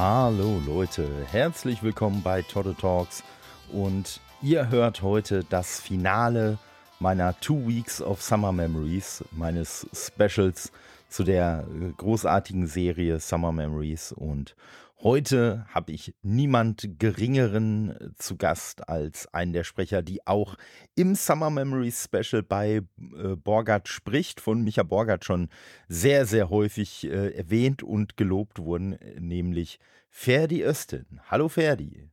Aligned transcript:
Hallo 0.00 0.62
Leute, 0.64 1.08
herzlich 1.32 1.82
willkommen 1.82 2.22
bei 2.22 2.42
Totte 2.42 2.76
Talks. 2.76 3.24
Und 3.72 4.20
ihr 4.40 4.70
hört 4.70 5.02
heute 5.02 5.42
das 5.42 5.80
Finale 5.80 6.56
meiner 7.00 7.34
Two 7.40 7.66
Weeks 7.66 8.00
of 8.00 8.22
Summer 8.22 8.52
Memories, 8.52 9.24
meines 9.32 9.88
Specials 9.92 10.70
zu 11.08 11.24
der 11.24 11.66
großartigen 11.96 12.68
Serie 12.68 13.18
Summer 13.18 13.50
Memories. 13.50 14.12
Und 14.12 14.54
Heute 15.00 15.64
habe 15.68 15.92
ich 15.92 16.12
niemand 16.22 16.98
Geringeren 16.98 17.90
äh, 17.90 18.10
zu 18.16 18.36
Gast 18.36 18.88
als 18.88 19.32
einen 19.32 19.52
der 19.52 19.62
Sprecher, 19.62 20.02
die 20.02 20.26
auch 20.26 20.56
im 20.96 21.14
Summer 21.14 21.50
Memories 21.50 22.04
Special 22.04 22.42
bei 22.42 22.82
äh, 23.14 23.36
Borgert 23.36 23.86
spricht, 23.86 24.40
von 24.40 24.62
Micha 24.62 24.82
Borgert 24.82 25.24
schon 25.24 25.50
sehr, 25.86 26.26
sehr 26.26 26.50
häufig 26.50 27.04
äh, 27.04 27.30
erwähnt 27.36 27.84
und 27.84 28.16
gelobt 28.16 28.58
wurden, 28.58 28.94
äh, 28.94 29.20
nämlich 29.20 29.78
Ferdi 30.10 30.64
Östen. 30.64 31.20
Hallo 31.30 31.48
Ferdi. 31.48 32.10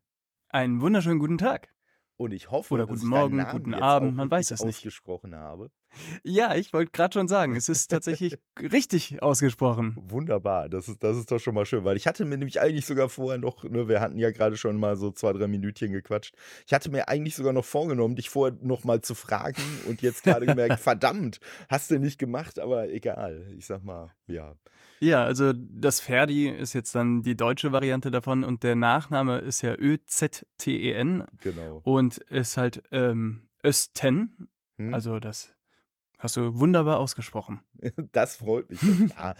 Einen 0.50 0.80
wunderschönen 0.80 1.18
guten 1.18 1.40
Tag. 1.40 1.75
Und 2.18 2.32
ich 2.32 2.50
hoffe, 2.50 2.74
Oder 2.74 2.84
dass 2.84 2.92
guten 2.92 3.02
ich 3.04 3.10
Morgen, 3.10 3.36
Namen 3.38 3.52
guten 3.52 3.74
Abend, 3.74 4.16
man 4.16 4.32
weiß 4.32 4.52
es 4.52 4.64
nicht. 4.64 4.78
ausgesprochen 4.78 5.36
habe. 5.36 5.70
Ja, 6.24 6.56
ich 6.56 6.72
wollte 6.72 6.92
gerade 6.92 7.14
schon 7.14 7.28
sagen, 7.28 7.56
es 7.56 7.68
ist 7.68 7.90
tatsächlich 7.90 8.38
richtig 8.60 9.22
ausgesprochen. 9.22 9.98
Wunderbar, 9.98 10.70
das 10.70 10.88
ist, 10.88 11.04
das 11.04 11.18
ist 11.18 11.32
doch 11.32 11.40
schon 11.40 11.56
mal 11.56 11.66
schön, 11.66 11.84
weil 11.84 11.98
ich 11.98 12.08
hatte 12.08 12.24
mir 12.26 12.38
nämlich 12.38 12.62
eigentlich 12.62 12.86
sogar 12.86 13.10
vorher 13.10 13.38
noch, 13.38 13.64
ne, 13.66 13.88
wir 13.90 14.00
hatten 14.00 14.18
ja 14.18 14.32
gerade 14.32 14.56
schon 14.56 14.78
mal 14.78 14.96
so 14.96 15.12
zwei, 15.12 15.34
drei 15.34 15.48
Minütchen 15.48 15.92
gequatscht. 15.92 16.36
Ich 16.66 16.74
hatte 16.74 16.90
mir 16.90 17.10
eigentlich 17.10 17.36
sogar 17.36 17.52
noch 17.54 17.66
vorgenommen, 17.66 18.16
dich 18.16 18.30
vorher 18.30 18.58
noch 18.62 18.86
mal 18.86 19.02
zu 19.02 19.14
fragen 19.14 19.62
und 19.88 20.02
jetzt 20.02 20.24
gerade 20.24 20.46
gemerkt, 20.46 20.80
verdammt, 20.80 21.40
hast 21.70 21.92
du 21.92 22.00
nicht 22.00 22.18
gemacht, 22.18 22.60
aber 22.60 22.90
egal. 22.90 23.46
Ich 23.58 23.66
sag 23.66 23.84
mal, 23.84 24.12
ja. 24.28 24.56
Ja, 25.00 25.24
also 25.24 25.54
das 25.54 26.00
Ferdi 26.00 26.50
ist 26.50 26.74
jetzt 26.74 26.96
dann 26.96 27.22
die 27.22 27.36
deutsche 27.36 27.72
Variante 27.72 28.12
davon 28.12 28.44
und 28.44 28.64
der 28.64 28.76
Nachname 28.76 29.40
ist 29.40 29.62
ja 29.62 29.76
Ö-Z-T-E-N 29.78 31.26
Genau. 31.42 31.82
und 31.84 32.18
ist 32.18 32.58
halt 32.58 32.84
ähm, 32.92 33.48
Östen. 33.64 34.50
Hm? 34.78 34.94
Also 34.94 35.20
das 35.20 35.55
hast 36.20 36.38
du 36.38 36.60
wunderbar 36.60 37.00
ausgesprochen. 37.00 37.62
Das 38.12 38.38
freut 38.38 38.70
mich. 38.70 38.82
Ja, 39.18 39.36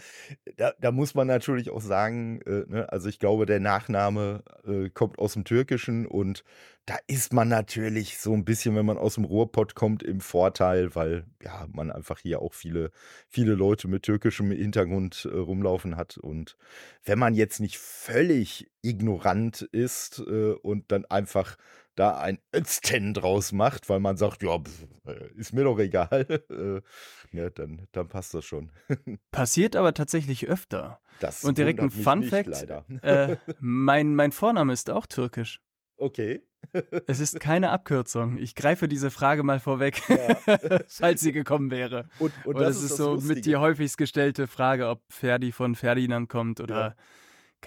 da, 0.56 0.72
da 0.78 0.92
muss 0.92 1.14
man 1.14 1.26
natürlich 1.26 1.70
auch 1.70 1.80
sagen, 1.80 2.40
äh, 2.42 2.64
ne, 2.68 2.92
also 2.92 3.08
ich 3.08 3.18
glaube, 3.18 3.46
der 3.46 3.60
Nachname 3.60 4.44
äh, 4.66 4.88
kommt 4.90 5.18
aus 5.18 5.32
dem 5.32 5.44
Türkischen 5.44 6.06
und 6.06 6.44
da 6.86 6.96
ist 7.08 7.32
man 7.32 7.48
natürlich 7.48 8.18
so 8.18 8.32
ein 8.32 8.44
bisschen, 8.44 8.76
wenn 8.76 8.86
man 8.86 8.98
aus 8.98 9.16
dem 9.16 9.24
Ruhrpott 9.24 9.74
kommt, 9.74 10.04
im 10.04 10.20
Vorteil, 10.20 10.94
weil 10.94 11.24
ja 11.42 11.66
man 11.72 11.90
einfach 11.90 12.20
hier 12.20 12.40
auch 12.40 12.54
viele, 12.54 12.92
viele 13.28 13.54
Leute 13.54 13.88
mit 13.88 14.04
türkischem 14.04 14.52
Hintergrund 14.52 15.28
äh, 15.30 15.36
rumlaufen 15.36 15.96
hat. 15.96 16.16
Und 16.16 16.56
wenn 17.04 17.18
man 17.18 17.34
jetzt 17.34 17.58
nicht 17.58 17.78
völlig 17.78 18.70
ignorant 18.82 19.62
ist 19.62 20.20
äh, 20.20 20.52
und 20.52 20.92
dann 20.92 21.04
einfach 21.06 21.56
da 21.96 22.18
ein 22.18 22.38
Özten 22.54 23.12
draus 23.14 23.52
macht, 23.52 23.88
weil 23.88 23.98
man 24.00 24.16
sagt, 24.16 24.42
ja, 24.42 24.58
pf, 24.58 24.86
äh, 25.06 25.30
ist 25.34 25.52
mir 25.52 25.64
doch 25.64 25.78
egal, 25.78 26.26
äh, 26.50 27.36
ja, 27.36 27.50
dann, 27.50 27.88
dann 27.92 28.08
passt 28.08 28.32
das 28.34 28.44
schon. 28.44 28.70
Passiert 29.32 29.74
aber 29.76 29.92
tatsächlich 29.94 30.46
öfter. 30.46 31.00
Das 31.20 31.42
Und 31.44 31.58
direkt 31.58 31.80
ein 31.80 31.90
Fun 31.90 32.20
nicht, 32.20 32.30
Fact. 32.30 32.66
Äh, 33.02 33.38
mein, 33.58 34.14
mein 34.14 34.32
Vorname 34.32 34.72
ist 34.72 34.90
auch 34.90 35.06
türkisch. 35.06 35.60
Okay. 35.96 36.42
Es 37.06 37.20
ist 37.20 37.38
keine 37.38 37.70
Abkürzung. 37.70 38.38
Ich 38.38 38.54
greife 38.56 38.88
diese 38.88 39.10
Frage 39.12 39.44
mal 39.44 39.60
vorweg, 39.60 40.02
Ja. 40.08 40.36
falls 40.88 41.20
sie 41.20 41.30
gekommen 41.32 41.70
wäre. 41.70 42.08
Und, 42.18 42.32
und 42.44 42.58
das 42.58 42.76
es 42.78 42.82
ist 42.82 42.90
das 42.92 42.98
so 42.98 43.12
mit 43.14 43.22
die 43.22 43.28
Lustige. 43.34 43.60
häufigst 43.60 43.96
gestellte 43.98 44.46
Frage, 44.48 44.88
ob 44.88 45.00
Ferdi 45.08 45.52
von 45.52 45.76
Ferdinand 45.76 46.28
kommt 46.28 46.60
oder, 46.60 46.80
Ja. 46.80 46.94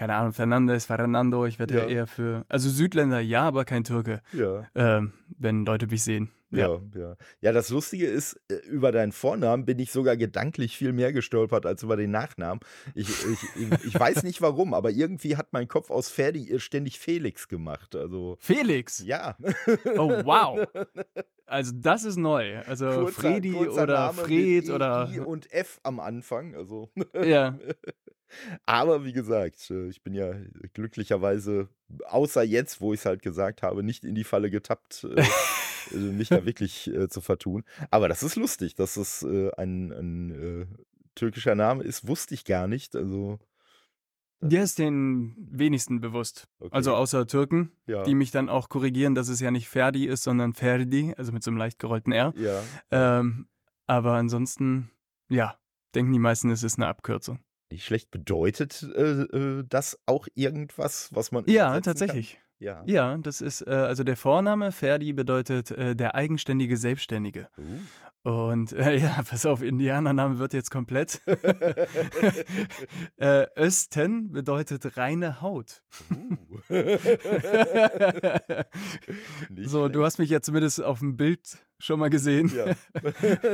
Keine 0.00 0.14
Ahnung, 0.14 0.32
Fernandes, 0.32 0.86
Fernando. 0.86 1.44
Ich 1.44 1.58
werde 1.58 1.74
ja. 1.74 1.84
Eher 1.84 2.06
für, 2.06 2.46
also 2.48 2.70
Südländer 2.70 3.20
ja, 3.20 3.42
aber 3.42 3.66
kein 3.66 3.84
Türke, 3.84 4.22
Ja. 4.32 4.66
ähm, 4.74 5.12
wenn 5.38 5.66
Leute 5.66 5.88
mich 5.88 6.02
sehen. 6.02 6.30
Ja, 6.50 6.80
ja. 6.96 7.16
Ja, 7.40 7.52
das 7.52 7.70
Lustige 7.70 8.06
ist, 8.06 8.40
äh, 8.50 8.54
über 8.66 8.92
deinen 8.92 9.12
Vornamen 9.12 9.64
bin 9.64 9.78
ich 9.78 9.92
sogar 9.92 10.16
gedanklich 10.16 10.76
viel 10.76 10.92
mehr 10.92 11.12
gestolpert 11.12 11.64
als 11.66 11.82
über 11.82 11.96
den 11.96 12.10
Nachnamen. 12.10 12.60
Ich, 12.94 13.08
ich, 13.08 13.84
ich, 13.84 13.98
weiß 13.98 14.22
nicht 14.24 14.42
warum, 14.42 14.74
aber 14.74 14.90
irgendwie 14.90 15.36
hat 15.36 15.52
mein 15.52 15.68
Kopf 15.68 15.90
aus 15.90 16.10
Ferdi 16.10 16.58
ständig 16.58 16.98
Felix 16.98 17.48
gemacht. 17.48 17.94
Also, 17.94 18.36
Felix! 18.40 19.02
ja. 19.04 19.36
Oh, 19.96 20.10
wow! 20.24 20.66
Also, 21.50 21.72
das 21.74 22.04
ist 22.04 22.16
neu. 22.16 22.60
Also, 22.60 22.86
Kurzer- 22.86 23.10
Fredi 23.10 23.50
kurzer 23.50 23.82
oder 23.82 23.94
Name 24.06 24.22
Fred 24.22 24.68
E, 24.68 24.70
oder. 24.70 25.10
I 25.12 25.18
und 25.18 25.52
F 25.52 25.80
am 25.82 25.98
Anfang. 25.98 26.54
Also. 26.54 26.92
Ja. 27.24 27.58
Aber 28.66 29.04
wie 29.04 29.12
gesagt, 29.12 29.68
äh, 29.70 29.88
ich 29.88 30.00
bin 30.04 30.14
ja 30.14 30.32
glücklicherweise, 30.74 31.68
außer 32.06 32.42
jetzt, 32.42 32.80
wo 32.80 32.92
ich 32.92 33.00
es 33.00 33.06
halt 33.06 33.22
gesagt 33.22 33.62
habe, 33.62 33.82
nicht 33.82 34.04
in 34.04 34.14
die 34.14 34.24
Falle 34.24 34.50
getappt, 34.50 35.04
äh, 35.04 35.20
äh, 35.92 35.96
mich 35.96 36.28
da 36.28 36.44
wirklich 36.44 36.88
äh, 36.88 37.08
zu 37.08 37.20
vertun. 37.20 37.64
Aber 37.90 38.08
das 38.08 38.22
ist 38.22 38.36
lustig, 38.36 38.74
dass 38.74 38.96
es 38.96 39.22
äh, 39.22 39.50
ein, 39.56 39.92
ein 39.92 40.30
äh, 40.30 40.66
türkischer 41.14 41.54
Name 41.54 41.84
ist, 41.84 42.06
wusste 42.06 42.34
ich 42.34 42.44
gar 42.44 42.66
nicht. 42.66 42.96
Also, 42.96 43.38
Der 44.40 44.62
ist 44.62 44.78
den 44.78 45.36
wenigsten 45.38 46.00
bewusst. 46.00 46.48
okay. 46.58 46.70
Also, 46.72 46.94
außer 46.94 47.26
Türken, 47.26 47.72
ja, 47.86 48.02
die 48.04 48.14
mich 48.14 48.30
dann 48.30 48.48
auch 48.48 48.68
korrigieren, 48.68 49.14
dass 49.14 49.28
es 49.28 49.40
ja 49.40 49.50
nicht 49.50 49.68
Ferdi 49.68 50.06
ist, 50.06 50.22
sondern 50.22 50.54
Ferdi, 50.54 51.14
also 51.16 51.32
mit 51.32 51.42
so 51.42 51.50
einem 51.50 51.58
leicht 51.58 51.78
gerollten 51.78 52.12
R. 52.12 52.32
ja. 52.36 52.62
Ähm, 52.90 53.46
aber 53.86 54.12
ansonsten, 54.12 54.90
ja, 55.28 55.58
denken 55.96 56.12
die 56.12 56.20
meisten, 56.20 56.48
es 56.50 56.62
ist 56.62 56.78
eine 56.78 56.86
Abkürzung. 56.86 57.40
Nicht 57.70 57.84
schlecht 57.84 58.10
bedeutet 58.10 58.82
äh, 58.82 59.22
äh, 59.22 59.64
das 59.68 60.00
auch 60.06 60.26
irgendwas, 60.34 61.08
was 61.12 61.30
man 61.30 61.44
Ja, 61.46 61.80
tatsächlich. 61.80 62.34
Kann? 62.34 62.42
Ja. 62.60 62.82
Ja, 62.84 63.16
das 63.16 63.40
ist, 63.40 63.62
äh, 63.66 63.70
also 63.70 64.04
der 64.04 64.16
Vorname 64.16 64.70
Ferdi 64.70 65.14
bedeutet 65.14 65.70
äh, 65.70 65.96
der 65.96 66.14
eigenständige 66.14 66.76
Selbstständige. 66.76 67.48
Uh. 67.56 67.62
Und 68.22 68.72
äh, 68.74 68.96
ja, 68.98 69.22
pass 69.22 69.46
auf, 69.46 69.62
Indianername 69.62 70.38
wird 70.38 70.52
jetzt 70.52 70.70
komplett. 70.70 71.22
äh, 73.16 73.46
Östen 73.56 74.30
bedeutet 74.32 74.96
reine 74.98 75.40
Haut. 75.40 75.82
Uh. 76.10 76.36
So, 79.62 79.88
du 79.88 80.00
schlecht. 80.00 80.04
hast 80.04 80.18
mich 80.18 80.30
ja 80.30 80.40
zumindest 80.40 80.82
auf 80.82 80.98
dem 81.00 81.16
Bild 81.16 81.58
schon 81.80 81.98
mal 81.98 82.10
gesehen. 82.10 82.50
Ja. 82.54 82.74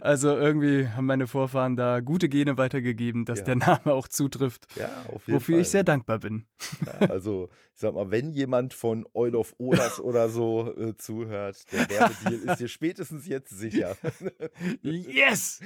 Also 0.00 0.36
irgendwie 0.36 0.88
haben 0.88 1.06
meine 1.06 1.26
Vorfahren 1.26 1.76
da 1.76 2.00
gute 2.00 2.28
Gene 2.28 2.56
weitergegeben, 2.58 3.24
dass 3.24 3.40
Ja. 3.40 3.44
der 3.46 3.56
Name 3.56 3.92
auch 3.92 4.08
zutrifft, 4.08 4.66
ja, 4.76 4.88
auf 5.12 5.26
jeden 5.26 5.36
wofür 5.36 5.54
Fall. 5.56 5.62
ich 5.62 5.68
sehr 5.68 5.84
dankbar 5.84 6.18
bin. 6.18 6.44
Ja, 6.86 7.08
also, 7.08 7.48
ich 7.74 7.80
sag 7.80 7.94
mal, 7.94 8.10
wenn 8.10 8.30
jemand 8.32 8.74
von 8.74 9.06
Oil 9.14 9.34
of 9.36 9.54
Olas 9.58 10.00
oder 10.00 10.28
so 10.28 10.74
äh, 10.76 10.96
zuhört, 10.96 11.56
der 11.72 11.88
Werbedeal 11.90 12.50
ist 12.52 12.60
dir 12.60 12.68
spätestens 12.68 13.26
jetzt 13.26 13.50
sicher. 13.56 13.96
Yes! 14.82 15.60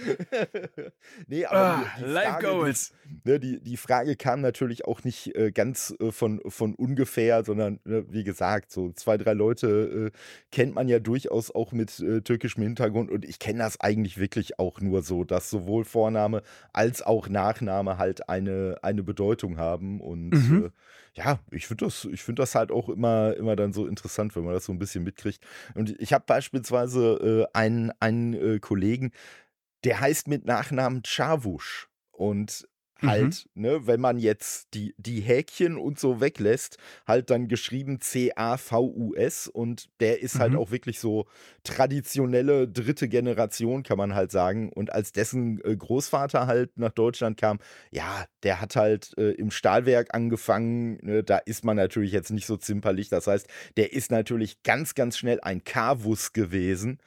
nee, 1.26 1.44
aber 1.44 1.56
Ah, 1.58 1.84
die, 1.98 2.04
die, 2.04 2.10
Life 2.10 2.30
Frage, 2.32 2.46
Goals! 2.46 2.92
Die, 3.24 3.30
ne, 3.30 3.40
die, 3.40 3.60
die 3.60 3.76
Frage 3.76 4.16
kam 4.16 4.40
natürlich 4.40 4.84
auch 4.84 5.04
nicht 5.04 5.34
äh, 5.36 5.50
ganz 5.50 5.94
äh, 6.00 6.12
von, 6.12 6.40
von 6.46 6.74
ungefähr, 6.74 7.44
sondern 7.44 7.80
ne, 7.84 8.04
wie 8.10 8.24
gesagt, 8.24 8.70
so 8.72 8.92
zwei, 8.92 9.16
drei 9.16 9.32
Leute 9.32 10.10
äh, 10.12 10.18
kennt 10.52 10.74
man 10.74 10.88
ja 10.88 10.98
durchaus 10.98 11.50
auch 11.50 11.72
mit 11.72 11.85
äh, 12.00 12.20
türkischem 12.20 12.62
Hintergrund 12.62 13.10
und 13.10 13.24
ich 13.24 13.38
kenne 13.38 13.60
das 13.60 13.80
eigentlich 13.80 14.18
wirklich 14.18 14.58
auch 14.58 14.80
nur 14.80 15.02
so, 15.02 15.24
dass 15.24 15.50
sowohl 15.50 15.84
Vorname 15.84 16.42
als 16.72 17.02
auch 17.02 17.28
Nachname 17.28 17.98
halt 17.98 18.28
eine, 18.28 18.78
eine 18.82 19.02
Bedeutung 19.02 19.58
haben 19.58 20.00
und 20.00 20.30
Mhm. 20.30 20.66
äh, 20.66 20.70
ja, 21.14 21.38
ich 21.50 21.66
finde 21.66 21.86
das, 21.86 22.04
ich 22.04 22.22
finde 22.22 22.42
das 22.42 22.54
halt 22.54 22.70
auch 22.70 22.90
immer, 22.90 23.34
immer 23.36 23.56
dann 23.56 23.72
so 23.72 23.86
interessant, 23.86 24.36
wenn 24.36 24.44
man 24.44 24.52
das 24.52 24.66
so 24.66 24.72
ein 24.72 24.78
bisschen 24.78 25.02
mitkriegt. 25.02 25.42
Und 25.74 25.98
ich 25.98 26.12
habe 26.12 26.24
beispielsweise 26.26 27.46
äh, 27.54 27.56
einen, 27.58 27.90
einen 28.00 28.34
äh, 28.34 28.58
Kollegen, 28.58 29.12
der 29.84 30.00
heißt 30.00 30.28
mit 30.28 30.44
Nachnamen 30.44 31.02
Chavus. 31.04 31.88
Und 32.10 32.68
Mhm. 33.02 33.36
halt, 33.36 33.48
ne, 33.54 33.86
wenn 33.86 34.00
man 34.00 34.18
jetzt 34.18 34.74
die, 34.74 34.94
die 34.98 35.20
Häkchen 35.20 35.76
und 35.76 35.98
so 36.00 36.20
weglässt, 36.20 36.78
halt 37.06 37.30
dann 37.30 37.48
geschrieben 37.48 38.00
C-A-V-U-S 38.00 39.48
und 39.48 39.86
der 40.00 40.20
ist 40.22 40.40
halt 40.40 40.54
Mhm. 40.54 40.56
auch 40.56 40.70
wirklich 40.70 40.98
so 41.00 41.26
traditionelle 41.62 42.68
dritte 42.68 43.08
Generation, 43.08 43.82
kann 43.82 43.98
man 43.98 44.14
halt 44.14 44.32
sagen. 44.32 44.70
Und 44.72 44.92
als 44.92 45.12
dessen 45.12 45.60
äh, 45.64 45.76
Großvater 45.76 46.46
halt 46.46 46.78
nach 46.78 46.92
Deutschland 46.92 47.36
kam, 47.38 47.58
ja, 47.90 48.24
der 48.42 48.60
hat 48.60 48.76
halt 48.76 49.12
äh, 49.18 49.32
im 49.32 49.50
Stahlwerk 49.50 50.14
angefangen, 50.14 50.98
ne, 51.02 51.22
da 51.24 51.38
ist 51.38 51.64
man 51.64 51.76
natürlich 51.76 52.12
jetzt 52.12 52.30
nicht 52.30 52.46
so 52.46 52.56
zimperlich. 52.56 53.08
Das 53.08 53.26
heißt, 53.26 53.46
der 53.76 53.92
ist 53.92 54.10
natürlich 54.10 54.62
ganz, 54.62 54.94
ganz 54.94 55.18
schnell 55.18 55.40
ein 55.40 55.64
Kavus 55.64 56.32
gewesen 56.32 56.98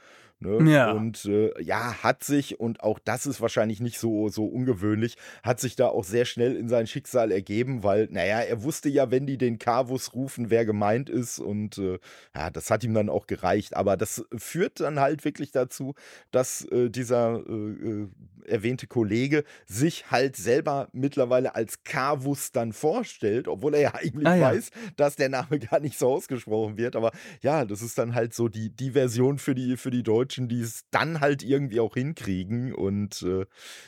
Ne? 0.41 0.71
Ja. 0.71 0.91
Und 0.91 1.25
äh, 1.25 1.51
ja, 1.62 2.01
hat 2.01 2.24
sich, 2.24 2.59
und 2.59 2.81
auch 2.81 2.97
das 3.00 3.25
ist 3.25 3.41
wahrscheinlich 3.41 3.81
nicht 3.81 4.00
so, 4.00 4.30
so 4.30 4.45
ungewöhnlich, 4.45 5.15
hat 5.44 5.59
sich 5.59 5.75
da 5.75 5.88
auch 5.88 6.03
sehr 6.06 6.24
schnell 6.25 6.56
in 6.56 6.69
sein 6.69 6.88
Schicksal 6.88 7.31
ergeben, 7.31 7.83
weil, 7.83 8.07
naja, 8.12 8.39
er 8.39 8.63
wusste 8.63 8.88
ja, 8.88 9.12
wenn 9.12 9.25
die 9.25 9.38
den 9.38 9.59
Kavus 9.59 10.13
rufen, 10.13 10.50
wer 10.50 10.65
gemeint 10.65 11.09
ist. 11.09 11.39
Und 11.39 11.77
äh, 11.77 12.00
ja, 12.36 12.50
das 12.50 12.71
hat 12.71 12.83
ihm 12.86 12.94
dann 12.94 13.09
auch 13.09 13.27
gereicht. 13.27 13.75
Aber 13.75 13.97
das 13.97 14.24
führt 14.38 14.80
dann 14.80 15.00
halt 15.00 15.25
wirklich 15.25 15.51
dazu, 15.51 15.94
dass 16.31 16.63
äh, 16.65 16.89
dieser 16.89 17.44
äh, 17.47 17.51
äh, 17.53 18.07
erwähnte 18.45 18.88
Kollege 18.88 19.44
sich 19.65 20.09
halt 20.09 20.36
selber 20.36 20.88
mittlerweile 20.94 21.53
als 21.56 21.83
Kavus 21.83 22.51
dann 22.51 22.74
vorstellt, 22.74 23.47
obwohl 23.47 23.75
er 23.75 23.81
ja 23.81 23.94
eigentlich 23.95 24.27
Ah, 24.27 24.36
ja. 24.36 24.47
weiß, 24.51 24.69
dass 24.95 25.15
der 25.18 25.30
Name 25.30 25.59
gar 25.59 25.80
nicht 25.81 26.00
so 26.00 26.07
ausgesprochen 26.13 26.77
wird. 26.77 26.95
Aber 26.95 27.12
ja, 27.41 27.65
das 27.65 27.81
ist 27.81 27.97
dann 27.97 28.15
halt 28.15 28.33
so 28.33 28.47
die, 28.47 28.69
die 28.69 28.91
Version 28.91 29.38
für 29.38 29.53
die, 29.53 29.75
für 29.77 29.91
die 29.91 30.01
Deutschen, 30.03 30.29
die 30.38 30.62
es 30.62 30.86
dann 30.92 31.20
halt 31.20 31.44
irgendwie 31.44 31.80
auch 31.80 31.94
hinkriegen. 31.94 32.74
Und 32.74 33.22
äh, 33.24 33.46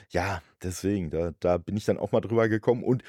ja, 0.10 0.42
deswegen, 0.62 1.10
da, 1.10 1.34
da 1.40 1.58
bin 1.58 1.78
ich 1.78 1.86
dann 1.86 1.98
auch 1.98 2.12
mal 2.12 2.22
drüber 2.22 2.50
gekommen. 2.50 2.84
Und 2.84 3.04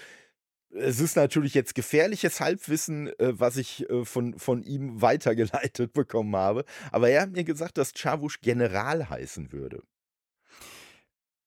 es 0.75 1.01
ist 1.01 1.17
natürlich 1.17 1.55
jetzt 1.55 1.75
gefährliches 1.75 2.41
Halbwissen, 2.41 3.09
äh, 3.19 3.39
was 3.39 3.57
ich 3.57 3.89
äh, 3.91 4.05
von, 4.05 4.39
von 4.39 4.63
ihm 4.63 5.01
weitergeleitet 5.03 5.93
bekommen 5.93 6.35
habe. 6.37 6.65
Aber 6.91 7.09
er 7.09 7.23
hat 7.23 7.33
mir 7.33 7.45
gesagt, 7.45 7.79
dass 7.79 7.93
Chavus 7.93 8.41
General 8.41 9.09
heißen 9.09 9.53
würde. 9.53 9.83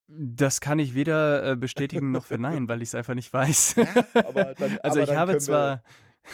Das 0.08 0.62
kann 0.62 0.78
ich 0.78 0.94
weder 0.94 1.52
äh, 1.52 1.56
bestätigen 1.56 2.12
noch 2.12 2.28
verneinen, 2.28 2.68
weil 2.68 2.84
ich 2.84 2.90
es 2.90 2.96
einfach 2.96 3.16
nicht 3.16 3.34
weiß. 3.34 3.76
aber 4.14 4.54
dann, 4.54 4.78
also 4.84 5.00
ich 5.00 5.16
habe 5.16 5.38
zwar 5.40 5.84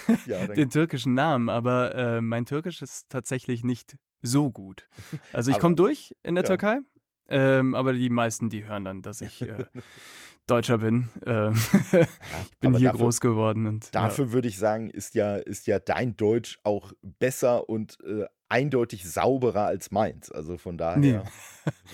Wir, 0.07 0.17
ja, 0.25 0.47
den 0.47 0.69
türkischen 0.69 1.13
Namen, 1.13 1.49
aber 1.49 1.95
äh, 1.95 2.21
mein 2.21 2.45
Türkisch 2.45 2.81
ist 2.81 3.09
tatsächlich 3.09 3.63
nicht 3.63 3.95
so 4.21 4.51
gut. 4.51 4.87
Also 5.33 5.51
ich 5.51 5.59
komme 5.59 5.75
durch 5.75 6.15
in 6.23 6.35
der 6.35 6.43
ja. 6.43 6.47
Türkei, 6.47 6.79
ähm, 7.27 7.75
aber 7.75 7.93
die 7.93 8.09
meisten, 8.09 8.49
die 8.49 8.65
hören 8.65 8.85
dann, 8.85 9.01
dass 9.01 9.21
ich 9.21 9.41
äh, 9.41 9.65
Deutscher 10.47 10.79
bin. 10.79 11.09
Ähm, 11.25 11.53
ich 11.53 11.91
bin 12.59 12.69
aber 12.71 12.77
hier 12.79 12.89
dafür- 12.91 12.99
groß 13.05 13.21
geworden 13.21 13.67
und 13.67 13.85
ja. 13.85 13.91
Dafür 13.91 14.31
würde 14.33 14.47
ich 14.47 14.57
sagen, 14.57 14.89
ist 14.89 15.15
ja, 15.15 15.37
ist 15.37 15.67
ja 15.67 15.79
dein 15.79 16.17
Deutsch 16.17 16.59
auch 16.63 16.91
besser 17.01 17.69
und 17.69 17.97
äh, 18.03 18.25
eindeutig 18.49 19.09
sauberer 19.09 19.65
als 19.67 19.91
meins. 19.91 20.29
Also 20.29 20.57
von 20.57 20.77
daher. 20.77 20.97
Nee. 20.97 21.19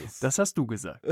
das- 0.01 0.19
Das 0.21 0.39
hast 0.39 0.57
du 0.57 0.65
gesagt. 0.65 1.05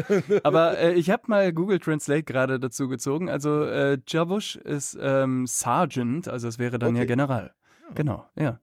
Aber 0.43 0.77
äh, 0.79 0.93
ich 0.93 1.09
habe 1.11 1.23
mal 1.27 1.53
Google 1.53 1.79
Translate 1.79 2.23
gerade 2.23 2.59
dazu 2.59 2.87
gezogen. 2.87 3.29
Also 3.29 3.63
äh, 3.65 3.99
Javush 4.07 4.55
ist 4.55 4.97
ähm, 4.99 5.45
Sergeant, 5.45 6.27
also 6.27 6.47
es 6.47 6.57
wäre 6.57 6.79
dann 6.79 6.95
ja 6.95 7.01
Okay. 7.01 7.07
General. 7.07 7.53
Genau, 7.93 8.25
ja. 8.35 8.59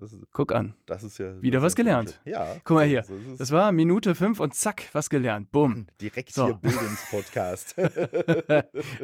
Ist, 0.00 0.16
Guck 0.32 0.52
an. 0.52 0.74
das 0.86 1.02
ist 1.02 1.18
ja. 1.18 1.40
Wieder 1.42 1.60
was 1.62 1.74
gelernt. 1.74 2.20
Ja. 2.24 2.56
Guck 2.64 2.76
mal 2.76 2.86
hier. 2.86 3.02
so. 3.02 3.14
Das 3.36 3.50
war 3.50 3.72
Minute 3.72 4.14
fünf 4.14 4.40
und 4.40 4.54
zack, 4.54 4.88
was 4.92 5.10
gelernt. 5.10 5.50
Bumm. 5.50 5.86
Direkt 6.00 6.32
So. 6.32 6.46
hier 6.46 6.54
Bildungspodcast. 6.54 7.76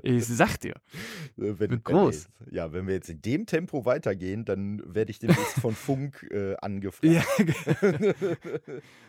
Ich 0.03 0.27
sag 0.27 0.59
dir. 0.61 0.75
Wenn, 1.37 1.59
wenn 1.59 1.83
groß. 1.83 2.15
Jetzt, 2.15 2.53
ja, 2.53 2.73
wenn 2.73 2.87
wir 2.87 2.95
jetzt 2.95 3.11
in 3.11 3.21
dem 3.21 3.47
Tempo 3.47 3.85
weitergehen, 3.85 4.45
dann 4.45 4.83
werde 4.85 5.11
ich 5.11 5.19
demnächst 5.19 5.61
von 5.61 5.75
Funk 5.75 6.27
äh, 6.31 6.57
angefragt. 6.57 7.05
Ja. 7.05 7.23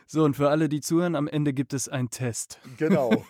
so, 0.06 0.24
und 0.24 0.36
für 0.36 0.50
alle, 0.50 0.70
die 0.70 0.82
zuhören, 0.82 1.16
am 1.16 1.28
Ende 1.28 1.54
gibt 1.54 1.74
es 1.74 1.88
einen 1.88 2.10
Test. 2.10 2.60
Genau. 2.78 3.26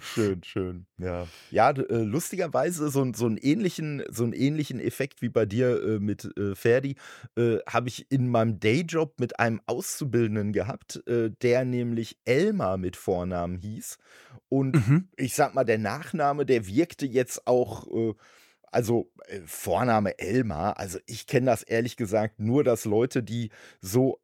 Schön, 0.00 0.42
schön. 0.42 0.86
Ja, 0.98 1.28
ja 1.50 1.70
äh, 1.70 2.02
lustigerweise 2.02 2.90
so, 2.90 3.10
so, 3.14 3.26
einen 3.26 3.38
ähnlichen, 3.38 4.02
so 4.10 4.24
einen 4.24 4.32
ähnlichen 4.32 4.80
Effekt 4.80 5.22
wie 5.22 5.28
bei 5.28 5.46
dir 5.46 5.82
äh, 5.82 5.98
mit 5.98 6.36
äh, 6.36 6.54
Ferdi 6.54 6.96
äh, 7.36 7.58
habe 7.68 7.88
ich 7.88 8.10
in 8.10 8.28
meinem 8.28 8.60
Dayjob 8.60 9.18
mit 9.18 9.38
einem 9.40 9.60
Auszubildenden 9.66 10.52
gehabt, 10.52 11.02
äh, 11.06 11.30
der 11.42 11.64
nämlich 11.64 12.18
Elmar 12.24 12.76
mit 12.76 12.96
Vornamen 12.96 13.56
hieß. 13.56 13.98
Und 14.48 14.76
Mhm. 14.76 15.08
ich 15.16 15.34
sag 15.34 15.54
mal, 15.54 15.64
der 15.64 15.78
Nachname, 15.78 16.46
der 16.46 16.66
wirkte 16.66 17.06
jetzt 17.06 17.46
auch, 17.46 17.86
äh, 17.92 18.14
also 18.70 19.10
Vorname 19.46 20.18
Elmar, 20.18 20.78
also 20.78 20.98
ich 21.06 21.26
kenne 21.26 21.46
das 21.46 21.62
ehrlich 21.62 21.96
gesagt 21.96 22.40
nur, 22.40 22.62
dass 22.62 22.84
Leute, 22.84 23.22
die 23.22 23.50
so 23.80 24.20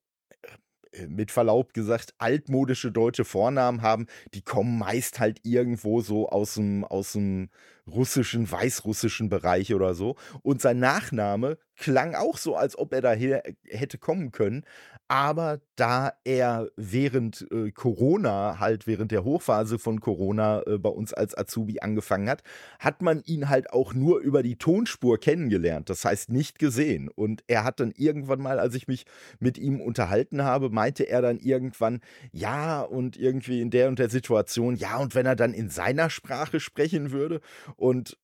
mit 1.08 1.30
Verlaub 1.30 1.74
gesagt 1.74 2.14
altmodische 2.18 2.92
deutsche 2.92 3.24
Vornamen 3.24 3.82
haben, 3.82 4.06
die 4.34 4.42
kommen 4.42 4.78
meist 4.78 5.20
halt 5.20 5.40
irgendwo 5.42 6.00
so 6.00 6.28
aus 6.28 6.54
dem, 6.54 6.84
aus 6.84 7.12
dem 7.12 7.48
russischen, 7.92 8.50
weißrussischen 8.50 9.28
Bereich 9.28 9.74
oder 9.74 9.94
so. 9.94 10.16
Und 10.42 10.60
sein 10.60 10.78
Nachname 10.78 11.58
klang 11.76 12.14
auch 12.14 12.38
so, 12.38 12.56
als 12.56 12.78
ob 12.78 12.92
er 12.92 13.00
daher 13.00 13.42
hätte 13.64 13.98
kommen 13.98 14.32
können. 14.32 14.64
Aber 15.08 15.60
da 15.76 16.12
er 16.24 16.70
während 16.76 17.46
äh, 17.50 17.70
Corona, 17.70 18.60
halt 18.60 18.86
während 18.86 19.10
der 19.10 19.24
Hochphase 19.24 19.78
von 19.78 20.00
Corona 20.00 20.62
äh, 20.66 20.78
bei 20.78 20.88
uns 20.88 21.12
als 21.12 21.36
Azubi 21.36 21.80
angefangen 21.80 22.30
hat, 22.30 22.42
hat 22.78 23.02
man 23.02 23.20
ihn 23.24 23.50
halt 23.50 23.72
auch 23.74 23.92
nur 23.92 24.20
über 24.20 24.42
die 24.42 24.56
Tonspur 24.56 25.18
kennengelernt. 25.18 25.90
Das 25.90 26.06
heißt 26.06 26.30
nicht 26.30 26.58
gesehen. 26.58 27.10
Und 27.10 27.44
er 27.46 27.64
hat 27.64 27.80
dann 27.80 27.92
irgendwann 27.94 28.40
mal, 28.40 28.58
als 28.58 28.74
ich 28.74 28.88
mich 28.88 29.04
mit 29.38 29.58
ihm 29.58 29.82
unterhalten 29.82 30.44
habe, 30.44 30.70
meinte 30.70 31.04
er 31.04 31.20
dann 31.20 31.38
irgendwann, 31.38 32.00
ja, 32.30 32.80
und 32.80 33.18
irgendwie 33.18 33.60
in 33.60 33.70
der 33.70 33.88
und 33.88 33.98
der 33.98 34.08
Situation, 34.08 34.76
ja, 34.76 34.96
und 34.96 35.14
wenn 35.14 35.26
er 35.26 35.36
dann 35.36 35.52
in 35.52 35.68
seiner 35.68 36.08
Sprache 36.08 36.58
sprechen 36.58 37.10
würde 37.10 37.42
und 37.82 38.16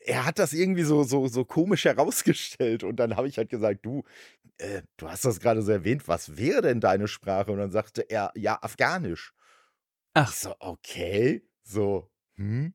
er 0.00 0.26
hat 0.26 0.38
das 0.38 0.52
irgendwie 0.52 0.84
so, 0.84 1.02
so, 1.04 1.28
so 1.28 1.44
komisch 1.44 1.86
herausgestellt. 1.86 2.84
Und 2.84 2.96
dann 2.96 3.16
habe 3.16 3.28
ich 3.28 3.38
halt 3.38 3.50
gesagt, 3.50 3.86
du, 3.86 4.04
äh, 4.58 4.82
du 4.98 5.08
hast 5.10 5.24
das 5.24 5.40
gerade 5.40 5.62
so 5.62 5.72
erwähnt, 5.72 6.08
was 6.08 6.36
wäre 6.36 6.62
denn 6.62 6.80
deine 6.80 7.08
Sprache? 7.08 7.52
Und 7.52 7.58
dann 7.58 7.72
sagte 7.72 8.02
er, 8.02 8.32
ja, 8.36 8.58
Afghanisch. 8.62 9.34
Ach, 10.14 10.30
Ich 10.30 10.36
so, 10.36 10.54
okay. 10.60 11.42
So, 11.62 12.10
hm. 12.36 12.74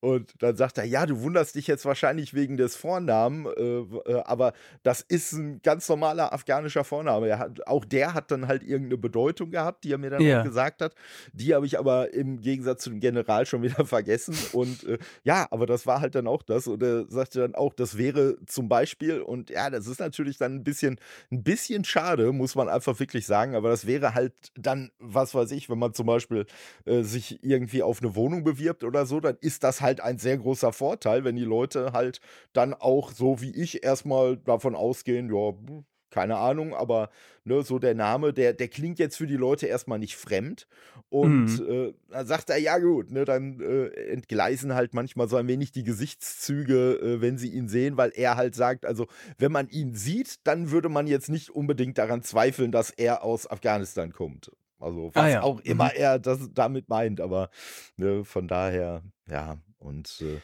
Und 0.00 0.34
dann 0.42 0.56
sagt 0.56 0.78
er, 0.78 0.84
ja, 0.84 1.06
du 1.06 1.20
wunderst 1.22 1.54
dich 1.54 1.66
jetzt 1.66 1.84
wahrscheinlich 1.84 2.34
wegen 2.34 2.56
des 2.56 2.76
Vornamen, 2.76 3.46
äh, 3.46 4.10
äh, 4.10 4.22
aber 4.24 4.52
das 4.82 5.00
ist 5.00 5.32
ein 5.32 5.60
ganz 5.62 5.88
normaler 5.88 6.32
afghanischer 6.32 6.84
Vorname. 6.84 7.38
Hat, 7.38 7.66
auch 7.66 7.84
der 7.84 8.14
hat 8.14 8.30
dann 8.30 8.46
halt 8.48 8.62
irgendeine 8.62 8.98
Bedeutung 8.98 9.50
gehabt, 9.50 9.84
die 9.84 9.92
er 9.92 9.98
mir 9.98 10.10
dann 10.10 10.22
Ja. 10.22 10.42
gesagt 10.42 10.82
hat. 10.82 10.94
Die 11.32 11.54
habe 11.54 11.66
ich 11.66 11.78
aber 11.78 12.12
im 12.12 12.40
Gegensatz 12.40 12.82
zu 12.82 12.90
dem 12.90 13.00
General 13.00 13.46
schon 13.46 13.62
wieder 13.62 13.84
vergessen. 13.86 14.36
Und 14.52 14.84
äh, 14.84 14.98
ja, 15.24 15.46
aber 15.50 15.66
das 15.66 15.86
war 15.86 16.00
halt 16.00 16.14
dann 16.14 16.26
auch 16.26 16.42
das. 16.42 16.66
Und 16.66 16.82
er 16.82 17.06
sagte 17.08 17.40
dann 17.40 17.54
auch, 17.54 17.74
das 17.74 17.96
wäre 17.96 18.36
zum 18.46 18.68
Beispiel, 18.68 19.20
und 19.20 19.50
ja, 19.50 19.70
das 19.70 19.86
ist 19.86 20.00
natürlich 20.00 20.38
dann 20.38 20.56
ein 20.56 20.64
bisschen, 20.64 20.98
ein 21.30 21.42
bisschen 21.42 21.84
schade, 21.84 22.32
muss 22.32 22.54
man 22.54 22.68
einfach 22.68 22.98
wirklich 23.00 23.26
sagen, 23.26 23.54
aber 23.54 23.68
das 23.70 23.86
wäre 23.86 24.14
halt 24.14 24.32
dann, 24.56 24.90
was 24.98 25.34
weiß 25.34 25.50
ich, 25.52 25.68
wenn 25.70 25.78
man 25.78 25.94
zum 25.94 26.06
Beispiel 26.06 26.46
äh, 26.84 27.02
sich 27.02 27.42
irgendwie 27.42 27.82
auf 27.82 28.02
eine 28.02 28.14
Wohnung 28.14 28.44
bewirbt 28.44 28.84
oder 28.84 29.06
so, 29.06 29.20
dann 29.20 29.36
ist 29.40 29.62
das 29.64 29.69
halt 29.80 30.00
ein 30.00 30.18
sehr 30.18 30.38
großer 30.38 30.72
Vorteil, 30.72 31.24
wenn 31.24 31.36
die 31.36 31.44
Leute 31.44 31.92
halt 31.92 32.20
dann 32.52 32.74
auch 32.74 33.12
so 33.12 33.40
wie 33.40 33.54
ich 33.54 33.84
erstmal 33.84 34.36
davon 34.36 34.74
ausgehen, 34.74 35.32
ja, 35.32 35.50
hm, 35.50 35.84
keine 36.10 36.36
Ahnung, 36.36 36.74
aber 36.74 37.08
ne, 37.44 37.62
so 37.62 37.78
der 37.78 37.94
Name, 37.94 38.32
der, 38.32 38.52
der 38.52 38.68
klingt 38.68 38.98
jetzt 38.98 39.16
für 39.16 39.26
die 39.26 39.36
Leute 39.36 39.66
erstmal 39.66 39.98
nicht 39.98 40.16
fremd. 40.16 40.66
Und 41.08 41.60
äh, 41.68 41.94
dann 42.08 42.26
sagt 42.26 42.50
er, 42.50 42.58
ja 42.58 42.78
gut, 42.78 43.10
ne, 43.10 43.24
dann 43.24 43.60
äh, 43.60 43.86
entgleisen 44.10 44.74
halt 44.74 44.92
manchmal 44.92 45.28
so 45.28 45.36
ein 45.36 45.48
wenig 45.48 45.72
die 45.72 45.84
Gesichtszüge, 45.84 46.94
äh, 47.00 47.20
wenn 47.20 47.38
sie 47.38 47.50
ihn 47.50 47.68
sehen, 47.68 47.96
weil 47.96 48.12
er 48.14 48.36
halt 48.36 48.54
sagt, 48.54 48.84
also 48.84 49.06
wenn 49.38 49.52
man 49.52 49.68
ihn 49.68 49.94
sieht, 49.94 50.46
dann 50.46 50.70
würde 50.70 50.88
man 50.88 51.06
jetzt 51.06 51.28
nicht 51.28 51.50
unbedingt 51.50 51.98
daran 51.98 52.22
zweifeln, 52.22 52.72
dass 52.72 52.90
er 52.90 53.22
aus 53.22 53.48
Afghanistan 53.48 54.12
kommt. 54.12 54.50
Also 54.80 55.10
was 55.14 55.22
Ah 55.24 55.28
ja, 55.28 55.42
auch 55.42 55.60
immer 55.60 55.86
mhm. 55.86 55.96
er 55.96 56.18
das 56.18 56.50
damit 56.52 56.88
meint, 56.88 57.20
aber 57.20 57.50
ne, 57.96 58.24
von 58.24 58.48
daher, 58.48 59.02
ja, 59.28 59.58
und 59.78 60.22
äh, 60.22 60.40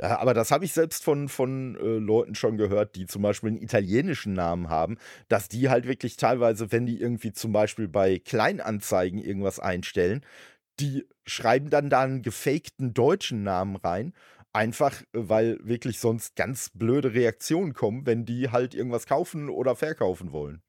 ja, 0.00 0.18
aber 0.18 0.34
das 0.34 0.50
habe 0.50 0.64
ich 0.64 0.72
selbst 0.72 1.04
von, 1.04 1.28
von 1.28 1.76
äh, 1.76 1.98
Leuten 1.98 2.34
schon 2.34 2.56
gehört, 2.56 2.96
die 2.96 3.06
zum 3.06 3.22
Beispiel 3.22 3.50
einen 3.50 3.62
italienischen 3.62 4.32
Namen 4.32 4.68
haben, 4.68 4.96
dass 5.28 5.48
die 5.48 5.68
halt 5.68 5.86
wirklich 5.86 6.16
teilweise, 6.16 6.72
wenn 6.72 6.86
die 6.86 7.00
irgendwie 7.00 7.32
zum 7.32 7.52
Beispiel 7.52 7.88
bei 7.88 8.18
Kleinanzeigen 8.18 9.18
irgendwas 9.18 9.60
einstellen, 9.60 10.24
die 10.80 11.06
schreiben 11.26 11.70
dann 11.70 11.90
da 11.90 12.02
einen 12.02 12.22
gefakten 12.22 12.94
deutschen 12.94 13.42
Namen 13.42 13.76
rein. 13.76 14.12
Einfach, 14.54 15.00
äh, 15.00 15.04
weil 15.12 15.58
wirklich 15.62 15.98
sonst 16.00 16.36
ganz 16.36 16.70
blöde 16.70 17.14
Reaktionen 17.14 17.74
kommen, 17.74 18.06
wenn 18.06 18.24
die 18.24 18.50
halt 18.50 18.74
irgendwas 18.74 19.06
kaufen 19.06 19.48
oder 19.50 19.76
verkaufen 19.76 20.32
wollen. 20.32 20.62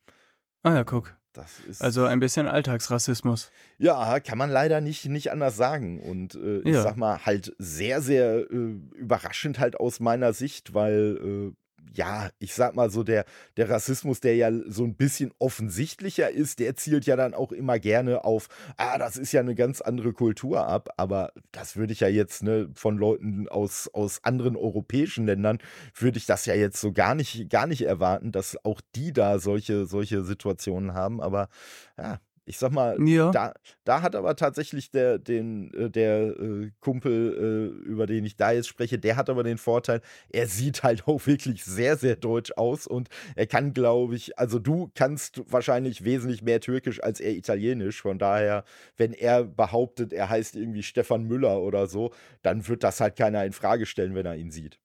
ah 0.63 0.73
ja, 0.75 0.83
guck. 0.83 1.17
Das 1.33 1.59
ist. 1.67 1.81
Also 1.81 2.05
ein 2.05 2.19
bisschen 2.19 2.47
Alltagsrassismus. 2.47 3.51
Ja, 3.79 4.19
kann 4.19 4.37
man 4.37 4.49
leider 4.51 4.81
nicht, 4.81 5.05
nicht 5.05 5.31
anders 5.31 5.57
sagen. 5.57 5.99
Und 5.99 6.35
äh, 6.35 6.59
ich 6.59 6.73
Ja. 6.75 6.83
sag 6.83 6.95
mal, 6.95 7.25
halt 7.25 7.55
sehr, 7.57 8.01
sehr 8.01 8.49
äh, 8.51 8.75
überraschend 8.95 9.59
halt 9.59 9.79
aus 9.79 9.99
meiner 9.99 10.33
Sicht, 10.33 10.73
weil 10.73 11.53
ja, 11.93 12.29
ich 12.39 12.53
sag 12.53 12.75
mal 12.75 12.89
so, 12.89 13.03
der, 13.03 13.25
der 13.57 13.69
Rassismus, 13.69 14.19
der 14.19 14.35
ja 14.35 14.51
so 14.67 14.83
ein 14.83 14.95
bisschen 14.95 15.31
offensichtlicher 15.39 16.29
ist, 16.29 16.59
der 16.59 16.75
zielt 16.75 17.05
ja 17.05 17.15
dann 17.15 17.33
auch 17.33 17.51
immer 17.51 17.79
gerne 17.79 18.25
auf, 18.25 18.47
ah, 18.77 18.97
das 18.97 19.17
ist 19.17 19.31
ja 19.31 19.41
eine 19.41 19.55
ganz 19.55 19.81
andere 19.81 20.13
Kultur 20.13 20.67
ab. 20.67 20.89
Aber 20.97 21.31
das 21.51 21.75
würde 21.75 21.93
ich 21.93 21.99
ja 21.99 22.07
jetzt 22.07 22.43
ne, 22.43 22.69
von 22.73 22.97
Leuten 22.97 23.47
aus, 23.47 23.89
aus 23.93 24.23
anderen 24.23 24.55
europäischen 24.55 25.25
Ländern, 25.25 25.59
würde 25.95 26.17
ich 26.17 26.25
das 26.25 26.45
ja 26.45 26.55
jetzt 26.55 26.79
so 26.79 26.91
gar 26.91 27.15
nicht, 27.15 27.49
gar 27.49 27.67
nicht 27.67 27.83
erwarten, 27.83 28.31
dass 28.31 28.63
auch 28.65 28.81
die 28.95 29.13
da 29.13 29.39
solche, 29.39 29.85
solche 29.85 30.23
Situationen 30.23 30.93
haben. 30.93 31.21
Aber 31.21 31.49
ja, 31.97 32.19
ich 32.45 32.57
sag 32.57 32.71
mal, 32.71 32.97
ja. 33.07 33.31
da, 33.31 33.53
da 33.85 34.01
hat 34.01 34.15
aber 34.15 34.35
tatsächlich 34.35 34.91
der, 34.91 35.17
den, 35.17 35.73
äh, 35.73 35.89
der 35.89 36.37
äh, 36.37 36.71
Kumpel, 36.81 37.73
äh, 37.85 37.87
über 37.87 38.05
den 38.05 38.25
ich 38.25 38.35
da 38.35 38.51
jetzt 38.51 38.67
spreche, 38.67 38.99
der 38.99 39.15
hat 39.15 39.29
aber 39.29 39.43
den 39.43 39.57
Vorteil, 39.57 40.01
er 40.29 40.47
sieht 40.47 40.83
halt 40.83 41.07
auch 41.07 41.25
wirklich 41.25 41.63
sehr, 41.63 41.95
sehr 41.95 42.15
deutsch 42.15 42.51
aus 42.57 42.85
und 42.85 43.09
er 43.35 43.47
kann, 43.47 43.73
glaube 43.73 44.15
ich, 44.15 44.37
also 44.37 44.59
du 44.59 44.91
kannst 44.93 45.41
wahrscheinlich 45.51 46.03
wesentlich 46.03 46.41
mehr 46.41 46.59
Türkisch 46.59 47.01
als 47.01 47.19
er 47.19 47.31
Italienisch. 47.31 48.01
Von 48.01 48.19
daher, 48.19 48.65
wenn 48.97 49.13
er 49.13 49.43
behauptet, 49.43 50.11
er 50.11 50.29
heißt 50.29 50.55
irgendwie 50.55 50.83
Stefan 50.83 51.23
Müller 51.23 51.61
oder 51.61 51.87
so, 51.87 52.13
dann 52.41 52.67
wird 52.67 52.83
das 52.83 52.99
halt 52.99 53.15
keiner 53.15 53.45
in 53.45 53.53
Frage 53.53 53.85
stellen, 53.85 54.15
wenn 54.15 54.25
er 54.25 54.35
ihn 54.35 54.51
sieht. 54.51 54.79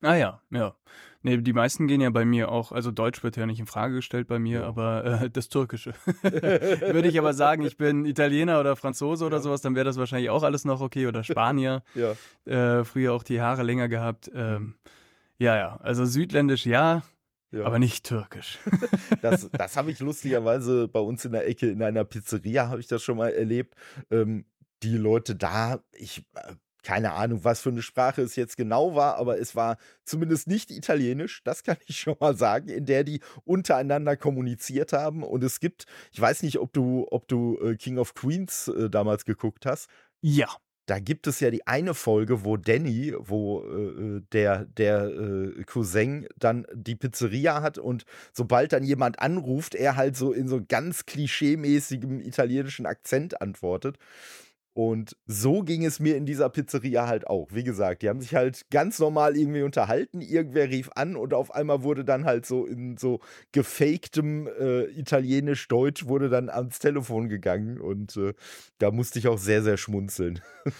Ah 0.00 0.14
ja, 0.14 0.40
ja. 0.50 0.76
Ne, 1.22 1.42
die 1.42 1.52
meisten 1.52 1.88
gehen 1.88 2.00
ja 2.00 2.10
bei 2.10 2.24
mir 2.24 2.48
auch 2.50 2.70
also 2.70 2.92
Deutsch 2.92 3.24
wird 3.24 3.36
ja 3.36 3.44
nicht 3.44 3.58
in 3.58 3.66
Frage 3.66 3.96
gestellt 3.96 4.28
bei 4.28 4.38
mir, 4.38 4.60
Ja. 4.60 4.66
aber, 4.68 5.04
äh, 5.22 5.30
das 5.30 5.48
Türkische. 5.48 5.92
Würde 6.22 7.08
ich 7.08 7.18
aber 7.18 7.34
sagen, 7.34 7.62
ich 7.64 7.76
bin 7.76 8.04
Italiener 8.04 8.60
oder 8.60 8.76
Franzose 8.76 9.24
oder 9.26 9.38
Ja. 9.38 9.42
sowas, 9.42 9.60
dann 9.60 9.74
wäre 9.74 9.84
das 9.84 9.96
wahrscheinlich 9.96 10.30
auch 10.30 10.44
alles 10.44 10.64
noch 10.64 10.80
okay 10.80 11.06
oder 11.06 11.24
Spanier. 11.24 11.82
Ja. 11.94 12.14
Äh, 12.44 12.84
früher 12.84 13.12
auch 13.14 13.24
die 13.24 13.40
Haare 13.40 13.62
länger 13.64 13.88
gehabt. 13.88 14.30
Ähm, 14.34 14.74
ja, 15.38 15.56
ja, 15.56 15.76
also 15.82 16.04
südländisch 16.04 16.66
ja, 16.66 17.02
Ja. 17.50 17.64
aber 17.64 17.78
nicht 17.78 18.04
türkisch. 18.06 18.58
Das, 19.22 19.50
das 19.50 19.76
habe 19.76 19.90
ich 19.90 19.98
lustigerweise 19.98 20.86
bei 20.86 21.00
uns 21.00 21.24
in 21.24 21.32
der 21.32 21.48
Ecke 21.48 21.68
in 21.68 21.82
einer 21.82 22.04
Pizzeria 22.04 22.68
habe 22.68 22.78
ich 22.80 22.86
das 22.86 23.02
schon 23.02 23.16
mal 23.16 23.30
erlebt. 23.32 23.74
Ähm, 24.12 24.44
die 24.84 24.96
Leute 24.96 25.34
da, 25.34 25.80
ich 25.92 26.24
äh, 26.36 26.54
keine 26.82 27.12
Ahnung, 27.12 27.44
was 27.44 27.60
für 27.60 27.70
eine 27.70 27.82
Sprache 27.82 28.22
es 28.22 28.36
jetzt 28.36 28.56
genau 28.56 28.94
war, 28.94 29.16
aber 29.16 29.38
es 29.38 29.56
war 29.56 29.76
zumindest 30.04 30.46
nicht 30.46 30.70
Italienisch, 30.70 31.42
das 31.44 31.62
kann 31.62 31.76
ich 31.86 31.96
schon 32.00 32.16
mal 32.20 32.36
sagen, 32.36 32.68
in 32.68 32.86
der 32.86 33.04
die 33.04 33.20
untereinander 33.44 34.16
kommuniziert 34.16 34.92
haben. 34.92 35.22
Und 35.22 35.44
es 35.44 35.60
gibt, 35.60 35.86
ich 36.12 36.20
weiß 36.20 36.42
nicht, 36.42 36.58
ob 36.58 36.72
du, 36.72 37.06
ob 37.10 37.28
du 37.28 37.58
äh, 37.60 37.76
King 37.76 37.98
of 37.98 38.14
Queens 38.14 38.68
äh, 38.68 38.90
damals 38.90 39.24
geguckt 39.24 39.66
hast. 39.66 39.88
Ja. 40.20 40.48
Da 40.86 41.00
gibt 41.00 41.26
es 41.26 41.38
ja 41.40 41.50
die 41.50 41.66
eine 41.66 41.92
Folge, 41.92 42.46
wo 42.46 42.56
Danny, 42.56 43.14
wo 43.18 43.62
äh, 43.62 44.16
äh 44.16 44.22
der, 44.32 44.64
der 44.64 45.04
äh, 45.04 45.64
Cousin 45.64 46.26
dann 46.38 46.66
die 46.72 46.96
Pizzeria 46.96 47.60
hat 47.60 47.76
und 47.76 48.06
sobald 48.32 48.72
dann 48.72 48.84
jemand 48.84 49.18
anruft, 49.18 49.74
er 49.74 49.96
halt 49.96 50.16
so 50.16 50.32
in 50.32 50.48
so 50.48 50.62
ganz 50.66 51.04
klischeemäßigem 51.04 52.20
italienischen 52.20 52.86
Akzent 52.86 53.42
antwortet. 53.42 53.98
Und 54.78 55.16
so 55.26 55.62
ging 55.64 55.84
es 55.84 55.98
mir 55.98 56.16
in 56.16 56.24
dieser 56.24 56.48
Pizzeria 56.48 57.08
halt 57.08 57.26
auch. 57.26 57.48
Wie 57.50 57.64
gesagt, 57.64 58.02
die 58.02 58.08
haben 58.08 58.20
sich 58.20 58.36
halt 58.36 58.64
ganz 58.70 59.00
normal 59.00 59.36
irgendwie 59.36 59.62
unterhalten. 59.62 60.20
Irgendwer 60.20 60.68
rief 60.68 60.88
an 60.94 61.16
und 61.16 61.34
auf 61.34 61.52
einmal 61.52 61.82
wurde 61.82 62.04
dann 62.04 62.26
halt 62.26 62.46
so 62.46 62.64
in 62.64 62.96
so 62.96 63.18
gefaktem 63.50 64.46
äh, 64.46 64.84
Italienisch-Deutsch 64.84 66.06
wurde 66.06 66.28
dann 66.28 66.48
ans 66.48 66.78
Telefon 66.78 67.28
gegangen. 67.28 67.80
Und 67.80 68.16
äh, 68.16 68.34
da 68.78 68.92
musste 68.92 69.18
ich 69.18 69.26
auch 69.26 69.38
sehr, 69.38 69.64
sehr 69.64 69.78
schmunzeln. 69.78 70.38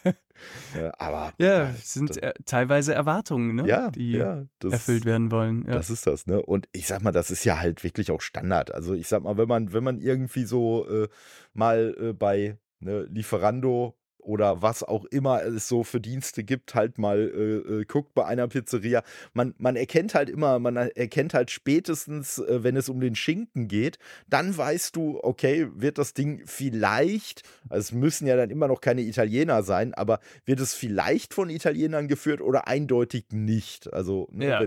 ja, 0.74 0.90
aber. 0.96 1.34
Ja, 1.36 1.68
es 1.72 1.92
sind 1.92 2.22
äh, 2.22 2.32
teilweise 2.46 2.94
Erwartungen, 2.94 3.54
ne? 3.56 3.68
Ja, 3.68 3.90
die 3.90 4.12
ja, 4.12 4.46
das, 4.60 4.72
erfüllt 4.72 5.04
werden 5.04 5.30
wollen. 5.30 5.66
Ja. 5.66 5.74
Das 5.74 5.90
ist 5.90 6.06
das, 6.06 6.26
ne? 6.26 6.40
Und 6.40 6.70
ich 6.72 6.86
sag 6.86 7.02
mal, 7.02 7.12
das 7.12 7.30
ist 7.30 7.44
ja 7.44 7.58
halt 7.60 7.84
wirklich 7.84 8.10
auch 8.10 8.22
Standard. 8.22 8.72
Also 8.72 8.94
ich 8.94 9.08
sag 9.08 9.24
mal, 9.24 9.36
wenn 9.36 9.48
man, 9.48 9.74
wenn 9.74 9.84
man 9.84 10.00
irgendwie 10.00 10.44
so 10.44 10.88
äh, 10.88 11.08
mal 11.52 11.94
äh, 12.00 12.12
bei 12.14 12.56
ne, 12.84 13.06
Lieferando 13.10 13.96
oder 14.24 14.62
was 14.62 14.82
auch 14.82 15.04
immer 15.06 15.42
es 15.42 15.68
so 15.68 15.84
für 15.84 16.00
Dienste 16.00 16.44
gibt, 16.44 16.74
halt 16.74 16.98
mal 16.98 17.18
äh, 17.18 17.80
äh, 17.80 17.84
guckt 17.84 18.14
bei 18.14 18.24
einer 18.24 18.48
Pizzeria. 18.48 19.02
Man, 19.32 19.54
man 19.58 19.76
erkennt 19.76 20.14
halt 20.14 20.30
immer, 20.30 20.58
man 20.58 20.76
erkennt 20.76 21.34
halt 21.34 21.50
spätestens, 21.50 22.38
äh, 22.38 22.62
wenn 22.62 22.76
es 22.76 22.88
um 22.88 23.00
den 23.00 23.14
Schinken 23.14 23.68
geht, 23.68 23.98
dann 24.28 24.56
weißt 24.56 24.96
du, 24.96 25.20
okay, 25.22 25.68
wird 25.74 25.98
das 25.98 26.14
Ding 26.14 26.42
vielleicht, 26.46 27.42
also 27.68 27.80
es 27.80 27.92
müssen 27.92 28.26
ja 28.26 28.36
dann 28.36 28.50
immer 28.50 28.68
noch 28.68 28.80
keine 28.80 29.02
Italiener 29.02 29.62
sein, 29.62 29.94
aber 29.94 30.20
wird 30.44 30.60
es 30.60 30.74
vielleicht 30.74 31.34
von 31.34 31.50
Italienern 31.50 32.08
geführt 32.08 32.40
oder 32.40 32.66
eindeutig 32.66 33.26
nicht. 33.30 33.92
Also 33.92 34.28
ne, 34.32 34.48
ja. 34.48 34.60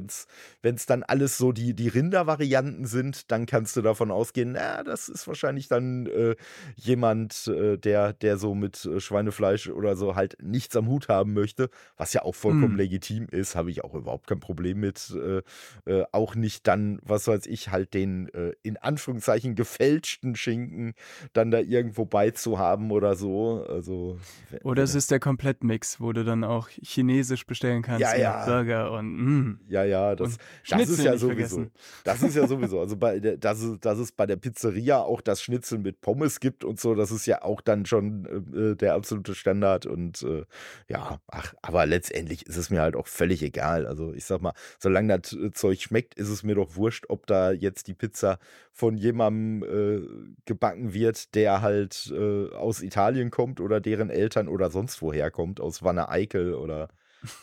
wenn 0.62 0.76
es 0.76 0.86
dann 0.86 1.04
alles 1.04 1.38
so 1.38 1.52
die, 1.52 1.74
die 1.74 1.88
Rindervarianten 1.88 2.86
sind, 2.86 3.32
dann 3.32 3.46
kannst 3.46 3.76
du 3.76 3.82
davon 3.82 4.12
ausgehen, 4.12 4.54
na, 4.54 4.84
das 4.84 5.10
ist 5.10 5.28
wahrscheinlich 5.28 5.68
dann 5.68 6.06
äh, 6.06 6.36
jemand, 6.76 7.48
äh, 7.48 7.78
der, 7.78 8.14
der 8.14 8.38
so 8.38 8.54
mit 8.54 8.88
Schweinefleisch 8.98 9.47
Fleisch 9.48 9.70
oder 9.70 9.96
so 9.96 10.16
halt 10.16 10.38
nichts 10.42 10.76
am 10.76 10.88
Hut 10.88 11.08
haben 11.08 11.34
möchte, 11.34 11.70
was 11.96 12.14
ja 12.14 12.24
auch 12.24 12.36
vollkommen 12.36 12.76
mm. 12.76 12.78
legitim 12.78 13.28
ist, 13.32 13.56
habe 13.56 13.72
ich 13.72 13.84
auch 13.84 13.94
überhaupt 13.94 14.28
kein 14.28 14.40
Problem 14.40 14.80
mit. 14.80 15.16
Äh, 15.16 15.42
äh, 15.90 16.06
auch 16.12 16.36
nicht 16.36 16.68
dann, 16.68 17.00
was 17.04 17.28
weiß 17.28 17.46
ich, 17.46 17.70
halt 17.70 17.94
den 17.94 18.30
äh, 18.34 18.54
in 18.64 18.78
Anführungszeichen 18.78 19.56
gefälschten 19.56 20.36
Schinken 20.36 20.94
dann 21.34 21.52
da 21.52 21.60
irgendwo 21.60 22.06
beizuhaben 22.06 22.92
oder 22.92 23.16
so. 23.16 23.66
Also, 23.68 24.20
oder 24.64 24.84
es 24.84 24.96
ist 24.96 25.12
der 25.12 25.20
Komplettmix, 25.20 26.02
wo 26.02 26.12
du 26.12 26.26
dann 26.26 26.44
auch 26.44 26.70
chinesisch 26.70 27.46
bestellen 27.46 27.82
kannst. 27.82 28.02
Ja, 28.02 28.16
ja. 28.16 28.46
Burger 28.46 28.92
und 28.92 29.08
mm. 29.08 29.60
Ja, 29.70 29.84
ja, 29.84 30.16
das, 30.16 30.38
das 30.70 30.90
ist 30.90 31.04
ja 31.04 31.18
sowieso. 31.18 31.28
Vergessen. 31.28 31.72
Das 32.04 32.22
ist 32.22 32.36
ja 32.36 32.48
sowieso. 32.48 32.80
Also 32.80 32.98
bei 32.98 33.20
der, 33.20 33.38
dass, 33.38 33.62
es, 33.62 33.80
dass 33.80 33.98
es 33.98 34.12
bei 34.12 34.26
der 34.26 34.36
Pizzeria 34.36 35.00
auch 35.00 35.22
das 35.22 35.42
Schnitzel 35.42 35.80
mit 35.80 36.02
Pommes 36.02 36.40
gibt 36.40 36.64
und 36.64 36.80
so, 36.80 36.96
das 36.96 37.12
ist 37.12 37.26
ja 37.26 37.44
auch 37.44 37.62
dann 37.62 37.86
schon 37.86 38.26
äh, 38.54 38.76
der 38.76 38.96
absolute 38.96 39.37
Standard 39.38 39.86
und 39.86 40.22
äh, 40.24 40.46
ja, 40.88 41.20
ach, 41.28 41.54
aber 41.62 41.86
letztendlich 41.86 42.46
ist 42.46 42.58
es 42.58 42.70
mir 42.70 42.82
halt 42.82 42.96
auch 42.96 43.08
völlig 43.08 43.42
egal. 43.44 43.86
Also 43.88 44.14
ich 44.14 44.26
sag 44.26 44.42
mal, 44.42 44.54
solange 44.80 45.20
das 45.20 45.34
äh, 45.34 45.52
Zeug 45.52 45.82
schmeckt, 45.82 46.16
ist 46.16 46.30
es 46.30 46.44
mir 46.44 46.56
doch 46.56 46.76
wurscht, 46.76 47.06
ob 47.10 47.28
da 47.28 47.52
jetzt 47.52 47.88
die 47.88 47.94
Pizza 47.94 48.40
von 48.74 48.98
jemandem 48.98 49.64
äh, 49.64 50.36
gebacken 50.46 50.94
wird, 50.94 51.36
der 51.36 51.62
halt 51.62 52.12
äh, 52.16 52.50
aus 52.54 52.82
Italien 52.82 53.32
kommt 53.32 53.60
oder 53.62 53.80
deren 53.80 54.10
Eltern 54.10 54.48
oder 54.48 54.70
sonst 54.70 55.02
woher 55.02 55.32
kommt, 55.32 55.60
aus 55.60 55.84
Wanne 55.84 56.10
Eickel 56.10 56.54
oder 56.54 56.90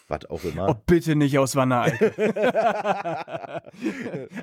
was 0.08 0.24
auch 0.26 0.44
immer. 0.44 0.68
Oh, 0.68 0.74
bitte 0.86 1.16
nicht 1.16 1.38
aus 1.38 1.56
Wanne 1.56 1.80
Eickel. 1.80 2.12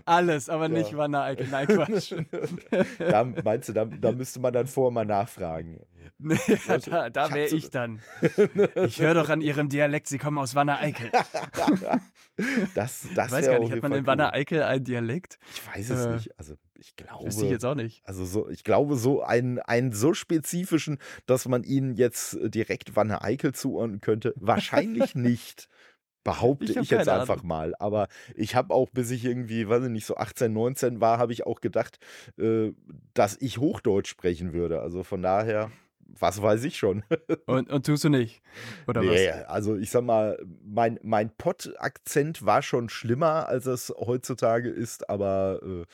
Alles, 0.06 0.50
aber 0.50 0.64
ja. 0.64 0.70
nicht 0.70 0.96
Wanne 0.96 1.22
Eickel. 1.22 1.48
Nein, 1.50 1.68
Quatsch. 1.68 2.14
da 3.00 3.24
meinst 3.24 3.70
du, 3.70 3.74
da, 3.74 3.86
da 3.86 4.12
müsste 4.12 4.40
man 4.40 4.54
dann 4.54 4.68
vorher 4.68 4.92
mal 4.92 5.06
nachfragen. 5.06 5.80
Nee, 6.18 6.38
da, 6.86 7.10
da 7.10 7.34
wäre 7.34 7.48
ich 7.48 7.70
dann. 7.70 8.02
Ich 8.76 9.02
höre 9.02 9.14
doch 9.14 9.30
an 9.30 9.42
ihrem 9.42 9.70
Dialekt, 9.70 10.08
sie 10.08 10.18
kommen 10.18 10.38
aus 10.38 10.54
Wanne 10.56 10.78
Eickel. 10.80 11.10
das, 12.76 13.08
das 13.16 13.28
ich 13.28 13.32
weiß 13.32 13.48
gar 13.48 13.60
nicht, 13.60 13.72
hat 13.72 13.82
man 13.82 13.94
in 13.94 14.06
Wanne 14.06 14.34
Eickel 14.34 14.64
einen 14.64 14.84
Dialekt? 14.84 15.40
Ich 15.54 15.68
weiß 15.68 15.90
es 15.90 16.06
äh, 16.06 16.14
nicht. 16.14 16.40
Also 16.40 16.56
ich 16.82 16.96
glaube. 16.96 17.26
Wüsste 17.26 17.46
ich 17.46 17.52
jetzt 17.52 17.66
auch 17.66 17.76
nicht. 17.76 18.02
Also 18.06 18.26
so, 18.26 18.50
ich 18.50 18.64
glaube, 18.64 18.96
so 18.96 19.22
einen, 19.22 19.60
einen 19.60 19.94
so 19.94 20.14
spezifischen, 20.14 20.98
dass 21.28 21.48
man 21.48 21.64
ihnen 21.64 21.96
jetzt 21.96 22.38
direkt 22.42 22.96
Wanne 22.96 23.22
Eickel 23.22 23.54
zuordnen 23.54 24.02
könnte, 24.02 24.34
wahrscheinlich 24.36 25.16
nicht. 25.16 25.70
Behaupte 26.24 26.66
ich, 26.66 26.78
ich 26.78 26.90
jetzt 26.92 27.10
einfach 27.10 27.38
Ahnung. 27.38 27.48
mal. 27.48 27.76
Aber 27.80 28.08
ich 28.36 28.56
habe 28.56 28.76
auch, 28.76 28.90
bis 28.92 29.10
ich 29.10 29.26
irgendwie, 29.26 29.68
weiß 29.68 29.86
ich 29.86 29.90
nicht, 29.90 30.06
so 30.06 30.18
18, 30.18 30.54
19 30.54 31.02
war, 31.02 31.18
habe 31.18 31.34
ich 31.34 31.48
auch 31.48 31.62
gedacht, 31.62 31.98
äh, 32.38 32.74
dass 33.16 33.38
ich 33.42 33.58
Hochdeutsch 33.58 34.10
sprechen 34.10 34.54
würde. 34.54 34.82
Also 34.82 35.02
von 35.02 35.24
daher 35.24 35.72
was 36.20 36.42
weiß 36.42 36.64
ich 36.64 36.78
schon. 36.78 37.04
und, 37.46 37.70
und 37.70 37.86
tust 37.86 38.04
du 38.04 38.10
nicht? 38.10 38.42
Oder 38.88 39.02
nee, 39.02 39.30
was? 39.30 39.46
Also 39.46 39.76
ich 39.78 39.92
sag 39.92 40.04
mal, 40.04 40.38
mein, 40.64 41.00
mein 41.04 41.36
Pott-Akzent 41.36 42.46
war 42.46 42.62
schon 42.62 42.90
schlimmer, 42.90 43.48
als 43.48 43.66
es 43.66 43.94
heutzutage 43.98 44.70
ist, 44.70 45.10
aber 45.10 45.62
äh, 45.64 45.86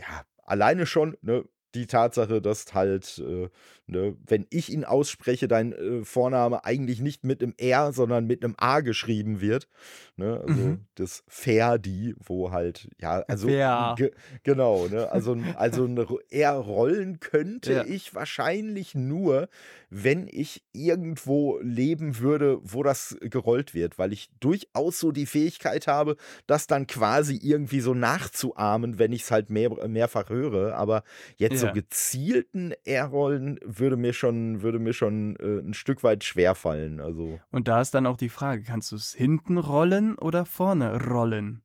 ja, 0.00 0.24
alleine 0.44 0.86
schon, 0.86 1.16
ne, 1.22 1.44
die 1.74 1.86
Tatsache, 1.86 2.40
dass 2.40 2.72
halt, 2.74 3.18
äh, 3.18 3.48
ne, 3.86 4.16
wenn 4.26 4.46
ich 4.50 4.72
ihn 4.72 4.84
ausspreche, 4.84 5.48
dein 5.48 5.72
äh, 5.72 6.04
Vorname 6.04 6.64
eigentlich 6.64 7.00
nicht 7.00 7.24
mit 7.24 7.42
einem 7.42 7.54
R, 7.58 7.92
sondern 7.92 8.26
mit 8.26 8.44
einem 8.44 8.54
A 8.56 8.80
geschrieben 8.80 9.40
wird. 9.40 9.68
Ne? 10.16 10.40
Also 10.46 10.60
mhm. 10.60 10.80
das 10.94 11.24
Ferdi, 11.26 12.14
wo 12.24 12.50
halt, 12.52 12.88
ja, 13.00 13.24
also 13.26 13.48
ge 13.96 14.12
genau, 14.42 14.86
ne? 14.86 15.10
Also, 15.10 15.36
also 15.56 15.84
eine 15.84 16.06
R 16.30 16.52
rollen 16.52 17.20
könnte 17.20 17.72
ja. 17.72 17.84
ich 17.84 18.14
wahrscheinlich 18.14 18.94
nur, 18.94 19.48
wenn 19.90 20.28
ich 20.30 20.62
irgendwo 20.72 21.58
leben 21.60 22.18
würde, 22.18 22.58
wo 22.62 22.82
das 22.82 23.16
gerollt 23.20 23.74
wird, 23.74 23.98
weil 23.98 24.12
ich 24.12 24.30
durchaus 24.40 25.00
so 25.00 25.12
die 25.12 25.26
Fähigkeit 25.26 25.86
habe, 25.86 26.16
das 26.46 26.66
dann 26.66 26.86
quasi 26.86 27.38
irgendwie 27.42 27.80
so 27.80 27.94
nachzuahmen, 27.94 28.98
wenn 28.98 29.12
ich 29.12 29.22
es 29.22 29.30
halt 29.30 29.50
mehr, 29.50 29.70
mehrfach 29.88 30.28
höre. 30.28 30.76
Aber 30.76 31.02
jetzt 31.36 31.63
so 31.66 31.72
gezielten 31.72 32.72
R-Rollen 32.84 33.58
würde 33.64 33.96
mir 33.96 34.12
schon, 34.12 34.62
würde 34.62 34.78
mir 34.78 34.92
schon 34.92 35.36
äh, 35.36 35.60
ein 35.60 35.74
Stück 35.74 36.02
weit 36.02 36.24
schwerfallen. 36.24 37.00
Also. 37.00 37.40
Und 37.50 37.68
da 37.68 37.80
ist 37.80 37.94
dann 37.94 38.06
auch 38.06 38.16
die 38.16 38.28
Frage, 38.28 38.62
kannst 38.62 38.92
du 38.92 38.96
es 38.96 39.12
hinten 39.14 39.58
rollen 39.58 40.16
oder 40.16 40.44
vorne 40.46 41.02
rollen? 41.04 41.62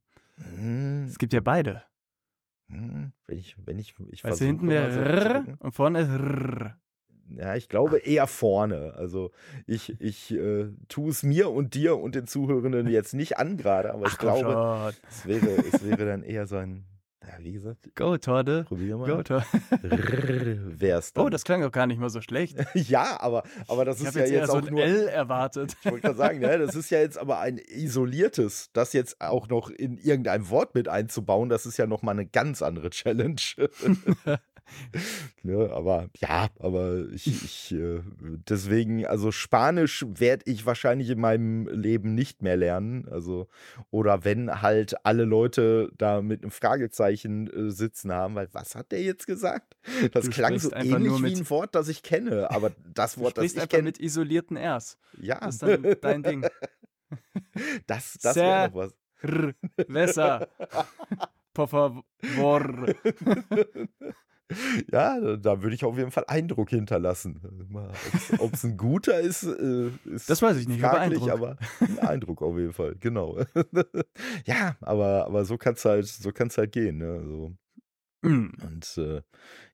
Hm, 0.56 1.06
Es 1.10 1.18
gibt 1.20 1.34
ja 1.34 1.42
beide. 1.42 1.84
hm, 2.70 3.12
wenn 3.28 3.38
ich, 3.38 3.56
wenn 3.66 3.80
ich, 3.80 3.96
ich 4.12 4.24
Weißt 4.24 4.42
du, 4.42 4.46
versuche 4.46 4.46
hinten 4.46 4.70
wäre 4.70 5.44
so 5.46 5.52
und 5.60 5.72
vorne 5.74 6.02
ist 6.02 6.10
R. 6.10 6.78
Ja, 7.32 7.56
ich 7.56 7.70
glaube 7.70 8.00
eher 8.00 8.26
vorne. 8.26 8.94
Also 8.96 9.32
ich, 9.68 10.00
ich 10.02 10.32
äh, 10.32 10.72
tue 10.88 11.12
es 11.12 11.22
mir 11.22 11.52
und 11.52 11.76
dir 11.76 11.98
und 11.98 12.16
den 12.16 12.26
Zuhörenden 12.26 12.88
jetzt 12.88 13.14
nicht 13.14 13.38
an 13.38 13.56
gerade, 13.56 13.94
aber 13.94 14.06
Ach 14.08 14.12
ich 14.14 14.18
glaube, 14.18 14.42
schon. 14.42 14.94
es 15.10 15.26
wäre, 15.28 15.48
es 15.72 15.84
wäre 15.86 16.06
dann 16.08 16.24
eher 16.24 16.48
so 16.48 16.56
ein, 16.58 16.86
ja, 17.30 17.44
wie 17.44 17.52
gesagt, 17.52 17.96
Go, 17.96 18.18
Torde. 18.18 18.64
probier 18.64 18.96
Go, 18.96 19.00
mal. 19.00 19.24
Torde. 19.24 19.46
Wär's 20.80 21.14
dann. 21.14 21.26
Oh, 21.26 21.30
das 21.30 21.44
klang 21.44 21.62
doch 21.62 21.72
gar 21.72 21.86
nicht 21.86 22.00
mal 22.00 22.10
so 22.10 22.22
schlecht. 22.22 22.58
ja, 22.74 23.20
aber, 23.20 23.44
aber 23.68 23.86
das 23.86 24.02
Ich 24.02 24.08
ist 24.08 24.16
ja 24.16 24.22
jetzt 24.22 24.32
jetzt 24.32 24.48
so 24.48 24.54
auch 24.58 24.66
ein 24.66 24.74
nur. 24.74 24.84
L 24.84 25.08
erwartet. 25.08 25.76
Ich 25.84 25.92
wollte 25.92 26.02
gerade 26.08 26.18
sagen, 26.18 26.42
ja, 26.42 26.58
das 26.58 26.76
ist 26.76 26.90
ja 26.90 27.00
jetzt 27.00 27.18
aber 27.18 27.40
ein 27.40 27.58
isoliertes, 27.58 28.72
das 28.74 28.94
jetzt 28.94 29.22
auch 29.22 29.48
noch 29.48 29.70
in 29.70 29.98
irgendein 29.98 30.50
Wort 30.50 30.74
mit 30.74 30.88
einzubauen, 30.88 31.50
das 31.50 31.66
ist 31.66 31.78
ja 31.78 31.86
nochmal 31.86 32.16
eine 32.16 32.26
ganz 32.26 32.62
andere 32.62 32.90
Challenge. 32.90 33.36
ne, 35.44 35.70
aber 35.72 36.10
ja, 36.18 36.50
aber 36.60 37.06
ich, 37.12 37.28
ich 37.28 37.72
äh, 37.74 38.02
deswegen, 38.22 39.06
also 39.06 39.32
Spanisch 39.32 40.06
werde 40.08 40.50
ich 40.50 40.66
wahrscheinlich 40.66 41.10
in 41.10 41.20
meinem 41.20 41.68
Leben 41.68 42.16
nicht 42.16 42.42
mehr 42.42 42.58
lernen. 42.58 43.08
Also, 43.10 43.48
oder 43.92 44.26
wenn 44.26 44.62
halt 44.62 45.06
alle 45.06 45.26
Leute 45.26 45.92
da 45.98 46.22
mit 46.22 46.42
einem 46.44 46.52
Fragezeichen 46.52 47.48
äh, 47.48 47.72
sitzen 47.72 48.12
haben, 48.12 48.36
weil 48.36 48.50
was 48.52 48.76
hat 48.76 48.92
der 48.92 49.02
jetzt 49.04 49.28
gesagt? 49.28 49.76
Das 50.12 50.26
Du 50.26 50.32
klang 50.32 50.60
so 50.60 50.72
einfach 50.72 50.98
ähnlich 50.98 51.24
wie 51.24 51.36
ein 51.36 51.50
Wort, 51.50 51.76
das 51.76 51.88
ich 51.88 52.04
kenne, 52.04 52.50
aber 52.52 52.72
das 52.94 53.18
Wort, 53.18 53.38
das 53.38 53.46
ich 53.46 53.56
einfach 53.56 53.70
kenne, 53.70 53.84
mit 53.84 54.00
isolierten 54.00 54.58
Rs. 54.58 54.98
ja, 55.20 55.40
Das 55.40 55.56
ist 55.56 55.64
dann 55.64 55.96
dein 56.02 56.24
Ding. 56.24 56.46
das, 57.88 58.18
das 58.22 58.36
wäre 58.36 58.68
noch 58.70 58.76
was. 58.76 58.96
R, 59.22 59.54
Besser. 59.88 60.48
Por 61.54 61.68
favor. 61.68 62.04
Ja, 64.92 65.36
da, 65.38 65.62
würde 65.62 65.76
ich 65.76 65.86
auf 65.86 65.98
jeden 65.98 66.12
Fall 66.12 66.26
Eindruck 66.28 66.70
hinterlassen. 66.70 67.40
Ob 68.40 68.54
es 68.54 68.64
ein 68.64 68.78
guter 68.78 69.20
ist, 69.20 69.44
äh, 69.44 69.90
ist 70.06 70.30
Das 70.30 70.42
weiß 70.42 70.58
ich 70.58 70.68
nicht, 70.68 70.84
aber 70.84 70.98
fraglich, 70.98 71.22
Eindruck. 71.22 71.32
aber 71.32 71.58
ein 71.80 72.00
Eindruck 72.00 72.42
auf 72.42 72.58
jeden 72.58 72.74
Fall, 72.74 72.96
genau. 73.00 73.40
ja, 74.46 74.76
aber, 74.82 75.26
aber 75.26 75.46
so 75.46 75.58
kann 75.58 75.74
es 75.74 75.86
halt, 75.86 76.08
so 76.08 76.32
kann's 76.32 76.58
halt 76.58 76.72
gehen. 76.72 76.98
Ne? 76.98 77.24
So. 77.24 77.54
Mm. 78.22 78.50
Und 78.64 78.98
äh, 78.98 79.22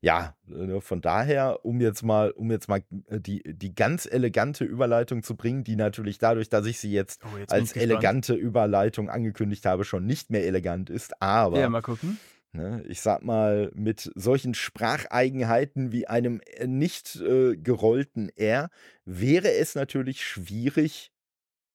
ja, 0.01 0.35
äh, 0.49 0.79
von 0.79 1.01
daher, 1.01 1.65
um 1.65 1.81
jetzt 1.81 2.03
mal, 2.03 2.31
um 2.31 2.51
jetzt 2.51 2.67
mal 2.67 2.83
äh, 3.07 3.19
die, 3.19 3.41
die 3.45 3.73
ganz 3.73 4.05
elegante 4.05 4.65
Überleitung 4.65 5.23
zu 5.23 5.35
bringen, 5.35 5.63
die 5.63 5.75
natürlich 5.75 6.19
dadurch, 6.19 6.49
dass 6.49 6.65
ich 6.67 6.79
sie 6.79 6.91
jetzt 6.91 7.21
Oh, 7.25 7.37
jetzt 7.37 7.51
als 7.51 7.75
elegante 7.75 8.35
Überleitung 8.35 9.09
angekündigt 9.09 9.65
habe, 9.65 9.83
schon 9.83 10.05
nicht 10.05 10.29
mehr 10.29 10.45
elegant 10.45 10.89
ist, 10.89 11.21
aber 11.21 11.59
Ja, 11.59 11.69
mal 11.69 11.81
gucken. 11.81 12.19
Ne, 12.55 12.83
ich 12.87 13.01
sag 13.01 13.21
mal, 13.21 13.69
mit 13.75 14.11
solchen 14.15 14.53
Spracheigenheiten 14.53 15.91
wie 15.91 16.07
einem 16.07 16.39
äh, 16.45 16.67
nicht 16.67 17.17
äh, 17.17 17.57
gerollten 17.57 18.29
R 18.37 18.69
wäre 19.03 19.51
es 19.51 19.75
natürlich 19.75 20.23
schwierig, 20.25 21.11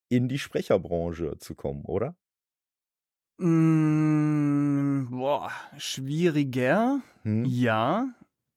in 0.08 0.28
die 0.28 0.38
Sprecherbranche 0.38 1.36
zu 1.38 1.54
kommen, 1.54 1.84
oder? 1.84 2.16
Mm, 3.38 5.08
boah, 5.10 5.50
schwieriger. 5.76 7.02
Hm? 7.24 7.44
Ja. 7.44 8.14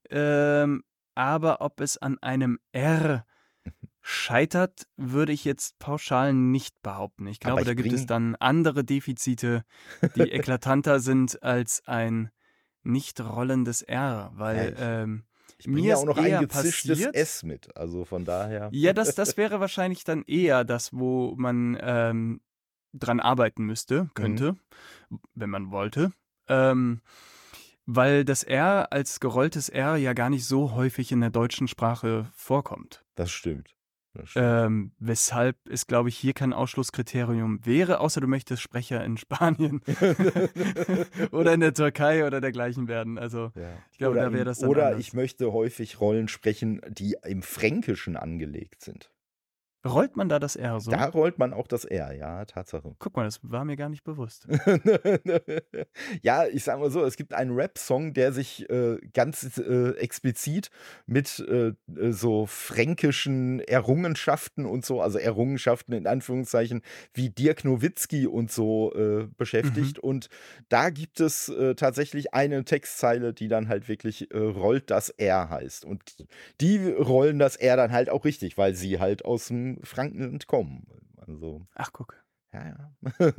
Ähm, 0.09 0.83
aber 1.15 1.61
ob 1.61 1.81
es 1.81 1.97
an 1.97 2.17
einem 2.21 2.59
R 2.71 3.25
scheitert, 4.05 4.85
würde 4.97 5.31
ich 5.31 5.45
jetzt 5.45 5.79
pauschal 5.79 6.33
nicht 6.33 6.81
behaupten. 6.83 7.25
Ich 7.27 7.39
glaube, 7.39 7.61
ich 7.61 7.67
da 7.67 7.73
gibt 7.73 7.91
es 7.93 8.05
dann 8.05 8.35
andere 8.35 8.83
Defizite, 8.83 9.63
die 10.15 10.21
eklatanter 10.31 10.99
sind 10.99 11.41
als 11.41 11.81
ein 11.87 12.29
nicht 12.83 13.21
rollendes 13.21 13.81
R, 13.81 14.31
weil 14.35 14.73
ich- 14.73 14.79
ähm, 14.79 15.23
Ich 15.57 15.65
bringe 15.65 15.81
Mir 15.81 15.87
ja 15.87 15.93
ist 15.95 16.01
auch 16.01 16.05
noch 16.05 16.17
ein 16.17 16.39
gezischtes 16.41 16.89
passiert- 16.99 17.15
S 17.15 17.43
mit, 17.43 17.75
also 17.77 18.03
von 18.03 18.25
daher. 18.25 18.67
ja, 18.73 18.91
das, 18.91 19.15
das 19.15 19.37
wäre 19.37 19.61
wahrscheinlich 19.61 20.03
dann 20.03 20.23
eher 20.23 20.65
das, 20.65 20.91
wo 20.91 21.33
man 21.37 21.77
ähm, 21.81 22.41
dran 22.91 23.21
arbeiten 23.21 23.63
müsste, 23.63 24.09
könnte, 24.15 24.57
wenn 25.33 25.49
man 25.49 25.71
wollte. 25.71 26.11
Ähm, 26.49 26.99
weil 27.85 28.25
das 28.25 28.43
R 28.43 28.91
als 28.91 29.19
gerolltes 29.21 29.69
R 29.69 29.95
ja 29.95 30.11
gar 30.13 30.29
nicht 30.29 30.45
so 30.45 30.73
häufig 30.73 31.11
in 31.13 31.21
der 31.21 31.29
deutschen 31.29 31.67
Sprache 31.69 32.29
vorkommt. 32.35 33.03
Das 33.15 33.31
stimmt. 33.31 33.72
Ähm, 34.35 34.91
weshalb 34.99 35.57
es, 35.67 35.87
glaube 35.87 36.09
ich, 36.09 36.17
hier 36.17 36.33
kein 36.33 36.53
Ausschlusskriterium 36.53 37.65
wäre, 37.65 37.99
außer 37.99 38.21
du 38.21 38.27
möchtest 38.27 38.61
Sprecher 38.61 39.03
in 39.03 39.17
Spanien 39.23 39.81
oder 41.31 41.53
in 41.53 41.59
der 41.59 41.73
Türkei 41.73 42.25
oder 42.25 42.39
dergleichen 42.41 42.87
werden. 42.87 43.17
Also 43.17 43.51
ja. 43.55 43.73
ich 43.91 43.97
glaube, 43.97 44.13
oder 44.15 44.25
da 44.25 44.33
wäre 44.33 44.45
das 44.45 44.59
dann 44.59 44.69
Oder 44.69 44.87
anders. 44.87 45.01
ich 45.01 45.13
möchte 45.13 45.51
häufig 45.51 45.99
Rollen 45.99 46.27
sprechen, 46.27 46.81
die 46.89 47.15
im 47.23 47.41
Fränkischen 47.41 48.15
angelegt 48.15 48.81
sind. 48.81 49.09
Rollt 49.85 50.15
man 50.15 50.29
da 50.29 50.39
das 50.39 50.55
R 50.55 50.79
so? 50.79 50.91
Da 50.91 51.05
rollt 51.05 51.37
man 51.39 51.53
auch 51.53 51.67
das 51.67 51.85
R, 51.85 52.13
ja, 52.13 52.45
Tatsache. 52.45 52.95
Guck 52.99 53.15
mal, 53.15 53.25
das 53.25 53.39
war 53.43 53.65
mir 53.65 53.75
gar 53.75 53.89
nicht 53.89 54.03
bewusst. 54.03 54.47
ja, 56.21 56.47
ich 56.47 56.63
sag 56.63 56.79
mal 56.79 56.89
so, 56.89 57.03
es 57.03 57.17
gibt 57.17 57.33
einen 57.33 57.51
Rap-Song, 57.51 58.13
der 58.13 58.31
sich 58.31 58.69
äh, 58.69 58.97
ganz 59.13 59.57
äh, 59.57 59.91
explizit 59.97 60.69
mit 61.05 61.39
äh, 61.39 61.73
so 62.11 62.45
fränkischen 62.45 63.59
Errungenschaften 63.59 64.65
und 64.65 64.85
so, 64.85 65.01
also 65.01 65.17
Errungenschaften 65.19 65.93
in 65.93 66.07
Anführungszeichen, 66.07 66.81
wie 67.13 67.29
Dirk 67.29 67.65
Nowitzki 67.65 68.27
und 68.27 68.51
so 68.51 68.93
äh, 68.93 69.27
beschäftigt. 69.37 69.99
Und 69.99 70.29
da 70.69 70.89
gibt 70.89 71.19
es 71.19 71.49
äh, 71.49 71.75
tatsächlich 71.75 72.33
eine 72.33 72.63
Textzeile, 72.63 73.33
die 73.33 73.49
dann 73.49 73.67
halt 73.67 73.89
wirklich 73.89 74.31
äh, 74.31 74.37
rollt 74.37 74.89
das 74.89 75.09
R 75.09 75.49
heißt. 75.49 75.83
Und 75.83 76.01
die 76.61 76.89
rollen 76.89 77.39
das 77.39 77.57
R 77.57 77.75
dann 77.75 77.91
halt 77.91 78.09
auch 78.09 78.23
richtig, 78.23 78.57
weil 78.57 78.75
sie 78.75 78.99
halt 78.99 79.25
aus 79.25 79.47
dem 79.47 79.72
Frankenland 79.83 80.47
kommen. 80.47 80.85
Also, 81.17 81.65
Ach, 81.75 81.91
guck. 81.93 82.15
ja, 82.53 82.65
ja. 82.67 82.91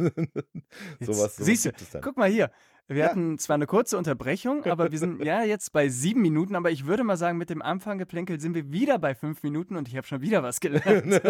Sowas, 1.00 1.36
sowas 1.36 1.36
siehst 1.36 1.66
du, 1.66 1.72
guck 2.00 2.16
mal 2.16 2.28
hier. 2.30 2.50
Wir 2.86 2.98
Ja. 2.98 3.08
hatten 3.08 3.38
zwar 3.38 3.54
eine 3.54 3.66
kurze 3.66 3.96
Unterbrechung, 3.96 4.64
aber 4.66 4.92
wir 4.92 4.98
sind 4.98 5.22
ja 5.24 5.42
jetzt 5.42 5.72
bei 5.72 5.88
sieben 5.88 6.20
Minuten. 6.20 6.54
Aber 6.54 6.70
ich 6.70 6.84
würde 6.84 7.02
mal 7.02 7.16
sagen, 7.16 7.38
mit 7.38 7.48
dem 7.48 7.62
Anfanggeplänkel 7.62 8.38
sind 8.40 8.54
wir 8.54 8.72
wieder 8.72 8.98
bei 8.98 9.14
fünf 9.14 9.42
Minuten 9.42 9.76
und 9.76 9.88
ich 9.88 9.96
habe 9.96 10.06
schon 10.06 10.20
wieder 10.20 10.42
was 10.42 10.60
gelernt. 10.60 11.12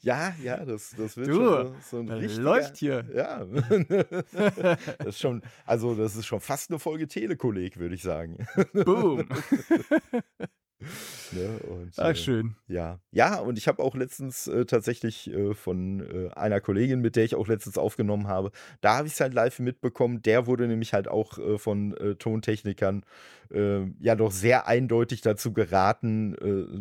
ja, 0.00 0.32
ja, 0.42 0.64
das, 0.64 0.94
das 0.96 1.16
wird 1.18 1.28
Du, 1.28 1.34
schon 1.34 1.74
so, 1.82 1.98
ein 1.98 2.08
richtiger, 2.08 2.42
läuft 2.42 2.76
hier. 2.78 3.04
Ja. 3.14 3.44
das 4.98 5.06
ist 5.08 5.20
schon, 5.20 5.42
also 5.66 5.94
das 5.94 6.16
ist 6.16 6.24
schon 6.24 6.40
fast 6.40 6.70
eine 6.70 6.78
Folge 6.78 7.06
Telekolleg, 7.06 7.78
würde 7.78 7.94
ich 7.94 8.02
sagen. 8.02 8.46
Boom. 8.72 9.28
Ne? 11.32 11.58
Und, 11.68 11.92
Ach, 11.96 12.10
äh, 12.10 12.14
schön. 12.14 12.54
Ja, 12.68 13.00
ja, 13.10 13.38
und 13.40 13.58
ich 13.58 13.68
habe 13.68 13.82
auch 13.82 13.94
letztens 13.94 14.46
äh, 14.46 14.64
tatsächlich 14.64 15.30
äh, 15.30 15.54
von 15.54 16.00
äh, 16.00 16.30
einer 16.34 16.60
Kollegin, 16.60 17.00
mit 17.00 17.16
der 17.16 17.24
ich 17.24 17.34
auch 17.34 17.48
letztens 17.48 17.76
aufgenommen 17.76 18.28
habe, 18.28 18.50
da 18.80 18.96
habe 18.96 19.08
ich 19.08 19.14
es 19.14 19.20
halt 19.20 19.34
live 19.34 19.58
mitbekommen. 19.58 20.22
Der 20.22 20.46
wurde 20.46 20.66
nämlich 20.66 20.94
halt 20.94 21.08
auch 21.08 21.38
äh, 21.38 21.58
von 21.58 21.94
Tontechnikern 22.18 23.04
ja 23.50 24.14
doch 24.14 24.30
sehr 24.30 24.66
eindeutig 24.66 25.22
dazu 25.22 25.54
geraten, 25.54 26.36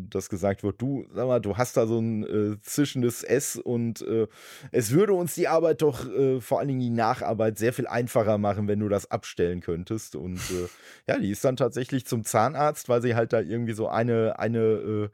dass 0.10 0.28
gesagt 0.28 0.64
wird, 0.64 0.82
du, 0.82 1.06
sag 1.14 1.26
mal, 1.26 1.40
du 1.40 1.56
hast 1.56 1.78
da 1.78 1.88
so 1.88 1.98
ein 1.98 2.60
zischendes 2.62 3.24
S 3.24 3.56
und 3.56 4.06
es 4.74 4.92
würde 4.92 5.14
uns 5.14 5.34
die 5.34 5.48
Arbeit 5.48 5.82
doch, 5.82 6.06
vor 6.42 6.60
allen 6.60 6.68
Dingen 6.68 6.82
die 6.82 6.90
Nacharbeit, 6.90 7.58
sehr 7.58 7.72
viel 7.72 7.88
einfacher 7.88 8.38
machen, 8.38 8.68
wenn 8.68 8.82
du 8.82 8.90
das 8.90 9.10
abstellen 9.10 9.62
könntest. 9.62 10.18
Und 10.18 10.42
ja, 11.08 11.18
die 11.18 11.32
ist 11.32 11.46
dann 11.46 11.56
tatsächlich 11.56 12.06
zum 12.06 12.26
Zahnarzt, 12.26 12.90
weil 12.90 13.02
sie 13.02 13.16
halt 13.16 13.32
da 13.32 13.40
irgendwie 13.40 13.72
so 13.72 13.87
eine, 13.88 14.40
eine, 14.40 14.60
äh, 14.60 15.10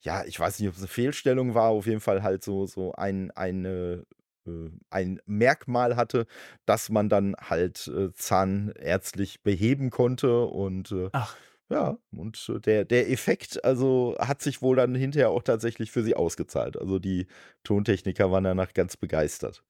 ja, 0.00 0.24
ich 0.24 0.38
weiß 0.38 0.58
nicht, 0.60 0.68
ob 0.68 0.74
es 0.74 0.80
eine 0.80 0.88
Fehlstellung 0.88 1.54
war, 1.54 1.70
auf 1.70 1.86
jeden 1.86 2.00
Fall 2.00 2.22
halt 2.22 2.44
so, 2.44 2.66
so 2.66 2.92
ein, 2.92 3.30
eine, 3.32 4.04
äh, 4.46 4.70
ein 4.90 5.20
Merkmal 5.26 5.96
hatte, 5.96 6.26
dass 6.66 6.88
man 6.90 7.08
dann 7.08 7.34
halt 7.36 7.88
äh, 7.88 8.12
zahnärztlich 8.12 9.42
beheben 9.42 9.90
konnte 9.90 10.44
und 10.44 10.92
äh, 10.92 11.10
Ach, 11.12 11.36
ja, 11.70 11.98
und 12.12 12.48
äh, 12.48 12.60
der, 12.60 12.84
der 12.84 13.10
Effekt, 13.10 13.64
also 13.64 14.16
hat 14.18 14.40
sich 14.42 14.62
wohl 14.62 14.76
dann 14.76 14.94
hinterher 14.94 15.30
auch 15.30 15.42
tatsächlich 15.42 15.90
für 15.90 16.02
sie 16.02 16.16
ausgezahlt. 16.16 16.78
Also 16.78 16.98
die 16.98 17.26
Tontechniker 17.64 18.30
waren 18.30 18.44
danach 18.44 18.72
ganz 18.74 18.96
begeistert. 18.96 19.64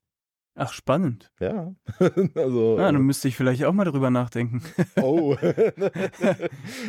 Ach, 0.60 0.72
spannend. 0.72 1.30
Ja. 1.40 1.72
also, 2.34 2.76
Ja, 2.78 2.90
dann 2.90 3.02
müsste 3.02 3.28
ich 3.28 3.36
vielleicht 3.36 3.64
auch 3.64 3.72
mal 3.72 3.84
darüber 3.84 4.10
nachdenken. 4.10 4.62
oh. 5.00 5.36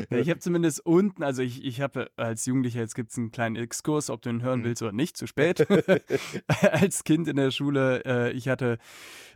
Ja, 0.10 0.18
ich 0.18 0.30
habe 0.30 0.40
zumindest 0.40 0.86
unten, 0.86 1.24
also 1.24 1.42
ich, 1.42 1.64
ich 1.64 1.82
habe 1.82 2.10
als 2.16 2.46
Jugendlicher, 2.46 2.80
jetzt 2.80 2.96
gibt 2.96 3.12
es 3.12 3.18
einen 3.18 3.32
kleinen 3.32 3.56
Exkurs, 3.56 4.10
ob 4.10 4.22
du 4.22 4.30
ihn 4.30 4.42
hören 4.42 4.62
Mhm. 4.62 4.64
willst 4.66 4.82
oder 4.82 4.92
nicht, 4.92 5.18
zu 5.18 5.28
spät. 5.28 5.68
als 6.72 7.04
Kind 7.04 7.28
in 7.28 7.36
der 7.36 7.52
Schule, 7.52 8.04
äh, 8.06 8.32
ich 8.32 8.50
hatte 8.50 8.78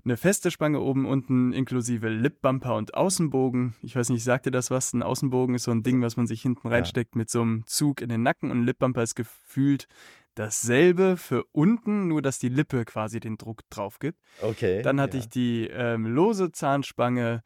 eine 0.05 0.17
feste 0.17 0.51
Spange 0.51 0.79
oben, 0.81 1.05
unten 1.05 1.53
inklusive 1.53 2.09
Lipbumper 2.09 2.75
und 2.75 2.93
Außenbogen. 2.95 3.73
Ich 3.81 3.95
weiß 3.95 4.09
nicht, 4.09 4.23
sagt 4.23 4.45
dir 4.45 4.51
das 4.51 4.69
was? 4.71 4.93
Ein 4.93 5.03
Außenbogen 5.03 5.55
ist 5.55 5.63
so 5.63 5.71
ein 5.71 5.83
Ding, 5.83 6.01
was 6.01 6.17
man 6.17 6.27
sich 6.27 6.41
hinten 6.41 6.67
Ja. 6.67 6.73
reinsteckt 6.75 7.15
mit 7.15 7.29
so 7.29 7.41
einem 7.41 7.63
Zug 7.67 8.01
in 8.01 8.09
den 8.09 8.23
Nacken 8.23 8.51
und 8.51 8.59
ein 8.61 8.65
Lipbumper 8.65 9.03
ist 9.03 9.15
gefühlt 9.15 9.87
dasselbe 10.35 11.17
für 11.17 11.43
unten, 11.51 12.07
nur 12.07 12.21
dass 12.21 12.39
die 12.39 12.49
Lippe 12.49 12.85
quasi 12.85 13.19
den 13.19 13.37
Druck 13.37 13.61
drauf 13.69 13.99
gibt. 13.99 14.19
Okay. 14.41 14.81
Dann 14.81 14.99
hatte 14.99 15.17
ja. 15.17 15.23
ich 15.23 15.29
die 15.29 15.67
ähm, 15.67 16.05
lose 16.05 16.51
Zahnspange 16.51 17.43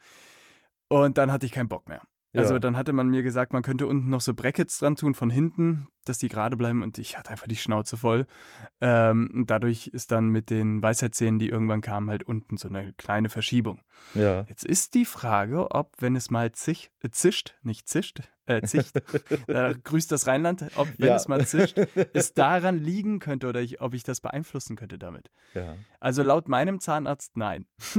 und 0.88 1.18
dann 1.18 1.32
hatte 1.32 1.46
ich 1.46 1.52
keinen 1.52 1.70
Bock 1.70 1.88
mehr. 1.88 2.02
Also 2.38 2.54
Ja. 2.54 2.60
dann 2.60 2.78
hatte 2.78 2.94
man 2.94 3.08
mir 3.10 3.24
gesagt, 3.24 3.52
man 3.54 3.64
könnte 3.64 3.88
unten 3.88 4.10
noch 4.10 4.22
so 4.22 4.34
Brackets 4.34 4.80
dran 4.80 4.96
tun 4.96 5.14
von 5.16 5.30
hinten, 5.30 5.88
dass 6.06 6.18
die 6.20 6.28
gerade 6.30 6.56
bleiben 6.56 6.84
und 6.84 6.98
ich 7.00 7.18
hatte 7.18 7.32
einfach 7.32 7.48
die 7.48 7.56
Schnauze 7.56 7.98
voll. 7.98 8.28
Ähm, 8.80 9.30
und 9.34 9.50
dadurch 9.50 9.88
ist 9.88 10.12
dann 10.12 10.30
mit 10.30 10.50
den 10.50 10.82
Weisheitszähnen, 10.82 11.40
die 11.40 11.50
irgendwann 11.50 11.82
kamen, 11.82 12.10
halt 12.10 12.24
unten 12.24 12.58
so 12.58 12.68
eine 12.70 12.94
kleine 12.94 13.30
Verschiebung. 13.30 13.82
Ja. 14.14 14.46
Jetzt 14.48 14.66
ist 14.66 14.94
die 14.94 15.06
Frage, 15.06 15.72
ob, 15.72 15.94
wenn 16.00 16.16
es 16.16 16.30
mal 16.30 16.52
zich, 16.54 16.92
äh, 17.02 17.10
zischt, 17.10 17.56
nicht 17.64 17.88
zischt, 17.90 18.22
äh, 18.46 18.62
zicht, 18.62 18.94
da 19.48 19.74
grüßt 19.74 20.12
das 20.12 20.28
Rheinland, 20.28 20.64
ob, 20.76 20.88
wenn 20.98 21.10
Ja. 21.10 21.16
es 21.16 21.28
mal 21.28 21.46
zischt, 21.46 21.78
es 22.14 22.34
daran 22.34 22.78
liegen 22.78 23.20
könnte 23.20 23.48
oder 23.48 23.62
ich, 23.62 23.82
ob 23.82 23.94
ich 23.94 24.04
das 24.04 24.22
beeinflussen 24.22 24.76
könnte 24.78 24.98
damit. 24.98 25.30
ja. 25.54 25.76
Also 26.00 26.24
laut 26.24 26.48
meinem 26.48 26.80
Zahnarzt 26.80 27.36
nein. 27.36 27.66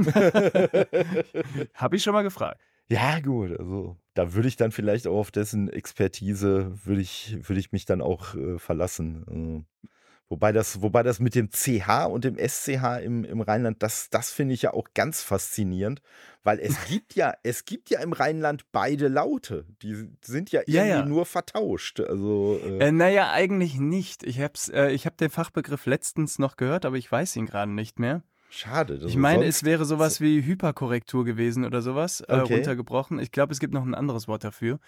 Habe 1.73 1.95
ich 1.95 2.03
schon 2.03 2.13
mal 2.13 2.23
gefragt. 2.23 2.59
Ja, 2.87 3.19
gut, 3.19 3.51
also 3.59 3.97
da 4.19 4.33
würde 4.33 4.49
ich 4.49 4.57
dann 4.57 4.73
vielleicht 4.73 5.07
auch 5.07 5.17
auf 5.17 5.31
dessen 5.31 5.69
Expertise, 5.69 6.73
würde 6.83 7.01
ich, 7.01 7.37
würde 7.47 7.61
ich 7.61 7.71
mich 7.71 7.85
dann 7.85 8.01
auch 8.01 8.35
äh, 8.35 8.59
verlassen. 8.59 9.65
Äh, 9.81 9.87
wobei, 10.27 10.51
das, 10.51 10.81
wobei 10.81 11.03
das 11.03 11.21
mit 11.21 11.35
dem 11.35 11.51
CH 11.51 12.07
und 12.07 12.25
dem 12.25 12.35
SCH 12.37 12.99
im, 13.01 13.23
im 13.23 13.39
Rheinland, 13.39 13.81
das, 13.81 14.09
das 14.09 14.29
finde 14.29 14.55
ich 14.55 14.63
ja 14.63 14.73
auch 14.73 14.89
ganz 14.93 15.21
faszinierend, 15.23 16.01
weil 16.43 16.59
es 16.59 16.75
gibt 16.89 17.15
ja, 17.15 17.33
es 17.43 17.63
gibt 17.63 17.89
ja 17.91 18.01
im 18.01 18.11
Rheinland 18.11 18.65
beide 18.73 19.07
Laute. 19.07 19.65
Die 19.83 20.09
sind 20.21 20.51
ja 20.51 20.59
irgendwie 20.65 20.73
Ja, 20.75 20.83
ja. 20.83 21.05
nur 21.05 21.25
vertauscht. 21.25 22.01
Also, 22.01 22.59
äh, 22.61 22.87
Äh, 22.87 22.91
naja, 22.91 23.31
eigentlich 23.31 23.79
nicht. 23.79 24.23
Ich 24.23 24.41
habe 24.41 24.59
äh, 24.73 24.91
ich 24.91 25.05
hab 25.05 25.15
den 25.15 25.29
Fachbegriff 25.29 25.85
letztens 25.85 26.39
noch 26.39 26.57
gehört, 26.57 26.83
aber 26.83 26.97
ich 26.97 27.09
weiß 27.09 27.37
ihn 27.37 27.45
gerade 27.45 27.71
nicht 27.71 27.99
mehr. 27.99 28.21
Schade. 28.49 28.99
Ich 29.05 29.15
meine, 29.15 29.45
es 29.45 29.63
wäre 29.63 29.85
sowas 29.85 30.21
wie 30.21 30.43
Hyperkorrektur 30.43 31.25
gewesen 31.25 31.65
oder 31.65 31.81
sowas, 31.81 32.21
äh, 32.21 32.33
Okay. 32.33 32.55
runtergebrochen. 32.55 33.19
Ich 33.19 33.31
glaube, 33.31 33.53
es 33.53 33.59
gibt 33.59 33.73
noch 33.73 33.83
ein 33.85 33.95
anderes 33.95 34.27
Wort 34.27 34.43
dafür. 34.43 34.79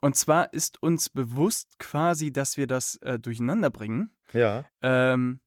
Und 0.00 0.16
zwar 0.16 0.52
ist 0.52 0.82
uns 0.82 1.10
bewusst 1.10 1.78
quasi, 1.78 2.32
dass 2.32 2.56
wir 2.56 2.66
das 2.66 2.96
äh, 2.96 3.18
durcheinander 3.18 3.70
bringen. 3.70 4.10
Ja, 4.32 4.64
Ähm, 4.82 5.40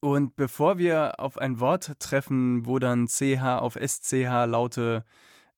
und 0.00 0.36
bevor 0.36 0.76
wir 0.78 1.18
auf 1.18 1.38
ein 1.38 1.60
Wort 1.60 1.98
treffen, 1.98 2.66
wo 2.66 2.78
dann 2.78 3.08
CH 3.08 3.58
auf 3.58 3.76
SCH-Laute 3.76 5.04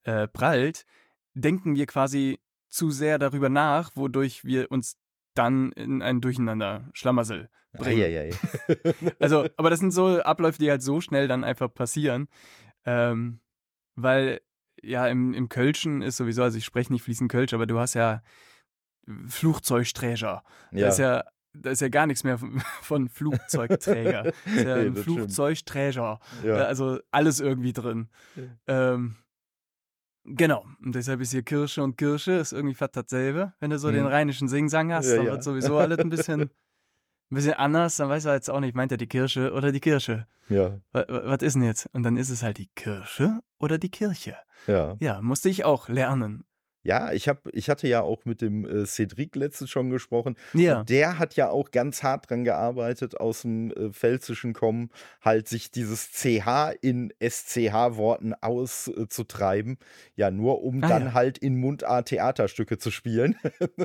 äh, 0.04 0.28
prallt, 0.28 0.86
denken 1.34 1.74
wir 1.74 1.86
quasi 1.86 2.38
zu 2.68 2.90
sehr 2.90 3.18
darüber 3.18 3.48
nach, 3.48 3.90
wodurch 3.96 4.44
wir 4.44 4.70
uns 4.70 4.98
dann 5.34 5.72
in 5.72 6.00
ein 6.00 6.20
Durcheinander 6.20 6.88
Schlamassel 6.92 7.50
bringen. 7.76 8.02
Eieiei. 8.02 8.30
Also, 9.20 9.46
aber 9.56 9.70
das 9.70 9.80
sind 9.80 9.92
so 9.92 10.20
Abläufe, 10.22 10.58
die 10.58 10.70
halt 10.70 10.82
so 10.82 11.00
schnell 11.00 11.28
dann 11.28 11.44
einfach 11.44 11.72
passieren. 11.72 12.28
Ähm, 12.84 13.40
weil 13.94 14.40
ja 14.82 15.06
im, 15.08 15.32
im 15.34 15.48
Kölschen 15.48 16.02
ist 16.02 16.16
sowieso, 16.18 16.42
also 16.42 16.58
ich 16.58 16.64
spreche 16.64 16.92
nicht 16.92 17.02
fließend 17.02 17.30
Kölsch, 17.30 17.54
aber 17.54 17.66
du 17.66 17.78
hast 17.78 17.94
ja 17.94 18.22
Flugzeugträger. 19.28 20.42
Da 20.72 20.78
Ja. 20.78 20.88
ist 20.88 20.98
ja, 20.98 21.24
da 21.54 21.70
ist 21.70 21.80
ja 21.80 21.88
gar 21.88 22.06
nichts 22.06 22.24
mehr 22.24 22.38
von, 22.82 23.08
Flugzeugträger. 23.08 24.24
Das 24.44 24.54
ist 24.54 24.64
ja 24.64 24.76
Nee, 24.76 24.86
ein 24.86 24.94
das 24.94 25.02
stimmt. 25.02 25.16
Flugzeugträger. 25.18 26.20
Ja. 26.44 26.54
Also 26.56 26.98
alles 27.10 27.40
irgendwie 27.40 27.72
drin. 27.72 28.08
Ähm, 28.66 29.16
genau. 30.24 30.66
Und 30.84 30.94
deshalb 30.94 31.20
ist 31.20 31.30
hier 31.32 31.42
Kirsche 31.42 31.82
und 31.82 31.96
Kirsche 31.96 32.32
ist 32.32 32.52
irgendwie 32.52 32.74
fast 32.74 32.96
dasselbe. 32.96 33.54
Wenn 33.60 33.70
du 33.70 33.78
so 33.78 33.90
den 33.90 34.02
Mhm. 34.02 34.08
rheinischen 34.08 34.48
Singsang 34.48 34.92
hast, 34.92 35.08
Ja, 35.08 35.16
dann 35.16 35.26
ja. 35.26 35.32
wird 35.32 35.42
sowieso 35.44 35.78
alles 35.78 35.98
ein 35.98 36.10
bisschen, 36.10 36.50
ein 37.30 37.34
bisschen 37.34 37.54
anders. 37.54 37.96
Dann 37.96 38.08
weiß 38.08 38.24
er 38.26 38.34
jetzt 38.34 38.50
auch 38.50 38.60
nicht, 38.60 38.74
meint 38.74 38.92
er 38.92 38.98
die 38.98 39.06
Kirsche 39.08 39.52
oder 39.52 39.72
die 39.72 39.80
Kirsche? 39.80 40.26
ja, 40.48 40.78
Wa- 40.92 41.04
wa- 41.08 41.22
Was 41.24 41.42
ist 41.42 41.54
denn 41.54 41.62
jetzt? 41.64 41.88
Und 41.92 42.02
dann 42.04 42.16
ist 42.16 42.30
es 42.30 42.42
halt 42.42 42.58
die 42.58 42.68
Kirsche 42.74 43.40
oder 43.58 43.78
die 43.78 43.90
Kirche. 43.90 44.36
ja. 44.66 44.96
Ja, 45.00 45.20
musste 45.22 45.48
ich 45.48 45.64
auch 45.64 45.88
lernen. 45.88 46.44
Ja, 46.87 47.12
ich, 47.12 47.29
hab, 47.29 47.49
ich 47.53 47.68
hatte 47.68 47.88
ja 47.88 48.01
auch 48.03 48.25
mit 48.25 48.40
dem 48.40 48.64
äh, 48.64 48.87
Cedric 48.87 49.35
letztens 49.35 49.70
schon 49.70 49.90
gesprochen. 49.90 50.37
Ja. 50.55 50.81
Und 50.81 50.88
der 50.88 51.18
hat 51.18 51.35
ja 51.35 51.51
auch 51.51 51.72
ganz 51.72 52.03
hart 52.05 52.31
dran 52.31 52.44
gearbeitet, 52.44 53.18
aus 53.18 53.42
dem 53.42 53.72
äh, 53.72 53.90
Pfälzischen 53.90 54.53
kommen, 54.53 54.90
halt 55.20 55.49
sich 55.49 55.70
dieses 55.72 56.12
CH 56.12 56.72
in 56.81 57.12
SCH-Worten 57.20 58.35
auszutreiben. 58.40 59.79
ja, 60.14 60.31
nur 60.31 60.62
um 60.62 60.83
Ah, 60.85 60.88
dann 60.88 61.03
ja. 61.07 61.12
halt 61.14 61.38
in 61.38 61.57
Mundart 61.57 62.09
Theaterstücke 62.09 62.79
zu 62.79 62.90
spielen. 62.90 63.37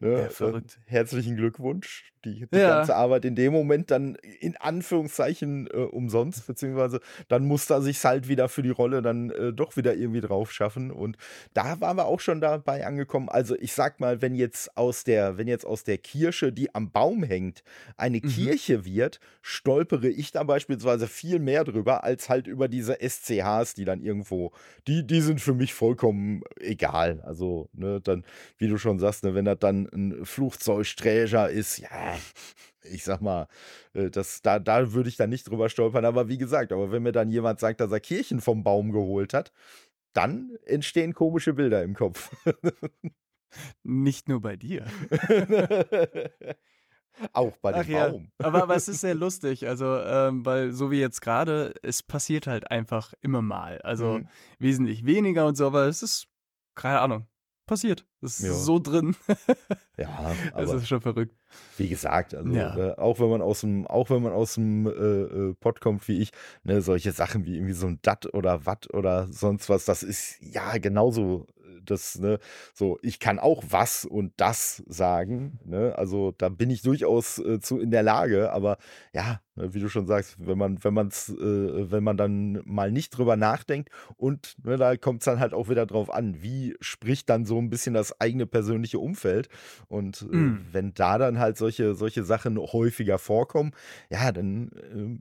ne? 0.00 0.12
Ja, 0.12 0.18
äh, 0.26 0.30
verrückt. 0.30 0.78
Herzlichen 0.86 1.36
Glückwunsch. 1.36 2.12
Die, 2.24 2.46
die 2.52 2.58
Ja. 2.58 2.78
ganze 2.78 2.96
Arbeit 2.96 3.24
in 3.24 3.36
dem 3.36 3.52
Moment 3.52 3.90
dann 3.92 4.16
in 4.40 4.56
Anführungszeichen 4.56 5.68
äh, 5.68 5.76
umsonst, 5.76 6.46
beziehungsweise 6.46 7.00
dann 7.28 7.44
musste 7.44 7.74
er 7.74 7.82
sich 7.82 8.04
halt 8.04 8.26
wieder 8.28 8.48
für 8.48 8.62
die 8.62 8.70
Rolle 8.70 9.02
dann 9.02 9.30
äh, 9.30 9.52
doch 9.52 9.76
wieder 9.76 9.94
irgendwie 9.94 10.20
drauf 10.20 10.50
schaffen. 10.52 10.90
Und 10.90 11.16
da 11.54 11.80
waren 11.80 11.97
wir 11.98 12.06
auch 12.06 12.20
schon 12.20 12.40
dabei 12.40 12.86
angekommen. 12.86 13.28
Also 13.28 13.56
ich 13.56 13.72
sag 13.74 14.00
mal, 14.00 14.22
wenn 14.22 14.34
jetzt 14.34 14.76
aus 14.76 15.04
der, 15.04 15.36
wenn 15.38 15.48
jetzt 15.48 15.66
aus 15.66 15.84
der 15.84 15.98
Kirsche, 15.98 16.52
die 16.52 16.74
am 16.74 16.90
Baum 16.90 17.22
hängt, 17.22 17.62
eine 17.96 18.20
Mhm. 18.22 18.28
Kirche 18.28 18.84
wird, 18.84 19.20
stolpere 19.42 20.08
ich 20.08 20.32
da 20.32 20.44
beispielsweise 20.44 21.08
viel 21.08 21.38
mehr 21.38 21.64
drüber, 21.64 22.04
als 22.04 22.28
halt 22.28 22.46
über 22.46 22.68
diese 22.68 23.00
SCHs, 23.00 23.74
die 23.74 23.84
dann 23.84 24.00
irgendwo, 24.02 24.52
die, 24.86 25.06
die 25.06 25.20
sind 25.20 25.40
für 25.40 25.54
mich 25.54 25.74
vollkommen 25.74 26.42
egal. 26.60 27.20
Also, 27.24 27.68
ne, 27.72 28.00
dann, 28.00 28.24
wie 28.56 28.68
du 28.68 28.78
schon 28.78 28.98
sagst, 28.98 29.24
ne, 29.24 29.34
wenn 29.34 29.44
das 29.44 29.58
dann 29.58 29.88
ein 29.92 30.24
Flugzeugträger 30.24 31.50
ist, 31.50 31.78
ja, 31.78 32.16
ich 32.82 33.04
sag 33.04 33.20
mal, 33.20 33.48
äh, 33.94 34.10
das, 34.10 34.42
da, 34.42 34.58
da 34.58 34.92
würde 34.92 35.08
ich 35.08 35.16
dann 35.16 35.30
nicht 35.30 35.48
drüber 35.48 35.68
stolpern. 35.68 36.04
Aber 36.04 36.28
wie 36.28 36.38
gesagt, 36.38 36.72
aber 36.72 36.90
wenn 36.92 37.02
mir 37.02 37.12
dann 37.12 37.30
jemand 37.30 37.60
sagt, 37.60 37.80
dass 37.80 37.92
er 37.92 38.00
Kirchen 38.00 38.40
vom 38.40 38.62
Baum 38.64 38.92
geholt 38.92 39.34
hat, 39.34 39.52
dann 40.18 40.56
entstehen 40.64 41.14
komische 41.14 41.54
Bilder 41.54 41.82
im 41.82 41.94
Kopf. 41.94 42.34
Nicht 43.82 44.28
nur 44.28 44.40
bei 44.40 44.56
dir. 44.56 44.84
Auch 47.32 47.56
bei 47.56 47.72
dem 47.72 47.80
Ach 47.80 47.86
ja, 47.86 48.08
Baum. 48.10 48.30
aber, 48.38 48.62
aber 48.62 48.76
es 48.76 48.86
ist 48.86 49.00
sehr 49.00 49.14
lustig, 49.14 49.66
also 49.66 49.96
ähm, 49.98 50.46
weil 50.46 50.70
so 50.72 50.90
wie 50.92 51.00
jetzt 51.00 51.20
gerade, 51.20 51.74
es 51.82 52.02
passiert 52.02 52.46
halt 52.46 52.70
einfach 52.70 53.12
immer 53.20 53.42
mal. 53.42 53.80
Also 53.82 54.18
Mhm. 54.18 54.28
wesentlich 54.58 55.04
weniger 55.04 55.46
und 55.46 55.56
so, 55.56 55.66
aber 55.66 55.86
es 55.86 56.02
ist, 56.02 56.28
keine 56.76 57.00
Ahnung, 57.00 57.26
passiert. 57.68 58.04
Es 58.20 58.40
ist 58.40 58.46
Ja. 58.46 58.52
so 58.54 58.80
drin. 58.80 59.14
Ja, 59.96 60.32
Es 60.48 60.54
aber 60.54 60.74
ist 60.74 60.88
schon 60.88 61.00
verrückt. 61.00 61.36
wie 61.76 61.88
gesagt, 61.88 62.34
also 62.34 62.50
Ja. 62.50 62.76
äh, 62.76 62.96
auch 62.96 63.20
wenn 63.20 63.30
man 63.30 63.40
aus 63.42 63.60
dem, 63.60 63.86
auch 63.86 64.10
wenn 64.10 64.22
man 64.22 64.32
aus 64.32 64.54
dem 64.54 64.86
äh, 64.86 64.90
äh, 64.90 65.54
Pott 65.54 65.80
kommt 65.80 66.06
wie 66.08 66.18
ich, 66.20 66.30
ne, 66.64 66.80
solche 66.82 67.12
Sachen 67.12 67.44
wie 67.44 67.54
irgendwie 67.54 67.74
so 67.74 67.86
ein 67.86 68.00
Dat 68.02 68.34
oder 68.34 68.66
Watt 68.66 68.92
oder 68.92 69.28
sonst 69.28 69.68
was, 69.68 69.84
das 69.84 70.02
ist 70.02 70.38
ja 70.40 70.78
genauso 70.78 71.46
das, 71.90 72.18
ne, 72.18 72.38
so, 72.74 72.98
ich 73.02 73.20
kann 73.20 73.38
auch 73.38 73.62
was 73.68 74.04
und 74.04 74.32
das 74.36 74.82
sagen, 74.86 75.58
ne, 75.64 75.94
also 75.96 76.32
da 76.36 76.48
bin 76.48 76.70
ich 76.70 76.82
durchaus 76.82 77.38
äh, 77.38 77.60
zu 77.60 77.78
in 77.80 77.90
der 77.90 78.02
Lage, 78.02 78.52
aber 78.52 78.78
ja, 79.12 79.40
ne, 79.56 79.74
wie 79.74 79.80
du 79.80 79.88
schon 79.88 80.06
sagst, 80.06 80.36
wenn 80.38 80.58
man, 80.58 80.82
wenn 80.84 80.94
man's, 80.94 81.28
äh, 81.30 81.90
wenn 81.90 82.04
man 82.04 82.16
dann 82.16 82.60
mal 82.64 82.90
nicht 82.90 83.10
drüber 83.10 83.36
nachdenkt 83.36 83.90
und 84.16 84.56
ne, 84.64 84.76
da 84.76 84.96
kommt 84.96 85.22
es 85.22 85.24
dann 85.26 85.40
halt 85.40 85.54
auch 85.54 85.68
wieder 85.68 85.86
drauf 85.86 86.12
an, 86.12 86.42
wie 86.42 86.76
spricht 86.80 87.28
dann 87.30 87.44
so 87.44 87.58
ein 87.58 87.70
bisschen 87.70 87.94
das 87.94 88.20
eigene 88.20 88.46
persönliche 88.46 88.98
Umfeld 88.98 89.48
und 89.88 90.22
äh, 90.22 90.36
Mm. 90.36 90.66
wenn 90.72 90.94
da 90.94 91.18
dann 91.18 91.38
halt 91.38 91.56
solche, 91.56 91.94
solche 91.94 92.24
Sachen 92.24 92.58
häufiger 92.58 93.18
vorkommen, 93.18 93.72
ja, 94.10 94.32
dann 94.32 94.70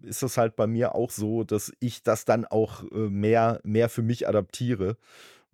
äh, 0.04 0.08
ist 0.08 0.24
das 0.24 0.38
halt 0.38 0.56
bei 0.56 0.68
mir 0.68 0.96
auch 0.96 1.12
so, 1.12 1.44
dass 1.44 1.72
ich 1.80 2.04
das 2.04 2.26
dann 2.26 2.46
auch 2.46 2.84
äh, 2.92 3.10
mehr, 3.10 3.60
mehr 3.64 3.90
für 3.90 4.02
mich 4.02 4.28
adaptiere. 4.28 4.98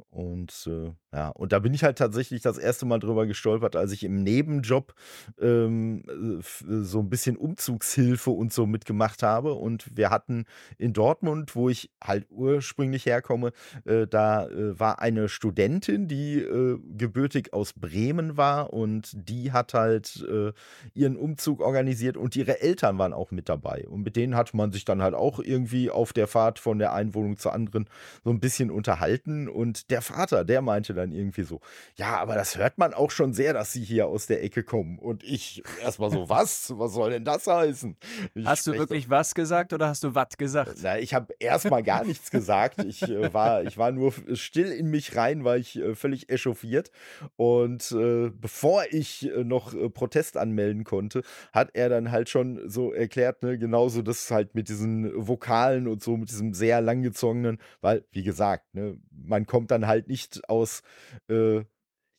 Und 0.09 0.67
äh, 0.67 0.91
Ja, 1.13 1.29
und 1.29 1.51
da 1.51 1.59
bin 1.59 1.75
ich 1.75 1.83
halt 1.83 1.99
tatsächlich 1.99 2.41
das 2.41 2.57
erste 2.57 2.87
Mal 2.87 2.97
drüber 2.97 3.27
gestolpert, 3.27 3.75
als 3.75 3.91
ich 3.91 4.03
im 4.03 4.23
Nebenjob 4.23 4.95
ähm, 5.39 6.03
äh, 6.09 6.41
so 6.81 6.99
ein 6.99 7.09
bisschen 7.09 7.37
Umzugshilfe 7.37 8.31
und 8.31 8.51
so 8.51 8.65
mitgemacht 8.65 9.21
habe. 9.21 9.53
Und 9.53 9.95
wir 9.95 10.09
hatten 10.09 10.45
in 10.79 10.91
Dortmund, 10.91 11.55
wo 11.55 11.69
ich 11.69 11.91
halt 12.03 12.25
ursprünglich 12.31 13.05
herkomme, 13.05 13.51
äh, 13.85 14.07
da 14.07 14.47
äh, 14.47 14.79
war 14.79 14.99
eine 14.99 15.29
Studentin, 15.29 16.07
die 16.07 16.39
äh, 16.39 16.79
gebürtig 16.97 17.53
aus 17.53 17.73
Bremen 17.73 18.35
war 18.35 18.73
und 18.73 19.11
die 19.13 19.51
hat 19.51 19.75
halt 19.75 20.25
äh, 20.27 20.51
ihren 20.95 21.15
Umzug 21.15 21.61
organisiert 21.61 22.17
und 22.17 22.35
ihre 22.35 22.61
Eltern 22.61 22.97
waren 22.97 23.13
auch 23.13 23.29
mit 23.29 23.49
dabei. 23.49 23.85
Und 23.87 24.01
mit 24.01 24.15
denen 24.15 24.35
hat 24.35 24.55
man 24.55 24.71
sich 24.71 24.83
dann 24.83 25.03
halt 25.03 25.13
auch 25.13 25.39
irgendwie 25.39 25.91
auf 25.91 26.11
der 26.11 26.25
Fahrt 26.25 26.57
von 26.57 26.79
der 26.79 26.93
einen 26.93 27.13
Wohnung 27.13 27.37
zur 27.37 27.53
anderen 27.53 27.87
so 28.23 28.31
ein 28.31 28.39
bisschen 28.39 28.71
unterhalten. 28.71 29.47
Und 29.47 29.91
der 29.91 30.01
Vater, 30.01 30.43
der 30.43 30.63
meinte 30.63 30.95
dann, 30.95 31.02
dann 31.03 31.11
irgendwie 31.11 31.43
so, 31.43 31.59
ja, 31.95 32.17
aber 32.17 32.35
das 32.35 32.57
hört 32.57 32.77
man 32.77 32.93
auch 32.93 33.11
schon 33.11 33.33
sehr, 33.33 33.53
dass 33.53 33.73
sie 33.73 33.83
hier 33.83 34.07
aus 34.07 34.27
der 34.27 34.43
Ecke 34.43 34.63
kommen. 34.63 34.97
Und 34.99 35.23
ich 35.23 35.63
erstmal 35.81 36.09
so, 36.09 36.29
was? 36.29 36.73
Was 36.77 36.93
soll 36.93 37.11
denn 37.11 37.25
das 37.25 37.47
heißen? 37.47 37.95
Ich 38.35 38.45
hast 38.45 38.67
du 38.67 38.73
wirklich 38.73 39.09
was 39.09 39.35
gesagt 39.35 39.73
oder 39.73 39.87
hast 39.87 40.03
du 40.03 40.15
was 40.15 40.37
gesagt? 40.37 40.75
Na, 40.81 40.97
ich 40.97 41.13
habe 41.13 41.33
erstmal 41.39 41.83
gar 41.83 42.03
nichts 42.03 42.31
gesagt. 42.31 42.83
Ich, 42.83 43.03
äh, 43.03 43.33
war, 43.33 43.63
ich 43.63 43.77
war 43.77 43.91
nur 43.91 44.13
still 44.33 44.71
in 44.71 44.89
mich 44.89 45.15
rein, 45.15 45.43
war 45.43 45.57
ich 45.57 45.77
äh, 45.77 45.95
völlig 45.95 46.29
echauffiert. 46.29 46.91
Und 47.35 47.91
äh, 47.91 48.29
bevor 48.29 48.85
ich 48.91 49.29
äh, 49.29 49.43
noch 49.43 49.73
äh, 49.73 49.89
Protest 49.89 50.37
anmelden 50.37 50.83
konnte, 50.83 51.21
hat 51.51 51.71
er 51.73 51.89
dann 51.89 52.11
halt 52.11 52.29
schon 52.29 52.69
so 52.69 52.93
erklärt, 52.93 53.43
ne, 53.43 53.57
genauso 53.57 54.01
das 54.01 54.31
halt 54.31 54.55
mit 54.55 54.69
diesen 54.69 55.11
Vokalen 55.27 55.87
und 55.87 56.01
so, 56.01 56.17
mit 56.17 56.29
diesem 56.29 56.53
sehr 56.53 56.81
langgezogenen, 56.81 57.59
weil, 57.81 58.05
wie 58.11 58.23
gesagt, 58.23 58.73
ne, 58.73 58.97
man 59.15 59.45
kommt 59.45 59.71
dann 59.71 59.87
halt 59.87 60.07
nicht 60.07 60.49
aus 60.49 60.81
äh, 61.29 61.63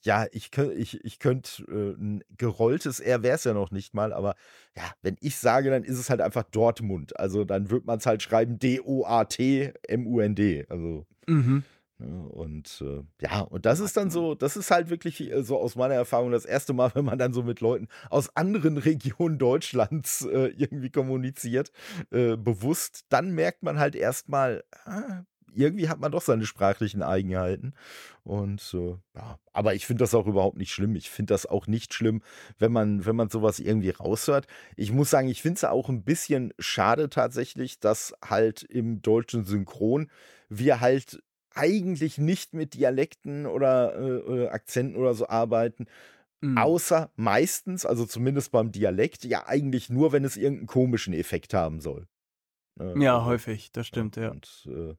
ja, 0.05 0.27
ich 0.33 0.51
könnte, 0.51 0.75
ich, 0.75 1.03
ich 1.03 1.19
könnte, 1.19 1.63
äh, 1.63 1.95
ein 1.99 2.23
gerolltes 2.37 3.01
R 3.01 3.23
wäre 3.23 3.37
es 3.37 3.45
ja 3.45 3.55
noch 3.55 3.71
nicht 3.71 3.95
mal, 3.95 4.13
aber 4.13 4.35
ja, 4.77 4.83
wenn 5.03 5.17
ich 5.21 5.39
sage, 5.39 5.71
dann 5.71 5.83
ist 5.83 5.99
es 5.99 6.11
halt 6.11 6.21
einfach 6.21 6.45
Dortmund. 6.45 7.19
Also 7.19 7.45
dann 7.45 7.71
wird 7.71 7.87
man 7.87 7.99
es 7.99 8.07
halt 8.07 8.23
schreiben 8.23 8.59
D-O-A-T-M-U-N-D. 8.59 10.67
Also. 10.69 11.07
Mhm. 11.27 11.65
Ne, 11.97 12.29
und 12.29 12.83
äh, 12.85 13.05
ja, 13.23 13.43
und 13.43 13.67
das 13.67 13.79
ist 13.79 13.97
dann 13.97 14.11
so, 14.11 14.35
das 14.35 14.57
ist 14.57 14.73
halt 14.73 14.91
wirklich 14.91 15.31
äh, 15.31 15.45
so 15.45 15.59
aus 15.59 15.77
meiner 15.77 15.95
Erfahrung 15.95 16.33
das 16.33 16.45
erste 16.45 16.73
Mal, 16.73 16.91
wenn 16.95 17.05
man 17.05 17.19
dann 17.19 17.33
so 17.33 17.45
mit 17.45 17.61
Leuten 17.61 17.87
aus 18.11 18.37
anderen 18.37 18.79
Regionen 18.79 19.39
Deutschlands 19.39 20.27
äh, 20.27 20.53
irgendwie 20.57 20.91
kommuniziert, 20.91 21.71
äh, 22.11 22.37
bewusst, 22.37 23.05
dann 23.11 23.31
merkt 23.31 23.63
man 23.63 23.79
halt 23.79 23.95
erstmal, 23.95 24.65
ah, 24.85 25.23
irgendwie 25.55 25.89
hat 25.89 26.01
man 26.01 26.13
doch 26.13 26.23
seine 26.23 26.47
sprachlichen 26.47 27.03
Eigenheiten. 27.03 27.75
Und 28.23 28.75
äh, 28.75 28.97
ja, 29.15 29.39
aber 29.53 29.75
ich 29.75 29.87
finde 29.87 30.03
das 30.03 30.15
auch 30.15 30.27
überhaupt 30.27 30.57
nicht 30.57 30.73
schlimm. 30.73 30.97
Ich 30.97 31.11
finde 31.11 31.35
das 31.35 31.47
auch 31.47 31.67
nicht 31.67 31.95
schlimm, 31.95 32.23
wenn 32.59 32.73
man, 32.73 33.07
wenn 33.07 33.17
man 33.17 33.29
sowas 33.29 33.59
irgendwie 33.61 33.91
raushört. 33.91 34.47
Ich 34.77 34.93
muss 34.93 35.11
sagen, 35.11 35.29
ich 35.29 35.43
finde 35.43 35.57
es 35.59 35.65
auch 35.65 35.89
ein 35.89 36.05
bisschen 36.05 36.53
schade 36.59 37.09
tatsächlich, 37.09 37.81
dass 37.81 38.15
halt 38.25 38.63
im 38.63 39.03
deutschen 39.03 39.45
Synchron 39.45 40.11
wir 40.49 40.81
halt 40.81 41.23
eigentlich 41.55 42.19
nicht 42.19 42.53
mit 42.53 42.75
Dialekten 42.75 43.47
oder 43.47 43.97
äh, 43.97 44.49
Akzenten 44.49 44.97
oder 44.97 45.15
so 45.15 45.29
arbeiten. 45.29 45.87
Mhm. 46.41 46.59
Außer 46.59 47.11
meistens, 47.17 47.87
also 47.87 48.05
zumindest 48.07 48.53
beim 48.53 48.73
Dialekt, 48.73 49.25
ja 49.25 49.47
eigentlich 49.47 49.89
nur, 49.89 50.13
wenn 50.13 50.25
es 50.25 50.37
irgendeinen 50.37 50.67
komischen 50.67 51.15
Effekt 51.15 51.55
haben 51.55 51.81
soll. 51.81 52.07
Äh, 52.79 53.01
ja, 53.01 53.17
also, 53.17 53.27
häufig, 53.27 53.73
das 53.73 53.87
stimmt, 53.87 54.17
ja. 54.17 54.31
Und 54.31 54.69
äh, 54.69 54.95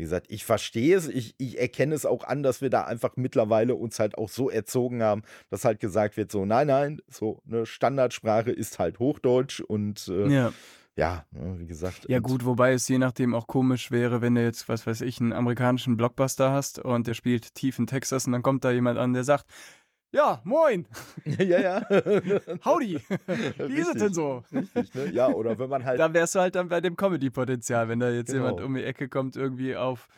wie 0.00 0.04
gesagt, 0.04 0.28
ich 0.30 0.46
verstehe 0.46 0.96
es, 0.96 1.08
ich, 1.08 1.34
ich 1.36 1.60
erkenne 1.60 1.94
es 1.94 2.06
auch 2.06 2.24
an, 2.24 2.42
dass 2.42 2.62
wir 2.62 2.70
da 2.70 2.84
einfach 2.84 3.16
mittlerweile 3.16 3.74
uns 3.74 3.98
halt 3.98 4.16
auch 4.16 4.30
so 4.30 4.48
erzogen 4.48 5.02
haben, 5.02 5.24
dass 5.50 5.66
halt 5.66 5.78
gesagt 5.78 6.16
wird, 6.16 6.32
so, 6.32 6.46
nein, 6.46 6.68
nein, 6.68 7.02
so 7.06 7.42
eine 7.46 7.66
Standardsprache 7.66 8.50
ist 8.50 8.78
halt 8.78 8.98
Hochdeutsch 8.98 9.60
und 9.60 10.08
äh, 10.08 10.28
ja. 10.28 10.52
Ja, 10.96 11.24
ne, 11.30 11.58
wie 11.58 11.66
gesagt. 11.66 12.06
Ja, 12.08 12.18
gut, 12.18 12.44
wobei 12.44 12.72
es 12.72 12.88
je 12.88 12.98
nachdem 12.98 13.34
auch 13.34 13.46
komisch 13.46 13.90
wäre, 13.90 14.22
wenn 14.22 14.34
du 14.34 14.42
jetzt, 14.42 14.68
was 14.68 14.86
weiß 14.86 15.02
ich, 15.02 15.20
einen 15.20 15.32
amerikanischen 15.32 15.96
Blockbuster 15.96 16.50
hast 16.50 16.78
und 16.78 17.06
der 17.06 17.14
spielt 17.14 17.54
tief 17.54 17.78
in 17.78 17.86
Texas 17.86 18.26
und 18.26 18.32
dann 18.32 18.42
kommt 18.42 18.64
da 18.64 18.70
jemand 18.70 18.98
an, 18.98 19.12
der 19.12 19.24
sagt, 19.24 19.46
ja, 20.12 20.40
moin. 20.44 20.86
ja, 21.24 21.60
ja. 21.60 21.82
Howdy. 22.64 23.00
Wie 23.58 23.74
ist 23.74 23.88
es 23.88 24.02
denn 24.02 24.14
so? 24.14 24.42
Richtig, 24.52 24.94
ne? 24.94 25.10
Ja, 25.12 25.28
oder 25.28 25.58
wenn 25.58 25.68
man 25.68 25.84
halt. 25.84 26.00
Da 26.00 26.12
wärst 26.12 26.34
du 26.34 26.40
halt 26.40 26.54
dann 26.54 26.68
bei 26.68 26.80
dem 26.80 26.96
Comedy-Potenzial, 26.96 27.88
wenn 27.88 28.00
da 28.00 28.10
jetzt 28.10 28.32
genau. 28.32 28.46
jemand 28.46 28.60
um 28.60 28.74
die 28.74 28.84
Ecke 28.84 29.08
kommt, 29.08 29.36
irgendwie 29.36 29.76
auf, 29.76 30.08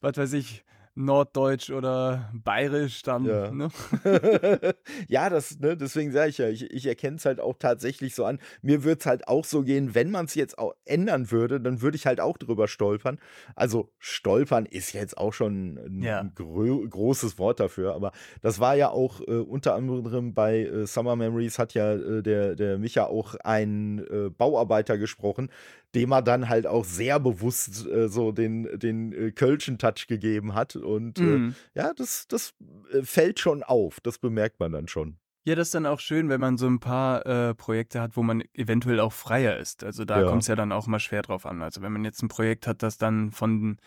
was 0.00 0.16
weiß 0.16 0.32
ich, 0.34 0.64
Norddeutsch 0.94 1.70
oder 1.70 2.30
Bayerisch 2.34 3.02
dann. 3.02 3.24
Ja, 3.24 3.50
ne? 3.50 3.68
ja 5.08 5.30
das, 5.30 5.58
ne, 5.58 5.76
deswegen 5.76 6.12
sage 6.12 6.28
ich 6.30 6.38
ja, 6.38 6.48
ich, 6.48 6.70
ich 6.70 6.86
erkenne 6.86 7.16
es 7.16 7.24
halt 7.24 7.40
auch 7.40 7.56
tatsächlich 7.58 8.14
so 8.14 8.24
an. 8.24 8.38
Mir 8.60 8.84
würde 8.84 9.00
es 9.00 9.06
halt 9.06 9.26
auch 9.26 9.44
so 9.44 9.62
gehen, 9.62 9.94
wenn 9.94 10.10
man 10.10 10.26
es 10.26 10.34
jetzt 10.34 10.58
auch 10.58 10.74
ändern 10.84 11.30
würde, 11.30 11.60
dann 11.60 11.80
würde 11.80 11.96
ich 11.96 12.06
halt 12.06 12.20
auch 12.20 12.36
drüber 12.36 12.68
stolpern. 12.68 13.18
Also 13.56 13.90
stolpern 13.98 14.66
ist 14.66 14.92
jetzt 14.92 15.16
auch 15.16 15.32
schon 15.32 15.78
ein, 15.78 16.02
ja. 16.02 16.30
gro 16.34 16.86
großes 16.88 17.38
Wort 17.38 17.60
dafür, 17.60 17.94
aber 17.94 18.12
das 18.42 18.60
war 18.60 18.74
ja 18.74 18.90
auch 18.90 19.20
äh, 19.20 19.38
unter 19.38 19.74
anderem 19.74 20.34
bei 20.34 20.60
äh, 20.60 20.86
Summer 20.86 21.16
Memories 21.16 21.58
hat 21.58 21.74
ja 21.74 21.94
äh, 21.94 22.22
der, 22.22 22.54
der 22.54 22.78
Micha 22.78 23.06
auch 23.06 23.34
einen 23.36 23.98
äh, 23.98 24.30
Bauarbeiter 24.30 24.98
gesprochen, 24.98 25.50
dem 25.94 26.12
er 26.12 26.22
dann 26.22 26.48
halt 26.48 26.66
auch 26.66 26.84
sehr 26.84 27.20
bewusst 27.20 27.86
äh, 27.86 28.08
so 28.08 28.32
den, 28.32 28.78
den 28.78 29.12
äh, 29.12 29.30
Kölschen 29.32 29.78
Touch 29.78 30.06
gegeben 30.08 30.54
hat. 30.54 30.76
Und 30.76 31.18
äh, 31.18 31.22
mhm. 31.22 31.54
ja, 31.74 31.92
das, 31.94 32.26
das 32.28 32.54
äh, 32.92 33.02
fällt 33.02 33.40
schon 33.40 33.62
auf. 33.62 34.00
Das 34.00 34.18
bemerkt 34.18 34.60
man 34.60 34.72
dann 34.72 34.88
schon. 34.88 35.18
Ja, 35.44 35.56
das 35.56 35.68
ist 35.68 35.74
dann 35.74 35.86
auch 35.86 35.98
schön, 35.98 36.28
wenn 36.28 36.40
man 36.40 36.56
so 36.56 36.68
ein 36.68 36.78
paar 36.78 37.26
äh, 37.26 37.54
Projekte 37.54 38.00
hat, 38.00 38.16
wo 38.16 38.22
man 38.22 38.44
eventuell 38.54 39.00
auch 39.00 39.12
freier 39.12 39.56
ist. 39.56 39.82
Also 39.82 40.04
da 40.04 40.20
ja. 40.20 40.28
kommt 40.28 40.42
es 40.42 40.48
ja 40.48 40.54
dann 40.54 40.70
auch 40.70 40.86
mal 40.86 41.00
schwer 41.00 41.22
drauf 41.22 41.46
an. 41.46 41.62
Also 41.62 41.82
wenn 41.82 41.92
man 41.92 42.04
jetzt 42.04 42.22
ein 42.22 42.28
Projekt 42.28 42.68
hat, 42.68 42.82
das 42.82 42.96
dann 42.96 43.32
von 43.32 43.78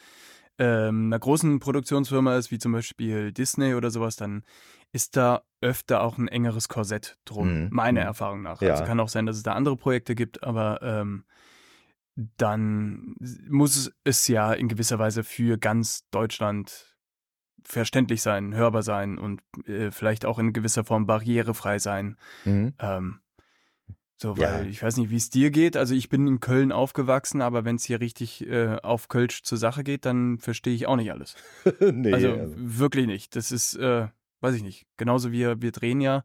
ähm, 0.58 1.06
einer 1.06 1.20
großen 1.20 1.60
Produktionsfirma 1.60 2.36
ist, 2.36 2.52
wie 2.52 2.60
zum 2.60 2.74
Beispiel 2.74 3.32
Disney 3.32 3.74
oder 3.74 3.89
sowas, 3.89 4.18
dann 4.18 4.44
ist 4.91 5.15
da 5.15 5.44
öfter 5.62 6.02
auch 6.02 6.18
ein 6.18 6.28
engeres 6.28 6.68
Korsett 6.68 7.18
drum, 7.26 7.63
mhm. 7.63 7.70
meiner 7.72 8.02
mhm. 8.02 8.08
Erfahrung 8.08 8.41
nach. 8.41 8.62
Ja. 8.62 8.72
Also 8.72 8.84
kann 8.84 9.00
auch 9.00 9.10
sein, 9.10 9.26
dass 9.26 9.38
es 9.38 9.44
da 9.44 9.54
andere 9.54 9.78
Projekte 9.78 10.13
gibt, 10.13 10.44
aber 10.44 10.82
ähm, 10.82 11.24
dann 12.15 13.15
muss 13.49 13.91
es 14.04 14.28
ja 14.28 14.54
in 14.54 14.67
gewisser 14.67 14.99
Weise 14.99 15.23
für 15.23 15.58
ganz 15.58 16.08
Deutschland 16.12 16.95
verständlich 17.63 18.21
sein, 18.21 18.54
hörbar 18.54 18.84
sein 18.84 19.17
und 19.17 19.41
äh, 19.67 19.91
vielleicht 19.91 20.25
auch 20.25 20.39
in 20.39 20.54
gewisser 20.54 20.86
Form 20.86 21.08
barrierefrei 21.08 21.80
sein. 21.80 22.15
Mhm. 22.45 22.73
Ähm, 22.80 23.19
so, 24.17 24.38
weil 24.38 24.63
ja. 24.63 24.69
ich 24.69 24.82
weiß 24.82 24.95
nicht, 24.97 25.10
wie 25.10 25.17
es 25.17 25.30
dir 25.30 25.51
geht. 25.51 25.75
Also 25.75 25.93
ich 25.93 26.08
bin 26.08 26.25
in 26.25 26.39
Köln 26.39 26.71
aufgewachsen, 26.71 27.41
aber 27.41 27.65
wenn 27.65 27.75
es 27.75 27.84
hier 27.84 27.99
richtig 27.99 28.47
äh, 28.47 28.78
auf 28.82 29.10
Kölsch 29.10 29.43
zur 29.43 29.58
Sache 29.58 29.84
geht, 29.84 30.06
dann 30.06 30.38
verstehe 30.38 30.73
ich 30.73 30.88
auch 30.88 30.95
nicht 30.95 31.12
alles. 31.12 31.36
nee, 31.82 32.13
also, 32.13 32.32
also, 32.32 32.54
wirklich 32.56 33.08
nicht. 33.08 33.36
Das 33.36 33.51
ist, 33.51 33.75
äh, 33.75 34.08
weiß 34.39 34.56
ich 34.56 34.63
nicht. 34.63 34.88
Genauso 34.95 35.34
wie 35.34 35.62
wir 35.62 35.71
drehen 35.71 35.99
ja 35.99 36.23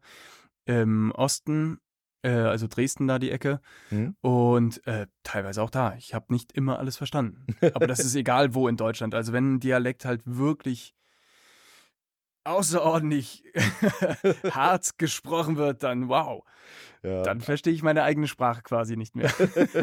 im 0.65 1.11
Osten 1.11 1.79
äh, 2.23 2.29
also 2.31 2.67
Dresden 2.67 3.07
da 3.07 3.19
die 3.19 3.31
Ecke. 3.31 3.61
Mhm. 3.89 4.15
Und 4.21 4.85
äh, 4.87 5.07
teilweise 5.23 5.61
auch 5.61 5.69
da. 5.69 5.95
Ich 5.97 6.13
habe 6.13 6.33
nicht 6.33 6.51
immer 6.51 6.79
alles 6.79 6.97
verstanden. 6.97 7.45
Aber 7.73 7.87
das 7.87 7.99
ist 7.99 8.15
egal 8.15 8.53
wo 8.53 8.67
in 8.67 8.77
Deutschland. 8.77 9.15
Also 9.15 9.33
wenn 9.33 9.55
ein 9.55 9.59
Dialekt 9.59 10.05
halt 10.05 10.21
wirklich 10.25 10.95
außerordentlich 12.43 13.43
hart 14.51 14.97
gesprochen 14.97 15.57
wird, 15.57 15.83
dann 15.83 16.09
wow. 16.09 16.43
Ja. 17.03 17.23
Dann 17.23 17.41
verstehe 17.41 17.73
ich 17.73 17.83
meine 17.83 18.03
eigene 18.03 18.27
Sprache 18.27 18.61
quasi 18.61 18.95
nicht 18.95 19.15
mehr. 19.15 19.31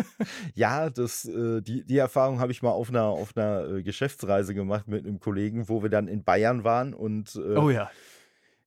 ja, 0.55 0.89
das, 0.91 1.25
äh, 1.25 1.61
die, 1.61 1.85
die 1.85 1.99
Erfahrung 1.99 2.41
habe 2.41 2.53
ich 2.53 2.63
mal 2.63 2.71
auf 2.71 2.91
einer, 2.91 3.07
auf 3.07 3.37
einer 3.37 3.69
äh, 3.69 3.83
Geschäftsreise 3.83 4.55
gemacht 4.55 4.87
mit 4.87 5.05
einem 5.05 5.19
Kollegen, 5.19 5.69
wo 5.69 5.83
wir 5.83 5.91
dann 5.91 6.07
in 6.09 6.23
Bayern 6.23 6.63
waren 6.63 6.95
und 6.95 7.35
äh, 7.37 7.57
oh 7.57 7.71
ja 7.71 7.91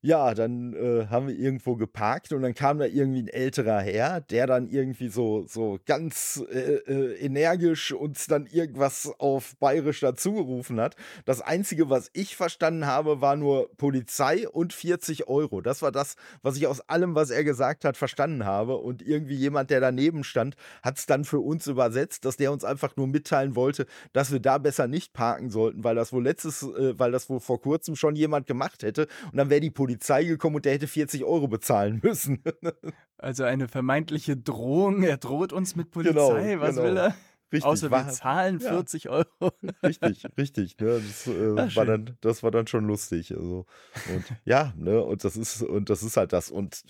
ja, 0.04 0.34
dann 0.34 0.74
äh, 0.74 1.08
haben 1.12 1.28
wir 1.28 1.36
irgendwo 1.36 1.76
geparkt 1.76 2.34
und 2.34 2.42
dann 2.42 2.56
kam 2.56 2.80
da 2.80 2.86
irgendwie 2.86 3.22
ein 3.22 3.28
älterer 3.28 3.82
Herr, 3.82 4.20
der 4.22 4.48
dann 4.48 4.68
irgendwie 4.68 5.10
so, 5.10 5.46
so 5.48 5.78
ganz 5.86 6.44
äh, 6.52 6.58
äh, 6.58 7.24
energisch 7.24 7.92
uns 7.92 8.26
dann 8.26 8.48
irgendwas 8.48 9.14
auf 9.20 9.56
Bayerisch 9.58 10.00
dazugerufen 10.00 10.80
hat. 10.80 10.96
Das 11.26 11.42
Einzige, 11.42 11.92
was 11.92 12.10
ich 12.14 12.36
verstanden 12.36 12.88
habe, 12.88 13.22
war 13.22 13.36
nur 13.36 13.70
Polizei 13.78 14.50
und 14.50 14.74
40 14.74 15.28
Euro. 15.28 15.62
Das 15.62 15.84
war 15.84 15.92
das, 15.92 16.16
was 16.42 16.58
ich 16.58 16.66
aus 16.66 16.82
allem, 16.90 17.14
was 17.14 17.30
er 17.30 17.44
gesagt 17.44 17.86
hat, 17.86 17.96
verstanden 17.96 18.44
habe. 18.44 18.78
Und 18.78 19.04
irgendwie 19.04 19.36
jemand, 19.36 19.70
der 19.70 19.82
daneben 19.82 20.24
stand, 20.24 20.56
hat 20.82 20.98
es 20.98 21.06
dann 21.06 21.26
für 21.26 21.40
uns 21.40 21.68
übersetzt, 21.68 22.26
dass 22.26 22.38
der 22.38 22.52
uns 22.52 22.64
einfach 22.64 22.96
nur 22.98 23.06
mitteilen 23.06 23.56
wollte, 23.56 23.86
dass 24.14 24.32
wir 24.32 24.40
da 24.40 24.58
besser 24.58 24.88
nicht 24.88 25.14
parken 25.14 25.52
sollten, 25.52 25.84
weil 25.84 25.94
das 25.94 26.12
wohl 26.12 26.24
letztes, 26.24 26.64
äh, 26.64 26.98
weil 26.98 27.12
das 27.12 27.30
wohl 27.30 27.40
vor 27.40 27.62
kurzem 27.62 27.96
schon 27.96 28.16
jemand 28.16 28.48
gemacht 28.48 28.82
hätte. 28.82 29.08
Und 29.32 29.38
dann 29.38 29.52
wäre 29.52 29.62
die 29.62 29.70
Polizei 29.70 29.91
Polizei 29.92 30.24
gekommen 30.24 30.56
und 30.56 30.66
der 30.66 30.74
hätte 30.74 30.88
40 30.88 31.24
Euro 31.24 31.48
bezahlen 31.48 32.00
müssen. 32.02 32.42
also 33.18 33.44
eine 33.44 33.68
vermeintliche 33.68 34.38
Drohung. 34.38 35.04
Er 35.04 35.18
droht 35.18 35.54
uns 35.54 35.76
mit 35.76 35.92
Polizei. 35.92 36.14
Genau, 36.54 36.62
Was 36.62 36.76
genau. 36.76 36.88
will 36.88 36.98
er? 36.98 37.16
Richtig, 37.54 37.66
Außer 37.66 37.92
war, 37.92 38.06
wir 38.06 38.14
zahlen 38.14 38.62
40 38.62 39.04
ja. 39.04 39.12
Euro. 39.12 39.52
Richtig, 39.84 40.26
richtig. 40.38 40.78
Ne? 40.80 41.02
Das, 41.06 41.28
äh, 41.28 41.56
Ach, 41.58 41.76
war 41.76 41.86
dann, 41.86 42.18
das 42.22 42.44
war 42.44 42.52
dann 42.52 42.66
schon 42.68 42.86
lustig. 42.86 43.36
Also. 43.36 43.66
Und 44.14 44.24
ja, 44.46 44.74
ne, 44.78 45.04
und 45.04 45.26
das 45.26 45.36
ist, 45.36 45.62
und 45.62 45.90
das 45.90 46.02
ist 46.02 46.16
halt 46.16 46.32
das. 46.32 46.50
Und 46.50 46.86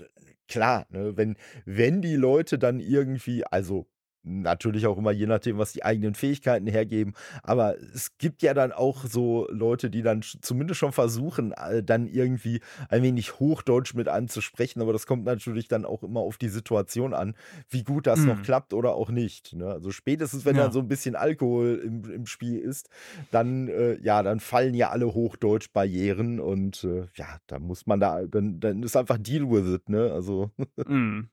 klar, 0.47 0.85
ne, 0.89 1.17
wenn, 1.17 1.35
wenn 1.65 2.03
die 2.03 2.15
Leute 2.15 2.59
dann 2.59 2.79
irgendwie, 2.79 3.43
also 3.43 3.87
Natürlich 4.23 4.85
auch 4.85 4.99
immer 4.99 5.11
je 5.11 5.25
nachdem, 5.25 5.57
was 5.57 5.73
die 5.73 5.83
eigenen 5.83 6.13
Fähigkeiten 6.13 6.67
hergeben. 6.67 7.13
Aber 7.41 7.75
es 7.79 8.17
gibt 8.19 8.43
ja 8.43 8.53
dann 8.53 8.71
auch 8.71 9.05
so 9.05 9.47
Leute, 9.49 9.89
die 9.89 10.03
dann 10.03 10.21
zumindest 10.21 10.79
schon 10.79 10.91
versuchen, 10.91 11.53
äh, 11.53 11.81
dann 11.81 12.05
irgendwie 12.07 12.61
ein 12.89 13.01
wenig 13.01 13.39
Hochdeutsch 13.39 13.95
mit 13.95 14.07
anzusprechen. 14.07 14.79
Aber 14.81 14.93
das 14.93 15.07
kommt 15.07 15.25
natürlich 15.25 15.67
dann 15.67 15.85
auch 15.85 16.03
immer 16.03 16.19
auf 16.19 16.37
die 16.37 16.49
Situation 16.49 17.15
an, 17.15 17.35
wie 17.69 17.83
gut 17.83 18.05
das 18.05 18.19
mhm. 18.19 18.27
noch 18.27 18.41
klappt 18.43 18.73
oder 18.73 18.93
auch 18.93 19.09
nicht. 19.09 19.53
Ne? 19.53 19.67
Also 19.67 19.89
spätestens, 19.89 20.45
wenn 20.45 20.55
ja. 20.55 20.63
dann 20.63 20.71
so 20.71 20.79
ein 20.79 20.87
bisschen 20.87 21.15
Alkohol 21.15 21.81
im, 21.83 22.03
im 22.11 22.25
Spiel 22.27 22.59
ist, 22.59 22.89
dann, 23.31 23.69
äh, 23.69 23.97
ja, 24.03 24.21
dann 24.21 24.39
fallen 24.39 24.75
ja 24.75 24.91
alle 24.91 25.13
Hochdeutsch-Barrieren 25.15 26.39
und 26.39 26.83
äh, 26.83 27.07
ja, 27.15 27.39
da 27.47 27.57
muss 27.57 27.87
man 27.87 27.99
da, 27.99 28.21
dann, 28.27 28.59
dann 28.59 28.83
ist 28.83 28.95
einfach 28.95 29.17
Deal 29.17 29.49
with 29.49 29.73
it, 29.73 29.89
ne? 29.89 30.11
Also. 30.11 30.51
Mhm. 30.87 31.29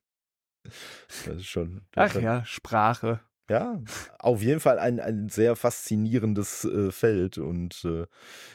Das 1.25 1.37
ist 1.37 1.47
schon. 1.47 1.83
Das 1.93 2.17
Ach 2.17 2.21
ja, 2.21 2.45
Sprache. 2.45 3.21
Ja, 3.51 3.81
auf 4.19 4.43
jeden 4.43 4.61
Fall 4.61 4.79
ein, 4.79 5.01
ein 5.01 5.31
sehr 5.31 5.57
faszinierendes 5.57 6.65
äh, 6.65 6.93
Feld 6.93 7.39
und 7.39 7.83
äh, 7.85 8.07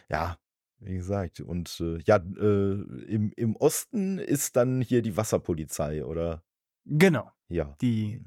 ja, 0.07 0.37
wie 0.79 0.95
gesagt, 0.95 1.39
und 1.39 1.79
äh, 1.79 1.97
ja, 2.05 2.17
äh, 2.17 2.73
im, 3.07 3.31
im 3.35 3.55
Osten 3.55 4.19
ist 4.19 4.55
dann 4.55 4.81
hier 4.81 5.01
die 5.01 5.17
Wasserpolizei, 5.17 6.05
oder? 6.05 6.43
Genau. 6.85 7.31
Ja. 7.49 7.75
Die, 7.81 8.23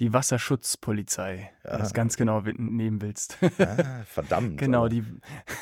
die 0.00 0.12
Wasserschutzpolizei, 0.12 1.52
ja. 1.64 1.70
wenn 1.70 1.76
du 1.78 1.82
das 1.82 1.94
ganz 1.94 2.16
genau 2.16 2.40
nehmen 2.40 3.00
willst. 3.00 3.38
Ah, 3.58 4.02
verdammt. 4.06 4.58
genau, 4.58 4.88
die, 4.88 5.04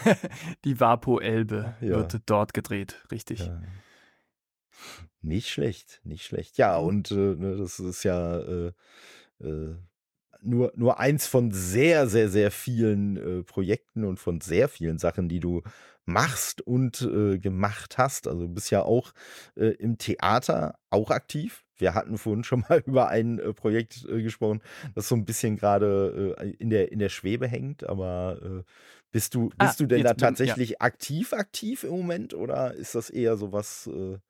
die 0.64 0.80
Vapo 0.80 1.18
Elbe 1.20 1.76
ja. 1.80 1.90
wird 1.90 2.20
dort 2.26 2.54
gedreht, 2.54 3.04
richtig. 3.11 3.40
Ja. 3.40 3.61
Nicht 5.22 5.48
schlecht, 5.50 6.00
nicht 6.02 6.24
schlecht. 6.24 6.58
Ja, 6.58 6.80
mhm. 6.80 6.87
und 6.87 7.11
äh, 7.12 7.14
ne, 7.14 7.56
das 7.56 7.78
ist 7.78 8.02
ja 8.02 8.40
äh, 8.40 8.72
äh, 9.40 9.76
nur, 10.42 10.72
nur 10.74 10.98
eins 10.98 11.28
von 11.28 11.52
sehr, 11.52 12.08
sehr, 12.08 12.28
sehr 12.28 12.50
vielen 12.50 13.16
äh, 13.16 13.42
Projekten 13.44 14.04
und 14.04 14.18
von 14.18 14.40
sehr 14.40 14.68
vielen 14.68 14.98
Sachen, 14.98 15.28
die 15.28 15.38
du 15.38 15.62
machst 16.04 16.61
und 16.61 17.02
äh, 17.02 17.38
gemacht 17.38 17.96
hast. 17.98 18.26
Also 18.26 18.48
du 18.48 18.48
bist 18.48 18.72
ja 18.72 18.82
auch 18.82 19.12
äh, 19.54 19.66
im 19.66 19.98
Theater 19.98 20.74
auch 20.90 21.11
aktiv. 21.11 21.62
Wir 21.76 21.94
hatten 21.94 22.18
vorhin 22.18 22.42
schon 22.42 22.64
mal 22.68 22.82
über 22.85 23.08
ein 23.08 23.40
Projekt 23.54 24.04
gesprochen, 24.08 24.61
das 24.96 25.08
so 25.08 25.14
ein 25.14 25.24
bisschen 25.24 25.56
gerade 25.56 26.54
in, 26.58 26.70
der, 26.70 26.90
in 26.90 26.98
der 26.98 27.08
Schwebe 27.08 27.46
hängt, 27.46 27.85
aber 27.88 28.64
bist 29.12 29.35
du, 29.35 29.50
bist 29.50 29.58
ah, 29.58 29.74
du 29.78 29.87
denn 29.87 30.02
da 30.02 30.14
tatsächlich 30.14 30.70
bin, 30.70 30.76
ja. 30.80 30.87
aktiv, 30.87 31.32
aktiv 31.32 31.85
im 31.85 31.90
Moment 31.90 32.35
oder 32.35 32.74
ist 32.74 32.96
das 32.96 33.11
eher 33.11 33.37
so 33.37 33.52
was? 33.52 33.88
Was 33.92 34.20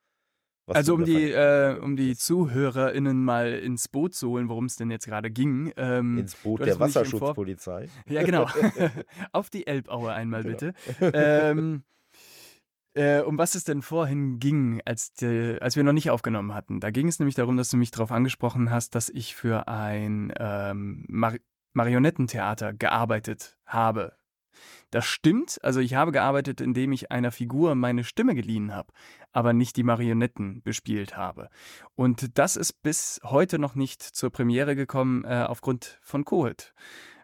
also 0.66 0.94
um 0.94 1.04
die, 1.04 1.30
äh, 1.30 1.78
um 1.78 1.96
die 1.96 2.16
ZuhörerInnen 2.16 3.24
mal 3.24 3.52
ins 3.52 3.88
Boot 3.88 4.14
zu 4.14 4.30
holen, 4.30 4.48
worum 4.48 4.66
es 4.66 4.76
denn 4.76 4.90
jetzt 4.90 5.06
gerade 5.06 5.30
ging. 5.30 5.72
Ähm, 5.76 6.18
ins 6.18 6.36
Boot 6.36 6.60
der 6.64 6.78
Wasserschutzpolizei. 6.78 7.88
Ja, 8.08 8.22
genau. 8.22 8.46
Auf 9.32 9.50
die 9.50 9.66
Elbaue 9.66 10.12
einmal 10.12 10.42
genau. 10.42 10.56
bitte. 10.56 10.74
ähm, 11.00 11.82
äh, 12.94 13.20
um 13.20 13.38
was 13.38 13.54
es 13.54 13.64
denn 13.64 13.82
vorhin 13.82 14.38
ging, 14.38 14.82
als, 14.84 15.14
die, 15.14 15.56
als 15.60 15.76
wir 15.76 15.82
noch 15.82 15.92
nicht 15.92 16.10
aufgenommen 16.10 16.54
hatten. 16.54 16.80
Da 16.80 16.90
ging 16.90 17.08
es 17.08 17.18
nämlich 17.18 17.34
darum, 17.34 17.56
dass 17.56 17.70
du 17.70 17.76
mich 17.76 17.90
darauf 17.90 18.12
angesprochen 18.12 18.70
hast, 18.70 18.94
dass 18.94 19.08
ich 19.08 19.34
für 19.34 19.68
ein 19.68 20.32
ähm, 20.38 21.04
Mar 21.08 21.34
Marionettentheater 21.74 22.74
gearbeitet 22.74 23.56
habe. 23.64 24.12
Das 24.90 25.06
stimmt. 25.06 25.58
Also 25.62 25.80
ich 25.80 25.94
habe 25.94 26.12
gearbeitet, 26.12 26.60
indem 26.60 26.92
ich 26.92 27.10
einer 27.10 27.32
Figur 27.32 27.74
meine 27.74 28.04
Stimme 28.04 28.34
geliehen 28.34 28.74
habe, 28.74 28.92
aber 29.32 29.52
nicht 29.52 29.76
die 29.76 29.82
Marionetten 29.82 30.62
bespielt 30.62 31.16
habe. 31.16 31.48
Und 31.94 32.38
das 32.38 32.56
ist 32.56 32.82
bis 32.82 33.20
heute 33.24 33.58
noch 33.58 33.74
nicht 33.74 34.02
zur 34.02 34.30
Premiere 34.30 34.76
gekommen 34.76 35.24
äh, 35.24 35.44
aufgrund 35.48 35.98
von 36.02 36.24
Covid. 36.24 36.72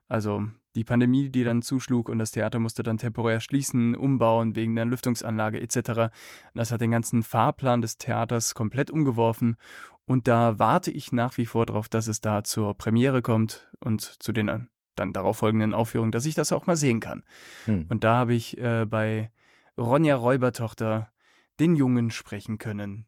Also 0.08 0.46
die 0.74 0.84
Pandemie, 0.84 1.28
die 1.28 1.44
dann 1.44 1.60
zuschlug 1.62 2.08
und 2.08 2.18
das 2.18 2.30
Theater 2.30 2.58
musste 2.58 2.82
dann 2.82 2.98
temporär 2.98 3.40
schließen, 3.40 3.94
umbauen 3.94 4.54
wegen 4.54 4.76
der 4.76 4.84
Lüftungsanlage 4.84 5.60
etc. 5.60 6.14
Das 6.54 6.72
hat 6.72 6.80
den 6.80 6.90
ganzen 6.90 7.22
Fahrplan 7.22 7.82
des 7.82 7.98
Theaters 7.98 8.54
komplett 8.54 8.90
umgeworfen 8.90 9.56
und 10.06 10.28
da 10.28 10.58
warte 10.58 10.90
ich 10.90 11.12
nach 11.12 11.36
wie 11.36 11.46
vor 11.46 11.66
darauf, 11.66 11.88
dass 11.88 12.06
es 12.06 12.20
da 12.20 12.42
zur 12.42 12.74
Premiere 12.74 13.20
kommt 13.22 13.68
und 13.80 14.00
zu 14.00 14.32
den 14.32 14.48
dann 14.98 15.12
darauf 15.12 15.38
folgenden 15.38 15.74
Aufführungen, 15.74 16.12
dass 16.12 16.26
ich 16.26 16.34
das 16.34 16.52
auch 16.52 16.66
mal 16.66 16.76
sehen 16.76 17.00
kann. 17.00 17.22
Hm. 17.64 17.87
Und 17.88 18.04
da 18.04 18.16
habe 18.16 18.34
ich 18.34 18.58
äh, 18.58 18.84
bei 18.87 19.30
Ronja 19.76 20.16
Räubertochter 20.16 21.11
den 21.61 21.76
Jungen 21.76 22.11
sprechen 22.11 22.58
können, 22.58 23.06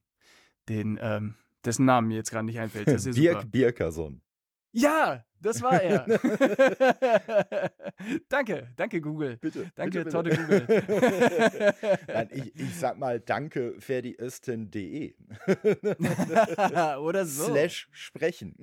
den, 0.68 0.98
ähm, 1.00 1.34
dessen 1.64 1.84
Namen 1.84 2.08
mir 2.08 2.16
jetzt 2.16 2.30
gerade 2.30 2.46
nicht 2.46 2.58
einfällt. 2.58 2.88
Das 2.88 3.04
Birk 3.14 3.50
Birkerson. 3.50 4.20
Ja, 4.72 5.24
das 5.40 5.62
war 5.62 5.80
er. 5.80 6.06
danke, 8.28 8.68
danke 8.76 9.00
Google. 9.00 9.36
Bitte. 9.36 9.70
Danke, 9.74 10.04
bitte, 10.04 10.22
bitte. 10.22 10.36
Google. 10.36 11.74
Nein, 12.08 12.28
ich, 12.32 12.54
ich 12.56 12.76
sag 12.76 12.98
mal 12.98 13.20
danke 13.20 13.74
ferdiösten.de. 13.78 15.14
Oder 17.00 17.26
so. 17.26 17.44
Slash 17.46 17.88
sprechen. 17.92 18.54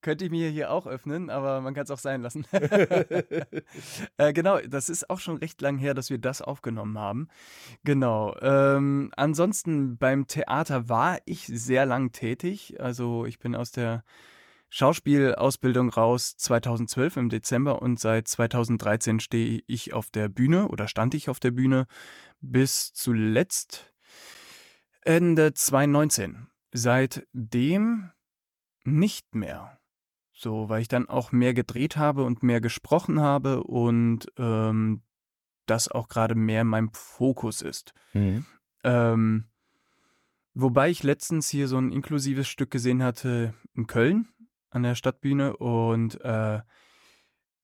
Könnte 0.00 0.24
ich 0.24 0.30
mir 0.30 0.50
hier 0.50 0.70
auch 0.70 0.86
öffnen, 0.86 1.30
aber 1.30 1.60
man 1.60 1.74
kann 1.74 1.84
es 1.84 1.90
auch 1.90 1.98
sein 1.98 2.22
lassen. 2.22 2.46
äh, 4.16 4.32
genau, 4.32 4.58
das 4.60 4.88
ist 4.88 5.10
auch 5.10 5.20
schon 5.20 5.36
recht 5.38 5.60
lang 5.60 5.78
her, 5.78 5.94
dass 5.94 6.10
wir 6.10 6.18
das 6.18 6.42
aufgenommen 6.42 6.98
haben. 6.98 7.28
Genau. 7.84 8.36
Ähm, 8.40 9.10
ansonsten 9.16 9.98
beim 9.98 10.26
Theater 10.26 10.88
war 10.88 11.18
ich 11.24 11.46
sehr 11.46 11.86
lang 11.86 12.12
tätig. 12.12 12.80
Also 12.80 13.26
ich 13.26 13.38
bin 13.38 13.54
aus 13.54 13.72
der 13.72 14.04
Schauspielausbildung 14.70 15.88
raus 15.88 16.36
2012 16.36 17.16
im 17.16 17.28
Dezember 17.30 17.80
und 17.80 17.98
seit 17.98 18.28
2013 18.28 19.20
stehe 19.20 19.62
ich 19.66 19.94
auf 19.94 20.10
der 20.10 20.28
Bühne 20.28 20.68
oder 20.68 20.88
stand 20.88 21.14
ich 21.14 21.28
auf 21.28 21.40
der 21.40 21.52
Bühne 21.52 21.86
bis 22.40 22.92
zuletzt 22.92 23.92
Ende 25.02 25.54
2019. 25.54 26.48
Seitdem 26.72 28.10
nicht 28.84 29.34
mehr. 29.34 29.78
So, 30.32 30.68
weil 30.68 30.82
ich 30.82 30.88
dann 30.88 31.08
auch 31.08 31.32
mehr 31.32 31.54
gedreht 31.54 31.96
habe 31.96 32.24
und 32.24 32.42
mehr 32.42 32.60
gesprochen 32.60 33.20
habe 33.20 33.64
und 33.64 34.26
ähm, 34.36 35.02
das 35.66 35.88
auch 35.88 36.08
gerade 36.08 36.34
mehr 36.34 36.62
in 36.62 36.68
meinem 36.68 36.90
Fokus 36.92 37.62
ist. 37.62 37.92
Mhm. 38.12 38.46
Ähm, 38.84 39.44
wobei 40.54 40.90
ich 40.90 41.02
letztens 41.02 41.48
hier 41.48 41.68
so 41.68 41.78
ein 41.78 41.90
inklusives 41.90 42.48
Stück 42.48 42.70
gesehen 42.70 43.02
hatte 43.02 43.54
in 43.74 43.86
Köln 43.86 44.28
an 44.70 44.82
der 44.82 44.94
Stadtbühne 44.94 45.56
und 45.56 46.20
äh, 46.20 46.60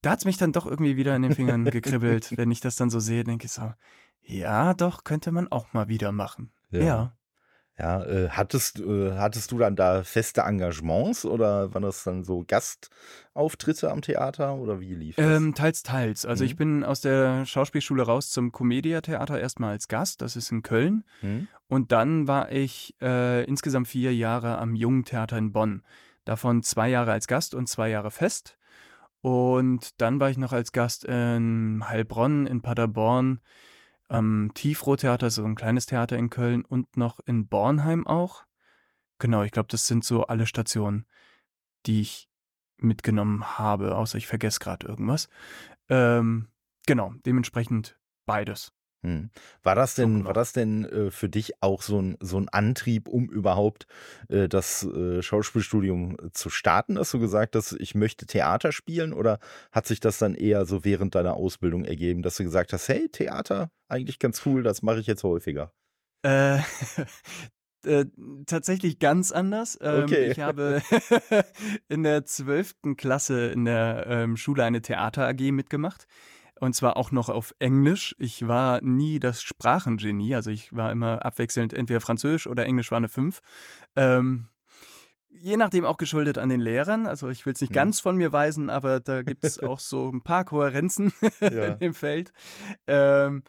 da 0.04 0.10
hat 0.10 0.18
es 0.18 0.24
mich 0.24 0.36
dann 0.36 0.52
doch 0.52 0.66
irgendwie 0.66 0.96
wieder 0.96 1.16
in 1.16 1.22
den 1.22 1.34
Fingern 1.34 1.64
gekribbelt, 1.70 2.36
wenn 2.36 2.50
ich 2.50 2.60
das 2.60 2.76
dann 2.76 2.90
so 2.90 3.00
sehe, 3.00 3.24
denke 3.24 3.46
ich 3.46 3.52
so, 3.52 3.72
ja, 4.22 4.74
doch, 4.74 5.04
könnte 5.04 5.32
man 5.32 5.48
auch 5.48 5.72
mal 5.72 5.88
wieder 5.88 6.12
machen. 6.12 6.50
Ja. 6.70 6.80
Ja, 6.80 7.12
ja 7.78 8.04
äh, 8.04 8.28
hattest, 8.30 8.80
äh, 8.80 9.12
hattest 9.12 9.52
du 9.52 9.58
dann 9.58 9.76
da 9.76 10.02
feste 10.02 10.42
Engagements 10.42 11.24
oder 11.24 11.72
waren 11.74 11.82
das 11.82 12.04
dann 12.04 12.24
so 12.24 12.44
Gastauftritte 12.46 13.90
am 13.90 14.02
Theater 14.02 14.54
oder 14.54 14.80
wie 14.80 14.94
lief 14.94 15.16
das? 15.16 15.24
Ähm, 15.24 15.54
teils, 15.54 15.82
teils. 15.82 16.26
Also 16.26 16.44
mhm. 16.44 16.50
ich 16.50 16.56
bin 16.56 16.84
aus 16.84 17.00
der 17.00 17.44
Schauspielschule 17.46 18.02
raus 18.02 18.30
zum 18.30 18.52
Comedia-Theater 18.52 19.40
erstmal 19.40 19.70
als 19.70 19.88
Gast, 19.88 20.22
das 20.22 20.36
ist 20.36 20.50
in 20.50 20.62
Köln. 20.62 21.04
Mhm. 21.22 21.48
Und 21.68 21.92
dann 21.92 22.28
war 22.28 22.52
ich 22.52 22.94
äh, 23.00 23.44
insgesamt 23.44 23.88
vier 23.88 24.14
Jahre 24.14 24.58
am 24.58 24.74
Jungen 24.74 25.04
Theater 25.04 25.38
in 25.38 25.52
Bonn. 25.52 25.82
Davon 26.24 26.62
zwei 26.62 26.88
Jahre 26.88 27.12
als 27.12 27.26
Gast 27.26 27.54
und 27.54 27.68
zwei 27.68 27.90
Jahre 27.90 28.10
fest. 28.10 28.58
Und 29.20 30.00
dann 30.00 30.20
war 30.20 30.30
ich 30.30 30.36
noch 30.36 30.52
als 30.52 30.72
Gast 30.72 31.04
in 31.04 31.82
Heilbronn, 31.88 32.46
in 32.46 32.60
Paderborn, 32.60 33.40
am 34.08 34.52
Tiefrotheater, 34.54 35.30
so 35.30 35.44
ein 35.44 35.54
kleines 35.54 35.86
Theater 35.86 36.16
in 36.16 36.30
Köln 36.30 36.64
und 36.64 36.96
noch 36.96 37.20
in 37.24 37.48
Bornheim 37.48 38.06
auch. 38.06 38.44
Genau, 39.18 39.42
ich 39.42 39.52
glaube, 39.52 39.68
das 39.70 39.86
sind 39.86 40.04
so 40.04 40.26
alle 40.26 40.46
Stationen, 40.46 41.06
die 41.86 42.02
ich 42.02 42.28
mitgenommen 42.76 43.58
habe, 43.58 43.96
außer 43.96 44.18
ich 44.18 44.26
vergesse 44.26 44.58
gerade 44.58 44.86
irgendwas. 44.86 45.28
Ähm, 45.88 46.48
genau, 46.86 47.14
dementsprechend 47.24 47.98
beides. 48.26 48.72
Hm. 49.04 49.28
War 49.62 49.74
das 49.74 49.94
denn, 49.94 50.20
so 50.20 50.24
war 50.24 50.32
das 50.32 50.54
denn 50.54 50.86
äh, 50.86 51.10
für 51.10 51.28
dich 51.28 51.62
auch 51.62 51.82
so 51.82 52.00
ein, 52.00 52.16
so 52.20 52.38
ein 52.38 52.48
Antrieb, 52.48 53.06
um 53.06 53.28
überhaupt 53.28 53.86
äh, 54.30 54.48
das 54.48 54.82
äh, 54.82 55.22
Schauspielstudium 55.22 56.16
zu 56.32 56.48
starten, 56.48 56.94
dass 56.94 57.10
du 57.10 57.18
gesagt 57.18 57.54
hast, 57.54 57.72
ich 57.78 57.94
möchte 57.94 58.24
Theater 58.24 58.72
spielen? 58.72 59.12
Oder 59.12 59.40
hat 59.72 59.86
sich 59.86 60.00
das 60.00 60.16
dann 60.16 60.34
eher 60.34 60.64
so 60.64 60.86
während 60.86 61.14
deiner 61.14 61.34
Ausbildung 61.34 61.84
ergeben, 61.84 62.22
dass 62.22 62.36
du 62.36 62.44
gesagt 62.44 62.72
hast, 62.72 62.88
hey, 62.88 63.10
Theater, 63.10 63.70
eigentlich 63.88 64.18
ganz 64.18 64.40
cool, 64.46 64.62
das 64.62 64.80
mache 64.80 65.00
ich 65.00 65.06
jetzt 65.06 65.22
häufiger? 65.22 65.70
Äh, 66.22 66.60
Äh, 67.84 68.06
tatsächlich 68.46 68.98
ganz 68.98 69.30
anders. 69.30 69.78
Ähm, 69.80 70.04
Okay. 70.04 70.30
Ich 70.30 70.40
habe 70.40 70.80
in 71.88 72.02
der 72.02 72.24
12. 72.24 72.96
Klasse 72.96 73.48
in 73.48 73.64
der 73.64 74.06
ähm, 74.08 74.36
Schule 74.36 74.64
eine 74.64 74.80
Theater 74.80 75.28
AG 75.28 75.52
mitgemacht. 75.52 76.06
Und 76.60 76.74
zwar 76.74 76.96
auch 76.96 77.10
noch 77.10 77.28
auf 77.28 77.52
Englisch. 77.58 78.14
Ich 78.18 78.46
war 78.46 78.80
nie 78.82 79.18
das 79.18 79.42
Sprachengenie. 79.42 80.34
Also 80.34 80.50
ich 80.50 80.74
war 80.74 80.92
immer 80.92 81.24
abwechselnd 81.24 81.72
entweder 81.72 82.00
Französisch 82.00 82.46
oder 82.46 82.64
Englisch 82.64 82.90
war 82.90 82.98
eine 82.98 83.08
5. 83.08 83.40
Ähm, 83.96 84.48
je 85.30 85.56
nachdem 85.56 85.84
auch 85.84 85.96
geschuldet 85.96 86.38
an 86.38 86.48
den 86.48 86.60
Lehrern. 86.60 87.06
Also 87.06 87.28
ich 87.28 87.44
will 87.44 87.54
es 87.54 87.60
nicht 87.60 87.70
Mhm. 87.70 87.74
ganz 87.74 88.00
von 88.00 88.16
mir 88.16 88.32
weisen, 88.32 88.70
aber 88.70 89.00
da 89.00 89.22
gibt 89.22 89.44
es 89.44 89.58
auch 89.62 89.80
so 89.80 90.08
ein 90.10 90.22
paar 90.22 90.44
Kohärenzen 90.44 91.12
Ja. 91.40 91.66
in 91.66 91.78
dem 91.80 91.94
Feld. 91.94 92.32
Ähm, 92.86 93.42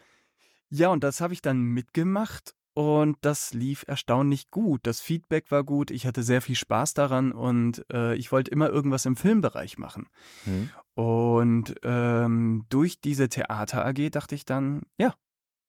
ja, 0.70 0.89
und 0.89 1.04
das 1.04 1.22
habe 1.22 1.34
ich 1.34 1.41
dann 1.44 1.62
mitgemacht 1.62 2.56
und 2.74 3.18
das 3.22 3.54
lief 3.54 3.86
erstaunlich 3.88 4.50
gut. 4.50 4.82
Das 4.84 5.00
Feedback 5.00 5.52
war 5.52 5.63
gut, 5.63 5.91
ich 5.91 6.08
hatte 6.08 6.24
sehr 6.24 6.41
viel 6.41 6.56
Spaß 6.56 6.96
daran 6.96 7.32
und 7.32 7.86
äh, 7.94 8.15
ich 8.15 8.32
wollte 8.32 8.50
immer 8.52 8.70
irgendwas 8.70 9.06
im 9.06 9.15
Filmbereich 9.15 9.78
machen. 9.78 10.08
Hm. 10.46 10.70
Und 10.95 11.75
ähm, 11.84 12.65
durch 12.69 13.01
diese 13.01 13.27
Theater 13.29 13.86
AG 13.86 14.10
dachte 14.12 14.34
ich 14.34 14.45
dann, 14.45 14.84
ja, 14.97 15.13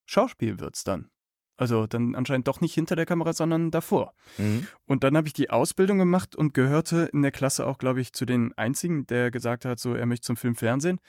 Schauspiel 0.05 0.59
wird's 0.59 0.83
dann. 0.83 1.09
Also 1.57 1.87
dann 1.87 2.15
anscheinend 2.15 2.47
doch 2.47 2.61
nicht 2.61 2.73
hinter 2.73 2.95
der 2.95 3.07
Kamera, 3.07 3.33
sondern 3.33 3.71
davor. 3.71 4.13
Hm. 4.37 4.67
Und 4.85 5.03
dann 5.03 5.17
habe 5.17 5.27
ich 5.27 5.33
die 5.33 5.49
Ausbildung 5.49 5.97
gemacht 5.97 6.35
und 6.35 6.53
gehörte 6.53 7.09
in 7.11 7.23
der 7.23 7.31
Klasse 7.31 7.65
auch, 7.65 7.79
glaube 7.79 7.99
ich, 7.99 8.13
zu 8.13 8.25
den 8.25 8.55
einzigen, 8.57 9.07
der 9.07 9.31
gesagt 9.31 9.65
hat, 9.65 9.79
so 9.79 9.95
er 9.95 10.05
möchte 10.05 10.25
zum 10.25 10.37
Film 10.37 10.55
Fernsehen. 10.55 10.99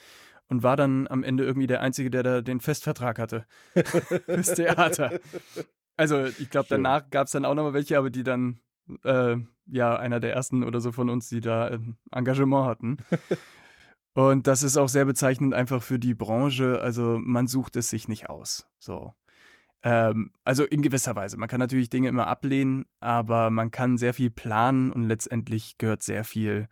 Und 0.50 0.62
war 0.62 0.76
dann 0.76 1.06
am 1.08 1.22
Ende 1.22 1.44
irgendwie 1.44 1.66
der 1.66 1.82
Einzige, 1.82 2.08
der 2.08 2.22
da 2.22 2.40
den 2.40 2.60
Festvertrag 2.60 3.18
hatte 3.18 3.44
fürs 3.74 4.54
Theater. 4.54 5.20
Also 5.98 6.24
ich 6.24 6.48
glaube, 6.48 6.68
danach 6.70 7.10
gab 7.10 7.26
es 7.26 7.32
dann 7.32 7.44
auch 7.44 7.54
noch 7.54 7.64
mal 7.64 7.74
welche, 7.74 7.98
aber 7.98 8.08
die 8.08 8.22
dann, 8.22 8.58
äh, 9.04 9.36
ja, 9.66 9.96
einer 9.96 10.20
der 10.20 10.32
ersten 10.32 10.64
oder 10.64 10.80
so 10.80 10.90
von 10.90 11.10
uns, 11.10 11.28
die 11.28 11.42
da 11.42 11.72
ähm, 11.72 11.96
Engagement 12.10 12.66
hatten. 12.66 12.96
Und 14.18 14.48
das 14.48 14.64
ist 14.64 14.76
auch 14.76 14.88
sehr 14.88 15.04
bezeichnend 15.04 15.54
einfach 15.54 15.80
für 15.80 16.00
die 16.00 16.12
Branche. 16.12 16.80
Also 16.80 17.20
man 17.22 17.46
sucht 17.46 17.76
es 17.76 17.88
sich 17.88 18.08
nicht 18.08 18.28
aus. 18.28 18.66
So. 18.80 19.14
Ähm, 19.84 20.32
also 20.42 20.64
in 20.64 20.82
gewisser 20.82 21.14
Weise. 21.14 21.36
Man 21.36 21.48
kann 21.48 21.60
natürlich 21.60 21.88
Dinge 21.88 22.08
immer 22.08 22.26
ablehnen, 22.26 22.86
aber 22.98 23.50
man 23.50 23.70
kann 23.70 23.96
sehr 23.96 24.12
viel 24.12 24.30
planen 24.30 24.90
und 24.90 25.04
letztendlich 25.04 25.78
gehört 25.78 26.02
sehr 26.02 26.24
viel 26.24 26.66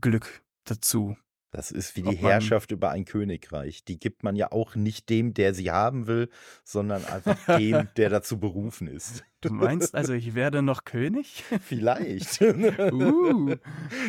Glück 0.00 0.42
dazu. 0.64 1.16
Das 1.54 1.70
ist 1.70 1.94
wie 1.94 2.02
die 2.02 2.16
Herrschaft 2.16 2.72
über 2.72 2.90
ein 2.90 3.04
Königreich. 3.04 3.84
Die 3.84 3.96
gibt 3.96 4.24
man 4.24 4.34
ja 4.34 4.50
auch 4.50 4.74
nicht 4.74 5.08
dem, 5.08 5.34
der 5.34 5.54
sie 5.54 5.70
haben 5.70 6.08
will, 6.08 6.28
sondern 6.64 7.04
einfach 7.04 7.38
dem, 7.58 7.86
der 7.96 8.10
dazu 8.10 8.40
berufen 8.40 8.88
ist. 8.88 9.22
Du 9.40 9.52
meinst 9.52 9.94
also, 9.94 10.14
ich 10.14 10.34
werde 10.34 10.62
noch 10.62 10.84
König? 10.84 11.44
Vielleicht. 11.62 12.40
Uh. 12.94 13.54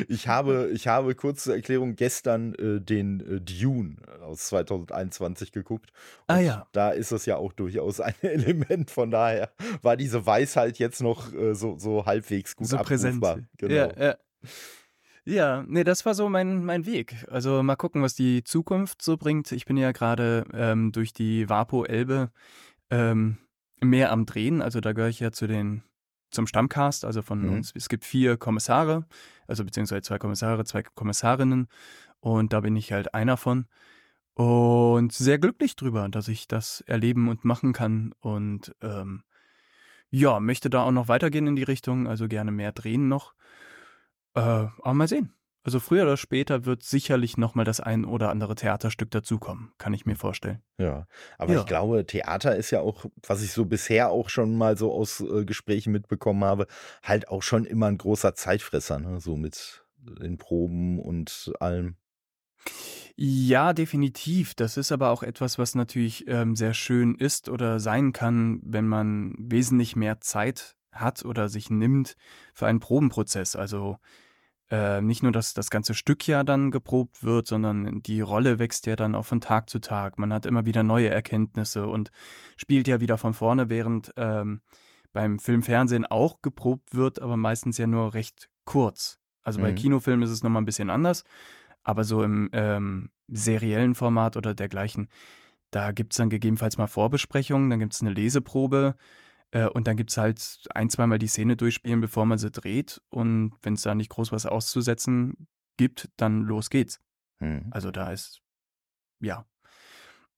Ich 0.08 0.28
habe, 0.28 0.72
ich 0.74 0.88
habe 0.88 1.14
kurze 1.14 1.54
Erklärung 1.54 1.96
gestern 1.96 2.56
äh, 2.56 2.82
den 2.82 3.20
äh, 3.20 3.41
Dune 3.41 3.98
aus 4.22 4.48
2021 4.48 5.52
geguckt. 5.52 5.91
Ah 6.28 6.39
ja. 6.39 6.68
Da 6.72 6.89
ist 6.89 7.12
es 7.12 7.28
ja 7.28 7.38
auch 7.38 7.54
durchaus 7.54 8.00
ein 8.00 8.16
Element. 8.22 8.89
Von 8.89 9.12
daher 9.12 9.52
war 9.84 9.98
diese 9.98 10.26
Weisheit 10.26 10.80
jetzt 10.80 11.02
noch 11.02 11.32
äh, 11.34 11.54
so, 11.54 11.78
so 11.78 12.06
halbwegs 12.06 12.56
gut 12.56 12.68
so 12.68 12.78
präsent. 12.78 13.24
abrufbar. 13.24 13.48
Genau. 13.58 13.74
Ja, 13.74 13.91
ja. 14.00 14.16
Ja, 15.28 15.63
nee, 15.67 15.84
das 15.84 16.05
war 16.05 16.13
so 16.13 16.30
mein, 16.30 16.63
mein 16.63 16.86
Weg. 16.86 17.26
Also 17.32 17.63
mal 17.63 17.76
gucken, 17.76 18.03
was 18.03 18.13
die 18.13 18.43
Zukunft 18.43 19.01
so 19.01 19.17
bringt. 19.17 19.51
Ich 19.51 19.65
bin 19.65 19.76
ja 19.76 19.91
gerade 19.91 20.45
ähm, 20.53 20.91
durch 20.91 21.13
die 21.13 21.49
Vapo 21.49 21.84
Elbe 21.84 22.32
ähm, 22.91 23.38
mehr 23.82 24.11
am 24.11 24.28
Drehen. 24.28 24.61
Also 24.61 24.82
da 24.82 24.93
gehöre 24.93 25.09
ich 25.09 25.19
ja 25.19 25.32
zu 25.32 25.47
den 25.47 25.84
zum 26.30 26.45
Stammcast, 26.47 27.05
also 27.05 27.21
von 27.23 27.41
Mhm. 27.41 27.53
uns. 27.53 27.71
Es 27.76 27.89
gibt 27.89 28.05
vier 28.05 28.38
Kommissare, 28.38 29.05
also 29.47 29.63
beziehungsweise 29.63 30.01
zwei 30.01 30.19
Kommissare, 30.19 30.65
zwei 30.65 30.84
Kommissarinnen 30.84 31.67
und 32.19 32.53
da 32.53 32.59
bin 32.59 32.76
ich 32.76 32.91
halt 32.91 33.13
einer 33.13 33.38
von. 33.38 33.65
Und 34.34 35.13
sehr 35.13 35.39
glücklich 35.39 35.76
drüber, 35.76 36.09
dass 36.09 36.28
ich 36.28 36.47
das 36.47 36.82
erleben 36.82 37.30
und 37.30 37.45
machen 37.45 37.71
kann. 37.71 38.13
Und 38.19 38.76
ähm, 38.82 39.23
ja, 40.09 40.39
möchte 40.39 40.69
da 40.69 40.84
auch 40.84 40.91
noch 40.91 41.07
weitergehen 41.07 41.47
in 41.47 41.55
die 41.55 41.63
Richtung, 41.63 42.07
also 42.07 42.28
gerne 42.28 42.51
mehr 42.51 42.73
drehen 42.73 43.07
noch. 43.07 43.34
Äh, 44.36 44.40
aber 44.40 44.94
mal 44.94 45.08
sehen. 45.08 45.32
Also 45.64 45.80
früher 45.80 46.04
oder 46.04 46.16
später 46.18 46.66
wird 46.66 46.84
sicherlich 46.84 47.38
noch 47.38 47.56
mal 47.56 47.64
das 47.64 47.80
ein 47.80 48.06
oder 48.06 48.30
andere 48.30 48.54
Theaterstück 48.54 49.10
dazukommen, 49.10 49.72
kann 49.80 49.96
ich 49.96 50.06
mir 50.06 50.16
vorstellen. 50.16 50.62
Ja, 50.78 51.08
aber 51.40 51.54
Ja. 51.54 51.62
ich 51.62 51.66
glaube, 51.66 52.06
Theater 52.06 52.56
ist 52.56 52.70
ja 52.70 52.82
auch, 52.82 53.06
was 53.26 53.42
ich 53.42 53.52
so 53.52 53.66
bisher 53.66 54.12
auch 54.12 54.30
schon 54.30 54.56
mal 54.58 54.78
so 54.78 54.94
aus 54.94 55.22
äh, 55.22 55.44
Gesprächen 55.44 55.92
mitbekommen 55.92 56.44
habe, 56.44 56.68
halt 57.02 57.30
auch 57.30 57.42
schon 57.42 57.66
immer 57.66 57.88
ein 57.88 57.98
großer 57.98 58.36
Zeitfresser, 58.36 59.00
ne? 59.00 59.20
So 59.20 59.38
mit 59.38 59.84
den 59.98 60.38
Proben 60.38 61.00
und 61.00 61.52
allem. 61.60 61.96
Ja, 63.16 63.74
definitiv. 63.74 64.54
Das 64.56 64.78
ist 64.78 64.92
aber 64.92 65.10
auch 65.10 65.24
etwas, 65.24 65.58
was 65.58 65.76
natürlich 65.76 66.28
ähm, 66.28 66.56
sehr 66.56 66.74
schön 66.74 67.16
ist 67.16 67.50
oder 67.50 67.80
sein 67.80 68.14
kann, 68.14 68.60
wenn 68.64 68.88
man 68.88 69.34
wesentlich 69.38 69.96
mehr 69.96 70.20
Zeit 70.22 70.76
hat 70.92 71.26
oder 71.26 71.50
sich 71.50 71.70
nimmt 71.70 72.16
für 72.54 72.68
einen 72.68 72.80
Probenprozess. 72.80 73.56
Also 73.56 73.98
äh, 74.72 75.01
nicht 75.01 75.22
nur, 75.22 75.32
dass 75.32 75.53
das 75.53 75.70
ganze 75.70 75.93
Stück 75.93 76.28
ja 76.28 76.43
dann 76.43 76.72
geprobt 76.72 77.24
wird, 77.24 77.47
sondern 77.47 78.01
die 78.01 78.22
Rolle 78.22 78.57
wächst 78.57 78.88
ja 78.88 78.95
dann 78.95 79.16
auch 79.16 79.26
von 79.26 79.41
Tag 79.41 79.70
zu 79.70 79.80
Tag. 79.80 80.18
Man 80.18 80.34
hat 80.34 80.45
immer 80.45 80.66
wieder 80.66 80.84
neue 80.84 81.09
Erkenntnisse 81.09 81.88
und 81.88 82.11
spielt 82.57 82.88
ja 82.88 82.99
wieder 82.99 83.18
von 83.18 83.34
vorne, 83.34 83.70
während 83.70 84.11
ähm, 84.18 84.61
beim 85.13 85.39
Film, 85.39 85.63
Fernsehen 85.63 86.05
auch 86.05 86.41
geprobt 86.41 86.93
wird, 86.93 87.22
aber 87.22 87.38
meistens 87.38 87.78
ja 87.78 87.88
nur 87.88 88.13
recht 88.13 88.49
kurz. 88.66 89.20
Also 89.43 89.61
bei 89.61 89.72
Mhm. 89.72 89.76
Kinofilmen 89.76 90.24
ist 90.24 90.32
es 90.32 90.43
nochmal 90.43 90.61
ein 90.61 90.66
bisschen 90.66 90.89
anders, 90.89 91.24
aber 91.84 92.03
so 92.03 92.24
im 92.24 92.49
ähm, 92.51 93.11
seriellen 93.28 93.95
Format 93.95 94.36
oder 94.36 94.53
dergleichen, 94.53 95.07
da 95.72 95.91
gibt 95.91 96.13
es 96.13 96.18
dann 96.18 96.30
gegebenenfalls 96.30 96.78
mal 96.78 96.88
Vorbesprechungen, 96.88 97.70
dann 97.70 97.80
gibt 97.80 97.93
es 97.93 98.01
eine 98.01 98.11
Leseprobe 98.11 98.95
äh, 99.56 99.70
und 99.70 99.88
dann 99.88 99.95
gibt 99.95 100.12
es 100.12 100.18
halt 100.18 100.68
ein, 100.76 100.89
zweimal 100.89 101.18
die 101.18 101.28
Szene 101.28 101.56
durchspielen, 101.56 102.01
bevor 102.01 102.26
man 102.26 102.38
sie 102.38 102.51
dreht. 102.51 103.01
Und 103.10 103.53
wenn 103.62 103.76
es 103.76 103.84
da 103.84 103.95
nicht 103.95 104.10
groß 104.10 104.34
was 104.34 104.45
auszusetzen 104.45 105.47
gibt, 105.78 106.10
dann 106.18 106.41
los 106.41 106.70
geht's. 106.70 106.99
Hm. 107.39 107.68
Also 107.72 107.89
da 107.89 108.12
ist, 108.12 108.41
ja, 109.22 109.45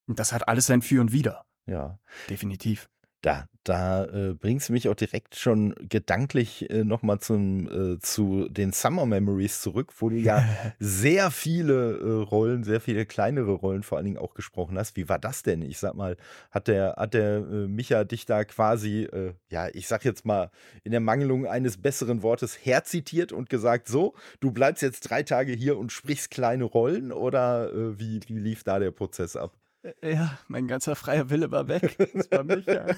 das 0.05 0.33
hat 0.33 0.47
alles 0.47 0.67
sein 0.67 0.83
Für 0.83 1.01
und 1.01 1.11
Wider, 1.11 1.45
Ja, 1.65 1.99
definitiv. 2.29 2.89
Da, 3.21 3.47
da 3.63 4.05
äh, 4.05 4.33
bringst 4.33 4.69
du 4.69 4.73
mich 4.73 4.87
auch 4.87 4.95
direkt 4.95 5.35
schon 5.35 5.73
gedanklich 5.89 6.69
äh, 6.69 6.83
nochmal 6.83 7.17
äh, 7.17 7.99
zu 7.99 8.47
den 8.47 8.71
Summer 8.71 9.05
Memories 9.05 9.61
zurück, 9.61 9.91
wo 9.97 10.09
du 10.09 10.15
ja 10.15 10.47
sehr 10.79 11.31
viele 11.31 11.97
äh, 11.97 12.23
Rollen, 12.23 12.63
sehr 12.63 12.79
viele 12.79 13.05
kleinere 13.05 13.51
Rollen 13.53 13.83
vor 13.83 13.97
allen 13.97 14.05
Dingen 14.05 14.17
auch 14.17 14.35
gesprochen 14.35 14.77
hast. 14.77 14.95
Wie 14.95 15.09
war 15.09 15.17
das 15.17 15.41
denn? 15.41 15.63
Ich 15.63 15.79
sag 15.79 15.95
mal, 15.95 16.15
hat 16.51 16.67
der, 16.67 16.95
hat 16.97 17.15
der 17.15 17.37
äh, 17.37 17.67
Micha 17.67 18.03
dich 18.03 18.25
da 18.25 18.45
quasi, 18.45 19.03
äh, 19.03 19.33
ja, 19.49 19.67
ich 19.73 19.87
sag 19.87 20.05
jetzt 20.05 20.25
mal, 20.25 20.51
in 20.83 20.91
der 20.91 21.01
Mangelung 21.01 21.47
eines 21.47 21.77
besseren 21.77 22.21
Wortes 22.21 22.65
herzitiert 22.65 23.31
und 23.31 23.49
gesagt, 23.49 23.87
so, 23.87 24.13
du 24.39 24.51
bleibst 24.51 24.83
jetzt 24.83 25.01
drei 25.01 25.23
Tage 25.23 25.53
hier 25.53 25.77
und 25.77 25.91
sprichst 25.91 26.29
kleine 26.29 26.65
Rollen 26.65 27.11
oder 27.11 27.73
äh, 27.73 27.99
wie, 27.99 28.19
wie 28.27 28.39
lief 28.39 28.63
da 28.63 28.79
der 28.79 28.91
Prozess 28.91 29.35
ab? 29.35 29.53
Ja, 30.01 30.37
mein 30.47 30.67
ganzer 30.67 30.95
freier 30.95 31.29
Wille 31.29 31.51
war 31.51 31.67
weg. 31.67 31.95
Das 32.13 32.31
war 32.31 32.43
mich, 32.43 32.65
ja. 32.65 32.85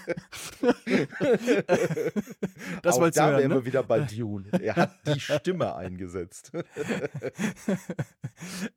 das 2.82 2.98
Auch 2.98 3.10
da 3.10 3.30
hören, 3.30 3.40
wären 3.40 3.50
ne? 3.50 3.56
wir 3.56 3.66
wieder 3.66 3.84
bei 3.84 4.00
Dune. 4.02 4.50
Er 4.62 4.76
hat 4.76 4.92
die 5.06 5.20
Stimme 5.20 5.76
eingesetzt. 5.76 6.52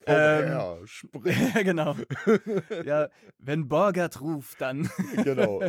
Ähm, 0.07 0.49
ja, 1.25 1.63
genau. 1.63 1.95
Ja, 2.85 3.09
wenn 3.39 3.69
Borgert 3.69 4.21
ruft, 4.21 4.61
dann. 4.61 4.91
genau. 5.23 5.63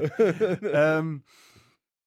ähm, 0.63 1.23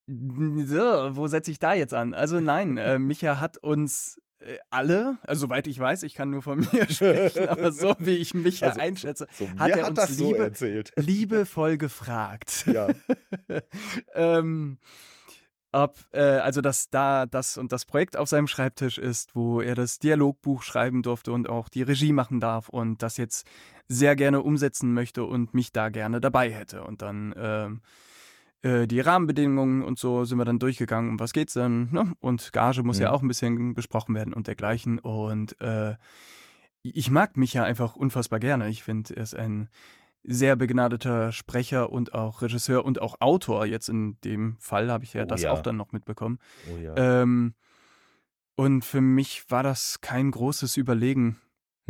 so, 0.08 1.16
wo 1.16 1.28
setze 1.28 1.52
ich 1.52 1.60
da 1.60 1.74
jetzt 1.74 1.94
an? 1.94 2.12
Also 2.12 2.40
nein, 2.40 2.76
äh, 2.76 2.98
Micha 2.98 3.38
hat 3.40 3.58
uns 3.58 4.16
äh, 4.18 4.25
alle, 4.70 5.18
also 5.22 5.46
soweit 5.46 5.66
ich 5.66 5.78
weiß, 5.78 6.02
ich 6.02 6.14
kann 6.14 6.30
nur 6.30 6.42
von 6.42 6.58
mir 6.72 6.88
sprechen, 6.90 7.48
aber 7.48 7.72
so 7.72 7.94
wie 7.98 8.16
ich 8.16 8.34
Micha 8.34 8.66
Also, 8.68 8.80
einschätze, 8.80 9.26
So, 9.32 9.48
hat 9.58 9.68
mir 9.68 9.78
er 9.78 9.86
hat 9.86 9.98
uns 9.98 10.16
so 10.16 10.32
Liebe, 10.32 10.44
erzählt. 10.44 10.92
liebevoll 10.96 11.78
gefragt. 11.78 12.64
Ja. 12.66 12.88
ähm, 14.14 14.78
ob, 15.72 15.98
äh, 16.12 16.20
also 16.20 16.60
dass 16.60 16.88
da 16.90 17.26
das 17.26 17.58
und 17.58 17.72
das 17.72 17.84
Projekt 17.84 18.16
auf 18.16 18.28
seinem 18.28 18.46
Schreibtisch 18.46 18.98
ist, 18.98 19.34
wo 19.34 19.60
er 19.60 19.74
das 19.74 19.98
Dialogbuch 19.98 20.62
schreiben 20.62 21.02
durfte 21.02 21.32
und 21.32 21.48
auch 21.48 21.68
die 21.68 21.82
Regie 21.82 22.12
machen 22.12 22.40
darf 22.40 22.68
und 22.68 23.02
das 23.02 23.16
jetzt 23.16 23.46
sehr 23.88 24.16
gerne 24.16 24.42
umsetzen 24.42 24.94
möchte 24.94 25.24
und 25.24 25.54
mich 25.54 25.72
da 25.72 25.88
gerne 25.90 26.20
dabei 26.20 26.50
hätte. 26.50 26.82
Und 26.84 27.02
dann 27.02 27.34
ähm, 27.36 27.80
äh, 28.66 28.86
die 28.86 29.00
Rahmenbedingungen 29.00 29.82
und 29.82 29.98
so 29.98 30.24
sind 30.24 30.38
wir 30.38 30.44
dann 30.44 30.58
durchgegangen, 30.58 31.10
um 31.10 31.20
was 31.20 31.32
geht's 31.32 31.54
denn? 31.54 31.88
Ne? 31.92 32.14
Und 32.20 32.52
Gage 32.52 32.82
muss 32.82 32.98
ja 32.98 33.08
Mhm. 33.08 33.14
auch 33.14 33.22
ein 33.22 33.28
bisschen 33.28 33.74
besprochen 33.74 34.14
werden 34.14 34.32
und 34.34 34.46
dergleichen. 34.46 34.98
Und 34.98 35.60
äh, 35.60 35.94
ich 36.82 37.10
mag 37.10 37.36
mich 37.36 37.52
ja 37.54 37.64
einfach 37.64 37.96
unfassbar 37.96 38.38
gerne. 38.40 38.68
Ich 38.68 38.82
finde, 38.82 39.16
er 39.16 39.22
ist 39.22 39.34
ein 39.36 39.68
sehr 40.28 40.56
begnadeter 40.56 41.30
Sprecher 41.32 41.90
und 41.92 42.12
auch 42.14 42.42
Regisseur 42.42 42.84
und 42.84 43.00
auch 43.00 43.20
Autor. 43.20 43.64
Jetzt 43.66 43.88
in 43.88 44.18
dem 44.24 44.56
Fall 44.58 44.90
habe 44.90 45.04
ich 45.04 45.12
ja 45.14 45.22
Oh 45.22 45.26
das 45.26 45.42
ja. 45.42 45.52
auch 45.52 45.62
dann 45.62 45.76
noch 45.76 45.92
mitbekommen. 45.92 46.38
Oh 46.72 46.76
ja. 46.78 46.94
Ähm, 47.22 47.54
und 48.56 48.84
für 48.84 49.00
mich 49.00 49.44
war 49.50 49.62
das 49.62 50.00
kein 50.00 50.30
großes 50.30 50.76
Überlegen, 50.76 51.36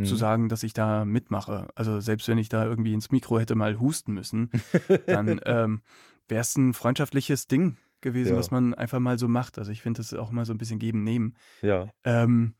zu 0.03 0.11
Hm. 0.11 0.17
sagen, 0.17 0.49
dass 0.49 0.61
ich 0.61 0.73
da 0.73 1.05
mitmache. 1.05 1.69
Also 1.73 1.99
selbst 1.99 2.27
wenn 2.27 2.37
ich 2.37 2.49
da 2.49 2.63
irgendwie 2.65 2.93
ins 2.93 3.09
Mikro 3.09 3.39
hätte 3.39 3.55
mal 3.55 3.79
husten 3.79 4.13
müssen, 4.13 4.51
dann 5.07 5.41
ähm, 5.45 5.81
wäre 6.27 6.41
es 6.41 6.55
ein 6.55 6.73
freundschaftliches 6.73 7.47
Ding 7.47 7.77
gewesen, 8.01 8.33
Ja. 8.33 8.37
was 8.37 8.51
man 8.51 8.73
einfach 8.73 8.99
mal 8.99 9.17
so 9.17 9.27
macht. 9.27 9.57
Also 9.57 9.71
ich 9.71 9.81
finde 9.81 9.99
das 10.01 10.13
auch 10.13 10.31
mal 10.31 10.45
so 10.45 10.53
ein 10.53 10.57
bisschen 10.57 10.79
geben, 10.79 11.03
nehmen. 11.03 11.35
Ja. 11.61 11.89
Ähm, 12.03 12.55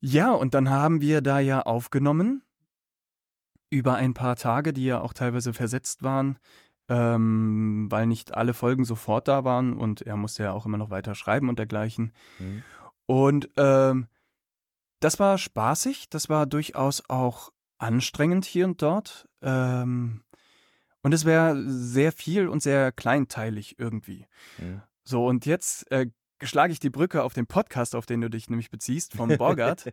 ja, 0.00 0.32
und 0.32 0.54
dann 0.54 0.70
haben 0.70 1.00
wir 1.00 1.20
da 1.20 1.38
ja 1.38 1.62
aufgenommen 1.62 2.42
über 3.70 3.94
ein 3.94 4.14
paar 4.14 4.36
Tage, 4.36 4.72
die 4.72 4.84
ja 4.84 5.00
auch 5.00 5.12
teilweise 5.12 5.52
versetzt 5.52 6.02
waren, 6.02 6.38
ähm, 6.88 7.86
weil 7.90 8.06
nicht 8.06 8.34
alle 8.34 8.54
Folgen 8.54 8.84
sofort 8.84 9.28
da 9.28 9.44
waren 9.44 9.74
und 9.74 10.02
er 10.02 10.16
musste 10.16 10.42
ja 10.42 10.52
auch 10.52 10.66
immer 10.66 10.78
noch 10.78 10.90
weiter 10.90 11.14
schreiben 11.14 11.48
und 11.48 11.58
dergleichen. 11.58 12.12
Hm. 12.38 12.62
Und 13.06 13.50
ähm, 13.56 14.08
das 15.00 15.18
war 15.18 15.38
spaßig, 15.38 16.08
das 16.10 16.28
war 16.28 16.46
durchaus 16.46 17.08
auch 17.08 17.50
anstrengend 17.78 18.44
hier 18.44 18.66
und 18.66 18.82
dort. 18.82 19.28
Ähm, 19.40 20.22
und 21.02 21.12
es 21.12 21.24
wäre 21.24 21.62
sehr 21.66 22.12
viel 22.12 22.48
und 22.48 22.62
sehr 22.62 22.92
kleinteilig 22.92 23.78
irgendwie. 23.78 24.26
Hm. 24.56 24.82
So, 25.04 25.26
und 25.26 25.46
jetzt 25.46 25.90
äh, 25.90 26.06
schlage 26.42 26.72
ich 26.72 26.80
die 26.80 26.90
Brücke 26.90 27.22
auf 27.22 27.34
den 27.34 27.46
Podcast, 27.46 27.94
auf 27.94 28.06
den 28.06 28.20
du 28.20 28.30
dich 28.30 28.48
nämlich 28.50 28.70
beziehst, 28.70 29.14
vom 29.14 29.28
Borgard. 29.38 29.92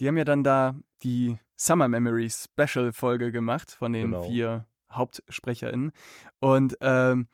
die 0.00 0.08
haben 0.08 0.16
ja 0.16 0.24
dann 0.24 0.44
da 0.44 0.74
die 1.02 1.38
Summer 1.56 1.88
Memories 1.88 2.48
Special 2.50 2.92
Folge 2.92 3.32
gemacht 3.32 3.70
von 3.72 3.92
den 3.92 4.10
Genau. 4.12 4.24
vier 4.28 4.66
HauptsprecherInnen. 4.90 5.92
Und 6.40 6.76
ähm, 6.80 7.28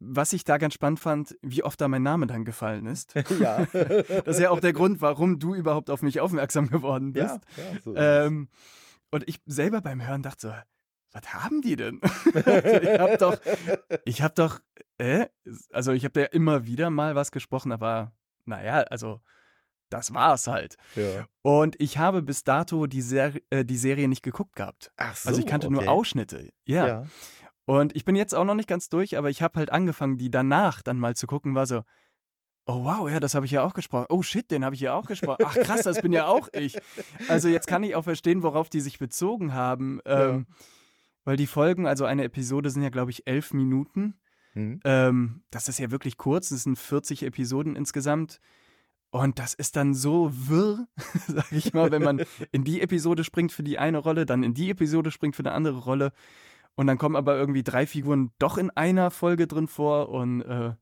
was 0.00 0.32
ich 0.32 0.44
da 0.44 0.58
ganz 0.58 0.74
spannend 0.74 1.00
fand, 1.00 1.36
wie 1.42 1.64
oft 1.64 1.80
da 1.80 1.88
mein 1.88 2.02
Name 2.04 2.26
dann 2.26 2.44
gefallen 2.44 2.86
ist. 2.86 3.14
ja. 3.40 3.66
Das 3.72 4.36
ist 4.36 4.40
ja 4.40 4.50
auch 4.50 4.60
der 4.60 4.72
Grund, 4.72 5.00
warum 5.00 5.38
du 5.38 5.54
überhaupt 5.54 5.90
auf 5.90 6.02
mich 6.02 6.20
aufmerksam 6.20 6.68
geworden 6.68 7.12
bist. 7.12 7.40
ja, 7.56 7.62
ja, 7.64 7.80
so 7.84 7.92
ist 7.92 7.98
es. 8.00 8.26
Ähm, 8.26 8.48
und 9.10 9.28
ich 9.28 9.40
selber 9.46 9.80
beim 9.80 10.06
Hören 10.06 10.22
dachte 10.22 10.40
so, 10.48 10.52
was 11.12 11.34
haben 11.34 11.62
die 11.62 11.76
denn? 11.76 12.00
ich 12.34 13.00
habe 13.00 13.16
doch, 13.18 13.38
ich 14.04 14.22
habe 14.22 14.34
doch, 14.34 14.60
äh? 14.98 15.26
also 15.72 15.92
ich 15.92 16.04
habe 16.04 16.20
ja 16.20 16.26
immer 16.26 16.66
wieder 16.66 16.90
mal 16.90 17.14
was 17.14 17.32
gesprochen, 17.32 17.72
aber 17.72 18.12
naja, 18.44 18.82
also 18.82 19.20
das 19.90 20.12
war's 20.12 20.46
halt. 20.46 20.76
ja. 20.96 21.26
Und 21.42 21.80
ich 21.80 21.98
habe 21.98 22.22
bis 22.22 22.44
dato 22.44 22.86
die, 22.86 23.00
Ser 23.00 23.32
äh, 23.50 23.64
die 23.64 23.76
Serie 23.76 24.08
nicht 24.08 24.22
geguckt 24.22 24.56
gehabt. 24.56 24.92
Ach 24.96 25.16
so, 25.16 25.28
Also 25.30 25.40
ich 25.40 25.46
kannte 25.46 25.68
okay. 25.68 25.76
nur 25.76 25.88
Ausschnitte. 25.88 26.50
Ja. 26.64 26.86
Ja. 26.86 27.06
Und 27.64 27.94
ich 27.96 28.04
bin 28.04 28.16
jetzt 28.16 28.34
auch 28.34 28.44
noch 28.44 28.54
nicht 28.54 28.68
ganz 28.68 28.88
durch, 28.88 29.16
aber 29.16 29.30
ich 29.30 29.42
habe 29.42 29.58
halt 29.58 29.70
angefangen, 29.70 30.16
die 30.16 30.30
danach 30.30 30.82
dann 30.82 30.98
mal 30.98 31.16
zu 31.16 31.26
gucken, 31.26 31.54
war 31.54 31.66
so, 31.66 31.82
oh 32.66 32.84
wow, 32.84 33.10
ja, 33.10 33.18
das 33.18 33.34
habe 33.34 33.46
ich 33.46 33.52
ja 33.52 33.62
auch 33.62 33.74
gesprochen. 33.74 34.06
Oh 34.10 34.22
shit, 34.22 34.50
den 34.50 34.64
habe 34.64 34.74
ich 34.74 34.80
ja 34.80 34.94
auch 34.94 35.06
gesprochen. 35.06 35.44
Ach 35.44 35.54
krass, 35.54 35.82
das 35.82 36.00
bin 36.02 36.12
ja 36.12 36.26
auch 36.26 36.48
ich. 36.52 36.78
Also 37.28 37.48
jetzt 37.48 37.66
kann 37.66 37.82
ich 37.82 37.94
auch 37.94 38.04
verstehen, 38.04 38.42
worauf 38.42 38.68
die 38.68 38.80
sich 38.80 38.98
bezogen 38.98 39.54
haben. 39.54 40.00
Ähm, 40.04 40.46
Weil 41.24 41.36
die 41.36 41.46
Folgen, 41.46 41.86
also 41.86 42.04
eine 42.04 42.24
Episode 42.24 42.70
sind 42.70 42.82
ja, 42.82 42.88
glaube 42.90 43.10
ich, 43.10 43.26
elf 43.26 43.52
Minuten. 43.52 44.14
Hm. 44.52 44.80
Ähm, 44.84 45.42
das 45.50 45.68
ist 45.68 45.78
ja 45.78 45.90
wirklich 45.90 46.16
kurz, 46.16 46.50
es 46.50 46.62
sind 46.62 46.78
40 46.78 47.22
Episoden 47.24 47.76
insgesamt. 47.76 48.40
Und 49.10 49.38
das 49.38 49.54
ist 49.54 49.76
dann 49.76 49.94
so 49.94 50.30
wirr, 50.32 50.86
sag 51.26 51.50
ich 51.52 51.72
mal, 51.72 51.90
wenn 51.90 52.02
man 52.02 52.22
in 52.52 52.64
die 52.64 52.80
Episode 52.80 53.24
springt 53.24 53.52
für 53.52 53.62
die 53.62 53.78
eine 53.78 53.98
Rolle, 53.98 54.26
dann 54.26 54.42
in 54.42 54.54
die 54.54 54.70
Episode 54.70 55.10
springt 55.10 55.36
für 55.36 55.42
eine 55.42 55.52
andere 55.52 55.78
Rolle. 55.78 56.12
Und 56.74 56.86
dann 56.86 56.98
kommen 56.98 57.16
aber 57.16 57.36
irgendwie 57.36 57.62
drei 57.62 57.86
Figuren 57.86 58.30
doch 58.38 58.58
in 58.58 58.70
einer 58.70 59.10
Folge 59.10 59.46
drin 59.46 59.66
vor. 59.66 60.10
Und 60.10 60.42
äh, 60.42 60.74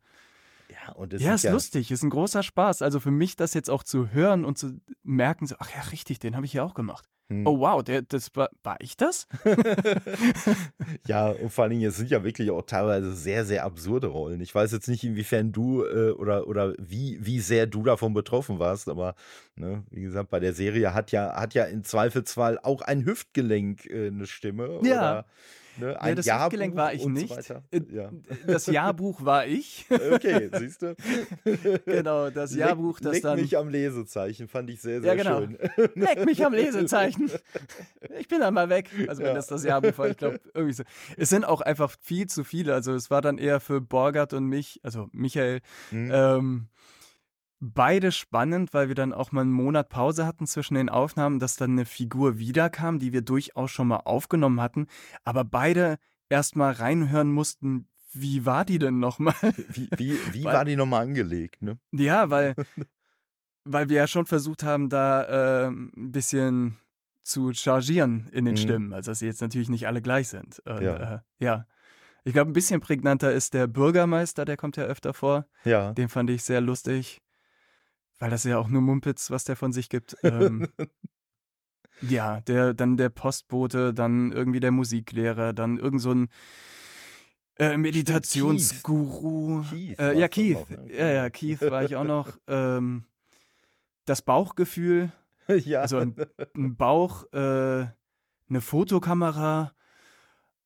und 0.92 1.12
das 1.12 1.22
ja, 1.22 1.34
ist 1.34 1.44
ist 1.44 1.52
lustig, 1.52 1.90
ist 1.90 2.02
ein 2.02 2.10
großer 2.10 2.42
Spaß. 2.42 2.82
Also 2.82 3.00
für 3.00 3.10
mich, 3.10 3.36
das 3.36 3.54
jetzt 3.54 3.70
auch 3.70 3.82
zu 3.82 4.10
hören 4.10 4.44
und 4.44 4.58
zu 4.58 4.80
merken, 5.02 5.46
so, 5.46 5.56
ach 5.58 5.70
ja, 5.74 5.80
richtig, 5.90 6.18
den 6.18 6.36
habe 6.36 6.46
ich 6.46 6.52
ja 6.52 6.64
auch 6.64 6.74
gemacht. 6.74 7.08
Hm. 7.28 7.44
Oh 7.44 7.58
wow, 7.58 7.82
der, 7.82 8.02
das 8.02 8.30
war, 8.36 8.50
war 8.62 8.76
ich 8.80 8.96
das? 8.96 9.26
Ja, 11.06 11.30
und 11.30 11.50
vor 11.50 11.64
allen 11.64 11.72
Dingen, 11.72 11.88
es 11.88 11.96
sind 11.96 12.10
ja 12.10 12.22
wirklich 12.22 12.50
auch 12.50 12.62
teilweise 12.62 13.12
sehr, 13.14 13.44
sehr 13.44 13.64
absurde 13.64 14.06
Rollen. 14.08 14.40
Ich 14.40 14.54
weiß 14.54 14.72
jetzt 14.72 14.88
nicht, 14.88 15.02
inwiefern 15.02 15.52
du 15.52 15.84
äh, 15.84 16.10
oder, 16.10 16.46
oder 16.46 16.74
wie, 16.78 17.18
wie 17.20 17.40
sehr 17.40 17.66
du 17.66 17.82
davon 17.82 18.14
betroffen 18.14 18.58
warst, 18.58 18.88
aber 18.88 19.14
ne, 19.56 19.84
wie 19.90 20.02
gesagt, 20.02 20.30
bei 20.30 20.40
der 20.40 20.52
Serie 20.52 20.94
hat 20.94 21.12
ja, 21.12 21.34
hat 21.34 21.54
ja 21.54 21.64
im 21.64 21.82
Zweifelsfall 21.82 22.58
auch 22.62 22.82
ein 22.82 23.04
Hüftgelenk 23.04 23.86
äh, 23.86 24.08
eine 24.08 24.26
Stimme. 24.26 24.80
Ja. 24.82 25.10
Oder, 25.10 25.26
ne, 25.78 26.00
ein 26.00 26.16
das 26.16 26.26
Jahrbuch 26.26 26.44
Hüftgelenk 26.44 26.76
war 26.76 26.92
ich 26.94 27.06
nicht. 27.06 27.42
So. 27.42 27.54
Äh, 27.70 27.80
Ja. 27.90 28.10
Das 28.46 28.66
Jahrbuch 28.66 29.24
war 29.24 29.46
ich. 29.46 29.86
Okay, 30.12 30.50
siehst 30.58 30.82
du? 30.82 30.94
genau, 31.86 32.30
das 32.30 32.54
Jahrbuch, 32.54 33.00
das 33.00 33.14
Leck 33.14 33.22
dann. 33.22 33.40
mich 33.40 33.56
am 33.56 33.68
Lesezeichen, 33.68 34.48
fand 34.48 34.70
ich 34.70 34.80
sehr, 34.80 34.96
Ja, 34.96 35.02
sehr 35.02 35.16
genau. 35.16 35.40
schön. 35.40 35.58
Leck 35.94 36.24
mich 36.24 36.44
am 36.44 36.52
Lesezeichen. 36.52 37.30
Ich 38.18 38.28
bin 38.28 38.40
dann 38.40 38.54
mal 38.54 38.68
weg. 38.68 38.88
Also, 39.08 39.20
wenn 39.22 39.28
Ja. 39.30 39.34
das 39.34 39.46
das 39.48 39.64
Jahrbuch 39.64 39.96
war, 39.98 40.08
ich 40.08 40.16
glaube, 40.16 40.40
irgendwie 40.54 40.72
so. 40.74 40.84
Es 41.16 41.28
sind 41.28 41.44
auch 41.44 41.60
einfach 41.60 41.94
viel 42.00 42.26
zu 42.28 42.44
viele. 42.44 42.72
Also, 42.72 42.94
es 42.94 43.10
war 43.10 43.20
dann 43.20 43.36
eher 43.38 43.60
für 43.60 43.80
Borgert 43.80 44.32
und 44.32 44.44
mich, 44.46 44.80
also 44.82 45.08
Michael, 45.12 45.60
Hm. 45.90 46.10
ähm, 46.12 46.66
beide 47.74 48.12
spannend, 48.12 48.72
weil 48.74 48.88
wir 48.88 48.94
dann 48.94 49.12
auch 49.12 49.32
mal 49.32 49.42
einen 49.42 49.52
Monat 49.52 49.88
Pause 49.88 50.26
hatten 50.26 50.46
zwischen 50.46 50.74
den 50.74 50.88
Aufnahmen, 50.88 51.38
dass 51.38 51.56
dann 51.56 51.72
eine 51.72 51.84
Figur 51.84 52.38
wiederkam, 52.38 52.98
die 52.98 53.12
wir 53.12 53.22
durchaus 53.22 53.70
schon 53.70 53.88
mal 53.88 53.98
aufgenommen 54.04 54.60
hatten, 54.60 54.86
aber 55.24 55.44
beide 55.44 55.96
erstmal 56.28 56.72
reinhören 56.72 57.30
mussten, 57.32 57.88
wie 58.12 58.46
war 58.46 58.64
die 58.64 58.78
denn 58.78 58.98
nochmal? 58.98 59.34
Wie, 59.68 59.88
wie, 59.96 60.18
wie 60.32 60.44
Weil- 60.44 60.54
war 60.54 60.64
die 60.64 60.76
nochmal 60.76 61.02
angelegt, 61.02 61.60
ne? 61.62 61.78
Ja, 61.92 62.30
weil, 62.30 62.54
weil 63.64 63.88
wir 63.88 63.96
ja 63.96 64.06
schon 64.06 64.26
versucht 64.26 64.62
haben, 64.62 64.88
da 64.88 65.66
ähm, 65.66 65.92
ein 65.96 66.12
bisschen 66.12 66.76
zu 67.22 67.52
chargieren 67.52 68.28
in 68.32 68.44
den 68.44 68.54
Mhm. 68.54 68.58
Stimmen, 68.58 68.92
also 68.92 69.10
dass 69.10 69.18
sie 69.18 69.26
jetzt 69.26 69.40
natürlich 69.42 69.68
nicht 69.68 69.86
alle 69.86 70.00
gleich 70.00 70.28
sind. 70.28 70.60
Und, 70.64 70.80
Ja. 70.82 71.14
Äh, 71.16 71.18
ja. 71.40 71.66
Ich 72.24 72.32
glaube, 72.32 72.50
ein 72.50 72.54
bisschen 72.54 72.80
prägnanter 72.80 73.32
ist 73.32 73.54
der 73.54 73.66
Bürgermeister, 73.68 74.44
der 74.44 74.56
kommt 74.56 74.76
ja 74.76 74.84
öfter 74.84 75.14
vor. 75.14 75.46
Ja. 75.64 75.92
Den 75.92 76.08
fand 76.08 76.28
ich 76.30 76.42
sehr 76.42 76.60
lustig, 76.60 77.20
weil 78.18 78.30
das 78.30 78.44
ist 78.44 78.50
ja 78.50 78.58
auch 78.58 78.68
nur 78.68 78.82
Mumpitz, 78.82 79.30
was 79.30 79.44
der 79.44 79.56
von 79.56 79.72
sich 79.72 79.88
gibt. 79.88 80.16
Ähm, 80.22 80.68
ja, 82.00 82.40
der, 82.40 82.74
dann 82.74 82.96
der 82.96 83.08
Postbote, 83.10 83.92
dann 83.94 84.32
irgendwie 84.32 84.60
der 84.60 84.72
Musiklehrer, 84.72 85.52
dann 85.52 85.78
irgend 85.78 86.00
so 86.00 86.12
ein 86.12 86.28
äh, 87.58 87.76
Meditationsguru. 87.76 89.62
Keith 89.62 89.98
Äh, 89.98 90.04
war's 90.06 90.18
ja, 90.18 90.28
Keith. 90.28 90.58
noch, 90.58 90.70
ne? 90.70 90.94
Ja, 90.94 91.08
ja, 91.08 91.30
Keith 91.30 91.60
war 91.62 91.84
ich 91.84 91.96
auch 91.96 92.04
noch. 92.04 92.36
Ähm, 92.48 93.04
das 94.04 94.22
Bauchgefühl, 94.22 95.10
ja. 95.48 95.80
also 95.80 95.98
ein, 95.98 96.14
ein 96.54 96.76
Bauch, 96.76 97.24
äh, 97.32 97.86
eine 98.48 98.60
Fotokamera. 98.60 99.72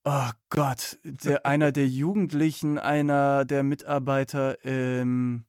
Oh 0.05 0.31
Gott, 0.51 0.99
der, 1.05 1.47
einer 1.47 1.73
der 1.73 1.87
Jugendlichen, 1.87 2.79
einer 2.79 3.45
der 3.45 3.63
Mitarbeiter 3.63 4.63
im, 4.65 5.45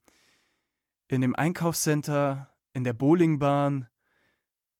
in 1.11 1.19
dem 1.19 1.35
Einkaufscenter, 1.35 2.49
in 2.73 2.85
der 2.85 2.93
Bowlingbahn, 2.93 3.87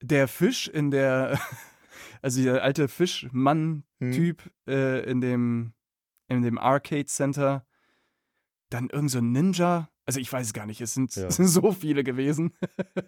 der 0.02 0.30
Fisch 0.30 0.70
in 0.70 0.90
der, 0.90 1.38
also 2.22 2.42
der 2.42 2.64
alte 2.64 2.88
Fischmann-Typ 2.88 4.44
Hm. 4.44 4.52
äh, 4.74 5.00
in 5.02 5.20
dem, 5.20 5.74
in 6.30 6.42
dem 6.42 6.58
Arcade 6.58 7.06
Center, 7.06 7.66
dann 8.70 8.90
irgend 8.90 9.12
so 9.12 9.20
ein 9.20 9.34
Ninja. 9.34 9.90
Also 10.12 10.20
ich 10.20 10.34
weiß 10.34 10.48
es 10.48 10.54
gar 10.54 10.66
nicht, 10.66 10.82
es 10.82 10.94
sind, 10.94 11.16
Ja. 11.16 11.28
es 11.28 11.36
sind 11.38 11.48
so 11.48 11.72
viele 11.72 12.04
gewesen. 12.04 12.52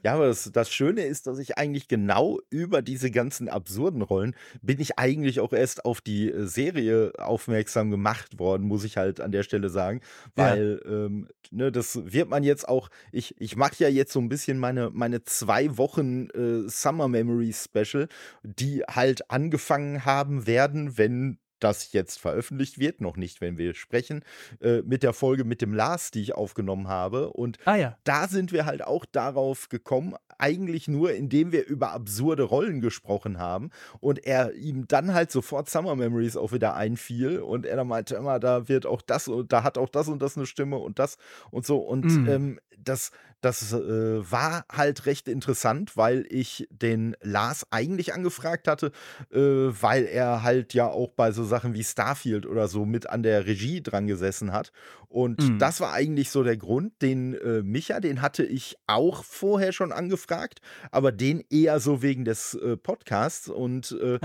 Ja, 0.03 0.13
aber 0.13 0.27
das, 0.27 0.49
das 0.53 0.71
Schöne 0.71 1.01
ist, 1.01 1.27
dass 1.27 1.37
ich 1.37 1.57
eigentlich 1.57 1.89
genau 1.89 2.39
über 2.49 2.81
diese 2.81 3.11
ganzen 3.11 3.49
absurden 3.49 4.01
Rollen 4.01 4.37
bin 4.61 4.79
ich 4.79 4.97
eigentlich 4.97 5.41
auch 5.41 5.51
erst 5.51 5.83
auf 5.83 5.99
die 5.99 6.31
äh, 6.31 6.45
Serie 6.47 7.11
aufmerksam 7.17 7.91
gemacht 7.91 8.39
worden, 8.39 8.65
muss 8.65 8.85
ich 8.85 8.95
halt 8.95 9.19
an 9.19 9.33
der 9.33 9.43
Stelle 9.43 9.67
sagen. 9.67 9.99
Ja. 10.37 10.51
Weil, 10.51 10.81
ähm, 10.85 11.27
ne, 11.51 11.73
das 11.73 11.99
wird 12.13 12.29
man 12.29 12.43
jetzt 12.45 12.69
auch, 12.69 12.87
ich, 13.11 13.35
ich 13.37 13.57
mache 13.57 13.75
ja 13.79 13.89
jetzt 13.89 14.13
so 14.13 14.21
ein 14.21 14.29
bisschen 14.29 14.57
meine, 14.57 14.89
meine 14.89 15.25
zwei 15.25 15.77
Wochen 15.77 16.29
äh, 16.29 16.69
Summer 16.69 17.09
Memories 17.09 17.65
Special, 17.65 18.07
die 18.43 18.81
halt 18.83 19.29
angefangen 19.29 20.05
haben 20.05 20.47
werden, 20.47 20.97
wenn 20.97 21.37
das 21.63 21.91
jetzt 21.93 22.19
veröffentlicht 22.19 22.79
wird, 22.79 23.01
noch 23.01 23.17
nicht, 23.17 23.41
wenn 23.41 23.57
wir 23.57 23.73
sprechen, 23.73 24.23
äh, 24.61 24.81
mit 24.81 25.03
der 25.03 25.13
Folge 25.13 25.43
mit 25.43 25.61
dem 25.61 25.73
Lars, 25.73 26.11
die 26.11 26.21
ich 26.21 26.35
aufgenommen 26.35 26.87
habe. 26.87 27.29
Und 27.31 27.57
Ah 27.65 27.75
ja. 27.75 27.97
da 28.03 28.27
sind 28.27 28.51
wir 28.51 28.65
halt 28.65 28.83
auch 28.83 29.05
darauf 29.05 29.69
gekommen, 29.69 30.15
eigentlich 30.37 30.87
nur, 30.87 31.13
indem 31.13 31.51
wir 31.51 31.65
über 31.65 31.91
absurde 31.91 32.43
Rollen 32.43 32.81
gesprochen 32.81 33.39
haben 33.39 33.69
und 33.99 34.25
er 34.25 34.53
ihm 34.55 34.87
dann 34.87 35.13
halt 35.13 35.31
sofort 35.31 35.69
Summer 35.69 35.95
Memories 35.95 36.35
auch 36.35 36.51
wieder 36.51 36.75
einfiel 36.75 37.39
und 37.39 37.65
er 37.65 37.77
dann 37.77 37.87
meinte 37.87 38.15
immer, 38.15 38.39
da 38.39 38.67
wird 38.67 38.85
auch 38.85 39.01
das 39.01 39.27
und 39.27 39.53
da 39.53 39.63
hat 39.63 39.77
auch 39.77 39.89
das 39.89 40.07
und 40.07 40.21
das 40.21 40.35
eine 40.35 40.45
Stimme 40.45 40.77
und 40.77 40.99
das 40.99 41.17
und 41.51 41.65
so 41.65 41.77
und 41.79 42.05
Mm. 42.05 42.27
ähm, 42.27 42.59
das, 42.77 43.11
das 43.43 43.73
äh, 43.73 44.31
war 44.31 44.65
halt 44.71 45.05
recht 45.05 45.27
interessant, 45.27 45.97
weil 45.97 46.25
ich 46.29 46.67
den 46.71 47.15
Lars 47.21 47.67
eigentlich 47.71 48.13
angefragt 48.13 48.67
hatte, 48.67 48.91
äh, 49.31 49.39
weil 49.39 50.05
er 50.05 50.43
halt 50.43 50.73
ja 50.73 50.87
auch 50.87 51.11
bei 51.11 51.31
so 51.31 51.43
Sachen 51.43 51.73
wie 51.73 51.83
Starfield 51.83 52.45
oder 52.45 52.67
so 52.67 52.85
mit 52.85 53.09
an 53.09 53.21
der 53.21 53.45
Regie 53.45 53.83
dran 53.83 54.07
gesessen 54.07 54.53
hat. 54.53 54.71
Und 55.09 55.41
mhm. 55.41 55.59
das 55.59 55.79
war 55.79 55.93
eigentlich 55.93 56.31
so 56.31 56.41
der 56.43 56.57
Grund. 56.57 57.01
Den 57.01 57.33
äh, 57.35 57.61
Micha, 57.61 57.99
den 57.99 58.21
hatte 58.21 58.43
ich 58.43 58.77
auch 58.87 59.23
vorher 59.23 59.71
schon 59.71 59.91
angefragt, 59.91 60.59
aber 60.89 61.11
den 61.11 61.43
eher 61.49 61.79
so 61.79 62.01
wegen 62.01 62.25
des 62.25 62.55
äh, 62.55 62.77
Podcasts. 62.77 63.49
Und 63.49 63.91
äh, 64.01 64.19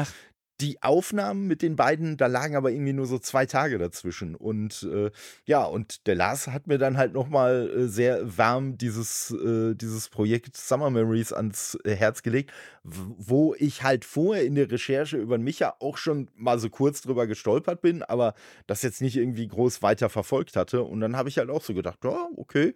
die 0.61 0.83
Aufnahmen 0.83 1.47
mit 1.47 1.63
den 1.63 1.77
beiden, 1.77 2.17
da 2.17 2.27
lagen 2.27 2.57
aber 2.57 2.73
irgendwie 2.73 2.93
nur 2.93 3.07
so 3.07 3.19
zwei 3.19 3.47
Tage 3.47 3.79
dazwischen. 3.79 4.35
Und 4.35 4.83
äh, 4.93 5.11
ja, 5.45 5.65
und 5.65 6.07
der 6.09 6.17
Lars 6.17 6.49
hat 6.49 6.67
mir 6.67 6.79
dann 6.79 6.97
halt 6.97 7.13
nochmal 7.13 7.71
äh, 7.71 7.87
sehr 7.87 8.37
warm 8.37 8.77
dieses, 8.77 9.31
äh, 9.31 9.75
dieses 9.75 10.09
Projekt 10.09 10.57
Summer 10.57 10.91
Memories 10.91 11.33
ans 11.33 11.79
äh, 11.85 11.95
Herz 11.95 12.23
gelegt, 12.23 12.53
wo 12.83 13.55
ich 13.57 13.85
halt 13.85 14.05
vorher 14.05 14.45
in 14.45 14.57
der 14.57 14.71
Recherche 14.71 15.17
über 15.19 15.39
Micha 15.39 15.77
auch 15.79 15.97
schon 15.97 16.29
mal 16.35 16.59
so 16.59 16.71
kurz 16.71 17.03
drüber 17.03 17.29
gestolpert 17.29 17.81
bin, 17.81 18.03
aber 18.03 18.35
das 18.67 18.83
jetzt 18.83 19.01
nicht 19.01 19.17
irgendwie 19.17 19.47
groß 19.47 19.83
weiter 19.83 20.09
verfolgt 20.09 20.57
hatte. 20.57 20.83
Und 20.83 21.01
dann 21.01 21.17
habe 21.17 21.29
ich 21.29 21.39
halt 21.39 21.51
auch 21.51 21.63
so 21.63 21.73
gedacht, 21.73 21.99
ja, 22.03 22.29
okay. 22.37 22.73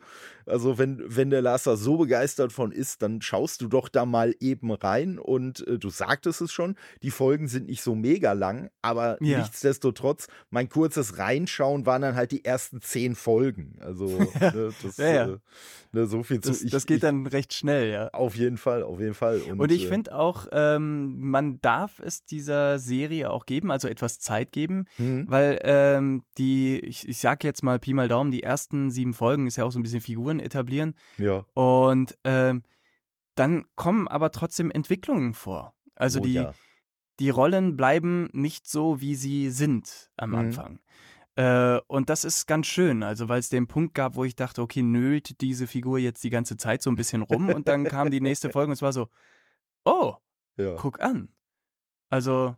Also 0.46 0.78
wenn, 0.78 1.02
wenn 1.04 1.30
der 1.30 1.42
Lars 1.42 1.64
da 1.64 1.76
so 1.76 1.96
begeistert 1.96 2.52
von 2.52 2.70
ist, 2.70 3.02
dann 3.02 3.22
schaust 3.22 3.60
du 3.60 3.68
doch 3.68 3.88
da 3.88 4.06
mal 4.06 4.34
eben 4.38 4.70
rein. 4.70 5.18
Und 5.18 5.66
äh, 5.66 5.78
du 5.78 5.90
sagtest 5.90 6.40
es 6.42 6.52
schon, 6.52 6.76
die 7.02 7.10
Folgen 7.10 7.48
sind 7.48 7.66
nicht 7.66 7.71
so 7.80 7.94
mega 7.94 8.32
lang, 8.32 8.68
aber 8.82 9.16
ja. 9.22 9.38
nichtsdestotrotz, 9.38 10.26
mein 10.50 10.68
kurzes 10.68 11.16
Reinschauen 11.16 11.86
waren 11.86 12.02
dann 12.02 12.16
halt 12.16 12.32
die 12.32 12.44
ersten 12.44 12.82
zehn 12.82 13.14
Folgen. 13.14 13.78
Also 13.80 14.06
ne, 14.40 14.72
das, 14.82 14.96
ja. 14.98 15.24
Äh, 15.26 15.38
ne, 15.92 16.06
so 16.06 16.22
viel 16.22 16.40
das, 16.40 16.58
zu. 16.58 16.66
Ich, 16.66 16.70
das 16.70 16.84
geht 16.86 16.96
ich, 16.96 17.00
dann 17.00 17.26
recht 17.26 17.54
schnell, 17.54 17.90
ja. 17.90 18.08
Auf 18.08 18.34
jeden 18.34 18.58
Fall, 18.58 18.82
auf 18.82 19.00
jeden 19.00 19.14
Fall. 19.14 19.40
Und, 19.42 19.60
Und 19.60 19.72
ich 19.72 19.86
äh, 19.86 19.88
finde 19.88 20.14
auch, 20.14 20.46
ähm, 20.52 21.30
man 21.30 21.60
darf 21.60 22.00
es 22.00 22.24
dieser 22.24 22.78
Serie 22.78 23.30
auch 23.30 23.46
geben, 23.46 23.70
also 23.70 23.88
etwas 23.88 24.18
Zeit 24.18 24.52
geben, 24.52 24.84
mhm. 24.98 25.24
weil 25.28 25.58
ähm, 25.62 26.24
die, 26.36 26.78
ich, 26.80 27.08
ich 27.08 27.18
sag 27.18 27.44
jetzt 27.44 27.62
mal 27.62 27.78
Pi 27.78 27.94
mal 27.94 28.08
Daumen, 28.08 28.30
die 28.30 28.42
ersten 28.42 28.90
sieben 28.90 29.14
Folgen 29.14 29.46
ist 29.46 29.56
ja 29.56 29.64
auch 29.64 29.72
so 29.72 29.78
ein 29.78 29.82
bisschen 29.82 30.00
Figuren 30.00 30.40
etablieren. 30.40 30.94
Ja. 31.16 31.46
Und 31.54 32.18
ähm, 32.24 32.64
dann 33.34 33.64
kommen 33.76 34.08
aber 34.08 34.30
trotzdem 34.30 34.70
Entwicklungen 34.70 35.32
vor. 35.32 35.72
Also 35.94 36.20
oh, 36.20 36.24
die, 36.24 36.34
ja 36.34 36.52
die 37.22 37.30
Rollen 37.30 37.76
bleiben 37.76 38.28
nicht 38.32 38.66
so, 38.66 39.00
wie 39.00 39.14
sie 39.14 39.50
sind 39.50 40.10
am 40.16 40.30
mhm. 40.30 40.36
Anfang. 40.36 40.80
Äh, 41.36 41.78
und 41.86 42.10
das 42.10 42.24
ist 42.24 42.48
ganz 42.48 42.66
schön, 42.66 43.04
also 43.04 43.28
weil 43.28 43.38
es 43.38 43.48
den 43.48 43.68
Punkt 43.68 43.94
gab, 43.94 44.16
wo 44.16 44.24
ich 44.24 44.34
dachte, 44.34 44.60
okay, 44.60 44.82
nölt 44.82 45.40
diese 45.40 45.68
Figur 45.68 46.00
jetzt 46.00 46.24
die 46.24 46.30
ganze 46.30 46.56
Zeit 46.56 46.82
so 46.82 46.90
ein 46.90 46.96
bisschen 46.96 47.22
rum 47.22 47.48
und 47.48 47.68
dann 47.68 47.84
kam 47.84 48.10
die 48.10 48.20
nächste 48.20 48.50
Folge 48.50 48.70
und 48.70 48.72
es 48.72 48.82
war 48.82 48.92
so, 48.92 49.08
oh, 49.84 50.16
ja. 50.56 50.74
guck 50.74 51.00
an. 51.00 51.28
Also 52.10 52.56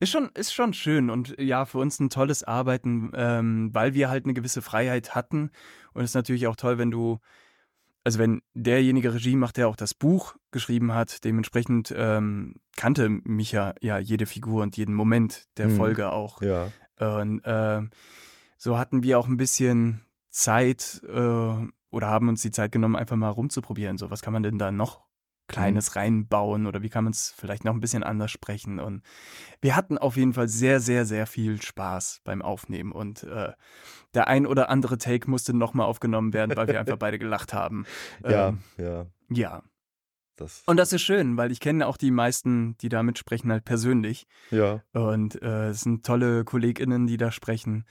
ist 0.00 0.10
schon, 0.10 0.30
ist 0.32 0.54
schon 0.54 0.72
schön 0.72 1.10
und 1.10 1.38
ja, 1.38 1.66
für 1.66 1.76
uns 1.76 2.00
ein 2.00 2.08
tolles 2.08 2.42
Arbeiten, 2.42 3.12
ähm, 3.14 3.68
weil 3.74 3.92
wir 3.92 4.08
halt 4.08 4.24
eine 4.24 4.32
gewisse 4.32 4.62
Freiheit 4.62 5.14
hatten. 5.14 5.50
Und 5.92 6.04
es 6.04 6.12
ist 6.12 6.14
natürlich 6.14 6.46
auch 6.46 6.56
toll, 6.56 6.78
wenn 6.78 6.90
du 6.90 7.18
also 8.04 8.18
wenn 8.18 8.42
derjenige 8.52 9.14
Regie 9.14 9.34
macht, 9.34 9.56
der 9.56 9.68
auch 9.68 9.76
das 9.76 9.94
Buch 9.94 10.36
geschrieben 10.50 10.92
hat, 10.92 11.24
dementsprechend 11.24 11.92
ähm, 11.96 12.56
kannte 12.76 13.08
Micha 13.08 13.74
ja 13.80 13.98
jede 13.98 14.26
Figur 14.26 14.62
und 14.62 14.76
jeden 14.76 14.94
Moment 14.94 15.46
der 15.56 15.68
mhm. 15.68 15.76
Folge 15.76 16.12
auch. 16.12 16.42
Ja. 16.42 16.68
Und 16.98 17.40
äh, 17.44 17.82
so 18.58 18.78
hatten 18.78 19.02
wir 19.02 19.18
auch 19.18 19.26
ein 19.26 19.38
bisschen 19.38 20.04
Zeit 20.30 21.02
äh, 21.08 21.14
oder 21.90 22.08
haben 22.08 22.28
uns 22.28 22.42
die 22.42 22.50
Zeit 22.50 22.72
genommen, 22.72 22.96
einfach 22.96 23.16
mal 23.16 23.30
rumzuprobieren. 23.30 23.96
So, 23.98 24.10
was 24.10 24.20
kann 24.20 24.32
man 24.32 24.42
denn 24.42 24.58
da 24.58 24.70
noch 24.70 25.03
Kleines 25.46 25.90
mhm. 25.90 25.98
reinbauen 25.98 26.66
oder 26.66 26.82
wie 26.82 26.88
kann 26.88 27.04
man 27.04 27.12
es 27.12 27.34
vielleicht 27.36 27.64
noch 27.64 27.74
ein 27.74 27.80
bisschen 27.80 28.02
anders 28.02 28.30
sprechen. 28.30 28.80
Und 28.80 29.02
wir 29.60 29.76
hatten 29.76 29.98
auf 29.98 30.16
jeden 30.16 30.32
Fall 30.32 30.48
sehr, 30.48 30.80
sehr, 30.80 31.04
sehr 31.04 31.26
viel 31.26 31.60
Spaß 31.60 32.22
beim 32.24 32.40
Aufnehmen. 32.42 32.92
Und 32.92 33.24
äh, 33.24 33.52
der 34.14 34.28
ein 34.28 34.46
oder 34.46 34.70
andere 34.70 34.98
Take 34.98 35.30
musste 35.30 35.54
nochmal 35.54 35.86
aufgenommen 35.86 36.32
werden, 36.32 36.56
weil 36.56 36.68
wir 36.68 36.80
einfach 36.80 36.96
beide 36.98 37.18
gelacht 37.18 37.52
haben. 37.52 37.84
Ja, 38.22 38.48
ähm, 38.48 38.58
ja. 38.78 39.06
Ja. 39.28 39.62
Das 40.36 40.64
und 40.66 40.78
das 40.78 40.92
ist 40.92 41.02
schön, 41.02 41.36
weil 41.36 41.52
ich 41.52 41.60
kenne 41.60 41.86
auch 41.86 41.96
die 41.96 42.10
meisten, 42.10 42.76
die 42.78 42.88
da 42.88 43.04
mitsprechen, 43.04 43.52
halt 43.52 43.64
persönlich. 43.64 44.26
Ja. 44.50 44.82
Und 44.92 45.40
äh, 45.42 45.68
es 45.68 45.82
sind 45.82 46.04
tolle 46.04 46.44
KollegInnen, 46.44 47.06
die 47.06 47.16
da 47.16 47.30
sprechen. 47.30 47.84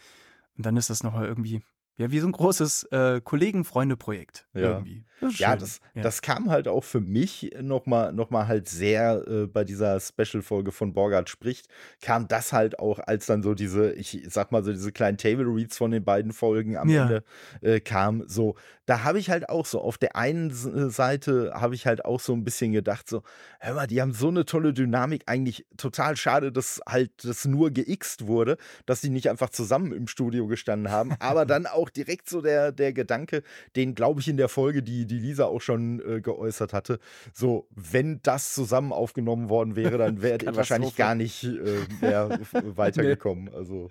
Und 0.58 0.66
dann 0.66 0.76
ist 0.76 0.90
das 0.90 1.04
nochmal 1.04 1.26
irgendwie 1.26 1.64
ja, 1.98 2.12
wie 2.12 2.20
so 2.20 2.28
ein 2.28 2.32
großes 2.32 2.84
äh, 2.92 3.22
Kollegen-Freunde-Projekt 3.22 4.48
ja. 4.54 4.62
irgendwie. 4.62 5.06
Das 5.24 5.40
ja, 5.40 5.56
das, 5.56 5.80
ja. 5.94 6.02
das 6.02 6.22
kam 6.22 6.50
halt 6.50 6.68
auch 6.68 6.84
für 6.84 7.00
mich 7.00 7.56
nochmal 7.62 8.12
noch 8.12 8.30
mal 8.30 8.48
halt 8.48 8.68
sehr 8.68 9.26
äh, 9.28 9.48
bei 9.48 9.64
dieser 9.64 10.00
Special-Folge 10.00 10.72
von 10.72 10.94
Borgard 10.94 11.30
spricht, 11.30 11.68
kam 12.02 12.28
das 12.28 12.52
halt 12.52 12.80
auch, 12.80 13.00
als 13.00 13.26
dann 13.26 13.42
so 13.42 13.54
diese, 13.54 13.94
ich 13.94 14.26
sag 14.30 14.52
mal 14.52 14.64
so 14.64 14.72
diese 14.74 14.92
kleinen 14.92 15.18
Table-Reads 15.18 15.78
von 15.78 15.92
den 15.92 16.04
beiden 16.04 16.34
Folgen 16.34 16.76
am 16.76 16.90
ja. 16.90 17.04
Ende 17.04 17.24
äh, 17.62 17.80
kam, 17.80 18.24
so, 18.28 18.56
da 18.86 19.04
habe 19.04 19.20
ich 19.20 19.30
halt 19.30 19.48
auch 19.48 19.66
so, 19.66 19.80
auf 19.80 19.98
der 19.98 20.18
einen 20.18 20.50
äh, 20.50 20.90
Seite 20.90 21.54
habe 21.56 21.76
ich 21.76 21.88
halt 21.88 22.04
auch 22.04 22.20
so 22.20 22.34
ein 22.34 22.44
bisschen 22.44 22.74
gedacht, 22.74 23.08
so, 23.08 23.24
hör 23.60 23.76
mal, 23.76 23.88
die 23.88 24.02
haben 24.02 24.12
so 24.12 24.28
eine 24.28 24.46
tolle 24.46 24.74
Dynamik, 24.74 25.24
eigentlich 25.28 25.66
total 25.78 26.18
schade, 26.18 26.52
dass 26.52 26.82
halt 26.88 27.12
das 27.24 27.46
nur 27.46 27.72
geixt 27.72 28.28
wurde, 28.28 28.58
dass 28.86 29.00
die 29.00 29.10
nicht 29.10 29.30
einfach 29.30 29.50
zusammen 29.50 29.94
im 29.94 30.08
Studio 30.08 30.48
gestanden 30.48 30.92
haben, 30.92 31.14
aber 31.20 31.46
dann 31.46 31.66
auch 31.66 31.83
auch 31.84 31.90
direkt 31.90 32.30
so 32.30 32.42
der, 32.42 32.72
der 32.72 32.94
Gedanke, 32.94 33.44
den 33.76 33.94
glaube 33.94 34.22
ich 34.22 34.30
in 34.30 34.38
der 34.38 34.48
Folge, 34.48 34.82
die, 34.82 35.06
die 35.06 35.20
Lisa 35.20 35.46
auch 35.46 35.60
schon 35.60 36.00
äh, 36.00 36.22
geäußert 36.22 36.72
hatte. 36.72 37.00
So, 37.34 37.68
wenn 37.72 38.22
das 38.24 38.54
zusammen 38.54 38.94
aufgenommen 38.94 39.50
worden 39.50 39.76
wäre, 39.76 39.98
dann 39.98 40.22
wäre 40.22 40.56
wahrscheinlich 40.56 40.96
gar 40.96 41.14
nicht 41.14 41.44
äh, 41.44 41.82
mehr 42.00 42.40
weitergekommen. 42.54 43.46
Nee. 43.46 43.56
Also, 43.56 43.90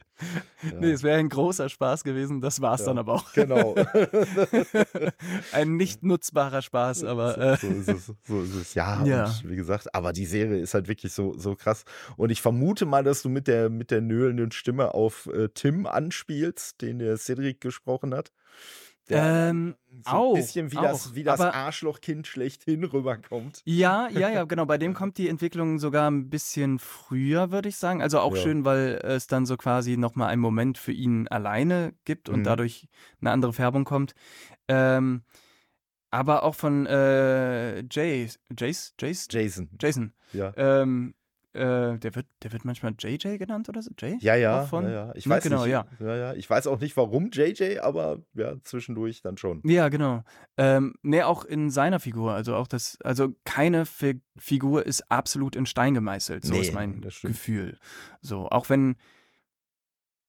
ja. 0.63 0.81
Nee, 0.81 0.93
es 0.93 1.03
wäre 1.03 1.19
ein 1.19 1.29
großer 1.29 1.69
Spaß 1.69 2.03
gewesen, 2.03 2.41
das 2.41 2.63
war 2.63 2.75
es 2.75 2.81
ja, 2.81 2.87
dann 2.87 2.99
aber 2.99 3.15
auch. 3.15 3.33
Genau. 3.35 3.75
ein 5.53 5.77
nicht 5.77 6.03
nutzbarer 6.03 6.63
Spaß, 6.63 7.05
aber. 7.05 7.37
Äh. 7.37 7.57
So, 7.59 7.67
ist 7.69 7.89
es, 7.89 8.13
so 8.27 8.43
ist 8.43 8.55
es. 8.55 8.75
Ja, 8.75 9.05
ja. 9.05 9.25
Und 9.27 9.51
wie 9.51 9.57
gesagt, 9.57 9.95
aber 9.95 10.15
die 10.15 10.27
Serie 10.27 10.61
ist 10.61 10.73
halt 10.73 10.89
wirklich 10.89 11.13
so, 11.13 11.37
so 11.37 11.55
krass. 11.57 11.85
Und 12.17 12.31
ich 12.31 12.41
vermute 12.41 12.87
mal, 12.87 13.05
dass 13.05 13.21
du 13.21 13.29
mit 13.29 13.49
der, 13.49 13.69
mit 13.69 13.91
der 13.91 14.01
nöhlenden 14.01 14.51
Stimme 14.53 14.95
auf 14.95 15.27
äh, 15.27 15.49
Tim 15.53 15.87
anspielst, 15.87 16.81
den 16.81 16.99
der 16.99 17.19
Cedric 17.19 17.61
gesprochen 17.61 17.82
gesprochen 17.83 18.15
hat. 18.15 18.33
Der 19.09 19.49
ähm, 19.51 19.75
so 20.05 20.11
ein 20.11 20.17
auch, 20.17 20.35
bisschen 20.35 20.71
wie 20.71 20.79
auch. 20.79 20.83
das, 20.83 21.15
wie 21.17 21.25
das 21.25 21.41
Arschlochkind 21.41 22.27
schlechthin 22.29 22.85
rüberkommt. 22.85 23.61
Ja, 23.65 24.09
ja, 24.09 24.31
ja, 24.31 24.45
genau. 24.49 24.65
Bei 24.65 24.79
dem 24.79 24.95
kommt 24.95 25.19
die 25.19 25.29
Entwicklung 25.29 25.81
sogar 25.81 26.09
ein 26.09 26.31
bisschen 26.31 26.79
früher, 26.79 27.51
würde 27.51 27.69
ich 27.69 27.77
sagen. 27.77 28.01
Also 28.01 28.21
auch 28.21 28.37
ja. 28.37 28.43
schön, 28.43 28.65
weil 28.65 29.01
es 29.03 29.27
dann 29.27 29.45
so 29.45 29.57
quasi 29.57 29.97
nochmal 29.97 30.29
einen 30.29 30.41
Moment 30.41 30.79
für 30.79 30.93
ihn 30.93 31.27
alleine 31.29 31.95
gibt 32.05 32.29
und 32.29 32.41
mhm. 32.41 32.45
dadurch 32.45 32.89
eine 33.21 33.33
andere 33.33 33.53
Färbung 33.53 33.85
kommt. 33.85 34.15
Ähm, 34.69 35.25
aber 36.13 36.45
auch 36.45 36.55
von 36.55 36.87
äh, 36.87 37.81
Jay, 37.91 38.29
Jace, 38.57 38.95
Jace? 39.01 39.27
Jason. 39.31 39.71
Jason. 39.81 40.13
Ja. 40.33 40.53
Ähm, 40.57 41.15
äh, 41.55 41.99
der, 41.99 42.15
wird, 42.15 42.27
der 42.43 42.53
wird 42.53 42.65
manchmal 42.65 42.95
JJ 42.99 43.37
genannt 43.37 43.69
oder 43.69 43.83
so? 43.83 43.91
Jay? 43.99 44.17
Ja, 44.21 44.35
ja. 44.37 44.63
Von? 44.65 44.85
ja, 44.85 44.91
ja. 44.91 45.13
Ich 45.15 45.29
weiß 45.29 45.43
genau, 45.43 45.65
nicht, 45.65 45.73
ja. 45.73 45.87
ja. 46.01 46.17
ja. 46.17 46.35
Ich 46.35 46.49
weiß 46.49 46.67
auch 46.67 46.81
nicht, 46.81 46.97
warum 46.97 47.31
JJ, 47.31 47.79
aber 47.81 48.23
ja, 48.35 48.55
zwischendurch 48.63 49.21
dann 49.21 49.37
schon. 49.37 49.61
Ja, 49.65 49.89
genau. 49.89 50.25
Ähm, 50.57 50.95
ne, 51.03 51.27
auch 51.27 51.45
in 51.45 51.71
seiner 51.71 52.01
Figur. 52.01 52.33
Also 52.33 52.55
auch 52.57 52.67
das, 52.67 52.99
also 53.03 53.35
keine 53.45 53.85
Fi 53.85 54.21
Figur 54.39 54.87
ist 54.87 55.11
absolut 55.11 55.55
in 55.55 55.67
Stein 55.67 55.93
gemeißelt. 55.93 56.45
So 56.45 56.55
nee, 56.55 56.61
ist 56.61 56.73
mein 56.73 57.03
Gefühl. 57.03 57.79
So, 58.23 58.49
auch 58.49 58.71
wenn 58.71 58.97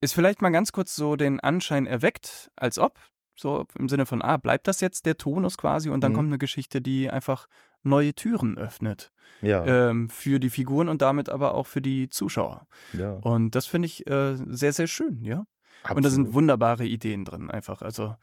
es 0.01 0.11
vielleicht 0.11 0.41
mal 0.41 0.49
ganz 0.49 0.73
kurz 0.73 0.95
so 0.95 1.15
den 1.15 1.39
Anschein 1.39 1.85
erweckt, 1.85 2.51
als 2.57 2.77
ob, 2.77 2.99
so 3.35 3.65
im 3.79 3.87
Sinne 3.87 4.05
von, 4.05 4.21
ah, 4.21 4.35
bleibt 4.35 4.67
das 4.67 4.81
jetzt 4.81 5.05
der 5.05 5.17
Tonus 5.17 5.57
quasi 5.57 5.89
und 5.89 6.01
dann 6.01 6.11
mhm. 6.11 6.15
kommt 6.17 6.27
eine 6.27 6.37
Geschichte, 6.37 6.81
die 6.81 7.09
einfach 7.09 7.47
neue 7.83 8.13
Türen 8.13 8.57
öffnet. 8.57 9.11
Ja. 9.41 9.65
Ähm, 9.65 10.09
für 10.09 10.39
die 10.39 10.49
Figuren 10.49 10.87
und 10.87 11.01
damit 11.01 11.29
aber 11.29 11.53
auch 11.53 11.67
für 11.67 11.81
die 11.81 12.09
Zuschauer. 12.09 12.67
Ja. 12.93 13.13
Und 13.13 13.55
das 13.55 13.65
finde 13.65 13.87
ich 13.87 14.07
äh, 14.07 14.35
sehr, 14.47 14.73
sehr 14.73 14.87
schön, 14.87 15.23
ja. 15.23 15.45
Absolut. 15.83 15.97
Und 15.97 16.05
da 16.05 16.09
sind 16.09 16.33
wunderbare 16.33 16.85
Ideen 16.85 17.25
drin, 17.25 17.51
einfach. 17.51 17.81
Also, 17.81 18.15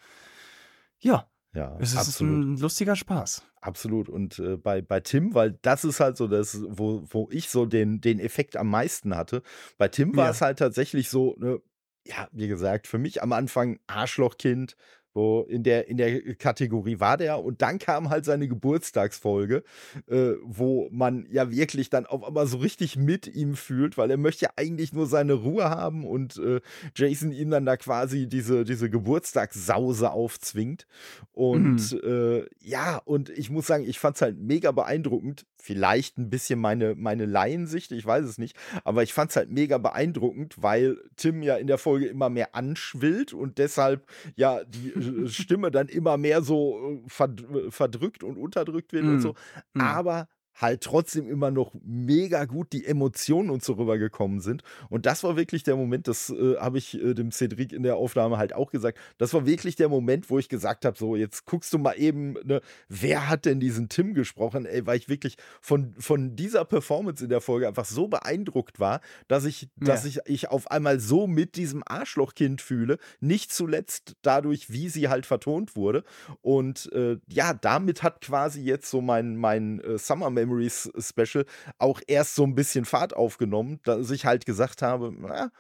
ja. 0.99 1.27
Ja, 1.53 1.77
es 1.81 1.93
ist 1.93 1.99
absolut. 1.99 2.45
ein 2.45 2.57
lustiger 2.59 2.95
Spaß. 2.95 3.45
Absolut. 3.61 4.09
Und 4.09 4.39
äh, 4.39 4.57
bei, 4.57 4.83
bei 4.83 5.01
Tim, 5.01 5.35
weil 5.35 5.59
das 5.63 5.85
ist 5.85 5.99
halt 5.99 6.17
so 6.17 6.29
das, 6.29 6.63
wo, 6.69 7.05
wo 7.11 7.29
ich 7.33 7.51
so 7.51 7.67
den, 7.67 8.01
den 8.01 8.21
Effekt 8.21 8.57
am 8.57 8.69
meisten 8.69 9.17
hatte. 9.17 9.43
Bei 9.77 9.89
Tim 9.89 10.17
war 10.17 10.27
ja. 10.27 10.31
es 10.31 10.41
halt 10.41 10.61
tatsächlich 10.61 11.11
so, 11.11 11.35
ne, 11.39 11.61
ja, 12.07 12.29
wie 12.33 12.47
gesagt, 12.47 12.87
für 12.87 12.99
mich 12.99 13.21
am 13.23 13.33
Anfang 13.33 13.81
Arschlochkind, 13.89 14.77
wo 15.15 15.43
in 15.43 15.63
der, 15.63 15.89
in 15.89 15.97
der 15.97 16.35
Kategorie 16.37 17.01
war 17.01 17.17
der. 17.17 17.43
Und 17.43 17.63
dann 17.63 17.79
kam 17.79 18.11
halt 18.11 18.25
seine 18.25 18.49
Geburtstagsfolge, 18.49 19.65
äh, 20.07 20.33
wo 20.43 20.89
man 20.91 21.27
ja 21.31 21.51
wirklich 21.51 21.91
dann 21.91 22.07
auf 22.07 22.25
einmal 22.25 22.47
so 22.47 22.59
richtig 22.59 22.97
mit 22.97 23.27
ihm 23.27 23.55
fühlt, 23.55 23.99
weil 23.99 24.11
er 24.11 24.17
möchte 24.17 24.47
ja 24.47 24.53
eigentlich 24.57 24.93
nur 24.93 25.07
seine 25.07 25.35
Ruhe 25.35 25.69
haben 25.71 26.05
und 26.05 26.39
äh, 26.39 26.61
Jason 26.95 27.33
ihm 27.33 27.51
dann 27.51 27.67
da 27.67 27.77
quasi 27.77 28.29
diese, 28.29 28.65
diese 28.65 28.91
Geburtstagssause 28.91 30.11
aufzwingt. 30.11 30.87
Und 31.33 31.93
mhm. 31.93 32.01
äh, 32.05 32.45
ja, 32.61 32.99
und 33.05 33.31
ich 33.31 33.51
muss 33.51 33.67
sagen, 33.67 33.85
ich 33.85 33.99
fand 33.99 34.17
es 34.17 34.23
halt 34.23 34.39
mega 34.39 34.71
beeindruckend. 34.71 35.47
Vielleicht 35.57 36.17
ein 36.17 36.31
bisschen 36.31 36.59
meine, 36.59 36.95
meine 36.95 37.27
Laiensicht, 37.27 37.93
ich 37.93 38.07
weiß 38.07 38.25
es 38.25 38.39
nicht, 38.39 38.57
aber 38.83 39.03
ich 39.03 39.13
fand 39.13 39.31
es 39.31 39.37
halt 39.37 39.51
mega 39.51 39.77
beeindruckend, 39.77 40.63
weil 40.63 40.97
Tim 41.17 41.43
ja 41.43 41.57
in 41.57 41.67
der 41.67 41.77
Folge 41.77 42.07
immer 42.07 42.31
mehr 42.31 42.55
anschwillt 42.55 43.35
und 43.35 43.59
deshalb 43.59 44.07
ja 44.37 44.65
die 44.65 44.89
äh, 44.89 45.00
Stimme 45.29 45.71
dann 45.71 45.89
immer 45.89 46.17
mehr 46.17 46.43
so 46.43 47.01
äh, 47.07 47.71
verdrückt 47.71 48.25
und 48.25 48.37
unterdrückt 48.37 48.93
wird 48.93 49.05
mm. 49.05 49.09
und 49.09 49.21
so. 49.21 49.35
Mm. 49.75 49.81
Aber 49.81 50.29
halt 50.55 50.83
trotzdem 50.83 51.29
immer 51.29 51.51
noch 51.51 51.73
mega 51.83 52.45
gut 52.45 52.73
die 52.73 52.85
Emotionen 52.85 53.51
und 53.51 53.65
so 53.65 53.75
rübergekommen 53.75 54.41
sind. 54.41 54.63
Und 54.89 55.07
das 55.07 55.25
war 55.25 55.37
wirklich 55.37 55.63
der 55.63 55.77
Moment, 55.77 56.09
das 56.09 56.31
äh, 56.31 56.57
habe 56.59 56.79
ich 56.79 57.01
äh, 57.01 57.15
dem 57.15 57.33
Cedric 57.33 57.73
in 57.73 57.83
der 57.83 57.97
Aufnahme 57.97 58.37
halt 58.37 58.53
auch 58.53 58.71
gesagt, 58.71 58.99
das 59.19 59.33
war 59.33 59.47
wirklich 59.47 59.77
der 59.77 59.89
Moment, 59.89 60.31
wo 60.31 60.39
ich 60.39 60.49
gesagt 60.49 60.85
habe, 60.85 60.99
so 60.99 61.17
jetzt 61.17 61.47
guckst 61.47 61.73
du 61.73 61.79
mal 61.79 61.95
eben, 61.95 62.35
ne, 62.45 62.61
wer 62.89 63.29
hat 63.29 63.45
denn 63.45 63.61
diesen 63.61 63.89
Tim 63.89 64.15
gesprochen, 64.15 64.67
ey, 64.67 64.87
weil 64.87 64.99
ich 64.99 65.09
wirklich 65.09 65.37
von, 65.61 65.95
von 65.99 66.37
dieser 66.37 66.65
Performance 66.65 67.25
in 67.25 67.31
der 67.31 67.41
Folge 67.41 67.69
einfach 67.69 67.85
so 67.87 68.09
beeindruckt 68.09 68.81
war, 68.81 69.01
dass 69.29 69.45
ich, 69.45 69.63
ja. 69.63 69.69
dass 69.87 70.05
ich, 70.05 70.21
ich 70.27 70.49
auf 70.49 70.71
einmal 70.71 71.01
so 71.01 71.27
mit 71.27 71.57
diesem 71.57 71.83
Arschlochkind 71.87 72.61
fühle, 72.61 72.99
nicht 73.21 73.53
zuletzt 73.53 74.17
dadurch, 74.23 74.71
wie 74.71 74.89
sie 74.89 75.09
halt 75.09 75.27
vertont 75.27 75.77
wurde. 75.77 76.05
Und 76.43 76.93
äh, 76.93 77.19
ja, 77.29 77.55
damit 77.55 78.03
hat 78.03 78.21
quasi 78.21 78.63
jetzt 78.63 78.91
so 78.91 79.01
mein, 79.01 79.37
mein 79.37 79.81
äh, 79.81 79.99
Summer 79.99 80.31
Memory 80.31 80.40
Memories 80.41 80.91
Special 80.99 81.45
auch 81.79 82.01
erst 82.07 82.35
so 82.35 82.45
ein 82.45 82.55
bisschen 82.55 82.85
Fahrt 82.85 83.15
aufgenommen, 83.15 83.81
dass 83.85 84.11
ich 84.11 84.27
halt 84.27 84.47
gesagt 84.47 84.83
habe, 84.83 85.13
na, 85.17 85.51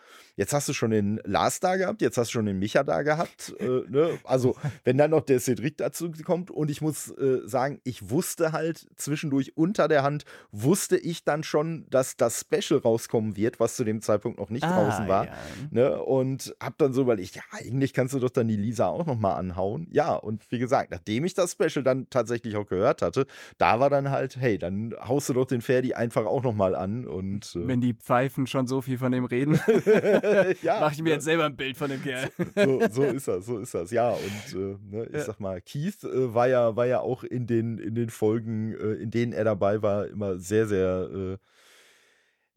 jetzt 0.40 0.54
hast 0.54 0.70
du 0.70 0.72
schon 0.72 0.90
den 0.90 1.20
Lars 1.24 1.60
da 1.60 1.76
gehabt, 1.76 2.00
jetzt 2.00 2.16
hast 2.16 2.28
du 2.28 2.32
schon 2.32 2.46
den 2.46 2.58
Micha 2.58 2.82
da 2.82 3.02
gehabt. 3.02 3.54
Äh, 3.60 3.82
ne? 3.90 4.18
Also, 4.24 4.56
wenn 4.84 4.96
dann 4.96 5.10
noch 5.10 5.20
der 5.20 5.38
Cedric 5.38 5.76
dazu 5.76 6.10
kommt 6.24 6.50
und 6.50 6.70
ich 6.70 6.80
muss 6.80 7.10
äh, 7.10 7.40
sagen, 7.44 7.78
ich 7.84 8.08
wusste 8.08 8.52
halt 8.52 8.86
zwischendurch 8.96 9.54
unter 9.58 9.86
der 9.86 10.02
Hand, 10.02 10.24
wusste 10.50 10.96
ich 10.96 11.24
dann 11.24 11.42
schon, 11.44 11.84
dass 11.90 12.16
das 12.16 12.40
Special 12.40 12.80
rauskommen 12.80 13.36
wird, 13.36 13.60
was 13.60 13.76
zu 13.76 13.84
dem 13.84 14.00
Zeitpunkt 14.00 14.38
noch 14.38 14.48
nicht 14.48 14.64
ah, 14.64 14.82
draußen 14.82 15.08
war. 15.08 15.26
Ja. 15.26 15.32
Ne? 15.72 16.02
Und 16.02 16.56
hab 16.58 16.78
dann 16.78 16.94
so 16.94 17.02
überlegt, 17.02 17.36
ja, 17.36 17.42
eigentlich 17.50 17.92
kannst 17.92 18.14
du 18.14 18.18
doch 18.18 18.30
dann 18.30 18.48
die 18.48 18.56
Lisa 18.56 18.86
auch 18.86 19.04
nochmal 19.04 19.34
anhauen. 19.34 19.88
Ja, 19.90 20.14
und 20.14 20.50
wie 20.50 20.58
gesagt, 20.58 20.90
nachdem 20.90 21.26
ich 21.26 21.34
das 21.34 21.52
Special 21.52 21.84
dann 21.84 22.08
tatsächlich 22.08 22.56
auch 22.56 22.66
gehört 22.66 23.02
hatte, 23.02 23.26
da 23.58 23.78
war 23.78 23.90
dann 23.90 24.10
halt, 24.10 24.36
hey, 24.36 24.56
dann 24.56 24.94
haust 25.06 25.28
du 25.28 25.34
doch 25.34 25.46
den 25.46 25.60
Ferdi 25.60 25.92
einfach 25.92 26.24
auch 26.24 26.42
nochmal 26.42 26.74
an. 26.74 27.06
Und, 27.06 27.54
äh, 27.56 27.68
Wenn 27.68 27.82
die 27.82 27.92
Pfeifen 27.92 28.46
schon 28.46 28.66
so 28.66 28.80
viel 28.80 28.96
von 28.96 29.12
dem 29.12 29.26
reden. 29.26 29.60
ja, 30.62 30.80
Mache 30.80 30.94
ich 30.94 31.02
mir 31.02 31.10
jetzt 31.10 31.24
selber 31.24 31.44
ein 31.44 31.56
Bild 31.56 31.76
von 31.76 31.90
dem 31.90 32.02
Kerl. 32.02 32.30
so, 32.54 32.80
so, 32.90 33.02
ist 33.04 33.28
das, 33.28 33.46
so 33.46 33.58
ist 33.58 33.74
das. 33.74 33.90
Ja, 33.90 34.10
und 34.10 34.54
äh, 34.54 34.76
ne, 34.90 35.08
ich 35.12 35.22
sag 35.22 35.40
mal, 35.40 35.60
Keith 35.60 36.04
äh, 36.04 36.34
war, 36.34 36.48
ja, 36.48 36.76
war 36.76 36.86
ja 36.86 37.00
auch 37.00 37.24
in 37.24 37.46
den, 37.46 37.78
in 37.78 37.94
den 37.94 38.10
Folgen, 38.10 38.74
äh, 38.74 38.94
in 38.94 39.10
denen 39.10 39.32
er 39.32 39.44
dabei 39.44 39.82
war, 39.82 40.06
immer 40.06 40.38
sehr, 40.38 40.66
sehr 40.66 41.08
äh, 41.12 41.36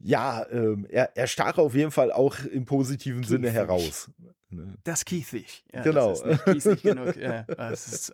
ja, 0.00 0.46
ähm, 0.50 0.86
er, 0.90 1.16
er 1.16 1.26
stach 1.26 1.56
auf 1.56 1.74
jeden 1.74 1.90
Fall 1.90 2.12
auch 2.12 2.44
im 2.44 2.66
positiven 2.66 3.22
Keith 3.22 3.30
Sinne 3.30 3.50
heraus. 3.50 4.10
Ne? 4.54 4.74
Das 4.84 5.04
Kiesig. 5.04 5.64
Ja, 5.72 5.82
genau. 5.82 6.10
Das 6.10 6.46
ist 6.46 6.66
nicht 6.66 6.82
genug. 6.82 7.16
Ja, 7.16 7.42
das 7.42 7.88
ist 7.88 8.12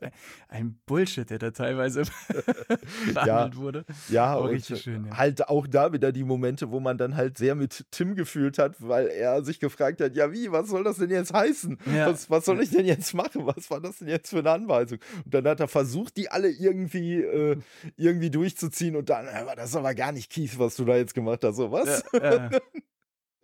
ein 0.49 0.79
Bullshit, 0.87 1.29
der 1.29 1.39
da 1.39 1.51
teilweise 1.51 2.03
behandelt 3.15 3.55
ja, 3.55 3.57
wurde. 3.57 3.85
Ja, 4.09 4.25
Aber 4.27 4.51
richtig 4.51 4.83
schön. 4.83 5.07
Ja. 5.07 5.17
Halt 5.17 5.49
auch 5.49 5.67
da 5.67 5.93
wieder 5.93 6.13
die 6.13 6.25
Momente, 6.25 6.71
wo 6.71 6.81
man 6.81 6.99
dann 6.99 7.17
halt 7.17 7.39
sehr 7.39 7.55
mit 7.55 7.87
Tim 7.91 8.15
gefühlt 8.15 8.59
hat, 8.59 8.77
weil 8.79 9.09
er 9.09 9.43
sich 9.45 9.61
gefragt 9.61 10.01
hat: 10.01 10.17
Ja, 10.17 10.33
wie, 10.33 10.51
was 10.51 10.69
soll 10.69 10.85
das 10.85 10.97
denn 10.97 11.11
jetzt 11.11 11.33
heißen? 11.33 11.79
Ja. 11.95 12.09
Was, 12.09 12.31
was 12.31 12.45
soll 12.45 12.61
ich 12.63 12.71
denn 12.71 12.87
jetzt 12.87 13.15
machen? 13.15 13.47
Was 13.47 13.71
war 13.71 13.81
das 13.81 13.99
denn 13.99 14.09
jetzt 14.09 14.31
für 14.31 14.39
eine 14.39 14.51
Anweisung? 14.51 14.99
Und 15.25 15.35
dann 15.35 15.47
hat 15.47 15.61
er 15.61 15.69
versucht, 15.69 16.17
die 16.17 16.31
alle 16.31 16.49
irgendwie, 16.51 17.21
äh, 17.21 17.57
irgendwie 17.97 18.31
durchzuziehen 18.31 18.97
und 18.97 19.09
dann, 19.11 19.27
das 19.57 19.71
ist 19.71 19.77
aber 19.77 19.95
gar 19.95 20.13
nicht 20.13 20.31
Keith, 20.31 20.59
was 20.59 20.77
du 20.77 20.85
da 20.85 20.97
jetzt 20.97 21.15
gemacht 21.15 21.45
hast. 21.45 21.57
So, 21.57 21.71
was? 21.71 22.05
Ja, 22.13 22.51
ja. 22.51 22.51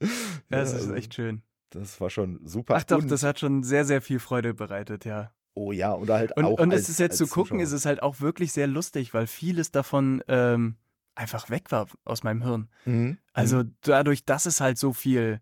das 0.48 0.72
ist 0.72 0.90
echt 0.90 1.14
schön. 1.14 1.42
Das 1.78 2.00
war 2.00 2.10
schon 2.10 2.40
super. 2.44 2.76
Ach 2.76 2.84
doch, 2.84 3.04
das 3.04 3.22
hat 3.22 3.40
schon 3.40 3.62
sehr, 3.62 3.84
sehr 3.84 4.00
viel 4.02 4.18
Freude 4.18 4.54
bereitet, 4.54 5.04
ja. 5.04 5.32
Oh 5.54 5.72
ja, 5.72 5.94
oder 5.94 6.14
halt 6.16 6.36
und, 6.36 6.44
auch. 6.44 6.58
Und 6.58 6.72
es 6.72 6.88
ist 6.88 6.98
jetzt 6.98 7.16
zu 7.16 7.26
gucken, 7.26 7.60
ist 7.60 7.72
es 7.72 7.86
halt 7.86 8.02
auch 8.02 8.20
wirklich 8.20 8.52
sehr 8.52 8.66
lustig, 8.66 9.14
weil 9.14 9.26
vieles 9.26 9.70
davon 9.70 10.22
ähm, 10.28 10.76
einfach 11.14 11.48
weg 11.48 11.72
war 11.72 11.86
aus 12.04 12.22
meinem 12.22 12.42
Hirn. 12.42 12.68
Mhm. 12.84 13.18
Also 13.32 13.64
mhm. 13.64 13.74
dadurch, 13.80 14.24
dass 14.24 14.46
es 14.46 14.60
halt 14.60 14.78
so 14.78 14.92
viel 14.92 15.40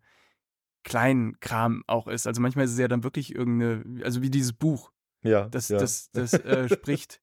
Kleinkram 0.85 1.83
auch 1.87 2.07
ist. 2.07 2.27
Also 2.27 2.41
manchmal 2.41 2.67
ist 2.67 2.73
es 2.73 2.79
ja 2.79 2.89
dann 2.89 3.03
wirklich 3.03 3.35
irgendeine, 3.35 4.05
also 4.05 4.23
wie 4.23 4.31
dieses 4.31 4.53
Buch. 4.53 4.93
Ja. 5.23 5.49
Das, 5.49 5.69
ja. 5.69 5.79
das, 5.79 6.11
das 6.13 6.35
äh, 6.35 6.69
spricht. 6.73 7.21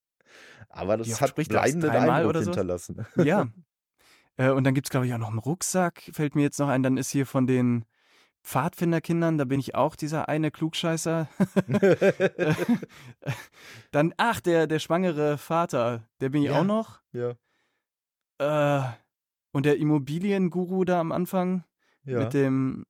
Aber 0.70 0.98
das 0.98 1.22
hat 1.22 1.36
bleibenden 1.36 1.90
Eindruck 1.90 2.30
oder 2.30 2.44
so? 2.44 2.52
hinterlassen. 2.52 3.06
Ja. 3.16 3.48
Äh, 4.38 4.50
und 4.52 4.64
dann 4.64 4.74
gibt 4.74 4.88
es, 4.88 4.92
glaube 4.92 5.06
ich, 5.06 5.14
auch 5.14 5.18
noch 5.18 5.28
einen 5.28 5.40
Rucksack, 5.40 6.10
fällt 6.14 6.36
mir 6.36 6.42
jetzt 6.44 6.58
noch 6.58 6.70
ein. 6.70 6.84
Dann 6.84 6.96
ist 6.96 7.12
hier 7.12 7.26
von 7.26 7.48
den 7.48 7.84
Pfadfinderkindern, 8.44 9.38
da 9.38 9.46
bin 9.46 9.60
ich 9.60 9.76
auch 9.76 9.96
dieser 9.96 10.28
eine 10.28 10.52
Klugscheißer. 10.52 11.28
Dann, 13.92 14.14
ach, 14.18 14.42
der, 14.42 14.68
der 14.68 14.80
schwangere 14.80 15.38
Vater, 15.38 16.08
der 16.20 16.30
bin 16.30 16.42
ich 16.42 16.50
ja, 16.50 16.60
auch 16.60 16.64
noch. 16.64 17.02
Ja. 17.14 17.36
Äh, 18.40 18.92
und 19.52 19.66
der 19.66 19.78
Immobilienguru 19.78 20.86
da 20.86 21.00
am 21.00 21.12
Anfang 21.12 21.64
ja. 22.04 22.20
mit 22.20 22.34
dem 22.34 22.86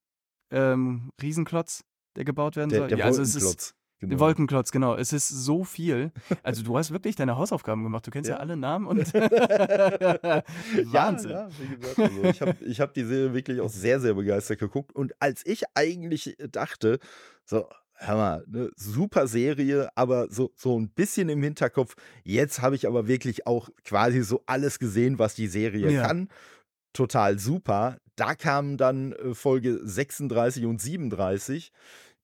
ähm, 0.51 1.11
Riesenklotz, 1.21 1.83
der 2.15 2.23
gebaut 2.23 2.55
werden 2.55 2.69
der, 2.69 2.79
soll. 2.79 2.87
Der 2.89 2.97
ja, 2.99 3.05
also 3.05 3.21
es 3.21 3.35
ist, 3.35 3.75
Genau. 4.01 4.19
Wolkenklotz, 4.19 4.71
genau. 4.71 4.95
Es 4.95 5.13
ist 5.13 5.29
so 5.29 5.63
viel. 5.63 6.11
Also 6.41 6.63
du 6.63 6.75
hast 6.75 6.91
wirklich 6.91 7.15
deine 7.15 7.37
Hausaufgaben 7.37 7.83
gemacht. 7.83 8.07
Du 8.07 8.09
kennst 8.09 8.27
ja, 8.27 8.37
ja 8.37 8.41
alle 8.41 8.57
Namen 8.57 8.87
und 8.87 8.99
Wahnsinn. 9.13 11.29
Ja, 11.29 11.47
ja, 11.47 11.49
wie 11.59 11.75
gesagt, 11.75 11.99
also 11.99 12.23
ich 12.23 12.41
habe 12.41 12.55
ich 12.65 12.81
hab 12.81 12.95
die 12.95 13.03
Serie 13.03 13.35
wirklich 13.35 13.61
auch 13.61 13.69
sehr, 13.69 13.99
sehr 13.99 14.15
begeistert 14.15 14.57
geguckt. 14.57 14.95
Und 14.95 15.13
als 15.19 15.45
ich 15.45 15.65
eigentlich 15.75 16.35
dachte, 16.51 16.97
so, 17.45 17.69
hör 17.93 18.15
mal, 18.15 18.43
ne, 18.47 18.71
super 18.75 19.27
Serie, 19.27 19.89
aber 19.93 20.31
so, 20.31 20.51
so 20.55 20.79
ein 20.79 20.89
bisschen 20.89 21.29
im 21.29 21.43
Hinterkopf, 21.43 21.95
jetzt 22.23 22.59
habe 22.59 22.75
ich 22.75 22.87
aber 22.87 23.07
wirklich 23.07 23.45
auch 23.45 23.69
quasi 23.85 24.23
so 24.23 24.41
alles 24.47 24.79
gesehen, 24.79 25.19
was 25.19 25.35
die 25.35 25.47
Serie 25.47 25.91
ja. 25.91 26.07
kann. 26.07 26.27
Total 26.91 27.37
super. 27.37 27.99
Da 28.15 28.33
kamen 28.33 28.77
dann 28.77 29.13
äh, 29.13 29.35
Folge 29.35 29.79
36 29.83 30.65
und 30.65 30.81
37 30.81 31.71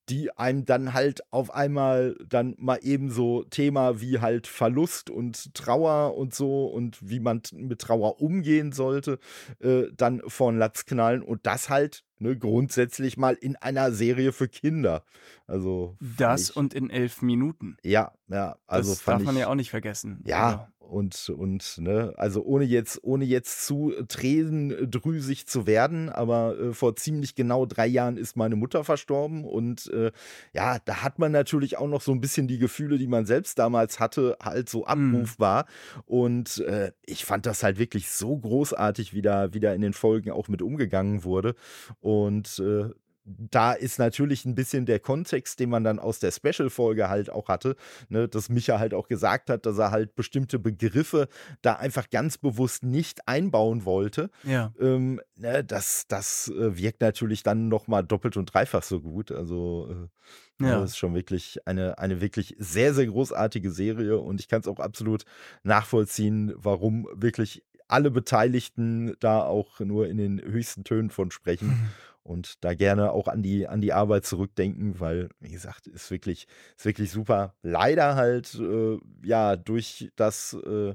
die 0.09 0.31
einem 0.37 0.65
dann 0.65 0.93
halt 0.93 1.21
auf 1.31 1.53
einmal 1.53 2.15
dann 2.27 2.55
mal 2.57 2.79
eben 2.81 3.11
so 3.11 3.43
Thema 3.43 3.99
wie 4.01 4.19
halt 4.19 4.47
Verlust 4.47 5.09
und 5.09 5.53
Trauer 5.53 6.15
und 6.15 6.33
so 6.33 6.65
und 6.65 6.97
wie 7.01 7.19
man 7.19 7.41
mit 7.53 7.79
Trauer 7.79 8.21
umgehen 8.21 8.71
sollte, 8.71 9.19
äh, 9.59 9.83
dann 9.95 10.21
von 10.27 10.57
Latz 10.57 10.85
knallen 10.85 11.21
und 11.21 11.45
das 11.45 11.69
halt 11.69 12.05
ne, 12.19 12.37
grundsätzlich 12.37 13.17
mal 13.17 13.33
in 13.33 13.55
einer 13.57 13.91
Serie 13.91 14.31
für 14.31 14.47
Kinder. 14.47 15.03
Also 15.45 15.97
das 15.99 16.51
ich, 16.51 16.55
und 16.55 16.73
in 16.73 16.89
elf 16.89 17.21
Minuten. 17.21 17.77
Ja, 17.83 18.13
ja. 18.27 18.57
Also 18.65 18.91
das 18.91 19.03
darf 19.03 19.21
man 19.23 19.37
ja 19.37 19.47
auch 19.47 19.55
nicht 19.55 19.69
vergessen. 19.69 20.21
Ja, 20.25 20.53
oder? 20.53 20.71
Und 20.89 21.29
und 21.29 21.77
ne, 21.79 22.13
also 22.17 22.43
ohne 22.43 22.65
jetzt 22.65 23.03
ohne 23.03 23.25
jetzt 23.25 23.65
zu 23.65 23.93
tränendrüsig 24.07 25.47
zu 25.47 25.67
werden, 25.67 26.09
aber 26.09 26.57
äh, 26.57 26.73
vor 26.73 26.95
ziemlich 26.95 27.35
genau 27.35 27.65
drei 27.65 27.87
Jahren 27.87 28.17
ist 28.17 28.35
meine 28.35 28.55
Mutter 28.55 28.83
verstorben 28.83 29.43
und 29.43 29.87
äh, 29.91 30.11
ja, 30.53 30.79
da 30.79 31.03
hat 31.03 31.19
man 31.19 31.31
natürlich 31.31 31.77
auch 31.77 31.87
noch 31.87 32.01
so 32.01 32.11
ein 32.11 32.21
bisschen 32.21 32.47
die 32.47 32.57
Gefühle, 32.57 32.97
die 32.97 33.07
man 33.07 33.25
selbst 33.25 33.59
damals 33.59 33.99
hatte, 33.99 34.37
halt 34.41 34.69
so 34.69 34.79
mhm. 34.79 34.85
abrufbar. 34.85 35.63
Mm. 35.63 35.99
Und 36.05 36.57
äh, 36.59 36.91
ich 37.05 37.25
fand 37.25 37.45
das 37.45 37.63
halt 37.63 37.79
wirklich 37.79 38.09
so 38.09 38.37
großartig, 38.37 39.13
wie 39.13 39.21
da 39.21 39.53
wieder 39.53 39.73
in 39.75 39.81
den 39.81 39.93
Folgen 39.93 40.31
auch 40.31 40.47
mit 40.47 40.61
umgegangen 40.61 41.23
wurde. 41.23 41.55
Und 41.99 42.59
äh, 42.59 42.89
da 43.27 43.73
ist 43.73 43.99
natürlich 43.99 44.45
ein 44.45 44.55
bisschen 44.55 44.85
der 44.85 44.99
Kontext, 44.99 45.59
den 45.59 45.69
man 45.69 45.83
dann 45.83 45.99
aus 45.99 46.19
der 46.19 46.31
Special-Folge 46.31 47.09
halt 47.09 47.29
auch 47.29 47.49
hatte, 47.49 47.75
ne, 48.09 48.27
dass 48.27 48.49
Micha 48.49 48.79
halt 48.79 48.93
auch 48.93 49.07
gesagt 49.07 49.49
hat, 49.49 49.65
dass 49.65 49.77
er 49.77 49.91
halt 49.91 50.15
bestimmte 50.15 50.59
Begriffe 50.59 51.27
da 51.61 51.73
einfach 51.73 52.09
ganz 52.09 52.37
bewusst 52.37 52.83
nicht 52.83 53.27
einbauen 53.27 53.83
wollte. 53.85 54.29
Ja. 54.43 54.73
Ähm, 54.79 55.19
ne, 55.35 55.63
das, 55.63 56.05
das 56.07 56.47
äh, 56.49 56.77
wirkt 56.77 57.01
natürlich 57.01 57.43
dann 57.43 57.67
nochmal 57.67 58.03
doppelt 58.03 58.37
und 58.37 58.53
dreifach 58.53 58.83
so 58.83 59.01
gut. 59.01 59.31
Also 59.31 59.89
äh, 59.91 60.63
ne, 60.63 60.69
ja. 60.69 60.79
das 60.79 60.91
ist 60.91 60.97
schon 60.97 61.13
wirklich 61.13 61.59
eine, 61.65 61.97
eine 61.97 62.21
wirklich 62.21 62.55
sehr, 62.59 62.93
sehr 62.93 63.07
großartige 63.07 63.71
Serie 63.71 64.19
und 64.19 64.39
ich 64.39 64.47
kann 64.47 64.61
es 64.61 64.67
auch 64.67 64.79
absolut 64.79 65.25
nachvollziehen, 65.63 66.53
warum 66.55 67.07
wirklich 67.13 67.63
alle 67.89 68.11
Beteiligten 68.11 69.15
da 69.19 69.41
auch 69.43 69.79
nur 69.79 70.07
in 70.07 70.17
den 70.17 70.41
höchsten 70.41 70.83
Tönen 70.83 71.09
von 71.09 71.31
sprechen. 71.31 71.89
und 72.27 72.63
da 72.63 72.73
gerne 72.73 73.11
auch 73.11 73.27
an 73.27 73.41
die, 73.41 73.67
an 73.67 73.81
die 73.81 73.93
Arbeit 73.93 74.25
zurückdenken, 74.25 74.99
weil, 74.99 75.29
wie 75.39 75.51
gesagt, 75.51 75.87
ist 75.87 76.11
wirklich, 76.11 76.47
ist 76.75 76.85
wirklich 76.85 77.09
super. 77.09 77.55
Leider 77.61 78.15
halt, 78.15 78.53
äh, 78.55 78.97
ja, 79.23 79.55
durch 79.55 80.09
das, 80.17 80.55
äh, 80.65 80.91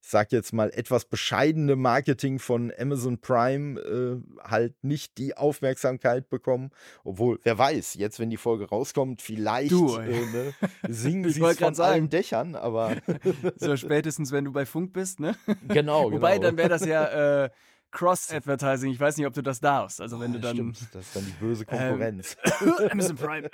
ich 0.00 0.08
sag 0.10 0.30
jetzt 0.30 0.52
mal, 0.52 0.70
etwas 0.70 1.04
bescheidene 1.06 1.74
Marketing 1.74 2.38
von 2.38 2.72
Amazon 2.78 3.20
Prime 3.20 3.80
äh, 3.80 4.40
halt 4.48 4.76
nicht 4.82 5.18
die 5.18 5.36
Aufmerksamkeit 5.36 6.28
bekommen. 6.30 6.70
Obwohl, 7.02 7.40
wer 7.42 7.58
weiß, 7.58 7.94
jetzt, 7.94 8.20
wenn 8.20 8.30
die 8.30 8.36
Folge 8.36 8.68
rauskommt, 8.68 9.20
vielleicht 9.20 9.72
Du, 9.72 9.96
äh, 9.96 10.08
ne, 10.26 10.54
singen 10.88 11.28
sie 11.30 11.40
von 11.40 11.56
grad 11.56 11.74
sagen. 11.74 11.92
allen 11.92 12.08
Dächern, 12.08 12.54
aber 12.54 12.96
So 13.56 13.76
spätestens, 13.76 14.30
wenn 14.30 14.44
du 14.44 14.52
bei 14.52 14.64
Funk 14.64 14.92
bist, 14.92 15.18
ne? 15.18 15.34
genau, 15.66 16.12
Wobei, 16.12 16.36
genau. 16.36 16.46
dann 16.46 16.56
wäre 16.56 16.68
das 16.68 16.84
ja 16.86 17.44
äh, 17.46 17.50
Cross-Advertising. 17.90 18.90
Ich 18.92 19.00
weiß 19.00 19.16
nicht, 19.16 19.26
ob 19.26 19.34
du 19.34 19.42
das 19.42 19.60
darfst. 19.60 20.00
Also 20.00 20.20
wenn 20.20 20.32
du 20.32 20.38
Ah, 20.38 20.42
dann 20.42 20.54
Stimmt, 20.54 20.94
das 20.94 21.06
ist 21.06 21.16
dann 21.16 21.24
die 21.24 21.32
böse 21.32 21.64
Konkurrenz. 21.64 22.36
Amazon 22.90 23.16
Prime. 23.16 23.50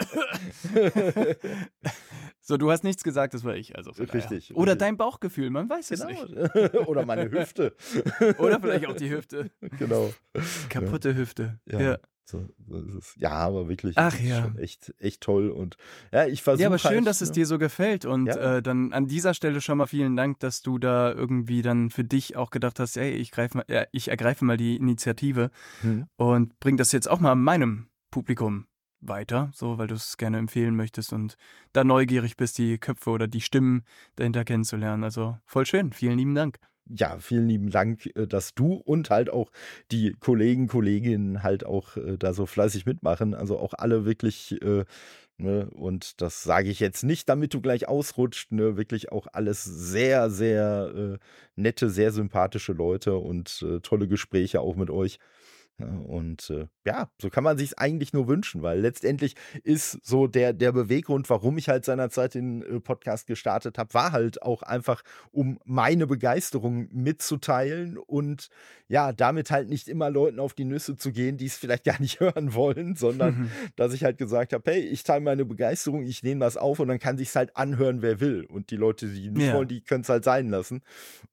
so, 2.41 2.57
du 2.57 2.70
hast 2.70 2.85
nichts 2.85 3.05
gesagt, 3.05 3.35
das 3.35 3.45
war 3.45 3.55
ich. 3.55 3.76
Also. 3.76 3.91
Richtig, 3.93 4.55
Oder 4.57 4.76
dein 4.76 4.97
Bauchgefühl, 4.97 5.51
man 5.51 5.68
weiß 5.68 5.91
es 5.91 6.05
nicht. 6.05 6.26
genau. 6.26 6.85
Oder 6.87 7.07
meine 7.07 7.30
Hüfte. 7.30 7.76
Oder 8.39 8.61
vielleicht 8.61 8.87
auch 8.87 8.97
die 8.97 9.11
Hüfte. 9.11 9.51
genau. 9.78 10.12
Kaputte 10.68 11.14
Hüfte. 11.14 11.61
Ja. 11.66 11.80
Ja. 11.80 11.99
So, 12.27 12.39
ist 12.70 12.95
es. 12.95 13.14
Ja, 13.18 13.33
aber 13.33 13.68
wirklich. 13.68 13.99
Ach 13.99 14.18
ja. 14.18 14.43
Schon 14.43 14.57
echt, 14.59 14.95
echt 14.99 15.20
toll. 15.20 15.51
Und 15.51 15.77
ja, 16.12 16.27
ich 16.27 16.43
versuche. 16.43 16.62
Ja, 16.62 16.68
aber 16.68 16.79
schön, 16.79 16.91
halt, 16.97 17.07
dass 17.07 17.20
es 17.20 17.29
ne? 17.29 17.35
dir 17.35 17.47
so 17.47 17.59
gefällt. 17.59 18.07
Und 18.07 18.27
Ja. 18.27 18.57
äh, 18.57 18.62
dann 18.62 18.93
an 18.95 19.07
dieser 19.07 19.35
Stelle 19.35 19.61
schon 19.61 19.79
mal 19.79 19.87
vielen 19.87 20.16
Dank, 20.16 20.41
dass 20.41 20.62
du 20.62 20.79
da 20.79 21.12
irgendwie 21.12 21.61
dann 21.62 21.91
für 21.91 22.05
dich 22.05 22.37
auch 22.37 22.51
gedacht 22.51 22.81
hast, 22.81 22.97
ey, 22.97 23.11
ich, 23.12 23.31
greif 23.31 23.55
mal, 23.55 23.64
ja, 23.68 23.85
ich 23.93 24.09
ergreife 24.09 24.45
mal 24.45 24.57
die 24.57 24.77
Initiative 24.77 25.51
Hm. 25.83 26.07
und 26.16 26.59
bring 26.61 26.77
das 26.79 26.93
jetzt 26.93 27.09
auch 27.11 27.20
mal 27.20 27.35
meinem 27.35 27.89
Publikum 28.11 28.66
weiter, 29.01 29.51
so 29.53 29.77
weil 29.77 29.87
du 29.87 29.95
es 29.95 30.16
gerne 30.16 30.39
empfehlen 30.39 30.75
möchtest 30.77 31.12
und 31.12 31.37
da 31.75 31.85
neugierig 31.85 32.39
bist, 32.39 32.57
die 32.57 32.79
Köpfe 32.79 33.11
oder 33.11 33.29
die 33.29 33.43
Stimmen 33.43 33.83
dahinter 34.16 34.45
kennenzulernen. 34.47 35.05
Also 35.05 35.37
voll 35.45 35.66
schön. 35.66 35.93
Vielen 35.93 36.16
lieben 36.16 36.35
Dank. 36.35 36.59
Ja, 36.87 37.18
vielen 37.18 37.49
lieben 37.49 37.70
Dank, 37.70 38.07
äh, 38.16 38.26
dass 38.26 38.55
du 38.55 38.74
und 38.74 39.11
halt 39.11 39.30
auch 39.30 39.51
die 39.91 40.14
Kollegen, 40.20 40.68
Kolleginnen 40.68 41.43
halt 41.43 41.64
auch 41.66 41.97
äh, 41.97 42.16
da 42.18 42.35
so 42.35 42.47
fleißig 42.47 42.87
mitmachen. 42.87 43.35
Also 43.35 43.59
auch 43.59 43.74
alle 43.74 44.05
wirklich, 44.05 44.61
äh, 44.62 44.85
ne, 45.39 45.68
und 45.70 46.20
das 46.20 46.43
sage 46.43 46.70
ich 46.70 46.80
jetzt 46.80 47.03
nicht, 47.05 47.28
damit 47.28 47.55
du 47.55 47.61
gleich 47.61 47.89
ausrutscht, 47.89 48.53
ne, 48.53 48.76
wirklich 48.76 49.12
auch 49.12 49.26
alles 49.32 49.64
sehr, 49.64 50.30
sehr 50.30 51.18
äh, 51.18 51.18
nette, 51.57 51.91
sehr 51.91 52.12
sympathische 52.12 52.72
Leute 52.72 53.16
und 53.16 53.64
äh, 53.68 53.80
tolle 53.80 54.09
Gespräche 54.09 54.61
auch 54.61 54.76
mit 54.76 54.91
euch. 54.91 55.18
Und 55.79 56.51
äh, 56.51 56.66
ja, 56.87 57.11
so 57.20 57.31
kann 57.31 57.43
man 57.43 57.59
sich 57.59 57.79
eigentlich 57.81 58.12
nur 58.12 58.29
wünschen, 58.29 58.62
weil 58.62 58.79
letztendlich 58.79 59.35
ist 59.64 59.99
so 60.05 60.29
der, 60.29 60.53
der 60.53 60.70
Beweggrund, 60.70 61.29
warum 61.29 61.59
ich 61.59 61.68
halt 61.68 61.85
seinerzeit 61.85 62.35
den 62.35 62.62
äh, 62.62 62.79
Podcast 62.81 63.27
gestartet 63.27 63.77
habe, 63.77 63.93
war 63.93 64.12
halt 64.12 64.41
auch 64.43 64.62
einfach, 64.62 65.03
um 65.33 65.59
meine 65.64 66.07
Begeisterung 66.07 66.89
mitzuteilen 66.93 67.99
und 67.99 68.49
ja, 68.87 69.12
damit 69.12 69.51
halt 69.51 69.68
nicht 69.68 69.89
immer 69.89 70.11
Leuten 70.11 70.39
auf 70.39 70.55
die 70.55 70.64
Nüsse 70.64 70.97
zu 70.97 71.11
gehen, 71.11 71.39
die 71.39 71.47
es 71.47 71.57
vielleicht 71.57 71.85
gar 71.85 72.01
nicht 72.01 72.20
hören 72.20 72.55
wollen, 72.55 72.95
sondern 72.95 73.51
dass 73.75 73.93
ich 73.95 74.05
halt 74.05 74.18
gesagt 74.18 74.53
habe, 74.53 74.70
hey, 74.70 74.81
ich 74.81 75.03
teile 75.03 75.22
meine 75.22 75.45
Begeisterung, 75.45 76.05
ich 76.05 76.22
nehme 76.22 76.41
das 76.41 76.57
auf 76.57 76.79
und 76.79 76.87
dann 76.89 77.01
kann 77.01 77.18
sich's 77.18 77.35
halt 77.35 77.57
anhören, 77.57 78.01
wer 78.01 78.20
will. 78.20 78.45
Und 78.45 78.70
die 78.70 78.77
Leute, 78.77 79.09
die 79.09 79.31
nicht 79.31 79.47
Ja. 79.47 79.55
wollen, 79.55 79.68
die 79.68 79.81
können 79.83 80.03
es 80.03 80.09
halt 80.09 80.22
sein 80.22 80.49
lassen. 80.51 80.83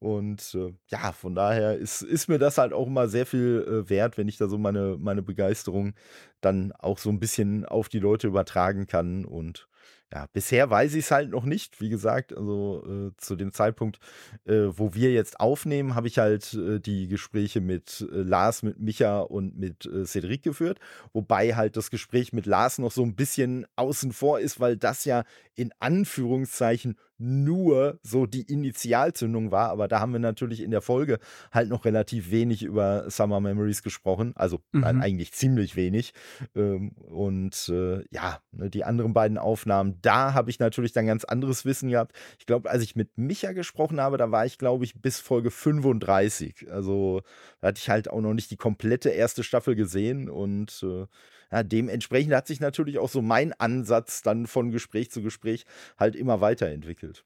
Und 0.00 0.52
äh, 0.56 0.72
ja, 0.88 1.12
von 1.12 1.34
daher 1.36 1.76
ist, 1.76 2.02
ist 2.02 2.28
mir 2.28 2.38
das 2.38 2.58
halt 2.58 2.72
auch 2.72 2.88
immer 2.88 3.06
sehr 3.06 3.26
viel 3.26 3.84
äh, 3.86 3.88
wert, 3.90 4.18
wenn 4.18 4.28
ich 4.28 4.31
da 4.36 4.48
so 4.48 4.58
meine, 4.58 4.96
meine 4.98 5.22
Begeisterung 5.22 5.94
dann 6.40 6.72
auch 6.72 6.98
so 6.98 7.10
ein 7.10 7.20
bisschen 7.20 7.64
auf 7.64 7.88
die 7.88 7.98
Leute 8.00 8.26
übertragen 8.26 8.86
kann. 8.86 9.24
Und 9.24 9.68
ja, 10.12 10.26
bisher 10.32 10.68
weiß 10.68 10.94
ich 10.94 11.06
es 11.06 11.10
halt 11.10 11.30
noch 11.30 11.44
nicht. 11.44 11.80
Wie 11.80 11.88
gesagt, 11.88 12.36
also 12.36 12.84
äh, 12.86 13.16
zu 13.16 13.34
dem 13.34 13.52
Zeitpunkt, 13.52 13.98
äh, 14.44 14.66
wo 14.68 14.94
wir 14.94 15.10
jetzt 15.12 15.40
aufnehmen, 15.40 15.94
habe 15.94 16.06
ich 16.06 16.18
halt 16.18 16.52
äh, 16.52 16.80
die 16.80 17.08
Gespräche 17.08 17.62
mit 17.62 18.06
äh, 18.12 18.16
Lars, 18.16 18.62
mit 18.62 18.78
Micha 18.78 19.20
und 19.20 19.56
mit 19.56 19.86
äh, 19.86 20.04
Cedric 20.04 20.42
geführt. 20.42 20.80
Wobei 21.14 21.54
halt 21.54 21.78
das 21.78 21.90
Gespräch 21.90 22.32
mit 22.34 22.44
Lars 22.44 22.78
noch 22.78 22.92
so 22.92 23.02
ein 23.02 23.14
bisschen 23.14 23.66
außen 23.76 24.12
vor 24.12 24.40
ist, 24.40 24.60
weil 24.60 24.76
das 24.76 25.06
ja 25.06 25.24
in 25.54 25.72
Anführungszeichen 25.80 26.96
nur 27.22 27.98
so 28.02 28.26
die 28.26 28.42
Initialzündung 28.42 29.50
war. 29.50 29.70
Aber 29.70 29.88
da 29.88 30.00
haben 30.00 30.12
wir 30.12 30.18
natürlich 30.18 30.60
in 30.62 30.70
der 30.70 30.82
Folge 30.82 31.18
halt 31.52 31.68
noch 31.68 31.84
relativ 31.84 32.30
wenig 32.30 32.62
über 32.62 33.08
Summer 33.10 33.40
Memories 33.40 33.82
gesprochen. 33.82 34.32
Also 34.34 34.60
Mhm. 34.72 34.84
eigentlich 34.84 35.32
ziemlich 35.32 35.76
wenig. 35.76 36.12
Ähm, 36.56 36.92
und 36.92 37.68
äh, 37.68 38.04
ja, 38.10 38.40
ne, 38.52 38.70
die 38.70 38.84
anderen 38.84 39.12
beiden 39.12 39.38
Aufnahmen, 39.38 39.98
da 40.02 40.34
habe 40.34 40.50
ich 40.50 40.58
natürlich 40.58 40.92
dann 40.92 41.06
ganz 41.06 41.24
anderes 41.24 41.64
Wissen 41.64 41.90
gehabt. 41.90 42.12
Ich 42.38 42.46
glaube, 42.46 42.70
als 42.70 42.82
ich 42.82 42.96
mit 42.96 43.16
Micha 43.16 43.52
gesprochen 43.52 44.00
habe, 44.00 44.16
da 44.16 44.30
war 44.30 44.44
ich, 44.46 44.58
glaube 44.58 44.84
ich, 44.84 45.00
bis 45.00 45.20
Folge 45.20 45.50
35. 45.50 46.66
Also 46.70 47.22
da 47.60 47.68
hatte 47.68 47.78
ich 47.78 47.88
halt 47.88 48.10
auch 48.10 48.20
noch 48.20 48.34
nicht 48.34 48.50
die 48.50 48.56
komplette 48.56 49.10
erste 49.10 49.42
Staffel 49.44 49.74
gesehen 49.74 50.28
und 50.28 50.82
äh, 50.82 51.06
ja, 51.52 51.62
dementsprechend 51.62 52.34
hat 52.34 52.46
sich 52.46 52.60
natürlich 52.60 52.98
auch 52.98 53.10
so 53.10 53.20
mein 53.22 53.52
Ansatz 53.52 54.22
dann 54.22 54.46
von 54.46 54.70
Gespräch 54.70 55.10
zu 55.10 55.22
Gespräch 55.22 55.64
halt 55.98 56.16
immer 56.16 56.40
weiterentwickelt. 56.40 57.24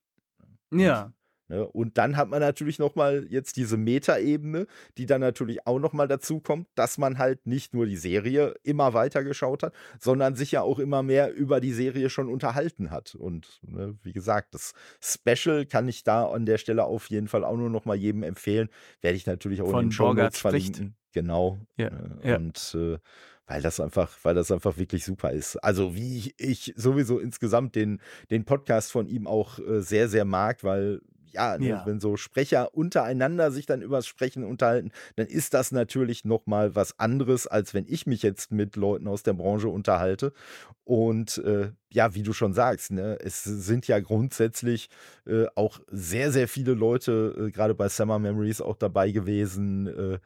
Ja. 0.72 1.12
Ne? 1.48 1.64
Und 1.64 1.96
dann 1.96 2.16
hat 2.16 2.28
man 2.28 2.40
natürlich 2.40 2.80
noch 2.80 2.96
mal 2.96 3.24
jetzt 3.30 3.56
diese 3.56 3.76
Metaebene, 3.76 4.66
die 4.98 5.06
dann 5.06 5.20
natürlich 5.20 5.64
auch 5.66 5.78
noch 5.78 5.92
mal 5.92 6.08
dazu 6.08 6.40
kommt, 6.40 6.66
dass 6.74 6.98
man 6.98 7.18
halt 7.18 7.46
nicht 7.46 7.72
nur 7.72 7.86
die 7.86 7.96
Serie 7.96 8.54
immer 8.64 8.94
weiter 8.94 9.22
geschaut 9.22 9.62
hat, 9.62 9.72
sondern 10.00 10.34
sich 10.34 10.50
ja 10.50 10.62
auch 10.62 10.80
immer 10.80 11.04
mehr 11.04 11.32
über 11.32 11.60
die 11.60 11.72
Serie 11.72 12.10
schon 12.10 12.28
unterhalten 12.28 12.90
hat. 12.90 13.14
Und 13.14 13.60
ne, 13.62 13.96
wie 14.02 14.12
gesagt, 14.12 14.54
das 14.54 14.72
Special 15.00 15.66
kann 15.66 15.86
ich 15.86 16.02
da 16.02 16.28
an 16.28 16.46
der 16.46 16.58
Stelle 16.58 16.84
auf 16.84 17.10
jeden 17.10 17.28
Fall 17.28 17.44
auch 17.44 17.56
nur 17.56 17.70
noch 17.70 17.84
mal 17.84 17.96
jedem 17.96 18.24
empfehlen. 18.24 18.68
Werde 19.00 19.16
ich 19.16 19.26
natürlich 19.26 19.62
auch 19.62 19.66
in 19.66 19.72
Von 19.72 19.84
den 19.86 19.92
Show 19.92 20.12
Notes 20.14 20.40
verlinken. 20.40 20.96
Genau. 21.12 21.58
Ja, 21.78 21.86
Äh, 21.86 22.30
ja. 22.30 22.36
Und 22.36 22.74
äh, 22.74 22.98
weil 23.46 23.62
das 23.62 23.80
einfach, 23.80 24.10
weil 24.22 24.34
das 24.34 24.50
einfach 24.50 24.76
wirklich 24.76 25.04
super 25.04 25.30
ist. 25.30 25.56
Also 25.56 25.94
wie 25.94 26.34
ich, 26.36 26.74
sowieso 26.76 27.18
insgesamt 27.18 27.74
den, 27.74 28.00
den 28.30 28.44
Podcast 28.44 28.92
von 28.92 29.06
ihm 29.06 29.26
auch 29.26 29.58
äh, 29.58 29.80
sehr, 29.80 30.08
sehr 30.08 30.24
mag, 30.24 30.64
weil 30.64 31.00
ja, 31.36 31.58
ne, 31.58 31.68
Ja. 31.68 31.82
wenn 31.86 32.00
so 32.00 32.16
Sprecher 32.16 32.74
untereinander 32.74 33.50
sich 33.50 33.66
dann 33.66 33.82
übers 33.82 34.06
Sprechen 34.06 34.42
unterhalten, 34.44 34.90
dann 35.16 35.26
ist 35.26 35.52
das 35.54 35.70
natürlich 35.70 36.24
noch 36.24 36.46
mal 36.46 36.74
was 36.74 36.98
anderes, 36.98 37.46
als 37.46 37.74
wenn 37.74 37.84
ich 37.86 38.06
mich 38.06 38.22
jetzt 38.22 38.50
mit 38.52 38.76
Leuten 38.76 39.06
aus 39.06 39.22
der 39.22 39.34
Branche 39.34 39.68
unterhalte. 39.68 40.32
Und 40.84 41.38
äh, 41.38 41.72
ja, 41.92 42.14
wie 42.14 42.22
du 42.22 42.32
schon 42.32 42.52
sagst, 42.54 42.90
ne, 42.92 43.18
es 43.20 43.44
sind 43.44 43.86
ja 43.86 44.00
grundsätzlich 44.00 44.88
äh, 45.26 45.46
auch 45.54 45.80
sehr, 45.90 46.32
sehr 46.32 46.48
viele 46.48 46.72
Leute, 46.74 47.34
äh, 47.48 47.50
gerade 47.50 47.74
bei 47.74 47.88
Summer 47.88 48.18
Memories 48.18 48.60
auch 48.60 48.76
dabei 48.76 49.10
gewesen, 49.10 49.86
äh, 49.88 50.18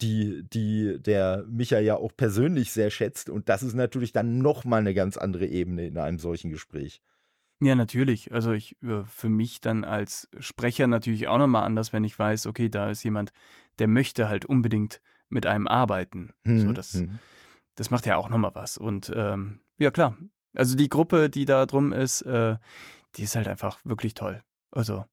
die, 0.00 0.44
die 0.52 0.98
der 1.00 1.44
Micha 1.48 1.78
ja 1.78 1.96
auch 1.96 2.12
persönlich 2.16 2.72
sehr 2.72 2.90
schätzt. 2.90 3.28
Und 3.28 3.48
das 3.48 3.62
ist 3.62 3.74
natürlich 3.74 4.12
dann 4.12 4.38
noch 4.38 4.64
mal 4.64 4.78
eine 4.78 4.94
ganz 4.94 5.16
andere 5.16 5.46
Ebene 5.46 5.86
in 5.86 5.98
einem 5.98 6.18
solchen 6.18 6.50
Gespräch. 6.50 7.00
Ja, 7.60 7.74
natürlich. 7.74 8.32
Also 8.32 8.52
ich 8.52 8.80
äh, 8.82 9.04
für 9.04 9.28
mich 9.28 9.60
dann 9.60 9.84
als 9.84 10.28
Sprecher 10.38 10.86
natürlich 10.86 11.28
auch 11.28 11.38
nochmal 11.38 11.64
anders, 11.64 11.92
wenn 11.92 12.04
ich 12.04 12.18
weiß, 12.18 12.46
okay, 12.46 12.68
da 12.68 12.90
ist 12.90 13.02
jemand, 13.04 13.32
der 13.78 13.88
möchte 13.88 14.28
halt 14.28 14.44
unbedingt 14.44 15.00
mit 15.28 15.46
einem 15.46 15.66
arbeiten. 15.66 16.32
So, 16.44 16.50
Mhm, 16.50 16.74
das, 16.74 16.94
mhm. 16.94 17.18
das 17.74 17.90
macht 17.90 18.06
ja 18.06 18.16
auch 18.16 18.28
nochmal 18.28 18.54
was. 18.54 18.76
Und 18.78 19.12
ähm, 19.14 19.60
ja, 19.78 19.90
klar. 19.90 20.16
Also 20.54 20.76
die 20.76 20.88
Gruppe, 20.88 21.30
die 21.30 21.46
da 21.46 21.66
drum 21.66 21.92
ist, 21.92 22.22
äh, 22.22 22.56
die 23.16 23.22
ist 23.22 23.34
halt 23.34 23.48
einfach 23.48 23.78
wirklich 23.84 24.14
toll. 24.14 24.42
Also 24.70 25.04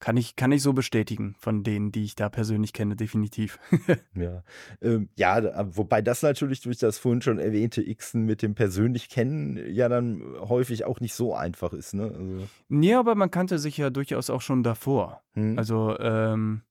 kann 0.00 0.16
ich, 0.18 0.36
kann 0.36 0.52
ich 0.52 0.62
so 0.62 0.72
bestätigen 0.74 1.34
von 1.38 1.62
denen, 1.62 1.90
die 1.90 2.04
ich 2.04 2.14
da 2.14 2.28
persönlich 2.28 2.72
kenne, 2.72 2.94
definitiv. 2.96 3.58
Ja, 4.14 4.42
ähm, 4.82 5.08
ja, 5.16 5.40
da- 5.40 5.76
wobei 5.76 6.02
das 6.02 6.22
natürlich 6.22 6.60
durch 6.60 6.78
das 6.78 6.98
vorhin 6.98 7.22
schon 7.22 7.38
erwähnte 7.38 7.82
Xen 7.94 8.24
mit 8.24 8.42
dem 8.42 8.54
persönlich 8.54 9.08
kennen 9.08 9.58
ja 9.72 9.88
dann 9.88 10.22
häufig 10.40 10.84
auch 10.84 11.00
nicht 11.00 11.14
so 11.14 11.34
einfach 11.34 11.72
ist, 11.72 11.94
ne? 11.94 12.04
Also, 12.04 12.48
nee, 12.68 12.94
aber 12.94 13.14
man 13.14 13.30
kannte 13.30 13.58
sich 13.58 13.76
ja 13.78 13.90
durchaus 13.90 14.28
auch 14.30 14.40
schon 14.42 14.62
davor. 14.62 15.22
hm, 15.34 15.58
Also, 15.58 15.98
ähm, 15.98 16.62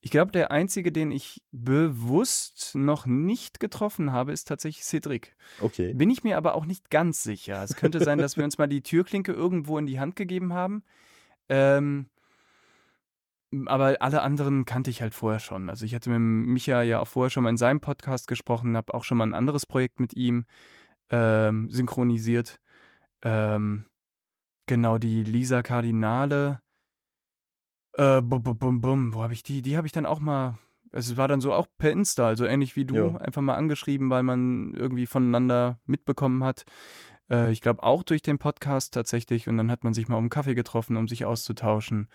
ich 0.00 0.12
glaube, 0.12 0.30
der 0.30 0.52
einzige, 0.52 0.92
den 0.92 1.10
ich 1.10 1.42
bewusst 1.50 2.74
noch 2.76 3.04
nicht 3.06 3.58
getroffen 3.60 4.12
habe, 4.12 4.32
ist 4.32 4.46
tatsächlich 4.46 4.84
Cedric. 4.84 5.34
okay. 5.60 5.92
Bin 5.94 6.10
ich 6.10 6.22
mir 6.22 6.36
aber 6.36 6.54
auch 6.54 6.66
nicht 6.66 6.90
ganz 6.90 7.22
sicher. 7.24 7.62
Es 7.64 7.74
könnte 7.74 8.00
sein, 8.04 8.18
dass 8.18 8.36
wir 8.36 8.44
uns 8.44 8.58
mal 8.58 8.68
die 8.68 8.82
Türklinke 8.82 9.32
irgendwo 9.32 9.76
in 9.78 9.86
die 9.86 9.98
Hand 9.98 10.14
gegeben 10.14 10.52
haben. 10.52 10.84
Ähm, 11.48 12.06
aber 13.66 13.96
alle 14.00 14.22
anderen 14.22 14.64
kannte 14.64 14.90
ich 14.90 15.00
halt 15.02 15.14
vorher 15.14 15.40
schon. 15.40 15.70
Also 15.70 15.84
ich 15.84 15.94
hatte 15.94 16.10
mit 16.10 16.20
Micha 16.20 16.82
ja 16.82 17.00
auch 17.00 17.08
vorher 17.08 17.30
schon 17.30 17.44
mal 17.44 17.50
in 17.50 17.56
seinem 17.56 17.80
Podcast 17.80 18.28
gesprochen, 18.28 18.76
habe 18.76 18.94
auch 18.94 19.04
schon 19.04 19.18
mal 19.18 19.26
ein 19.26 19.34
anderes 19.34 19.66
Projekt 19.66 20.00
mit 20.00 20.14
ihm 20.14 20.44
ähm, 21.10 21.70
synchronisiert. 21.70 22.60
Ähm, 23.22 23.86
genau, 24.66 24.98
die 24.98 25.24
Lisa 25.24 25.62
Kardinale. 25.62 26.60
Äh, 27.94 28.20
bum, 28.20 28.42
bum, 28.42 28.58
bum, 28.58 28.80
bum. 28.80 29.14
Wo 29.14 29.22
habe 29.22 29.32
ich 29.32 29.42
die? 29.42 29.62
Die 29.62 29.76
habe 29.76 29.86
ich 29.86 29.92
dann 29.92 30.06
auch 30.06 30.20
mal 30.20 30.58
es 30.92 31.16
war 31.16 31.28
dann 31.28 31.40
so 31.40 31.52
auch 31.52 31.66
per 31.78 31.90
Insta, 31.90 32.26
also 32.26 32.44
ähnlich 32.44 32.76
wie 32.76 32.84
du, 32.84 32.96
Ja. 32.96 33.16
einfach 33.16 33.42
mal 33.42 33.56
angeschrieben, 33.56 34.10
weil 34.10 34.22
man 34.22 34.74
irgendwie 34.74 35.06
voneinander 35.06 35.78
mitbekommen 35.86 36.44
hat. 36.44 36.64
Äh, 37.30 37.52
ich 37.52 37.60
glaube 37.60 37.82
auch 37.82 38.02
durch 38.02 38.22
den 38.22 38.38
Podcast 38.38 38.94
tatsächlich. 38.94 39.48
Und 39.48 39.56
dann 39.58 39.70
hat 39.70 39.84
man 39.84 39.94
sich 39.94 40.08
mal 40.08 40.16
um 40.16 40.30
Kaffee 40.30 40.54
getroffen, 40.54 40.96
um 40.96 41.08
sich 41.08 41.24
auszutauschen. 41.24 42.08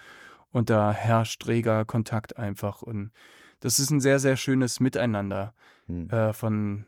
Und 0.53 0.69
da 0.69 0.93
herrscht 0.93 1.45
reger 1.47 1.83
Kontakt 1.83 2.37
einfach. 2.37 2.81
Und 2.81 3.11
das 3.59 3.79
ist 3.79 3.89
ein 3.89 3.99
sehr, 3.99 4.19
sehr 4.19 4.37
schönes 4.37 4.79
Miteinander 4.79 5.53
Hm. 5.87 6.09
äh, 6.09 6.31
von 6.31 6.85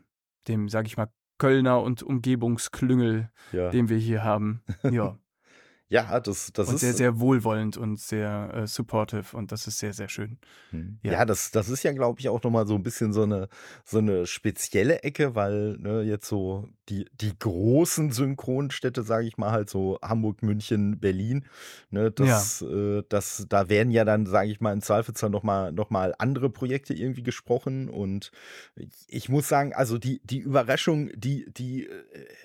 dem, 0.48 0.70
sag 0.70 0.86
ich 0.86 0.96
mal, 0.96 1.08
Kölner 1.38 1.82
und 1.82 2.02
Umgebungsklüngel, 2.02 3.28
Ja. 3.52 3.68
den 3.68 3.90
wir 3.90 3.98
hier 3.98 4.24
haben. 4.24 4.62
Ja. 4.82 5.18
Ja, 5.88 6.18
das, 6.18 6.52
das 6.52 6.68
und 6.68 6.74
ist. 6.74 6.80
sehr, 6.80 6.94
sehr 6.94 7.20
wohlwollend 7.20 7.76
und 7.76 8.00
sehr 8.00 8.50
äh, 8.52 8.66
supportive. 8.66 9.36
Und 9.36 9.52
das 9.52 9.66
ist 9.68 9.78
sehr, 9.78 9.92
sehr 9.92 10.08
schön. 10.08 10.38
Hm. 10.70 10.98
Ja. 11.02 11.12
Ja, 11.12 11.24
das, 11.24 11.52
das 11.52 11.68
ist 11.68 11.84
ja, 11.84 11.92
glaube 11.92 12.18
ich, 12.18 12.28
auch 12.28 12.42
nochmal 12.42 12.66
so 12.66 12.74
ein 12.74 12.82
bisschen 12.82 13.12
so 13.12 13.22
eine, 13.22 13.48
so 13.84 13.98
eine 13.98 14.26
spezielle 14.26 15.02
Ecke, 15.04 15.34
weil 15.36 15.76
ne, 15.78 16.02
jetzt 16.02 16.26
so 16.28 16.68
die, 16.88 17.06
die 17.20 17.36
großen 17.38 18.12
Synchronstädte, 18.12 19.02
sage 19.02 19.26
ich 19.26 19.38
mal, 19.38 19.50
halt 19.50 19.70
so 19.70 19.98
Hamburg, 20.02 20.42
München, 20.42 20.98
Berlin, 20.98 21.44
ne, 21.90 22.10
das, 22.10 22.62
äh, 22.62 23.02
das, 23.08 23.46
da 23.48 23.68
werden 23.68 23.90
ja 23.90 24.04
dann, 24.04 24.26
sage 24.26 24.50
ich 24.50 24.60
mal, 24.60 24.72
im 24.72 24.82
Zweifelsfall 24.82 25.30
nochmal 25.30 25.72
noch 25.72 25.90
mal 25.90 26.14
andere 26.18 26.50
Projekte 26.50 26.94
irgendwie 26.94 27.22
gesprochen 27.22 27.88
und 27.88 28.30
ich 29.08 29.28
muss 29.28 29.48
sagen, 29.48 29.72
also 29.72 29.98
die, 29.98 30.20
die 30.24 30.38
Überraschung, 30.38 31.10
die, 31.14 31.50
die 31.52 31.86
äh, 31.86 31.90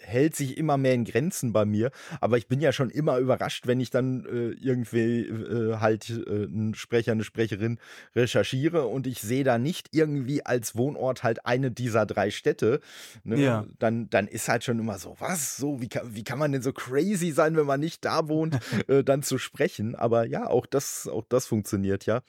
hält 0.02 0.36
sich 0.36 0.58
immer 0.58 0.78
mehr 0.78 0.94
in 0.94 1.06
Grenzen 1.06 1.54
bei 1.54 1.66
mir, 1.66 1.92
aber 2.20 2.38
ich 2.38 2.48
bin 2.48 2.62
ja 2.62 2.72
schon 2.72 2.90
immer 2.90 3.18
überrascht, 3.32 3.66
wenn 3.68 3.80
ich 3.80 3.90
dann 3.90 4.26
äh, 4.26 4.50
irgendwie 4.62 5.22
äh, 5.22 5.78
halt 5.78 6.10
äh, 6.10 6.44
einen 6.44 6.76
Sprecher, 6.76 7.14
eine 7.14 7.24
Sprecherin 7.24 7.80
recherchiere 8.16 8.88
und 8.88 9.08
ich 9.08 9.22
sehe 9.22 9.44
da 9.44 9.58
nicht 9.58 9.90
irgendwie 9.92 10.46
als 10.46 10.76
Wohnort 10.76 11.24
halt 11.24 11.46
eine 11.46 11.72
dieser 11.72 12.06
drei 12.06 12.30
Städte, 12.32 12.82
ne, 13.24 13.38
Ja. 13.38 13.66
dann, 13.80 14.10
dann 14.10 14.28
ist 14.28 14.50
halt 14.50 14.64
schon 14.64 14.80
immer 14.80 15.00
so, 15.00 15.16
was, 15.20 15.56
so, 15.58 15.82
wie 15.82 15.88
kann, 15.88 16.14
wie 16.14 16.24
kann 16.24 16.40
man 16.40 16.52
denn 16.52 16.62
so 16.62 16.74
crazy 16.74 17.32
sein, 17.32 17.56
wenn 17.56 17.66
man 17.66 17.80
nicht 17.80 18.04
da 18.04 18.28
wohnt, 18.28 18.60
äh, 18.88 19.04
dann 19.04 19.24
zu 19.24 19.38
sprechen, 19.38 19.96
aber 19.96 20.26
ja, 20.26 20.48
auch 20.48 20.66
das, 20.66 21.08
auch 21.08 21.24
das 21.30 21.46
funktioniert 21.46 22.06
ja. 22.06 22.22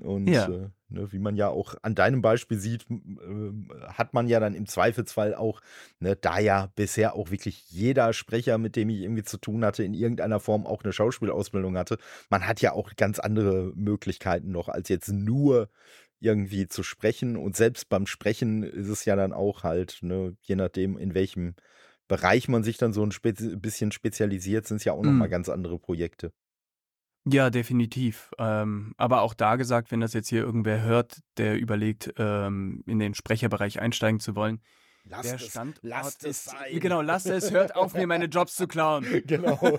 Und 0.00 0.28
Ja. 0.28 0.48
äh, 0.48 0.68
ne, 0.88 1.12
wie 1.12 1.18
man 1.18 1.36
ja 1.36 1.48
auch 1.48 1.74
an 1.82 1.94
deinem 1.94 2.22
Beispiel 2.22 2.58
sieht, 2.58 2.86
äh, 2.90 3.52
hat 3.88 4.14
man 4.14 4.28
ja 4.28 4.40
dann 4.40 4.54
im 4.54 4.66
Zweifelsfall 4.66 5.34
auch, 5.34 5.60
ne, 6.00 6.16
da 6.16 6.38
ja 6.38 6.70
bisher 6.76 7.14
auch 7.14 7.30
wirklich 7.30 7.70
jeder 7.70 8.12
Sprecher, 8.12 8.58
mit 8.58 8.76
dem 8.76 8.88
ich 8.90 9.00
irgendwie 9.00 9.22
zu 9.24 9.38
tun 9.38 9.64
hatte, 9.64 9.82
in 9.84 9.94
irgendeiner 9.94 10.40
Form 10.40 10.66
auch 10.66 10.82
eine 10.84 10.92
Schauspielausbildung 10.92 11.76
hatte, 11.76 11.98
man 12.30 12.46
hat 12.46 12.60
ja 12.60 12.72
auch 12.72 12.94
ganz 12.96 13.18
andere 13.18 13.72
Möglichkeiten 13.74 14.50
noch, 14.52 14.68
als 14.68 14.88
jetzt 14.88 15.08
nur 15.08 15.68
irgendwie 16.20 16.66
zu 16.68 16.82
sprechen. 16.82 17.36
Und 17.36 17.56
selbst 17.56 17.88
beim 17.88 18.06
Sprechen 18.06 18.62
ist 18.62 18.88
es 18.88 19.04
ja 19.04 19.16
dann 19.16 19.32
auch 19.32 19.62
halt, 19.62 19.98
ne, 20.02 20.36
je 20.42 20.56
nachdem, 20.56 20.98
in 20.98 21.14
welchem 21.14 21.54
Bereich 22.08 22.48
man 22.48 22.64
sich 22.64 22.78
dann 22.78 22.92
so 22.92 23.02
ein 23.04 23.12
spezi 23.12 23.56
bisschen 23.56 23.92
spezialisiert, 23.92 24.66
sind 24.66 24.78
es 24.78 24.84
ja 24.84 24.92
auch 24.94 25.02
nochmal 25.02 25.28
Mm. 25.28 25.30
ganz 25.30 25.48
andere 25.48 25.78
Projekte. 25.78 26.32
Ja, 27.24 27.50
definitiv. 27.50 28.30
Ähm, 28.38 28.94
aber 28.96 29.22
auch 29.22 29.34
da 29.34 29.56
gesagt, 29.56 29.90
wenn 29.90 30.00
das 30.00 30.14
jetzt 30.14 30.28
hier 30.28 30.42
irgendwer 30.42 30.82
hört, 30.82 31.18
der 31.36 31.58
überlegt, 31.58 32.14
ähm, 32.16 32.82
in 32.86 32.98
den 32.98 33.14
Sprecherbereich 33.14 33.80
einsteigen 33.80 34.20
zu 34.20 34.34
wollen, 34.34 34.62
Lasst 35.10 35.24
der 35.24 35.34
es, 35.36 35.46
Standort 35.46 35.78
lasst 35.82 36.24
es 36.24 36.44
sein. 36.44 36.80
genau, 36.80 37.00
lasst 37.00 37.26
es, 37.26 37.50
hört 37.50 37.74
auf, 37.74 37.94
mir 37.94 38.06
meine 38.06 38.26
Jobs 38.26 38.56
zu 38.56 38.66
klauen. 38.66 39.04
Genau. 39.26 39.58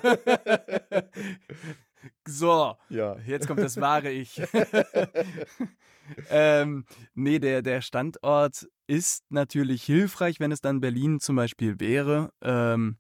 so, 2.27 2.75
ja. 2.89 3.17
jetzt 3.25 3.47
kommt 3.47 3.59
das 3.59 3.79
wahre 3.79 4.09
Ich. 4.11 4.41
ähm, 6.29 6.85
nee, 7.13 7.39
der, 7.39 7.61
der 7.61 7.81
Standort 7.81 8.67
ist 8.87 9.23
natürlich 9.29 9.83
hilfreich, 9.83 10.39
wenn 10.39 10.51
es 10.51 10.61
dann 10.61 10.81
Berlin 10.81 11.19
zum 11.19 11.35
Beispiel 11.35 11.79
wäre, 11.79 12.31
ähm, 12.41 12.97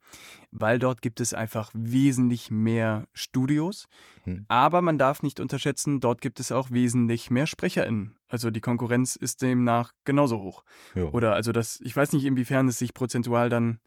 weil 0.51 0.79
dort 0.79 1.01
gibt 1.01 1.19
es 1.19 1.33
einfach 1.33 1.71
wesentlich 1.73 2.49
mehr 2.51 3.07
Studios. 3.13 3.87
Hm. 4.23 4.45
Aber 4.47 4.81
man 4.81 4.97
darf 4.97 5.21
nicht 5.21 5.39
unterschätzen, 5.39 5.99
dort 5.99 6.21
gibt 6.21 6.39
es 6.39 6.51
auch 6.51 6.71
wesentlich 6.71 7.29
mehr 7.29 7.47
SprecherInnen. 7.47 8.17
Also 8.27 8.51
die 8.51 8.61
Konkurrenz 8.61 9.15
ist 9.15 9.41
demnach 9.41 9.93
genauso 10.05 10.39
hoch. 10.39 10.63
Ja. 10.95 11.05
Oder 11.05 11.33
also 11.33 11.51
das, 11.51 11.79
ich 11.81 11.95
weiß 11.95 12.13
nicht, 12.13 12.25
inwiefern 12.25 12.67
es 12.67 12.79
sich 12.79 12.93
prozentual 12.93 13.49
dann 13.49 13.79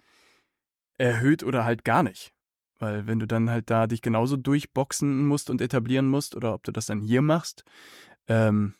erhöht 0.99 1.43
oder 1.43 1.65
halt 1.65 1.85
gar 1.85 2.03
nicht. 2.03 2.33
Weil 2.79 3.07
wenn 3.07 3.19
du 3.19 3.27
dann 3.27 3.51
halt 3.51 3.71
da 3.71 3.87
dich 3.87 4.03
genauso 4.03 4.37
durchboxen 4.37 5.27
musst 5.27 5.51
und 5.51 5.61
etablieren 5.61 6.09
musst, 6.09 6.35
oder 6.35 6.55
ob 6.55 6.65
du 6.65 6.73
das 6.73 6.87
dann 6.87 7.01
hier 7.01 7.23
machst, 7.23 7.65
ähm, 8.27 8.75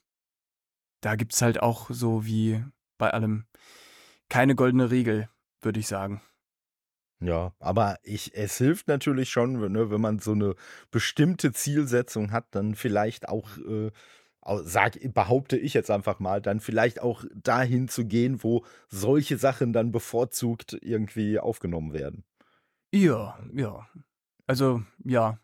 da 1.01 1.17
gibt 1.17 1.35
es 1.35 1.43
halt 1.43 1.63
auch 1.63 1.91
so 1.91 2.25
wie 2.25 2.65
bei 2.99 3.11
allem 3.11 3.47
keine 4.29 4.55
goldene 4.55 4.91
Regel, 4.91 5.29
würde 5.61 5.81
ich 5.81 5.87
sagen. 5.87 6.23
Ja, 7.23 7.53
aber 7.61 7.99
ich, 8.03 8.35
es 8.35 8.59
hilft 8.59 8.89
natürlich 8.89 9.31
schon, 9.31 9.73
ne, 9.73 9.91
wenn 9.91 10.01
man 10.01 10.19
so 10.19 10.33
eine 10.33 10.57
bestimmte 10.91 11.53
Zielsetzung 11.53 12.33
hat, 12.33 12.47
dann 12.51 12.75
vielleicht 12.75 13.29
auch, 13.29 13.49
äh, 13.59 13.93
sag, 14.65 14.99
behaupte 15.15 15.57
ich 15.57 15.73
jetzt 15.73 15.91
einfach 15.91 16.19
mal, 16.19 16.43
dann 16.43 16.59
vielleicht 16.59 17.01
auch 17.01 17.25
dahin 17.35 17.87
zu 17.87 18.07
gehen, 18.07 18.43
wo 18.43 18.65
solche 18.89 19.39
Sachen 19.39 19.73
dann 19.73 19.93
bevorzugt 19.93 20.77
irgendwie 20.83 21.39
aufgenommen 21.39 21.93
werden. 21.93 22.25
Ja, 22.93 23.39
ja. 23.55 23.87
Also, 24.49 24.83
ja. 25.05 25.39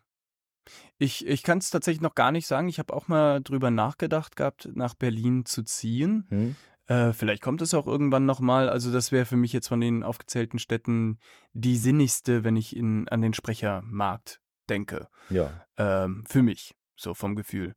Ich, 0.97 1.25
ich 1.25 1.43
kann 1.43 1.59
es 1.59 1.69
tatsächlich 1.69 2.01
noch 2.01 2.13
gar 2.13 2.33
nicht 2.33 2.45
sagen. 2.45 2.67
Ich 2.67 2.77
habe 2.77 2.93
auch 2.93 3.07
mal 3.07 3.39
drüber 3.41 3.71
nachgedacht 3.71 4.35
gehabt, 4.35 4.69
nach 4.73 4.95
Berlin 4.95 5.45
zu 5.45 5.63
ziehen. 5.63 6.25
Hm? 6.29 6.55
Äh, 6.89 7.13
vielleicht 7.13 7.43
kommt 7.43 7.61
es 7.61 7.75
auch 7.75 7.85
irgendwann 7.85 8.25
nochmal. 8.25 8.67
Also, 8.67 8.91
das 8.91 9.11
wäre 9.11 9.25
für 9.25 9.37
mich 9.37 9.53
jetzt 9.53 9.67
von 9.67 9.79
den 9.79 10.03
aufgezählten 10.03 10.57
Städten 10.57 11.19
die 11.53 11.77
sinnigste, 11.77 12.43
wenn 12.43 12.55
ich 12.55 12.75
in, 12.75 13.07
an 13.09 13.21
den 13.21 13.35
Sprechermarkt 13.35 14.41
denke. 14.69 15.07
Ja. 15.29 15.51
Ähm, 15.77 16.23
für 16.27 16.41
mich, 16.41 16.75
so 16.95 17.13
vom 17.13 17.35
Gefühl. 17.35 17.75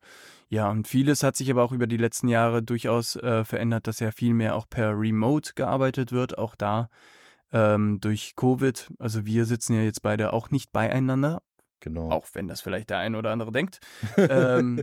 Ja, 0.49 0.71
und 0.71 0.89
vieles 0.89 1.23
hat 1.23 1.37
sich 1.37 1.51
aber 1.51 1.63
auch 1.63 1.73
über 1.73 1.87
die 1.87 1.99
letzten 1.99 2.29
Jahre 2.29 2.63
durchaus 2.63 3.17
äh, 3.17 3.45
verändert, 3.45 3.87
dass 3.87 4.01
ja 4.01 4.13
viel 4.13 4.33
mehr 4.33 4.57
auch 4.57 4.67
per 4.67 4.99
Remote 4.99 5.53
gearbeitet 5.55 6.11
wird. 6.13 6.39
Auch 6.39 6.55
da 6.55 6.89
ähm, 7.53 8.01
durch 8.01 8.35
Covid. 8.35 8.95
Also, 8.99 9.27
wir 9.27 9.45
sitzen 9.45 9.75
ja 9.75 9.83
jetzt 9.83 10.01
beide 10.01 10.33
auch 10.33 10.51
nicht 10.51 10.73
beieinander, 10.73 11.43
Genau. 11.81 12.11
auch 12.11 12.29
wenn 12.33 12.49
das 12.49 12.63
vielleicht 12.63 12.89
der 12.89 12.99
ein 12.99 13.15
oder 13.15 13.31
andere 13.31 13.53
denkt. 13.53 13.81
ähm, 14.17 14.83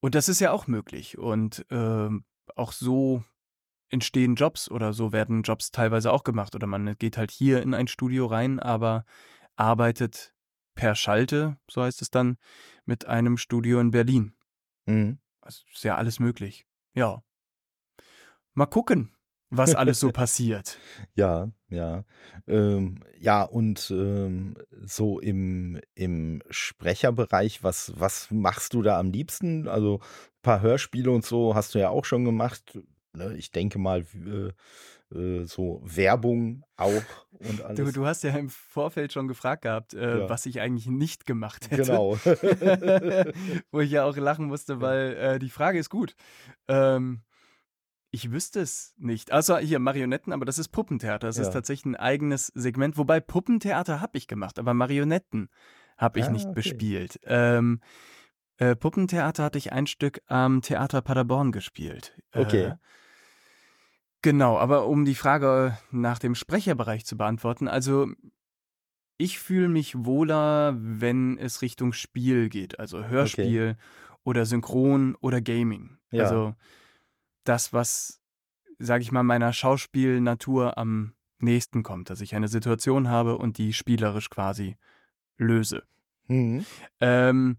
und 0.00 0.14
das 0.14 0.28
ist 0.28 0.40
ja 0.40 0.52
auch 0.52 0.66
möglich. 0.66 1.16
Und 1.16 1.64
ähm, 1.70 2.24
auch 2.54 2.72
so 2.72 3.24
entstehen 3.88 4.34
Jobs 4.34 4.70
oder 4.70 4.92
so 4.92 5.12
werden 5.12 5.42
Jobs 5.42 5.70
teilweise 5.70 6.12
auch 6.12 6.24
gemacht. 6.24 6.54
Oder 6.54 6.66
man 6.66 6.96
geht 6.98 7.16
halt 7.16 7.30
hier 7.30 7.62
in 7.62 7.74
ein 7.74 7.88
Studio 7.88 8.26
rein, 8.26 8.60
aber 8.60 9.04
arbeitet 9.56 10.34
per 10.74 10.94
Schalte, 10.94 11.56
so 11.70 11.82
heißt 11.82 12.02
es 12.02 12.10
dann, 12.10 12.36
mit 12.84 13.06
einem 13.06 13.38
Studio 13.38 13.80
in 13.80 13.90
Berlin. 13.90 14.34
Mhm. 14.86 15.18
Also 15.40 15.62
ist 15.72 15.84
ja 15.84 15.96
alles 15.96 16.20
möglich. 16.20 16.66
Ja. 16.94 17.22
Mal 18.54 18.66
gucken, 18.66 19.14
was 19.50 19.74
alles 19.74 20.00
so 20.00 20.10
passiert. 20.12 20.78
Ja, 21.14 21.50
ja. 21.68 22.04
Ähm, 22.46 23.02
ja, 23.18 23.42
und 23.42 23.90
ähm, 23.90 24.56
so 24.84 25.18
im, 25.18 25.80
im 25.94 26.42
Sprecherbereich, 26.50 27.62
was, 27.62 27.92
was 27.96 28.30
machst 28.30 28.74
du 28.74 28.82
da 28.82 28.98
am 28.98 29.10
liebsten? 29.10 29.68
Also 29.68 30.00
paar 30.46 30.60
Hörspiele 30.62 31.10
und 31.10 31.24
so 31.24 31.54
hast 31.54 31.74
du 31.74 31.78
ja 31.78 31.90
auch 31.90 32.04
schon 32.04 32.24
gemacht. 32.24 32.78
Ne? 33.12 33.34
Ich 33.36 33.50
denke 33.50 33.78
mal, 33.78 34.04
äh, 35.12 35.16
äh, 35.16 35.44
so 35.44 35.82
Werbung 35.84 36.62
auch 36.76 37.02
und 37.32 37.60
Du, 37.60 37.64
alles. 37.64 37.92
du 37.94 38.06
hast 38.06 38.24
ja 38.24 38.30
im 38.36 38.48
Vorfeld 38.48 39.12
schon 39.12 39.28
gefragt 39.28 39.62
gehabt, 39.62 39.92
äh, 39.94 40.20
Ja. 40.20 40.28
was 40.28 40.46
ich 40.46 40.60
eigentlich 40.60 40.86
nicht 40.86 41.26
gemacht 41.26 41.70
hätte. 41.70 41.82
Genau. 41.82 42.16
Wo 43.70 43.80
ich 43.80 43.90
ja 43.90 44.04
auch 44.04 44.16
lachen 44.16 44.46
musste, 44.46 44.80
weil 44.80 45.14
äh, 45.16 45.38
die 45.38 45.50
Frage 45.50 45.78
ist 45.78 45.90
gut. 45.90 46.14
Ähm, 46.68 47.22
ich 48.10 48.30
wüsste 48.30 48.60
es 48.60 48.94
nicht. 48.96 49.32
Außer 49.32 49.58
hier 49.58 49.78
Marionetten, 49.78 50.32
aber 50.32 50.44
das 50.46 50.58
ist 50.58 50.68
Puppentheater. 50.68 51.26
Das 51.26 51.36
Ja. 51.36 51.42
ist 51.42 51.52
tatsächlich 51.52 51.86
ein 51.86 51.96
eigenes 51.96 52.46
Segment. 52.54 52.96
Wobei 52.96 53.20
Puppentheater 53.20 54.00
habe 54.00 54.16
ich 54.16 54.26
gemacht, 54.28 54.58
aber 54.58 54.72
Marionetten 54.74 55.48
habe 55.98 56.20
ich 56.20 56.26
Ah, 56.26 56.30
nicht 56.30 56.46
okay. 56.48 56.54
bespielt. 56.54 57.20
Ähm, 57.24 57.80
äh, 58.58 58.74
Puppentheater 58.74 59.44
hatte 59.44 59.58
ich 59.58 59.72
ein 59.72 59.86
Stück 59.86 60.20
am 60.26 60.62
Theater 60.62 61.02
Paderborn 61.02 61.52
gespielt. 61.52 62.20
Okay. 62.32 62.64
Äh, 62.64 62.76
genau, 64.22 64.58
aber 64.58 64.86
um 64.86 65.04
die 65.04 65.14
Frage 65.14 65.76
nach 65.90 66.18
dem 66.18 66.34
Sprecherbereich 66.34 67.04
zu 67.04 67.16
beantworten, 67.16 67.68
also 67.68 68.08
ich 69.18 69.38
fühle 69.38 69.68
mich 69.68 70.04
wohler, 70.04 70.76
wenn 70.78 71.38
es 71.38 71.62
Richtung 71.62 71.92
Spiel 71.92 72.48
geht, 72.48 72.78
also 72.78 73.04
Hörspiel 73.04 73.76
oder 74.24 74.44
Synchron 74.44 75.14
oder 75.16 75.40
Gaming. 75.40 75.96
Ja. 76.10 76.24
Also 76.24 76.54
das, 77.44 77.72
was, 77.72 78.20
sage 78.78 79.02
ich 79.02 79.12
mal, 79.12 79.22
meiner 79.22 79.52
Schauspielnatur 79.52 80.76
am 80.76 81.14
nächsten 81.38 81.82
kommt, 81.82 82.10
dass 82.10 82.20
ich 82.20 82.34
eine 82.34 82.48
Situation 82.48 83.08
habe 83.08 83.38
und 83.38 83.58
die 83.58 83.72
spielerisch 83.72 84.30
quasi 84.30 84.76
löse. 85.36 85.82
Mhm. 86.28 86.64
Ähm, 87.00 87.58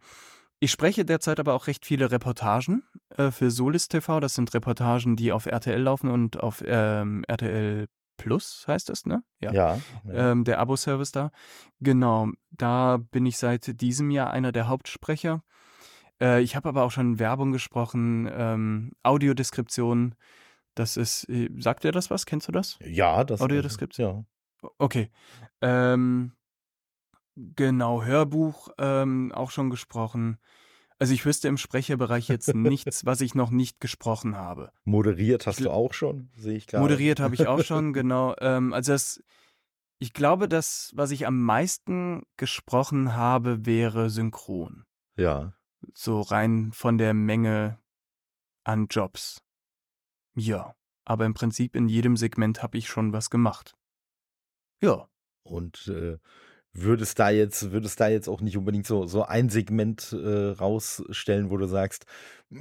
Ich 0.60 0.72
spreche 0.72 1.06
derzeit 1.06 1.40
aber 1.40 1.54
auch 1.54 1.68
recht 1.68 1.86
viele 1.86 2.12
Reportagen 2.12 2.84
äh, 3.16 3.32
für 3.32 3.52
Solis 3.52 3.88
TV. 3.88 4.20
Das 4.20 4.34
sind 4.34 4.54
Reportagen, 4.54 5.16
die 5.16 5.32
auf 5.32 5.46
RTL 5.46 5.82
laufen 5.82 6.10
und 6.10 6.40
auf 6.40 6.64
ähm, 6.66 7.24
RTL 7.28 7.88
Plus 8.18 8.66
heißt 8.68 8.90
das, 8.90 9.06
ne? 9.06 9.24
Ja. 9.40 9.54
ja, 9.54 9.80
ja. 10.06 10.32
Ähm, 10.32 10.44
der 10.44 10.60
Abo-Service 10.60 11.12
da. 11.12 11.32
Genau, 11.80 12.30
da 12.50 12.98
bin 12.98 13.26
ich 13.26 13.38
seit 13.38 13.80
diesem 13.80 14.10
Jahr 14.10 14.32
einer 14.32 14.52
der 14.52 14.68
Hauptsprecher. 14.68 15.44
Äh, 16.20 16.42
ich 16.42 16.56
habe 16.56 16.68
aber 16.70 16.84
auch 16.84 16.92
schon 16.92 17.20
Werbung 17.20 17.52
gesprochen, 17.52 18.28
ähm, 18.32 18.92
Audiodeskription. 19.04 20.16
Das 20.74 20.98
ist, 20.98 21.30
äh, 21.30 21.50
sagt 21.60 21.84
dir 21.84 21.92
das 21.92 22.10
was? 22.10 22.26
Kennst 22.26 22.48
du 22.48 22.52
das? 22.52 22.80
Ja, 22.84 23.24
das 23.24 23.40
Audiodeskription. 23.40 24.26
Ja. 24.64 24.70
Okay. 24.80 25.12
Ähm, 25.62 26.34
genau, 27.56 28.04
Hörbuch 28.04 28.70
ähm, 28.78 29.32
auch 29.34 29.52
schon 29.52 29.70
gesprochen. 29.70 30.38
Also 31.00 31.14
ich 31.14 31.26
wüsste 31.26 31.48
im 31.48 31.58
Sprecherbereich 31.58 32.28
jetzt 32.28 32.48
nichts, 32.56 33.06
was 33.06 33.22
ich 33.22 33.36
noch 33.36 33.52
nicht 33.52 33.80
gesprochen 33.80 34.36
habe. 34.36 34.72
Moderiert 34.84 35.46
hast 35.46 35.60
du 35.60 35.70
auch 35.70 35.94
schon, 35.94 36.30
sehe 36.36 36.58
ich 36.58 36.68
gerade. 36.68 36.82
Moderiert 36.82 37.20
habe 37.20 37.36
ich 37.36 37.48
auch 37.48 37.64
schon, 37.64 37.94
genau. 37.94 38.36
Ähm, 38.40 38.74
also 38.74 38.94
das, 38.94 39.24
ich 40.00 40.14
glaube, 40.14 40.48
das, 40.48 40.92
was 40.96 41.12
ich 41.12 41.28
am 41.28 41.42
meisten 41.42 42.24
gesprochen 42.38 43.16
habe, 43.16 43.66
wäre 43.66 44.10
synchron. 44.10 44.86
Ja. 45.16 45.54
So 45.94 46.22
rein 46.22 46.72
von 46.74 46.98
der 46.98 47.14
Menge 47.14 47.80
an 48.64 48.88
Jobs. 48.90 49.42
Ja. 50.36 50.76
Aber 51.06 51.26
im 51.26 51.34
Prinzip 51.34 51.76
in 51.76 51.88
jedem 51.88 52.18
Segment 52.18 52.62
habe 52.62 52.78
ich 52.78 52.90
schon 52.90 53.14
was 53.14 53.30
gemacht. 53.30 53.78
Ja. 54.82 55.08
Und 55.44 55.88
äh, 55.88 56.18
würdest 56.78 57.20
da 57.20 57.30
jetzt, 57.30 57.72
würdest 57.72 58.00
da 58.00 58.08
jetzt 58.08 58.28
auch 58.28 58.42
nicht 58.42 58.58
unbedingt 58.58 58.88
so, 58.88 59.06
so 59.06 59.24
ein 59.24 59.50
Segment 59.50 60.14
äh, 60.14 60.50
rausstellen, 60.52 61.50
wo 61.50 61.58
du 61.58 61.68
sagst, 61.68 62.06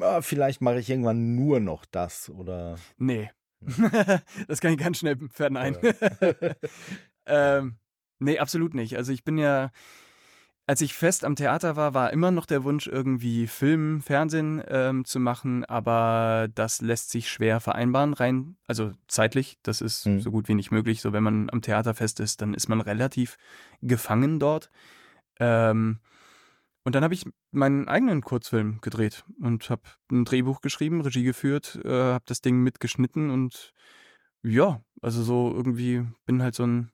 ah, 0.01 0.21
vielleicht 0.23 0.61
mache 0.61 0.79
ich 0.81 0.91
irgendwann 0.91 1.35
nur 1.35 1.61
noch 1.61 1.85
das 1.85 2.31
oder. 2.31 2.77
Nee. 2.99 3.31
das 4.49 4.61
kann 4.61 4.73
ich 4.73 4.79
ganz 4.79 4.99
schnell 4.99 5.17
verneinen. 5.31 5.79
Ähm, 7.27 7.77
nee, 8.19 8.39
absolut 8.39 8.75
nicht. 8.75 8.97
Also 8.97 9.12
ich 9.12 9.25
bin 9.25 9.37
ja, 9.37 9.71
als 10.69 10.81
ich 10.81 10.95
fest 10.95 11.25
am 11.25 11.37
Theater 11.37 11.77
war, 11.77 11.95
war 11.95 12.12
immer 12.12 12.33
noch 12.33 12.45
der 12.45 12.64
Wunsch, 12.64 12.89
irgendwie 12.89 13.47
Film, 13.47 14.03
Fernsehen 14.03 14.62
ähm, 14.67 15.05
zu 15.05 15.21
machen, 15.21 15.64
aber 15.64 16.49
das 16.53 16.81
lässt 16.81 17.11
sich 17.11 17.31
schwer 17.31 17.61
vereinbaren, 17.61 18.14
rein, 18.14 18.57
also 18.67 18.93
zeitlich. 19.07 19.59
Das 19.62 19.81
ist 19.81 20.07
mhm. 20.07 20.21
so 20.21 20.33
gut 20.33 20.49
wie 20.49 20.55
nicht 20.55 20.73
möglich. 20.73 21.01
So, 21.01 21.12
wenn 21.12 21.23
man 21.23 21.51
am 21.51 21.62
Theater 21.62 21.95
fest 21.95 22.19
ist, 22.19 22.43
dann 22.43 22.53
ist 22.53 22.69
man 22.69 22.81
relativ 22.81 23.39
gefangen 23.81 24.41
dort. 24.41 24.71
Ähm, 25.39 26.01
und 26.83 26.95
dann 26.95 27.05
habe 27.05 27.14
ich 27.14 27.25
meinen 27.53 27.89
eigenen 27.89 28.23
Kurzfilm 28.23 28.81
gedreht 28.81 29.25
und 29.41 29.71
habe 29.71 29.83
ein 30.11 30.25
Drehbuch 30.25 30.61
geschrieben, 30.61 31.01
Regie 31.01 31.25
geführt, 31.25 31.81
äh, 31.85 31.91
habe 31.91 32.25
das 32.27 32.41
Ding 32.41 32.62
mitgeschnitten 32.62 33.31
und 33.31 33.73
ja, 34.43 34.83
also 35.01 35.23
so 35.23 35.53
irgendwie 35.53 36.05
bin 36.27 36.43
halt 36.43 36.55
so 36.57 36.64
ein, 36.67 36.91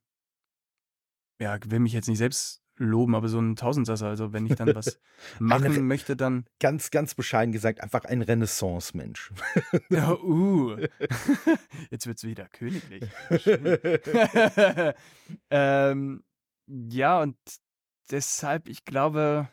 ja, 1.41 1.59
will 1.67 1.81
mich 1.81 1.93
jetzt 1.93 2.09
nicht 2.09 2.19
selbst 2.19 2.62
loben, 2.85 3.15
aber 3.15 3.29
so 3.29 3.41
ein 3.41 3.57
Tausendsasser. 3.57 4.07
Also 4.07 4.33
wenn 4.33 4.47
ich 4.47 4.55
dann 4.55 4.75
was 4.75 5.01
machen 5.39 5.87
möchte, 5.87 6.17
dann. 6.17 6.45
Ganz, 6.61 6.91
ganz 6.91 7.15
bescheiden 7.15 7.53
gesagt, 7.53 7.81
einfach 7.81 8.05
ein 8.05 8.23
Renaissance-Mensch. 8.23 9.33
ja, 9.91 10.13
uh. 10.23 10.77
Jetzt 11.91 12.07
wird 12.07 12.19
es 12.19 12.25
wieder 12.25 12.49
königlich. 12.49 13.05
ähm, 15.51 16.23
ja, 16.67 17.23
und 17.23 17.37
deshalb, 18.11 18.69
ich 18.69 18.85
glaube, 18.85 19.49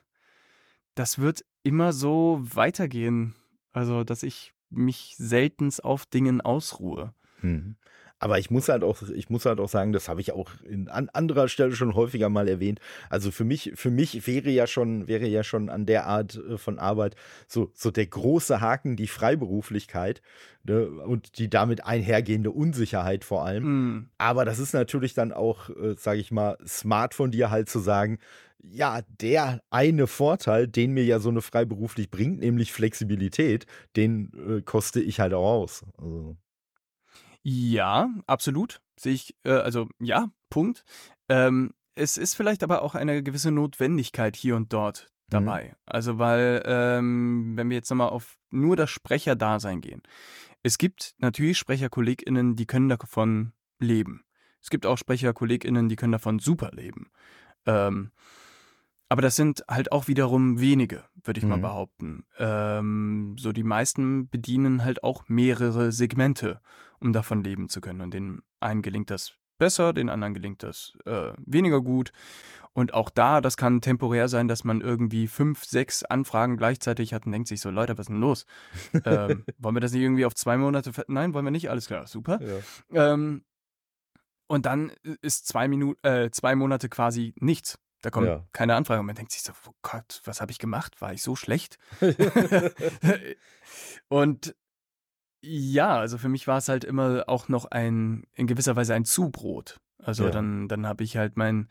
das 0.95 1.19
wird 1.19 1.45
immer 1.63 1.93
so 1.93 2.39
weitergehen. 2.41 3.35
Also, 3.71 4.03
dass 4.03 4.23
ich 4.23 4.53
mich 4.69 5.15
seltens 5.17 5.79
auf 5.79 6.05
Dingen 6.05 6.41
ausruhe. 6.41 7.13
Hm. 7.41 7.77
Aber 8.19 8.37
ich 8.37 8.51
muss 8.51 8.67
halt 8.67 8.83
auch, 8.83 9.01
ich 9.01 9.29
muss 9.29 9.45
halt 9.45 9.59
auch 9.59 9.69
sagen, 9.69 9.93
das 9.93 10.09
habe 10.09 10.19
ich 10.21 10.33
auch 10.33 10.51
in, 10.67 10.89
an 10.89 11.09
anderer 11.09 11.47
Stelle 11.47 11.71
schon 11.71 11.95
häufiger 11.95 12.29
mal 12.29 12.47
erwähnt. 12.49 12.79
Also 13.09 13.31
für 13.31 13.45
mich, 13.45 13.71
für 13.75 13.89
mich 13.89 14.27
wäre 14.27 14.49
ja 14.49 14.67
schon, 14.67 15.07
wäre 15.07 15.25
ja 15.25 15.43
schon 15.43 15.69
an 15.69 15.85
der 15.85 16.05
Art 16.05 16.35
äh, 16.35 16.57
von 16.57 16.79
Arbeit 16.79 17.15
so, 17.47 17.71
so 17.73 17.91
der 17.91 18.05
große 18.05 18.59
Haken 18.59 18.97
die 18.97 19.07
Freiberuflichkeit 19.07 20.21
ne, 20.63 20.87
und 20.87 21.37
die 21.37 21.49
damit 21.49 21.85
einhergehende 21.85 22.51
Unsicherheit 22.51 23.23
vor 23.23 23.45
allem. 23.45 23.63
Mm. 23.63 24.09
Aber 24.17 24.43
das 24.43 24.59
ist 24.59 24.73
natürlich 24.73 25.13
dann 25.13 25.31
auch, 25.31 25.69
äh, 25.69 25.95
sage 25.97 26.19
ich 26.19 26.31
mal, 26.31 26.57
smart 26.67 27.13
von 27.13 27.31
dir 27.31 27.49
halt 27.49 27.69
zu 27.69 27.79
sagen, 27.79 28.19
ja, 28.61 29.01
der 29.21 29.61
eine 29.69 30.07
Vorteil, 30.07 30.67
den 30.67 30.91
mir 30.91 31.05
ja 31.05 31.19
so 31.19 31.29
eine 31.29 31.41
freiberuflich 31.41 32.11
bringt, 32.11 32.39
nämlich 32.39 32.73
Flexibilität, 32.73 33.65
den 33.95 34.31
äh, 34.47 34.61
koste 34.61 34.99
ich 34.99 35.21
halt 35.21 35.33
auch 35.33 35.61
aus. 35.61 35.85
Also. 35.97 36.35
Ja, 37.43 38.09
absolut. 38.27 38.81
Sehe 38.97 39.13
ich, 39.13 39.35
äh, 39.43 39.51
also 39.51 39.87
ja, 39.99 40.29
Punkt. 40.49 40.83
Ähm, 41.29 41.73
es 41.95 42.17
ist 42.17 42.35
vielleicht 42.35 42.63
aber 42.63 42.81
auch 42.81 42.95
eine 42.95 43.23
gewisse 43.23 43.51
Notwendigkeit 43.51 44.35
hier 44.35 44.55
und 44.55 44.73
dort 44.73 45.09
mhm. 45.27 45.31
dabei. 45.31 45.63
Mhm. 45.65 45.75
Also, 45.85 46.19
weil, 46.19 46.63
ähm, 46.65 47.53
wenn 47.55 47.69
wir 47.69 47.77
jetzt 47.77 47.89
nochmal 47.89 48.09
auf 48.09 48.37
nur 48.51 48.75
das 48.75 48.89
Sprecherdasein 48.89 49.81
gehen. 49.81 50.01
Es 50.63 50.77
gibt 50.77 51.15
natürlich 51.19 51.57
SprecherkollegInnen, 51.57 52.55
die 52.55 52.65
können 52.65 52.89
davon 52.89 53.53
leben. 53.79 54.23
Es 54.61 54.69
gibt 54.69 54.85
auch 54.85 54.97
SprecherkollegInnen, 54.97 55.87
die 55.87 55.95
können 55.95 56.11
davon 56.11 56.39
super 56.39 56.71
leben. 56.73 57.11
Ähm, 57.65 58.11
aber 59.07 59.21
das 59.21 59.35
sind 59.35 59.63
halt 59.67 59.91
auch 59.91 60.07
wiederum 60.07 60.59
wenige, 60.59 61.03
würde 61.23 61.39
ich 61.39 61.43
mhm. 61.43 61.51
mal 61.51 61.59
behaupten. 61.59 62.25
Ähm, 62.37 63.35
so 63.39 63.51
die 63.51 63.63
meisten 63.63 64.29
bedienen 64.29 64.83
halt 64.83 65.03
auch 65.03 65.27
mehrere 65.27 65.91
Segmente, 65.91 66.61
um 66.99 67.13
davon 67.13 67.43
leben 67.43 67.69
zu 67.69 67.81
können. 67.81 68.01
Und 68.01 68.13
den 68.13 68.41
einen 68.59 68.81
gelingt 68.81 69.09
das 69.09 69.33
besser, 69.57 69.93
den 69.93 70.09
anderen 70.09 70.33
gelingt 70.33 70.63
das 70.63 70.93
äh, 71.05 71.33
weniger 71.45 71.81
gut. 71.81 72.11
Und 72.73 72.93
auch 72.93 73.09
da, 73.09 73.41
das 73.41 73.57
kann 73.57 73.81
temporär 73.81 74.29
sein, 74.29 74.47
dass 74.47 74.63
man 74.63 74.81
irgendwie 74.81 75.27
fünf, 75.27 75.65
sechs 75.65 76.03
Anfragen 76.03 76.55
gleichzeitig 76.55 77.13
hat 77.13 77.25
und 77.25 77.31
denkt 77.31 77.47
sich 77.47 77.61
so, 77.61 77.69
Leute, 77.69 77.97
was 77.97 78.03
ist 78.03 78.09
denn 78.09 78.21
los? 78.21 78.45
ähm, 79.05 79.43
wollen 79.57 79.75
wir 79.75 79.81
das 79.81 79.91
nicht 79.91 80.01
irgendwie 80.01 80.25
auf 80.25 80.35
zwei 80.35 80.57
Monate? 80.57 80.91
Nein, 81.07 81.33
wollen 81.33 81.45
wir 81.45 81.51
nicht? 81.51 81.69
Alles 81.69 81.87
klar, 81.87 82.07
super. 82.07 82.39
Ja. 82.91 83.13
Ähm, 83.13 83.43
und 84.47 84.65
dann 84.65 84.91
ist 85.21 85.47
zwei, 85.47 85.67
Minuten, 85.67 85.99
äh, 86.07 86.31
zwei 86.31 86.55
Monate 86.55 86.89
quasi 86.89 87.33
nichts. 87.39 87.77
Da 88.01 88.11
kommt 88.11 88.27
ja. 88.27 88.47
keine 88.53 88.75
Anfrage 88.75 89.01
und 89.01 89.07
man 89.07 89.15
denkt 89.15 89.31
sich 89.31 89.41
so, 89.41 89.51
oh 89.67 89.73
Gott, 89.81 90.21
was 90.23 90.39
habe 90.39 90.51
ich 90.51 90.57
gemacht? 90.57 91.01
War 91.01 91.13
ich 91.13 91.21
so 91.21 91.35
schlecht? 91.35 91.77
und 94.07 94.55
ja, 95.41 95.97
also 95.97 96.17
für 96.17 96.29
mich 96.29 96.47
war 96.47 96.57
es 96.57 96.69
halt 96.69 96.83
immer 96.83 97.23
auch 97.27 97.47
noch 97.47 97.65
ein, 97.65 98.23
in 98.33 98.47
gewisser 98.47 98.75
Weise 98.75 98.93
ein 98.93 99.05
Zubrot. 99.05 99.79
Also 99.97 100.25
ja. 100.25 100.31
dann, 100.31 100.67
dann 100.67 100.87
habe 100.87 101.03
ich 101.03 101.17
halt 101.17 101.37
meinen 101.37 101.69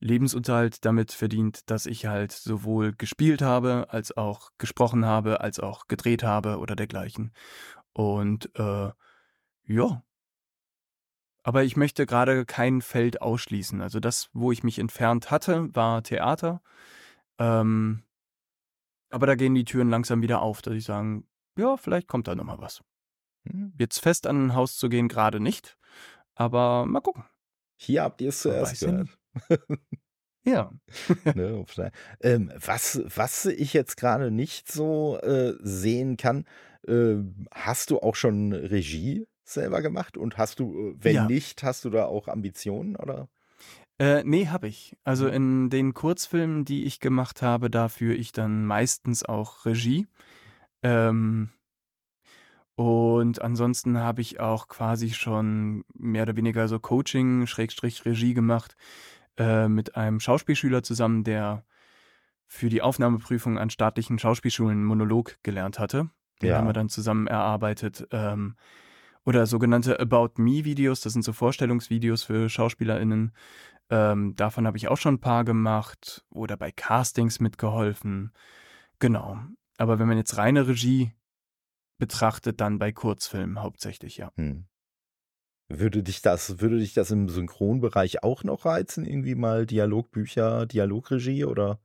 Lebensunterhalt 0.00 0.84
damit 0.84 1.12
verdient, 1.12 1.70
dass 1.70 1.86
ich 1.86 2.06
halt 2.06 2.32
sowohl 2.32 2.92
gespielt 2.92 3.40
habe, 3.40 3.86
als 3.88 4.16
auch 4.16 4.50
gesprochen 4.58 5.04
habe, 5.04 5.40
als 5.40 5.60
auch 5.60 5.86
gedreht 5.88 6.22
habe 6.22 6.58
oder 6.58 6.74
dergleichen. 6.74 7.32
Und 7.92 8.50
äh, 8.58 8.90
ja, 9.64 10.02
aber 11.44 11.64
ich 11.64 11.76
möchte 11.76 12.06
gerade 12.06 12.44
kein 12.46 12.82
Feld 12.82 13.20
ausschließen. 13.20 13.80
Also 13.80 14.00
das, 14.00 14.30
wo 14.32 14.52
ich 14.52 14.62
mich 14.62 14.78
entfernt 14.78 15.30
hatte, 15.30 15.74
war 15.74 16.02
Theater. 16.02 16.62
Ähm, 17.38 18.04
aber 19.10 19.26
da 19.26 19.34
gehen 19.34 19.54
die 19.54 19.64
Türen 19.64 19.90
langsam 19.90 20.22
wieder 20.22 20.40
auf, 20.40 20.62
dass 20.62 20.74
ich 20.74 20.84
sagen, 20.84 21.26
ja, 21.58 21.76
vielleicht 21.76 22.06
kommt 22.06 22.28
da 22.28 22.34
nochmal 22.34 22.60
was. 22.60 22.82
Hm. 23.44 23.72
Jetzt 23.78 23.98
fest 23.98 24.26
an 24.26 24.46
ein 24.46 24.54
Haus 24.54 24.76
zu 24.76 24.88
gehen, 24.88 25.08
gerade 25.08 25.40
nicht. 25.40 25.76
Aber 26.34 26.86
mal 26.86 27.00
gucken. 27.00 27.24
Hier 27.76 28.02
habt 28.02 28.20
ihr 28.20 28.28
es 28.28 28.40
zuerst 28.40 28.80
gehört. 28.80 29.08
Ja. 30.44 30.72
ne, 31.34 31.64
ähm, 32.20 32.52
was, 32.56 33.02
was 33.04 33.46
ich 33.46 33.72
jetzt 33.72 33.96
gerade 33.96 34.30
nicht 34.30 34.70
so 34.70 35.18
äh, 35.18 35.54
sehen 35.60 36.16
kann, 36.16 36.46
äh, 36.86 37.16
hast 37.52 37.90
du 37.90 38.00
auch 38.00 38.16
schon 38.16 38.52
Regie 38.52 39.26
selber 39.44 39.82
gemacht? 39.82 40.16
Und 40.16 40.38
hast 40.38 40.58
du, 40.58 40.90
äh, 40.90 40.94
wenn 40.98 41.14
ja. 41.14 41.26
nicht, 41.26 41.62
hast 41.62 41.84
du 41.84 41.90
da 41.90 42.06
auch 42.06 42.28
Ambitionen 42.28 42.96
oder? 42.96 43.28
Äh, 43.98 44.24
nee, 44.24 44.48
habe 44.48 44.68
ich. 44.68 44.96
Also 45.04 45.26
mhm. 45.26 45.32
in 45.32 45.70
den 45.70 45.94
Kurzfilmen, 45.94 46.64
die 46.64 46.84
ich 46.84 46.98
gemacht 46.98 47.42
habe, 47.42 47.70
da 47.70 47.88
führe 47.88 48.14
ich 48.14 48.32
dann 48.32 48.66
meistens 48.66 49.24
auch 49.24 49.64
Regie. 49.64 50.06
Ähm, 50.82 51.50
und 52.74 53.42
ansonsten 53.42 53.98
habe 53.98 54.22
ich 54.22 54.40
auch 54.40 54.68
quasi 54.68 55.10
schon 55.10 55.84
mehr 55.94 56.22
oder 56.22 56.36
weniger 56.36 56.68
so 56.68 56.78
Coaching, 56.78 57.46
Schrägstrich 57.46 58.04
Regie 58.04 58.34
gemacht 58.34 58.76
äh, 59.36 59.68
mit 59.68 59.96
einem 59.96 60.20
Schauspielschüler 60.20 60.82
zusammen, 60.82 61.24
der 61.24 61.64
für 62.46 62.68
die 62.68 62.82
Aufnahmeprüfung 62.82 63.58
an 63.58 63.70
staatlichen 63.70 64.18
Schauspielschulen 64.18 64.84
Monolog 64.84 65.38
gelernt 65.42 65.78
hatte. 65.78 66.10
Den 66.40 66.50
ja. 66.50 66.58
haben 66.58 66.66
wir 66.66 66.72
dann 66.72 66.88
zusammen 66.88 67.26
erarbeitet. 67.26 68.06
Ähm, 68.10 68.56
oder 69.24 69.46
sogenannte 69.46 70.00
About 70.00 70.32
Me-Videos, 70.36 71.00
das 71.00 71.12
sind 71.12 71.22
so 71.22 71.32
Vorstellungsvideos 71.32 72.24
für 72.24 72.48
SchauspielerInnen. 72.48 73.32
Ähm, 73.90 74.34
davon 74.36 74.66
habe 74.66 74.76
ich 74.76 74.88
auch 74.88 74.96
schon 74.96 75.14
ein 75.14 75.20
paar 75.20 75.44
gemacht 75.44 76.24
oder 76.30 76.56
bei 76.56 76.72
Castings 76.72 77.38
mitgeholfen. 77.40 78.32
Genau. 78.98 79.38
Aber 79.78 79.98
wenn 79.98 80.08
man 80.08 80.16
jetzt 80.16 80.36
reine 80.36 80.66
Regie 80.66 81.12
betrachtet, 82.02 82.60
dann 82.60 82.80
bei 82.80 82.90
Kurzfilmen 82.90 83.62
hauptsächlich, 83.62 84.16
ja. 84.16 84.32
Hm. 84.34 84.66
Würde 85.68 86.02
dich 86.02 86.20
das, 86.20 86.58
würde 86.58 86.80
dich 86.80 86.94
das 86.94 87.12
im 87.12 87.28
Synchronbereich 87.28 88.24
auch 88.24 88.42
noch 88.42 88.64
reizen? 88.64 89.04
Irgendwie 89.04 89.36
mal 89.36 89.66
Dialogbücher, 89.66 90.66
Dialogregie 90.66 91.44
oder? 91.44 91.80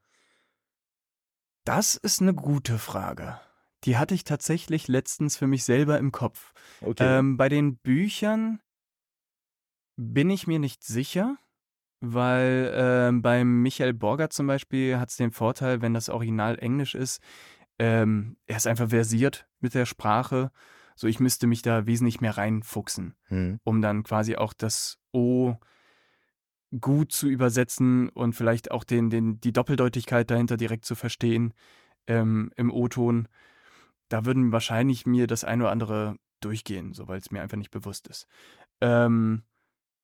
Das 1.65 1.95
ist 1.95 2.20
eine 2.20 2.34
gute 2.34 2.80
Frage. 2.80 3.39
Die 3.84 3.97
hatte 3.97 4.15
ich 4.15 4.24
tatsächlich 4.24 4.88
letztens 4.88 5.38
für 5.38 5.45
mich 5.45 5.63
selber 5.63 5.99
im 5.99 6.11
Kopf. 6.11 6.51
Okay. 6.82 7.20
Ähm, 7.20 7.38
bei 7.38 7.47
den 7.47 7.78
Büchern 7.78 8.59
bin 9.97 10.32
ich 10.32 10.47
mir 10.47 10.57
nicht 10.57 10.84
sicher, 10.84 11.38
weil 11.99 12.72
ähm, 12.74 13.22
beim 13.22 13.61
Michael 13.61 13.93
Borger 13.93 14.32
zum 14.32 14.47
Beispiel 14.47 14.97
hat 14.97 15.09
es 15.09 15.18
den 15.18 15.32
Vorteil, 15.32 15.84
wenn 15.84 15.93
das 15.93 16.09
Original 16.09 16.57
Englisch 16.57 16.95
ist, 16.95 17.22
ähm, 17.80 18.38
er 18.45 18.57
ist 18.57 18.67
einfach 18.67 18.89
versiert 18.89 19.47
mit 19.59 19.73
der 19.73 19.86
Sprache. 19.86 20.51
So, 20.95 21.07
ich 21.07 21.19
müsste 21.19 21.47
mich 21.47 21.61
da 21.61 21.86
wesentlich 21.86 22.21
mehr 22.21 22.38
reinfuchsen, 22.38 23.16
Hm. 23.25 23.59
um 23.63 23.82
dann 23.82 24.04
quasi 24.04 24.36
auch 24.36 24.54
das 24.54 24.99
O 25.12 25.55
gut 26.82 27.12
zu 27.12 27.28
übersetzen 27.29 28.09
und 28.09 28.33
vielleicht 28.33 28.71
auch 28.71 28.83
den, 28.83 29.09
den, 29.09 29.39
die 29.39 29.54
Doppeldeutigkeit 29.54 30.29
dahinter 30.29 30.58
direkt 30.58 30.86
zu 30.86 30.95
verstehen 30.95 31.54
ähm, 32.08 32.51
im 32.55 32.71
O-Ton. 32.71 33.28
Da 34.09 34.25
würden 34.25 34.51
wahrscheinlich 34.51 35.05
mir 35.05 35.28
das 35.28 35.43
ein 35.43 35.62
oder 35.62 35.71
andere 35.71 36.17
durchgehen, 36.41 36.93
so 36.93 37.08
weil 37.08 37.20
es 37.20 37.32
mir 37.32 37.41
einfach 37.41 37.58
nicht 37.58 37.71
bewusst 37.71 38.08
ist. 38.08 38.28
Ähm, 38.82 39.43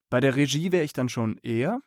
bei 0.09 0.19
der 0.19 0.35
Regie 0.35 0.71
wäre 0.71 0.83
ich 0.83 0.93
dann 0.93 1.09
schon 1.09 1.37
eher, 1.39 1.81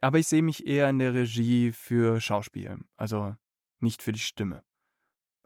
aber 0.00 0.18
ich 0.18 0.26
sehe 0.26 0.42
mich 0.42 0.66
eher 0.66 0.88
in 0.88 0.98
der 0.98 1.14
Regie 1.14 1.72
für 1.72 2.20
Schauspiel, 2.20 2.78
also 2.96 3.36
nicht 3.80 4.02
für 4.02 4.12
die 4.12 4.18
Stimme. 4.20 4.62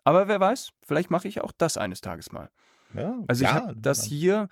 Aber 0.04 0.28
wer 0.28 0.38
weiß, 0.38 0.72
vielleicht 0.82 1.10
mache 1.10 1.28
ich 1.28 1.40
auch 1.40 1.52
das 1.52 1.76
eines 1.76 2.00
Tages 2.00 2.30
mal. 2.30 2.50
Ja, 2.94 3.18
Also 3.26 3.44
ich 3.44 3.50
ja, 3.50 3.54
habe 3.54 3.76
das 3.76 4.04
hier 4.04 4.48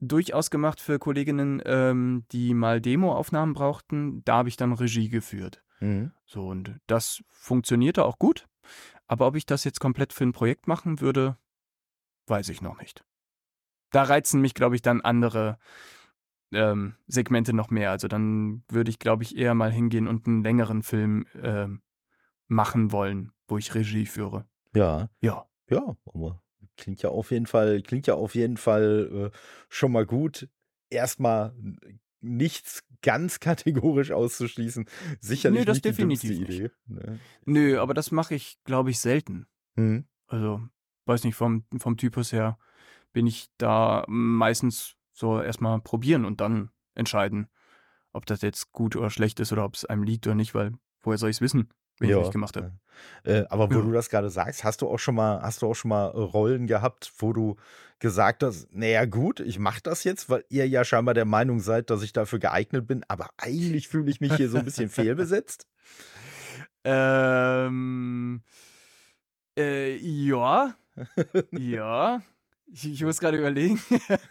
durchaus 0.00 0.50
gemacht 0.50 0.80
für 0.80 0.98
Kolleginnen, 0.98 1.62
ähm, 1.64 2.24
die 2.32 2.54
mal 2.54 2.80
Demoaufnahmen 2.80 3.54
brauchten. 3.54 4.22
Da 4.24 4.38
habe 4.38 4.48
ich 4.48 4.56
dann 4.56 4.72
Regie 4.72 5.08
geführt. 5.08 5.62
Hm. 5.78 6.12
So, 6.26 6.48
und 6.48 6.78
das 6.86 7.22
funktionierte 7.28 8.04
auch 8.04 8.18
gut. 8.18 8.46
Aber 9.06 9.26
ob 9.26 9.36
ich 9.36 9.46
das 9.46 9.64
jetzt 9.64 9.80
komplett 9.80 10.12
für 10.12 10.24
ein 10.24 10.32
Projekt 10.32 10.68
machen 10.68 11.00
würde, 11.00 11.38
weiß 12.26 12.50
ich 12.50 12.60
noch 12.60 12.78
nicht. 12.80 13.04
Da 13.90 14.02
reizen 14.02 14.40
mich, 14.40 14.52
glaube 14.54 14.76
ich, 14.76 14.82
dann 14.82 15.00
andere 15.00 15.58
ähm, 16.52 16.96
Segmente 17.06 17.54
noch 17.54 17.70
mehr. 17.70 17.90
Also 17.90 18.08
dann 18.08 18.64
würde 18.68 18.90
ich, 18.90 18.98
glaube 18.98 19.22
ich, 19.22 19.36
eher 19.36 19.54
mal 19.54 19.72
hingehen 19.72 20.06
und 20.06 20.26
einen 20.26 20.42
längeren 20.42 20.82
Film 20.82 21.26
ähm, 21.40 21.80
machen 22.48 22.92
wollen, 22.92 23.32
wo 23.46 23.56
ich 23.56 23.74
Regie 23.74 24.06
führe. 24.06 24.46
Ja, 24.74 25.08
Ja. 25.20 25.46
ja, 25.70 25.96
aber 26.06 26.42
klingt 26.76 27.02
ja 27.02 27.10
auf 27.10 27.30
jeden 27.30 27.46
Fall, 27.46 27.82
klingt 27.82 28.06
ja 28.06 28.14
auf 28.14 28.34
jeden 28.34 28.56
Fall 28.56 29.30
äh, 29.32 29.38
schon 29.68 29.92
mal 29.92 30.06
gut. 30.06 30.48
Erstmal 30.90 31.54
nichts 32.20 32.82
ganz 33.02 33.40
kategorisch 33.40 34.10
auszuschließen. 34.10 34.86
Sicherlich 35.20 35.60
Nee, 35.60 35.64
das 35.64 35.76
nicht 35.76 35.84
die 35.84 35.88
definitiv 35.90 36.40
Idee. 36.40 36.70
Ne? 36.86 37.20
Nö, 37.44 37.78
aber 37.80 37.94
das 37.94 38.10
mache 38.10 38.34
ich, 38.34 38.58
glaube 38.64 38.90
ich, 38.90 38.98
selten. 39.00 39.46
Hm. 39.76 40.06
Also, 40.26 40.60
weiß 41.06 41.24
nicht, 41.24 41.34
vom, 41.34 41.64
vom 41.78 41.96
Typus 41.96 42.32
her 42.32 42.58
bin 43.12 43.26
ich 43.26 43.48
da 43.58 44.04
meistens 44.08 44.94
so 45.12 45.40
erstmal 45.40 45.80
probieren 45.80 46.24
und 46.24 46.40
dann 46.40 46.70
entscheiden, 46.94 47.48
ob 48.12 48.26
das 48.26 48.42
jetzt 48.42 48.72
gut 48.72 48.96
oder 48.96 49.10
schlecht 49.10 49.40
ist 49.40 49.52
oder 49.52 49.64
ob 49.64 49.74
es 49.74 49.84
einem 49.84 50.02
liegt 50.02 50.26
oder 50.26 50.34
nicht, 50.34 50.54
weil 50.54 50.72
woher 51.00 51.18
soll 51.18 51.30
ich 51.30 51.36
es 51.36 51.40
wissen, 51.40 51.70
wenn 52.00 52.08
ich 52.08 52.14
Ja, 52.14 52.20
nicht 52.20 52.32
gemacht 52.32 52.56
habe? 52.56 52.72
Äh, 53.24 53.44
aber 53.48 53.68
wo 53.70 53.74
Ja. 53.74 53.82
du 53.82 53.92
das 53.92 54.10
gerade 54.10 54.30
sagst, 54.30 54.64
hast 54.64 54.82
du 54.82 54.88
auch 54.88 54.98
schon 54.98 55.14
mal, 55.14 55.40
hast 55.42 55.62
du 55.62 55.66
auch 55.68 55.74
schon 55.74 55.88
mal 55.90 56.06
äh, 56.08 56.16
Rollen 56.18 56.66
gehabt, 56.66 57.12
wo 57.18 57.32
du 57.32 57.56
gesagt 58.00 58.42
hast, 58.42 58.68
naja 58.72 59.04
gut, 59.04 59.40
ich 59.40 59.58
mache 59.58 59.80
das 59.82 60.04
jetzt, 60.04 60.28
weil 60.30 60.44
ihr 60.48 60.68
ja 60.68 60.84
scheinbar 60.84 61.14
der 61.14 61.24
Meinung 61.24 61.60
seid, 61.60 61.90
dass 61.90 62.02
ich 62.02 62.12
dafür 62.12 62.38
geeignet 62.38 62.86
bin, 62.86 63.04
aber 63.08 63.28
eigentlich 63.36 63.88
fühle 63.88 64.10
ich 64.10 64.20
mich 64.20 64.34
hier 64.36 64.48
so 64.48 64.58
ein 64.58 64.64
bisschen 64.64 64.88
fehlbesetzt. 64.88 65.66
Ähm, 66.84 68.42
äh, 69.58 69.96
ja, 69.96 70.74
ja. 71.52 72.22
Ich, 72.70 72.84
ich 72.92 73.02
muss 73.02 73.18
gerade 73.18 73.38
überlegen. 73.38 73.80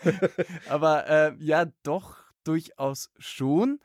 Aber 0.69 1.07
äh, 1.07 1.33
ja, 1.39 1.65
doch, 1.83 2.17
durchaus 2.43 3.09
schon. 3.17 3.79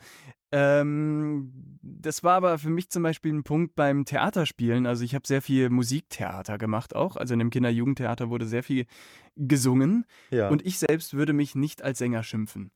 Ähm, 0.53 1.79
das 1.81 2.23
war 2.23 2.35
aber 2.35 2.59
für 2.59 2.69
mich 2.69 2.91
zum 2.91 3.03
Beispiel 3.03 3.33
ein 3.33 3.43
Punkt 3.43 3.75
beim 3.75 4.05
Theaterspielen. 4.05 4.87
Also 4.87 5.03
ich 5.03 5.15
habe 5.15 5.27
sehr 5.27 5.41
viel 5.41 5.71
Musiktheater 5.71 6.59
gemacht 6.59 6.95
auch. 6.95 7.17
Also 7.17 7.33
in 7.33 7.39
dem 7.39 7.51
Kinder-Jugendtheater 7.51 8.29
wurde 8.29 8.47
sehr 8.47 8.63
viel 8.63 8.87
gesungen. 9.35 10.05
Ja. 10.31 10.49
Und 10.49 10.65
ich 10.65 10.79
selbst 10.79 11.15
würde 11.15 11.33
mich 11.33 11.55
nicht 11.55 11.83
als 11.83 11.99
Sänger 11.99 12.23
schimpfen. 12.23 12.71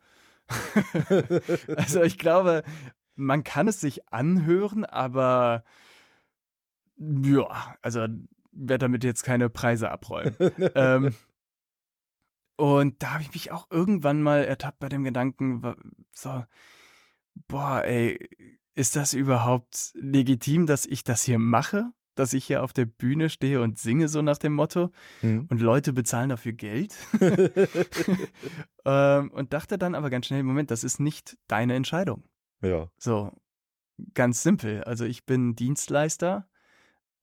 also 1.77 2.03
ich 2.03 2.19
glaube, 2.19 2.63
man 3.15 3.45
kann 3.45 3.69
es 3.69 3.81
sich 3.81 4.09
anhören, 4.11 4.85
aber 4.85 5.65
ja, 6.97 7.77
also 7.83 8.07
werde 8.53 8.79
damit 8.85 9.05
jetzt 9.05 9.23
keine 9.23 9.51
Preise 9.51 9.91
abräumen. 9.91 10.35
ähm, 10.75 11.15
und 12.57 13.03
da 13.03 13.15
habe 13.15 13.23
ich 13.23 13.35
mich 13.35 13.53
auch 13.53 13.71
irgendwann 13.71 14.23
mal 14.23 14.45
ertappt 14.45 14.79
bei 14.79 14.89
dem 14.89 15.05
Gedanken, 15.05 15.75
so, 16.13 16.43
boah, 17.49 17.83
ey, 17.85 18.29
ist 18.75 18.97
das 18.97 19.15
überhaupt 19.15 19.93
legitim, 19.95 20.67
dass 20.67 20.87
ich 20.87 21.05
das 21.05 21.23
hier 21.23 21.39
mache? 21.39 21.91
Dass 22.15 22.33
ich 22.33 22.47
hier 22.47 22.63
auf 22.63 22.73
der 22.73 22.87
Bühne 22.87 23.29
stehe 23.29 23.61
und 23.61 23.79
singe, 23.79 24.09
so 24.09 24.23
nach 24.23 24.39
dem 24.39 24.55
Motto, 24.55 24.91
Hm. 25.21 25.47
und 25.51 25.61
Leute 25.61 25.93
bezahlen 25.93 26.31
dafür 26.31 26.53
Geld? 26.53 26.95
ähm, 28.85 29.31
und 29.31 29.53
dachte 29.53 29.79
dann 29.79 29.95
aber 29.95 30.11
ganz 30.11 30.27
schnell, 30.27 30.43
Moment, 30.43 30.71
das 30.71 30.85
ist 30.85 31.01
nicht 31.01 31.37
deine 31.49 31.75
Entscheidung. 31.75 32.25
ja. 32.63 32.89
So, 32.99 33.33
ganz 34.15 34.43
simpel. 34.43 34.85
Also 34.85 35.05
ich 35.05 35.25
bin 35.25 35.55
Dienstleister 35.57 36.49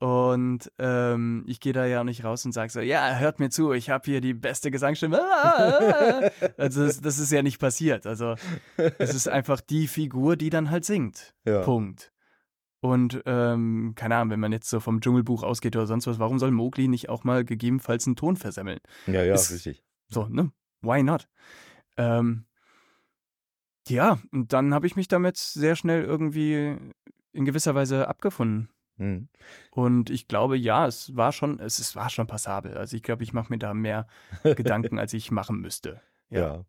und 0.03 0.69
ähm, 0.80 1.45
ich 1.47 1.61
gehe 1.61 1.71
da 1.71 1.85
ja 1.85 2.01
auch 2.01 2.03
nicht 2.03 2.25
raus 2.25 2.43
und 2.45 2.51
sage 2.51 2.69
so, 2.69 2.81
ja, 2.81 3.15
hört 3.19 3.39
mir 3.39 3.49
zu, 3.49 3.71
ich 3.71 3.89
habe 3.89 4.03
hier 4.03 4.19
die 4.19 4.34
beste 4.34 4.69
Gesangsstimme. 4.69 5.21
Also 6.57 6.85
das, 6.85 6.99
das 6.99 7.19
ist 7.19 7.31
ja 7.31 7.41
nicht 7.41 7.57
passiert. 7.59 8.05
Also 8.05 8.35
es 8.75 9.13
ist 9.15 9.30
einfach 9.30 9.61
die 9.61 9.88
Figur, 9.88 10.35
die 10.35 10.49
dann 10.49 10.69
halt 10.71 10.84
singt. 10.84 11.34
ja. 11.45 11.61
Punkt. 11.61 12.11
Und 12.81 13.23
ähm, 13.25 13.93
keine 13.95 14.17
Ahnung, 14.17 14.31
wenn 14.31 14.41
man 14.41 14.51
jetzt 14.51 14.69
so 14.69 14.81
vom 14.81 14.99
Dschungelbuch 14.99 15.41
ausgeht 15.43 15.77
oder 15.77 15.88
sonst 15.88 16.05
was, 16.05 16.19
warum 16.19 16.38
soll 16.38 16.51
Mowgli 16.51 16.89
nicht 16.89 17.07
auch 17.07 17.23
mal 17.23 17.45
gegebenenfalls 17.45 18.05
einen 18.05 18.17
Ton 18.17 18.35
versemmeln? 18.35 18.80
Ja, 19.07 19.23
ja, 19.23 19.34
Ist- 19.35 19.53
richtig. 19.53 19.85
So, 20.09 20.27
ne? 20.27 20.51
Why 20.81 21.01
not? 21.01 21.30
Ähm, 21.95 22.43
ja, 23.88 24.19
und 24.34 24.51
dann 24.51 24.73
habe 24.73 24.85
ich 24.85 24.97
mich 24.97 25.07
damit 25.07 25.38
sehr 25.38 25.77
schnell 25.77 26.03
irgendwie 26.03 26.75
in 27.31 27.45
gewisser 27.45 27.73
Weise 27.73 28.09
abgefunden. 28.09 28.69
Hm. 28.98 29.28
Und 29.72 30.10
ich 30.10 30.28
glaube, 30.28 30.56
ja, 30.57 30.88
es 30.88 31.15
war 31.15 31.32
schon, 31.32 31.60
es, 31.60 31.80
es 31.80 31.95
war 31.95 32.10
schon 32.10 32.28
passabel. 32.28 32.78
Also 32.78 32.95
ich 32.95 33.03
glaube, 33.03 33.24
ich 33.24 33.34
mache 33.34 33.52
mir 33.52 33.60
da 33.60 33.74
mehr 33.74 34.07
Gedanken, 34.44 34.99
als 34.99 35.14
ich 35.14 35.32
machen 35.32 35.60
müsste. 35.60 36.02
Ja. 36.30 36.40
Ja. 36.40 36.65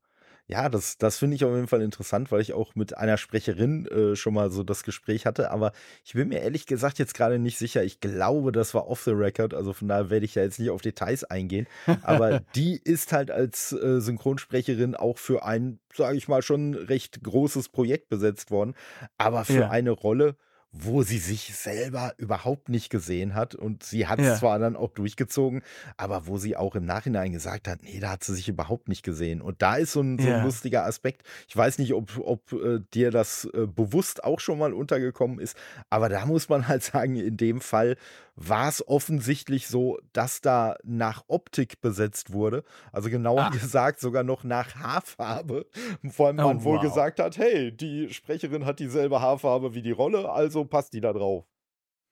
Ja, 0.47 0.69
das, 0.69 0.99
das 0.99 1.17
finde 1.17 1.37
ich 1.37 1.45
auf 1.47 1.55
jeden 1.55 1.69
Fall 1.69 1.81
interessant, 1.81 2.31
weil 2.31 2.43
ich 2.43 2.53
auch 2.53 2.75
mit 2.75 2.99
einer 2.99 3.17
Sprecherin 3.17 3.87
äh, 3.87 4.15
schon 4.15 4.35
mal 4.35 4.51
so 4.51 4.63
das 4.63 4.83
Gespräch 4.83 5.25
hatte. 5.25 5.51
Aber 5.51 5.73
ich 6.05 6.13
bin 6.13 6.29
mir 6.29 6.41
ehrlich 6.43 6.67
gesagt 6.67 6.99
jetzt 6.99 7.15
gerade 7.15 7.39
nicht 7.39 7.57
sicher. 7.57 7.83
Ich 7.83 7.99
glaube, 7.99 8.53
das 8.53 8.75
war 8.75 8.87
off 8.87 9.01
the 9.05 9.13
record. 9.13 9.55
Also 9.55 9.73
von 9.73 9.89
daher 9.89 10.11
werde 10.11 10.27
ich 10.27 10.35
ja 10.35 10.43
jetzt 10.43 10.59
nicht 10.59 10.69
auf 10.69 10.83
Details 10.83 11.25
eingehen. 11.25 11.67
Aber 12.03 12.41
die 12.55 12.77
ist 12.77 13.15
halt 13.15 13.31
als 13.31 13.73
äh, 13.73 14.03
Synchronsprecherin 14.03 14.95
auch 14.97 15.17
für 15.17 15.47
ein, 15.47 15.79
sage 15.95 16.19
ich 16.19 16.29
mal, 16.29 16.43
schon 16.43 16.75
recht 16.75 17.23
großes 17.23 17.71
Projekt 17.71 18.11
besetzt 18.11 18.51
worden. 18.51 18.75
Aber 19.17 19.47
für 19.47 19.61
Ja. 19.61 19.71
eine 19.71 19.93
Rolle, 19.93 20.37
wo 20.77 21.03
sie 21.05 21.19
sich 21.19 21.55
selber 21.57 22.15
überhaupt 22.19 22.69
nicht 22.69 22.91
gesehen 22.91 23.35
hat. 23.35 23.55
Und 23.55 23.85
sie 23.85 24.09
hat 24.09 24.19
es 24.19 24.27
Ja. 24.27 24.35
zwar 24.35 24.59
dann 24.59 24.75
auch 24.75 24.91
durchgezogen, 24.91 25.63
aber 25.97 26.27
wo 26.27 26.37
sie 26.37 26.57
auch 26.57 26.75
im 26.75 26.85
Nachhinein 26.85 27.33
gesagt 27.33 27.69
hat, 27.69 27.83
nee, 27.85 28.01
da 28.01 28.11
hat 28.11 28.25
sie 28.25 28.35
sich 28.35 28.49
überhaupt 28.49 28.89
nicht 28.89 29.05
gesehen. 29.05 29.41
Und 29.41 29.63
da 29.63 29.77
ist 29.77 29.93
so 29.93 30.01
ein, 30.01 30.19
so 30.19 30.31
ein 30.31 30.35
Ja. 30.35 30.43
lustiger 30.43 30.85
Aspekt. 30.85 31.23
Ich 31.49 31.57
weiß 31.57 31.79
nicht, 31.79 31.95
ob, 31.95 32.19
ob 32.19 32.53
äh, 32.53 32.81
dir 32.93 33.13
das 33.13 33.45
äh, 33.55 33.67
bewusst 33.69 34.25
auch 34.25 34.41
schon 34.41 34.59
mal 34.59 34.73
untergekommen 34.73 35.39
ist, 35.39 35.57
aber 35.91 36.09
da 36.09 36.27
muss 36.27 36.49
man 36.49 36.67
halt 36.67 36.83
sagen, 36.83 37.15
in 37.17 37.37
dem 37.37 37.61
Fall 37.61 37.97
war 38.37 38.69
es 38.69 38.87
offensichtlich 38.87 39.69
so, 39.69 39.99
dass 40.13 40.41
da 40.41 40.77
nach 40.83 41.23
Optik 41.29 41.81
besetzt 41.81 42.33
wurde. 42.33 42.65
Also 42.93 43.09
genauer 43.11 43.43
Ah. 43.45 43.49
gesagt 43.51 44.01
sogar 44.01 44.25
noch 44.25 44.43
nach 44.45 44.75
Haarfarbe. 44.75 45.67
Vor 46.11 46.27
allem 46.29 46.39
Oh, 46.41 46.49
man 46.49 46.65
wohl 46.65 46.77
wow. 46.79 46.83
gesagt 46.83 47.21
hat, 47.21 47.39
hey, 47.39 47.71
die 47.77 48.13
Sprecherin 48.13 48.65
hat 48.65 48.81
dieselbe 48.81 49.21
Haarfarbe 49.21 49.75
wie 49.75 49.83
die 49.83 49.93
Rolle, 49.93 50.31
also 50.31 50.65
passt 50.65 50.93
die 50.95 51.01
da 51.01 51.13
drauf. 51.13 51.45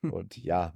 Hm. 0.05 0.13
Und 0.13 0.37
ja. 0.37 0.73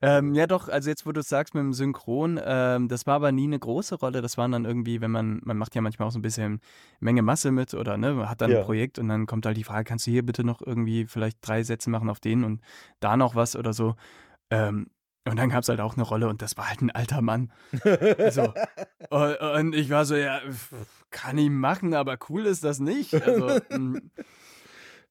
Ähm, 0.00 0.34
ja, 0.34 0.48
doch, 0.48 0.68
also 0.68 0.90
jetzt, 0.90 1.06
wo 1.06 1.12
du 1.12 1.20
es 1.20 1.28
sagst 1.28 1.54
mit 1.54 1.60
dem 1.62 1.72
Synchron, 1.72 2.40
ähm, 2.44 2.88
das 2.88 3.06
war 3.06 3.14
aber 3.14 3.30
nie 3.30 3.44
eine 3.44 3.60
große 3.60 3.94
Rolle. 3.94 4.20
Das 4.20 4.36
waren 4.36 4.50
dann 4.50 4.64
irgendwie, 4.64 5.00
wenn 5.00 5.12
man, 5.12 5.40
man 5.44 5.56
macht 5.56 5.76
ja 5.76 5.80
manchmal 5.80 6.08
auch 6.08 6.12
so 6.12 6.18
ein 6.18 6.22
bisschen 6.22 6.60
Menge 6.98 7.22
Masse 7.22 7.52
mit 7.52 7.72
oder 7.74 7.96
ne, 7.96 8.12
man 8.14 8.28
hat 8.28 8.40
dann 8.40 8.50
Ja. 8.50 8.58
ein 8.58 8.64
Projekt 8.64 8.98
und 8.98 9.06
dann 9.08 9.26
kommt 9.26 9.46
halt 9.46 9.56
die 9.56 9.62
Frage, 9.62 9.84
kannst 9.84 10.08
du 10.08 10.10
hier 10.10 10.26
bitte 10.26 10.42
noch 10.42 10.62
irgendwie 10.66 11.06
vielleicht 11.06 11.38
drei 11.46 11.62
Sätze 11.62 11.90
machen 11.90 12.10
auf 12.10 12.18
den 12.18 12.42
und 12.42 12.60
da 12.98 13.16
noch 13.16 13.36
was 13.36 13.54
oder 13.54 13.72
so. 13.72 13.94
Ähm, 14.52 14.90
Und 15.24 15.36
dann 15.36 15.50
gab 15.50 15.62
es 15.62 15.68
halt 15.68 15.80
auch 15.80 15.94
eine 15.94 16.02
Rolle 16.02 16.28
und 16.28 16.42
das 16.42 16.56
war 16.56 16.68
halt 16.68 16.82
ein 16.82 16.90
alter 16.90 17.22
Mann. 17.22 17.52
Also, 18.18 18.52
und, 19.10 19.36
und 19.36 19.74
ich 19.74 19.88
war 19.88 20.04
so, 20.04 20.16
ja, 20.16 20.40
kann 21.10 21.38
ich 21.38 21.48
machen, 21.48 21.94
aber 21.94 22.18
cool 22.28 22.44
ist 22.46 22.64
das 22.64 22.80
nicht. 22.80 23.14
Also, 23.14 23.60
mm. 23.70 24.10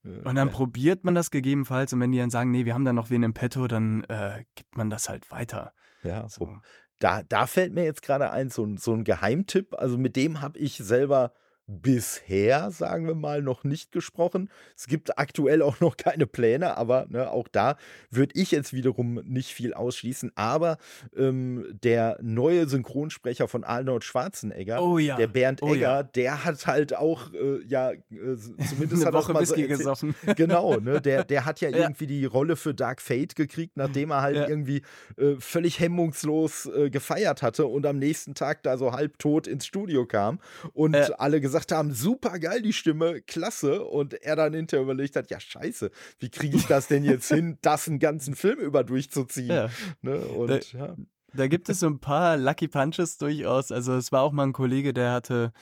und 0.25 0.35
dann 0.35 0.51
probiert 0.51 1.05
man 1.05 1.15
das 1.15 1.31
gegebenenfalls 1.31 1.93
und 1.93 2.01
wenn 2.01 2.11
die 2.11 2.17
dann 2.17 2.29
sagen, 2.29 2.51
nee, 2.51 2.65
wir 2.65 2.73
haben 2.73 2.83
da 2.85 2.91
noch 2.91 3.09
wen 3.09 3.23
im 3.23 3.33
Petto, 3.33 3.67
dann 3.67 4.03
äh, 4.05 4.43
gibt 4.55 4.75
man 4.75 4.89
das 4.89 5.07
halt 5.07 5.31
weiter. 5.31 5.73
Ja, 6.03 6.27
so. 6.27 6.57
Da, 6.99 7.23
da 7.23 7.47
fällt 7.47 7.73
mir 7.73 7.85
jetzt 7.85 8.01
gerade 8.01 8.31
ein, 8.31 8.49
so, 8.49 8.67
so 8.77 8.93
ein 8.93 9.03
Geheimtipp. 9.03 9.75
Also 9.75 9.97
mit 9.97 10.15
dem 10.15 10.41
habe 10.41 10.59
ich 10.59 10.77
selber 10.77 11.33
bisher, 11.71 12.69
sagen 12.71 13.07
wir 13.07 13.15
mal, 13.15 13.41
noch 13.41 13.63
nicht 13.63 13.91
gesprochen. 13.91 14.49
Es 14.75 14.87
gibt 14.87 15.17
aktuell 15.17 15.61
auch 15.61 15.79
noch 15.79 15.95
keine 15.95 16.27
Pläne, 16.27 16.77
aber 16.77 17.05
ne, 17.09 17.31
auch 17.31 17.47
da 17.47 17.77
würde 18.09 18.33
ich 18.39 18.51
jetzt 18.51 18.73
wiederum 18.73 19.21
nicht 19.25 19.53
viel 19.53 19.73
ausschließen. 19.73 20.31
Aber 20.35 20.77
ähm, 21.15 21.65
der 21.83 22.17
neue 22.21 22.67
Synchronsprecher 22.67 23.47
von 23.47 23.63
Arnold 23.63 24.03
Schwarzenegger, 24.03 24.81
oh 24.81 24.97
ja. 24.97 25.15
der 25.15 25.27
Bernd 25.27 25.61
oh 25.61 25.73
Egger, 25.73 25.79
ja. 25.81 26.03
der 26.03 26.43
hat 26.43 26.67
halt 26.67 26.95
auch, 26.95 27.33
äh, 27.33 27.63
ja, 27.65 27.91
äh, 27.91 27.97
zumindest 28.09 28.93
Eine 28.93 29.05
hat 29.05 29.13
Woche 29.13 29.33
mal 29.33 29.45
so 29.45 29.55
Whisky 29.55 29.67
gesoffen. 29.67 30.15
Genau, 30.35 30.77
ne? 30.77 31.01
Der, 31.01 31.23
der 31.31 31.45
hat 31.45 31.61
ja, 31.61 31.69
Ja. 31.69 31.77
irgendwie 31.77 32.07
die 32.07 32.25
Rolle 32.25 32.55
für 32.55 32.73
Dark 32.73 33.01
Fate 33.01 33.35
gekriegt, 33.35 33.77
nachdem 33.77 34.11
er 34.11 34.21
halt 34.21 34.49
irgendwie 34.49 34.81
äh, 35.17 35.35
völlig 35.39 35.79
hemmungslos 35.79 36.65
äh, 36.65 36.89
gefeiert 36.89 37.41
hatte 37.41 37.67
und 37.67 37.85
am 37.85 37.97
nächsten 37.97 38.33
Tag 38.33 38.63
da 38.63 38.77
so 38.77 38.91
halbtot 38.91 39.47
ins 39.47 39.65
Studio 39.65 40.05
kam 40.05 40.39
und 40.73 40.95
alle 41.19 41.41
gesagt 41.41 41.60
haben, 41.71 41.93
super 41.93 42.39
geil 42.39 42.61
die 42.61 42.73
Stimme, 42.73 43.21
klasse. 43.21 43.83
Und 43.83 44.13
er 44.13 44.35
dann 44.35 44.53
hinterher 44.53 44.83
überlegt 44.83 45.15
hat, 45.15 45.29
ja 45.29 45.39
scheiße, 45.39 45.91
wie 46.19 46.29
kriege 46.29 46.55
ich 46.57 46.65
das 46.67 46.87
denn 46.87 47.03
jetzt 47.03 47.27
hin, 47.27 47.57
das 47.61 47.87
einen 47.87 47.99
ganzen 47.99 48.35
Film 48.35 48.59
über 48.59 48.83
durchzuziehen? 48.83 49.49
Ja. 49.49 49.69
Ne? 50.01 50.17
Und 50.19 50.49
Da- 50.49 50.59
ja. 50.77 50.95
Da 51.33 51.47
gibt 51.47 51.69
es 51.69 51.79
so 51.79 51.87
ein 51.87 51.99
paar 51.99 52.35
Lucky 52.35 52.67
Punches 52.67 53.17
durchaus. 53.17 53.71
Also 53.71 53.93
es 53.95 54.11
war 54.11 54.21
auch 54.21 54.33
mal 54.33 54.43
ein 54.43 54.51
Kollege, 54.53 54.93
der 54.93 55.13
hatte 55.13 55.53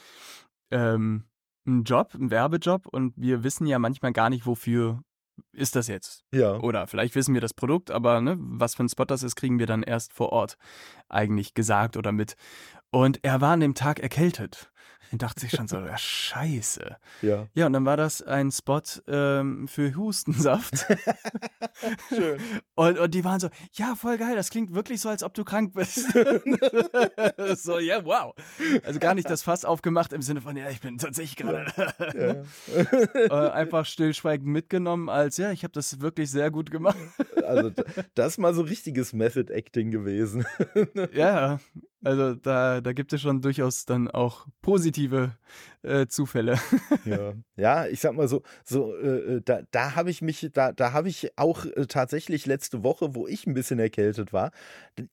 ähm, 0.71 1.25
einen 1.65 1.83
Job, 1.83 2.15
einen 2.15 2.31
Werbejob 2.31 2.87
und 2.87 3.13
wir 3.17 3.43
wissen 3.43 3.67
ja 3.67 3.77
manchmal 3.77 4.11
gar 4.13 4.29
nicht, 4.31 4.45
wofür 4.47 5.03
ist 5.53 5.75
das 5.75 5.87
jetzt. 5.87 6.23
ja. 6.33 6.57
Oder 6.59 6.87
vielleicht 6.87 7.15
wissen 7.15 7.33
wir 7.33 7.41
das 7.41 7.53
Produkt, 7.53 7.91
aber 7.91 8.19
ne, 8.19 8.35
was 8.39 8.75
für 8.75 8.83
ein 8.83 8.89
Spot 8.89 9.05
das 9.05 9.23
ist, 9.23 9.35
kriegen 9.35 9.59
wir 9.59 9.67
dann 9.67 9.83
erst 9.83 10.11
vor 10.13 10.31
Ort 10.31 10.57
eigentlich 11.07 11.53
gesagt 11.53 11.97
oder 11.97 12.11
mit. 12.11 12.35
Und 12.91 13.19
er 13.23 13.39
war 13.39 13.53
an 13.53 13.59
dem 13.59 13.75
Tag 13.75 13.99
erkältet 13.99 14.71
dachte 15.13 15.41
sich 15.41 15.51
schon 15.51 15.67
so, 15.67 15.77
ja, 15.77 15.97
scheiße. 15.97 16.97
ja. 17.21 17.47
Ja, 17.53 17.65
und 17.65 17.73
dann 17.73 17.85
war 17.85 17.97
das 17.97 18.21
ein 18.21 18.51
Spot 18.51 18.81
ähm, 19.07 19.67
für 19.67 19.95
Hustensaft. 19.95 20.85
Schön. 22.09 22.39
Und, 22.75 22.99
und 22.99 23.13
die 23.13 23.23
waren 23.23 23.39
so, 23.39 23.49
ja, 23.73 23.95
voll 23.95 24.17
geil, 24.17 24.35
das 24.35 24.49
klingt 24.49 24.73
wirklich 24.73 25.01
so, 25.01 25.09
als 25.09 25.23
ob 25.23 25.33
du 25.33 25.43
krank 25.43 25.73
bist. 25.73 26.05
so, 27.55 27.79
ja, 27.79 28.03
wow. 28.05 28.33
Also 28.83 28.99
gar 28.99 29.15
nicht 29.15 29.29
das 29.29 29.43
Fass 29.43 29.65
aufgemacht 29.65 30.13
im 30.13 30.21
Sinne 30.21 30.41
von, 30.41 30.55
ja, 30.57 30.69
ich 30.69 30.81
bin 30.81 30.97
tatsächlich 30.97 31.35
gerade 31.37 31.65
Ja. 32.15 33.25
äh, 33.25 33.49
einfach 33.51 33.85
stillschweigend 33.85 34.47
mitgenommen, 34.47 35.09
als, 35.09 35.37
ja, 35.37 35.51
ich 35.51 35.63
habe 35.63 35.73
das 35.73 35.99
wirklich 36.01 36.29
sehr 36.31 36.51
gut 36.51 36.71
gemacht. 36.71 36.97
Also 37.45 37.71
das 38.15 38.33
ist 38.33 38.37
mal 38.37 38.53
so 38.53 38.61
richtiges 38.61 39.13
Method 39.13 39.51
Acting 39.53 39.91
gewesen. 39.91 40.45
ja, 41.13 41.59
also 42.03 42.35
da, 42.35 42.79
da 42.79 42.93
gibt 42.93 43.11
es 43.11 43.21
schon 43.21 43.41
durchaus 43.41 43.85
dann 43.85 44.09
auch 44.09 44.47
positive 44.61 45.37
äh, 45.81 46.07
Zufälle. 46.07 46.57
Ja, 47.03 47.33
ja, 47.57 47.87
ich 47.87 47.99
sag 47.99 48.13
mal 48.13 48.27
so, 48.27 48.43
so 48.63 48.95
äh, 48.95 49.35
äh, 49.35 49.41
da, 49.43 49.61
da 49.71 49.95
habe 49.95 50.09
ich 50.09 50.21
mich, 50.21 50.49
da, 50.53 50.71
da 50.71 50.93
habe 50.93 51.09
ich 51.09 51.37
auch 51.37 51.65
äh, 51.65 51.87
tatsächlich 51.87 52.45
letzte 52.45 52.83
Woche, 52.83 53.15
wo 53.15 53.27
ich 53.27 53.47
ein 53.47 53.53
bisschen 53.53 53.79
erkältet 53.79 54.31
war, 54.31 54.51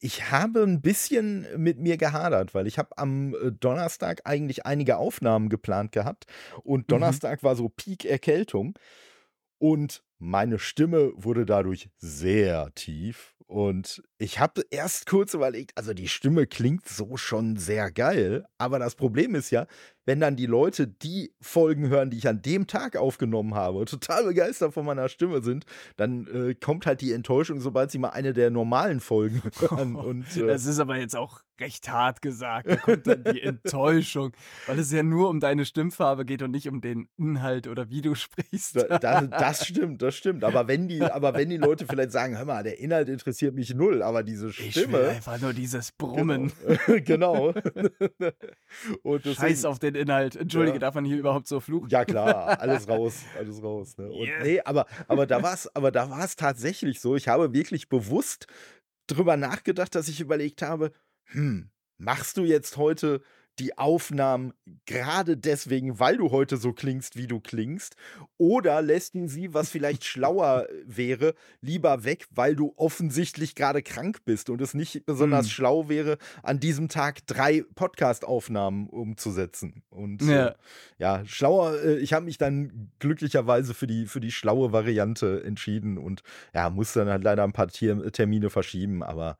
ich 0.00 0.30
habe 0.30 0.62
ein 0.62 0.80
bisschen 0.80 1.46
mit 1.56 1.78
mir 1.78 1.96
gehadert, 1.96 2.54
weil 2.54 2.66
ich 2.66 2.78
habe 2.78 2.96
am 2.98 3.34
äh, 3.34 3.50
Donnerstag 3.52 4.22
eigentlich 4.24 4.64
einige 4.64 4.98
Aufnahmen 4.98 5.48
geplant 5.48 5.90
gehabt 5.90 6.26
und 6.62 6.90
Donnerstag 6.92 7.42
war 7.42 7.56
so 7.56 7.68
Peak 7.68 8.04
Erkältung 8.04 8.78
und 9.58 10.04
meine 10.18 10.58
Stimme 10.58 11.12
wurde 11.16 11.44
dadurch 11.46 11.90
sehr 11.98 12.72
tief 12.74 13.35
und 13.46 14.02
ich 14.18 14.40
habe 14.40 14.62
erst 14.70 15.06
kurz 15.06 15.34
überlegt, 15.34 15.72
also 15.76 15.94
die 15.94 16.08
Stimme 16.08 16.46
klingt 16.46 16.88
so 16.88 17.16
schon 17.16 17.56
sehr 17.56 17.90
geil, 17.92 18.44
aber 18.58 18.78
das 18.78 18.96
Problem 18.96 19.34
ist 19.34 19.50
ja, 19.50 19.66
wenn 20.06 20.20
dann 20.20 20.36
die 20.36 20.46
Leute 20.46 20.86
die 20.86 21.34
Folgen 21.40 21.88
hören, 21.88 22.10
die 22.10 22.16
ich 22.16 22.26
an 22.28 22.40
dem 22.40 22.66
Tag 22.66 22.96
aufgenommen 22.96 23.54
habe 23.54 23.78
und 23.78 23.88
total 23.90 24.24
begeistert 24.24 24.72
von 24.72 24.86
meiner 24.86 25.08
Stimme 25.10 25.42
sind, 25.42 25.66
dann 25.96 26.26
äh, 26.28 26.54
kommt 26.54 26.86
halt 26.86 27.00
die 27.02 27.12
Enttäuschung, 27.12 27.60
sobald 27.60 27.90
sie 27.90 27.98
mal 27.98 28.10
eine 28.10 28.32
der 28.32 28.50
normalen 28.50 29.00
Folgen 29.00 29.42
hören. 29.60 29.94
Und, 30.06 30.36
äh, 30.36 30.46
Das 30.46 30.64
ist 30.64 30.78
aber 30.78 30.96
jetzt 30.96 31.14
auch 31.16 31.40
recht 31.60 31.90
hart 31.90 32.20
gesagt. 32.22 32.68
Da 32.68 32.76
kommt 32.76 33.06
dann 33.06 33.24
die 33.24 33.40
Enttäuschung, 33.42 34.32
weil 34.66 34.78
es 34.78 34.92
ja 34.92 35.02
nur 35.02 35.28
um 35.30 35.40
deine 35.40 35.64
Stimmfarbe 35.64 36.24
geht 36.24 36.42
und 36.42 36.50
nicht 36.50 36.68
um 36.68 36.80
den 36.82 37.08
Inhalt 37.16 37.66
oder 37.66 37.88
wie 37.90 38.02
du 38.02 38.14
sprichst. 38.14 38.76
da, 38.76 38.98
da, 38.98 39.22
das 39.22 39.66
stimmt, 39.66 40.02
das 40.02 40.14
stimmt. 40.14 40.44
Aber 40.44 40.68
wenn 40.68 40.86
die, 40.86 41.00
aber 41.02 41.34
wenn 41.34 41.48
die 41.48 41.56
Leute 41.56 41.86
vielleicht 41.86 42.12
sagen, 42.12 42.36
hör 42.36 42.44
mal, 42.44 42.62
der 42.62 42.78
Inhalt 42.78 43.08
interessiert 43.08 43.54
mich 43.54 43.74
null, 43.74 44.02
aber 44.02 44.22
diese 44.22 44.48
Ich 44.50 44.76
will 44.76 44.82
Stimme. 44.82 45.08
einfach 45.08 45.40
nur 45.40 45.52
dieses 45.54 45.92
Brummen. 45.92 46.52
Genau. 47.04 47.54
Und 49.02 49.24
deswegen- 49.24 49.34
Scheiß 49.36 49.64
auf 49.64 49.78
den 49.78 49.94
Inhalt. 49.96 50.36
Entschuldige, 50.36 50.76
Ja. 50.76 50.80
darf 50.80 50.94
man 50.94 51.04
hier 51.04 51.18
überhaupt 51.18 51.46
so 51.48 51.60
fluchen? 51.60 51.88
Ja, 51.88 52.04
klar, 52.04 52.60
alles 52.60 52.88
raus, 52.88 53.22
alles 53.38 53.62
raus. 53.62 53.96
Ne? 53.98 54.08
Yeah. 54.12 54.42
nee, 54.42 54.60
aber, 54.60 54.86
aber 55.08 55.26
da 55.26 55.42
war 55.42 55.54
es, 55.54 55.74
aber 55.74 55.90
da 55.90 56.10
war 56.10 56.24
es 56.24 56.36
tatsächlich 56.36 57.00
so. 57.00 57.16
Ich 57.16 57.28
habe 57.28 57.52
wirklich 57.52 57.88
bewusst 57.88 58.46
drüber 59.08 59.36
nachgedacht, 59.36 59.94
dass 59.94 60.08
ich 60.08 60.20
überlegt 60.20 60.62
habe, 60.62 60.92
hm, 61.26 61.70
machst 61.98 62.36
du 62.36 62.42
jetzt 62.44 62.76
heute 62.76 63.22
die 63.58 63.76
Aufnahmen 63.78 64.52
gerade 64.86 65.36
deswegen, 65.36 65.98
weil 65.98 66.16
du 66.16 66.30
heute 66.30 66.56
so 66.56 66.72
klingst, 66.72 67.16
wie 67.16 67.26
du 67.26 67.40
klingst, 67.40 67.96
oder 68.38 68.82
lässt 68.82 69.14
ihn 69.14 69.28
sie, 69.28 69.54
was 69.54 69.70
vielleicht 69.70 70.04
schlauer 70.06 70.66
wäre, 70.84 71.34
lieber 71.60 72.04
weg, 72.04 72.26
weil 72.30 72.54
du 72.56 72.74
offensichtlich 72.76 73.54
gerade 73.54 73.82
krank 73.82 74.18
bist 74.24 74.50
und 74.50 74.60
es 74.60 74.74
nicht 74.74 75.06
besonders 75.06 75.46
Hm. 75.46 75.50
schlau 75.52 75.88
wäre, 75.88 76.18
an 76.42 76.60
diesem 76.60 76.88
Tag 76.88 77.26
drei 77.26 77.64
Podcast-Aufnahmen 77.74 78.88
umzusetzen. 78.88 79.82
Und 79.90 80.22
Ja. 80.22 80.48
äh, 80.48 80.54
ja, 80.98 81.24
schlauer, 81.26 81.80
äh, 81.82 81.96
ich 81.98 82.12
habe 82.12 82.24
mich 82.26 82.38
dann 82.38 82.90
glücklicherweise 82.98 83.74
für 83.74 83.86
die, 83.86 84.06
für 84.06 84.20
die 84.20 84.32
schlaue 84.32 84.72
Variante 84.72 85.42
entschieden 85.44 85.98
und 85.98 86.22
ja, 86.54 86.70
musste 86.70 87.00
dann 87.00 87.08
halt 87.08 87.24
leider 87.24 87.44
ein 87.44 87.52
paar 87.52 87.68
Tier 87.68 88.12
Termine 88.12 88.50
verschieben, 88.50 89.02
aber 89.02 89.38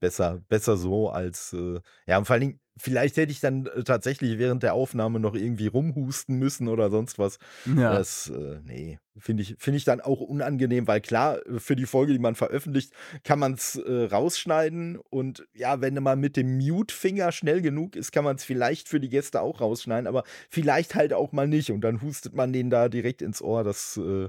besser, 0.00 0.40
besser 0.48 0.76
so 0.76 1.10
als, 1.10 1.52
äh, 1.52 1.80
ja, 2.06 2.18
und 2.18 2.24
vor 2.26 2.34
allen 2.34 2.40
Dingen, 2.40 2.60
vielleicht 2.76 3.16
hätte 3.16 3.32
ich 3.32 3.40
dann 3.40 3.66
äh, 3.66 3.84
tatsächlich 3.84 4.38
während 4.38 4.62
der 4.62 4.74
Aufnahme 4.74 5.20
noch 5.20 5.34
irgendwie 5.34 5.66
rumhusten 5.66 6.38
müssen 6.38 6.68
oder 6.68 6.90
sonst 6.90 7.18
was. 7.18 7.38
Ja. 7.64 7.94
Das, 7.94 8.30
äh, 8.30 8.60
nee, 8.64 8.98
finde 9.16 9.42
ich, 9.42 9.54
finde 9.58 9.76
ich 9.76 9.84
dann 9.84 10.00
auch 10.00 10.20
unangenehm, 10.20 10.86
weil 10.86 11.00
klar, 11.00 11.38
für 11.58 11.76
die 11.76 11.86
Folge, 11.86 12.12
die 12.12 12.18
man 12.18 12.34
veröffentlicht, 12.34 12.92
kann 13.22 13.38
man 13.38 13.52
es 13.54 13.76
äh, 13.76 14.04
rausschneiden 14.10 14.98
und 15.10 15.46
ja, 15.54 15.80
wenn 15.80 15.94
man 16.02 16.18
mit 16.20 16.36
dem 16.36 16.58
Mute-Finger 16.58 17.30
schnell 17.32 17.62
genug 17.62 17.94
ist, 17.96 18.10
kann 18.12 18.24
man 18.24 18.36
es 18.36 18.44
vielleicht 18.44 18.88
für 18.88 18.98
die 19.00 19.08
Gäste 19.08 19.40
auch 19.40 19.60
rausschneiden, 19.60 20.06
aber 20.06 20.24
vielleicht 20.50 20.94
halt 20.94 21.12
auch 21.12 21.32
mal 21.32 21.46
nicht 21.46 21.70
und 21.70 21.80
dann 21.82 22.02
hustet 22.02 22.34
man 22.34 22.52
den 22.52 22.70
da 22.70 22.88
direkt 22.88 23.22
ins 23.22 23.40
Ohr. 23.40 23.62
Das, 23.64 23.96
äh, 23.96 24.28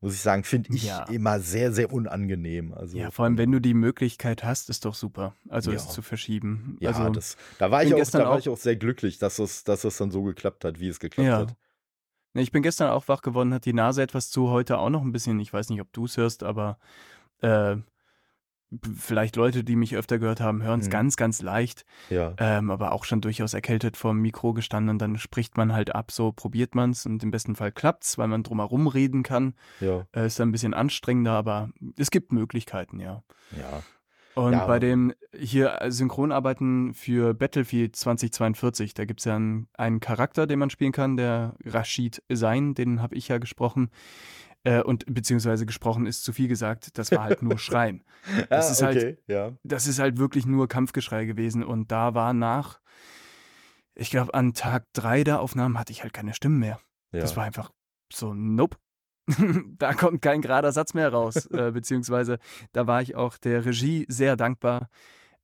muss 0.00 0.14
ich 0.14 0.20
sagen, 0.20 0.44
finde 0.44 0.74
ich 0.74 0.84
Ja. 0.84 1.04
immer 1.04 1.40
sehr, 1.40 1.72
sehr 1.72 1.90
unangenehm. 1.92 2.74
Also, 2.74 2.98
ja, 2.98 3.10
vor 3.10 3.24
allem, 3.24 3.38
wenn 3.38 3.50
du 3.52 3.60
die 3.60 3.72
Möglichkeit 3.74 4.44
hast, 4.44 4.68
ist 4.68 4.84
doch 4.84 4.94
super. 4.94 5.34
Also 5.48 5.70
Ja. 5.70 5.76
es 5.76 5.88
zu 5.88 6.02
verschieben. 6.02 6.76
ja, 6.80 6.90
also, 6.90 7.08
das, 7.10 7.36
da 7.58 7.70
war 7.70 7.82
ich 7.84 7.94
auch, 7.94 7.98
gestern 7.98 8.20
da 8.22 8.26
war 8.28 8.34
auch- 8.34 8.38
ich 8.38 8.48
auch 8.48 8.58
sehr 8.58 8.76
glücklich, 8.76 9.18
dass 9.18 9.38
es, 9.38 9.64
dass 9.64 9.84
es 9.84 9.96
dann 9.96 10.10
so 10.10 10.22
geklappt 10.24 10.64
hat, 10.64 10.78
wie 10.80 10.88
es 10.88 11.00
geklappt 11.00 11.26
Ja. 11.28 11.38
hat. 11.38 11.54
Ne, 12.34 12.42
Ich 12.42 12.52
bin 12.52 12.62
gestern 12.62 12.90
auch 12.90 13.08
wach 13.08 13.22
geworden, 13.22 13.54
hat 13.54 13.64
die 13.64 13.72
Nase 13.72 14.02
etwas 14.02 14.30
zu, 14.30 14.50
heute 14.50 14.78
auch 14.78 14.90
noch 14.90 15.02
ein 15.02 15.12
bisschen. 15.12 15.40
Ich 15.40 15.52
weiß 15.52 15.70
nicht, 15.70 15.80
ob 15.80 15.92
du 15.92 16.04
es 16.04 16.16
hörst, 16.16 16.42
aber 16.42 16.78
äh, 17.40 17.76
vielleicht 18.98 19.36
Leute, 19.36 19.62
die 19.62 19.76
mich 19.76 19.94
öfter 19.94 20.18
gehört 20.18 20.40
haben, 20.40 20.62
hören 20.62 20.80
es 20.80 20.86
Mhm. 20.88 20.92
ganz, 20.92 21.16
ganz 21.16 21.42
leicht, 21.42 21.84
Ja. 22.10 22.34
ähm, 22.38 22.72
aber 22.72 22.90
auch 22.90 23.04
schon 23.04 23.20
durchaus 23.20 23.54
erkältet 23.54 23.96
vor 23.96 24.10
dem 24.12 24.20
Mikro 24.20 24.52
gestanden 24.52 24.90
und 24.90 24.98
dann 24.98 25.16
spricht 25.16 25.56
man 25.56 25.72
halt 25.72 25.94
ab, 25.94 26.10
so 26.10 26.32
probiert 26.32 26.74
man 26.74 26.90
es 26.90 27.06
und 27.06 27.22
im 27.22 27.30
besten 27.30 27.54
Fall 27.54 27.70
klappt's, 27.70 28.18
weil 28.18 28.26
man 28.26 28.42
drumherum 28.42 28.88
reden 28.88 29.22
kann. 29.22 29.54
Ja. 29.78 30.06
Äh, 30.12 30.26
ist 30.26 30.40
dann 30.40 30.48
ein 30.48 30.52
bisschen 30.52 30.74
anstrengender, 30.74 31.32
aber 31.32 31.70
es 31.96 32.10
gibt 32.10 32.32
Möglichkeiten, 32.32 32.98
ja. 32.98 33.22
Ja. 33.56 33.82
Und 34.34 34.52
Ja. 34.52 34.66
bei 34.66 34.78
dem 34.80 35.12
hier 35.36 35.78
Synchronarbeiten 35.88 36.92
für 36.94 37.34
Battlefield 37.34 37.94
2042, 37.96 38.94
da 38.94 39.04
gibt 39.04 39.20
es 39.20 39.24
ja 39.26 39.36
einen, 39.36 39.68
einen 39.74 40.00
Charakter, 40.00 40.46
den 40.46 40.58
man 40.58 40.70
spielen 40.70 40.92
kann, 40.92 41.16
der 41.16 41.54
Rashid 41.64 42.22
Sein, 42.32 42.74
den 42.74 43.00
habe 43.00 43.14
ich 43.14 43.28
ja 43.28 43.38
gesprochen. 43.38 43.90
Äh, 44.64 44.82
und 44.82 45.04
beziehungsweise 45.06 45.66
gesprochen 45.66 46.06
ist 46.06 46.24
zu 46.24 46.32
viel 46.32 46.48
gesagt, 46.48 46.96
das 46.98 47.12
war 47.12 47.22
halt 47.24 47.42
nur 47.42 47.58
Schreien. 47.58 48.02
Das 48.48 48.68
ah, 48.68 48.72
ist 48.72 48.82
halt- 48.82 48.96
okay, 48.96 49.18
ja. 49.26 49.52
Das 49.62 49.86
ist 49.86 49.98
halt 49.98 50.18
wirklich 50.18 50.46
nur 50.46 50.68
Kampfgeschrei 50.68 51.26
gewesen. 51.26 51.62
Und 51.62 51.92
da 51.92 52.14
war 52.14 52.32
nach, 52.32 52.80
ich 53.94 54.10
glaube, 54.10 54.32
an 54.34 54.54
Tag 54.54 54.86
drei 54.94 55.22
der 55.22 55.40
Aufnahmen 55.40 55.78
hatte 55.78 55.92
ich 55.92 56.02
halt 56.02 56.12
keine 56.14 56.34
Stimmen 56.34 56.58
mehr. 56.58 56.80
ja. 57.12 57.20
Das 57.20 57.36
war 57.36 57.44
einfach 57.44 57.70
so, 58.12 58.32
nope. 58.34 58.78
da 59.78 59.94
kommt 59.94 60.22
kein 60.22 60.42
gerader 60.42 60.72
Satz 60.72 60.94
mehr 60.94 61.12
raus. 61.12 61.46
äh, 61.46 61.72
beziehungsweise 61.72 62.38
da 62.72 62.86
war 62.86 63.02
ich 63.02 63.16
auch 63.16 63.36
der 63.36 63.64
Regie 63.64 64.06
sehr 64.08 64.36
dankbar, 64.36 64.88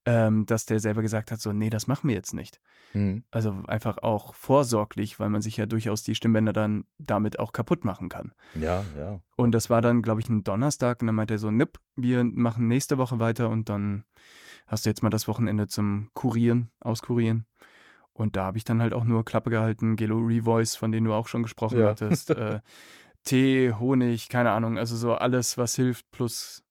ähm, 0.07 0.47
dass 0.47 0.67
der 0.67 0.81
selber 0.81 1.03
gesagt 1.03 1.31
hat, 1.31 1.41
so, 1.41 1.53
nee, 1.53 1.71
das 1.71 1.87
machen 1.87 2.09
wir 2.09 2.15
jetzt 2.15 2.35
nicht. 2.35 2.61
Mhm. 2.95 3.25
Also 3.31 3.55
einfach 3.67 3.99
auch 3.99 4.35
vorsorglich, 4.35 5.21
weil 5.21 5.29
man 5.29 5.43
sich 5.43 5.57
ja 5.57 5.67
durchaus 5.67 6.03
die 6.03 6.15
Stimmbänder 6.15 6.53
dann 6.53 6.85
damit 6.99 7.39
auch 7.39 7.53
kaputt 7.53 7.85
machen 7.85 8.09
kann. 8.09 8.33
Ja, 8.55 8.85
ja. 8.99 9.21
Und 9.37 9.53
das 9.53 9.71
war 9.71 9.83
dann, 9.83 10.03
glaube 10.03 10.21
ich, 10.21 10.29
ein 10.29 10.43
Donnerstag 10.43 11.01
und 11.01 11.07
dann 11.07 11.15
meinte 11.15 11.35
er 11.35 11.39
so, 11.39 11.51
nipp, 11.51 11.79
wir 11.97 12.25
machen 12.25 12.67
nächste 12.67 12.99
Woche 12.99 13.21
weiter 13.21 13.51
und 13.51 13.69
dann 13.69 14.05
hast 14.67 14.87
du 14.87 14.91
jetzt 14.91 15.03
mal 15.03 15.11
das 15.11 15.29
Wochenende 15.29 15.67
zum 15.67 16.11
Kurieren, 16.15 16.71
Auskurieren. 16.81 17.47
Und 18.13 18.37
da 18.37 18.45
habe 18.45 18.59
ich 18.59 18.65
dann 18.65 18.83
halt 18.83 18.93
auch 18.93 19.05
nur 19.05 19.25
Klappe 19.25 19.51
gehalten, 19.51 19.97
Gelo 19.97 20.19
Revoice, 20.19 20.77
von 20.77 20.93
denen 20.93 21.07
du 21.07 21.13
auch 21.13 21.29
schon 21.29 21.43
gesprochen 21.43 21.81
ja. 21.81 21.89
hattest. 21.89 22.31
Äh, 22.31 22.61
Tee, 23.25 23.73
Honig, 23.79 24.29
keine 24.29 24.51
Ahnung, 24.51 24.79
also 24.79 24.97
so 24.97 25.15
alles, 25.15 25.59
was 25.59 25.77
hilft, 25.77 26.11
plus 26.11 26.63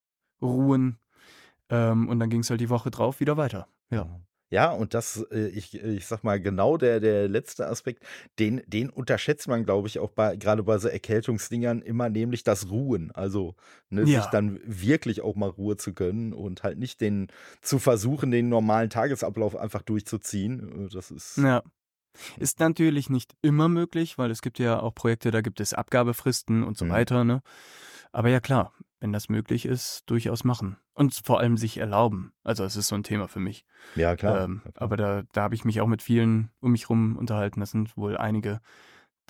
Ruhen. 0.42 0.98
Ähm, 1.70 2.10
und 2.10 2.20
dann 2.20 2.30
ging 2.30 2.42
es 2.42 2.50
halt 2.50 2.62
die 2.62 2.70
Woche 2.70 2.92
drauf 2.92 3.20
wieder 3.20 3.38
weiter. 3.38 3.68
Ja. 3.92 4.22
Ja, 4.52 4.72
und 4.72 4.96
das, 4.96 5.24
äh, 5.32 5.48
ich, 5.50 5.76
ich 5.76 6.08
sag 6.08 6.24
mal, 6.24 6.42
genau 6.42 6.78
der, 6.78 7.00
der 7.00 7.28
letzte 7.28 7.68
Aspekt, 7.68 8.04
den, 8.40 8.64
den 8.66 8.90
unterschätzt 8.90 9.48
man, 9.48 9.64
glaube 9.64 9.88
ich, 9.88 10.00
auch 10.00 10.10
bei, 10.10 10.36
gerade 10.38 10.64
bei 10.64 10.80
so 10.80 10.88
Erkältungsdingern 10.88 11.84
immer, 11.84 12.10
nämlich 12.10 12.44
das 12.44 12.72
Ruhen. 12.72 13.12
Also, 13.12 13.56
ne, 13.90 14.02
ja. 14.06 14.22
sich 14.22 14.32
dann 14.32 14.60
wirklich 14.66 15.22
auch 15.22 15.36
mal 15.36 15.50
Ruhe 15.50 15.78
zu 15.78 15.94
gönnen 15.94 16.34
und 16.34 16.64
halt 16.64 16.80
nicht 16.80 17.00
den, 17.00 17.28
zu 17.62 17.78
versuchen, 17.78 18.32
den 18.32 18.50
normalen 18.50 18.90
Tagesablauf 18.90 19.56
einfach 19.56 19.84
durchzuziehen. 19.84 20.88
Äh, 20.88 20.90
das 20.92 21.12
ist. 21.12 21.38
Ja. 21.38 21.62
Ist 22.38 22.60
natürlich 22.60 23.10
nicht 23.10 23.36
immer 23.42 23.70
möglich, 23.70 24.18
weil 24.18 24.32
es 24.32 24.42
gibt 24.42 24.60
ja 24.60 24.80
auch 24.80 24.94
Projekte, 24.94 25.32
da 25.32 25.42
gibt 25.42 25.60
es 25.60 25.74
Abgabefristen 25.74 26.64
und 26.64 26.78
so 26.78 26.86
mhm. 26.86 26.90
weiter, 26.90 27.24
ne? 27.24 27.42
Aber 28.12 28.30
ja 28.30 28.40
klar, 28.40 28.74
wenn 29.00 29.14
das 29.14 29.30
möglich 29.30 29.66
ist, 29.66 30.04
durchaus 30.08 30.44
machen. 30.44 30.78
Und 30.94 31.22
vor 31.24 31.40
allem 31.40 31.58
sich 31.58 31.78
erlauben. 31.78 32.34
Also 32.44 32.64
es 32.66 32.76
ist 32.76 32.88
so 32.88 32.96
ein 32.96 33.04
Thema 33.04 33.28
für 33.28 33.40
mich. 33.40 33.66
Ja, 33.96 34.16
klar. 34.16 34.44
Ähm, 34.44 34.62
klar. 34.62 34.74
Aber 34.76 34.98
da, 34.98 35.24
da 35.32 35.44
habe 35.44 35.56
ich 35.56 35.64
mich 35.64 35.80
auch 35.80 35.88
mit 35.88 36.02
vielen 36.02 36.52
um 36.60 36.72
mich 36.72 36.90
rum 36.90 37.16
unterhalten. 37.16 37.62
Das 37.62 37.72
sind 37.72 37.96
wohl 37.96 38.18
einige, 38.18 38.60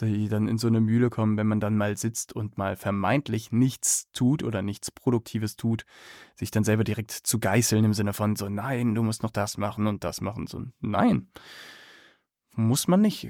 die 0.01 0.29
dann 0.29 0.47
in 0.47 0.57
so 0.57 0.67
eine 0.67 0.79
Mühle 0.79 1.09
kommen, 1.09 1.37
wenn 1.37 1.45
man 1.45 1.59
dann 1.59 1.77
mal 1.77 1.97
sitzt 1.97 2.33
und 2.33 2.57
mal 2.57 2.75
vermeintlich 2.75 3.51
nichts 3.51 4.09
tut 4.13 4.43
oder 4.43 4.61
nichts 4.61 4.89
Produktives 4.89 5.57
tut, 5.57 5.85
sich 6.35 6.49
dann 6.49 6.63
selber 6.63 6.83
direkt 6.83 7.11
zu 7.11 7.39
geißeln 7.39 7.83
im 7.85 7.93
Sinne 7.93 8.13
von 8.13 8.35
so, 8.35 8.49
nein, 8.49 8.95
du 8.95 9.03
musst 9.03 9.21
noch 9.21 9.31
das 9.31 9.57
machen 9.57 9.85
und 9.85 10.03
das 10.03 10.21
machen. 10.21 10.47
So, 10.47 10.63
nein 10.79 11.27
muss 12.53 12.87
man 12.87 13.01
nicht. 13.01 13.29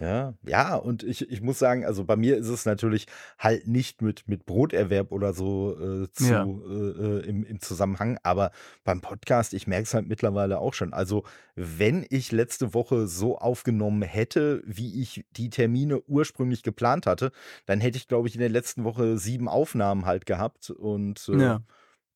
Ja, 0.00 0.34
ja, 0.44 0.74
und 0.74 1.02
ich, 1.02 1.30
ich 1.30 1.40
muss 1.40 1.58
sagen, 1.58 1.84
also 1.84 2.04
bei 2.04 2.16
mir 2.16 2.36
ist 2.36 2.48
es 2.48 2.64
natürlich 2.64 3.06
halt 3.38 3.68
nicht 3.68 4.02
mit, 4.02 4.26
mit 4.26 4.44
Broterwerb 4.44 5.12
oder 5.12 5.32
so 5.32 5.76
äh, 5.78 6.10
zu, 6.10 6.24
ja. 6.24 6.44
äh, 6.44 7.20
äh 7.20 7.26
im, 7.26 7.44
im 7.44 7.60
Zusammenhang, 7.60 8.18
aber 8.22 8.50
beim 8.82 9.00
Podcast, 9.00 9.54
ich 9.54 9.66
merke 9.66 9.84
es 9.84 9.94
halt 9.94 10.08
mittlerweile 10.08 10.58
auch 10.58 10.74
schon. 10.74 10.92
Also, 10.92 11.24
wenn 11.54 12.04
ich 12.10 12.32
letzte 12.32 12.74
Woche 12.74 13.06
so 13.06 13.38
aufgenommen 13.38 14.02
hätte, 14.02 14.62
wie 14.66 15.00
ich 15.00 15.24
die 15.30 15.50
Termine 15.50 16.00
ursprünglich 16.02 16.62
geplant 16.62 17.06
hatte, 17.06 17.30
dann 17.66 17.80
hätte 17.80 17.96
ich, 17.96 18.08
glaube 18.08 18.28
ich, 18.28 18.34
in 18.34 18.40
der 18.40 18.50
letzten 18.50 18.84
Woche 18.84 19.16
sieben 19.18 19.48
Aufnahmen 19.48 20.06
halt 20.06 20.26
gehabt 20.26 20.70
und 20.70 21.28
äh, 21.28 21.38
ja 21.38 21.60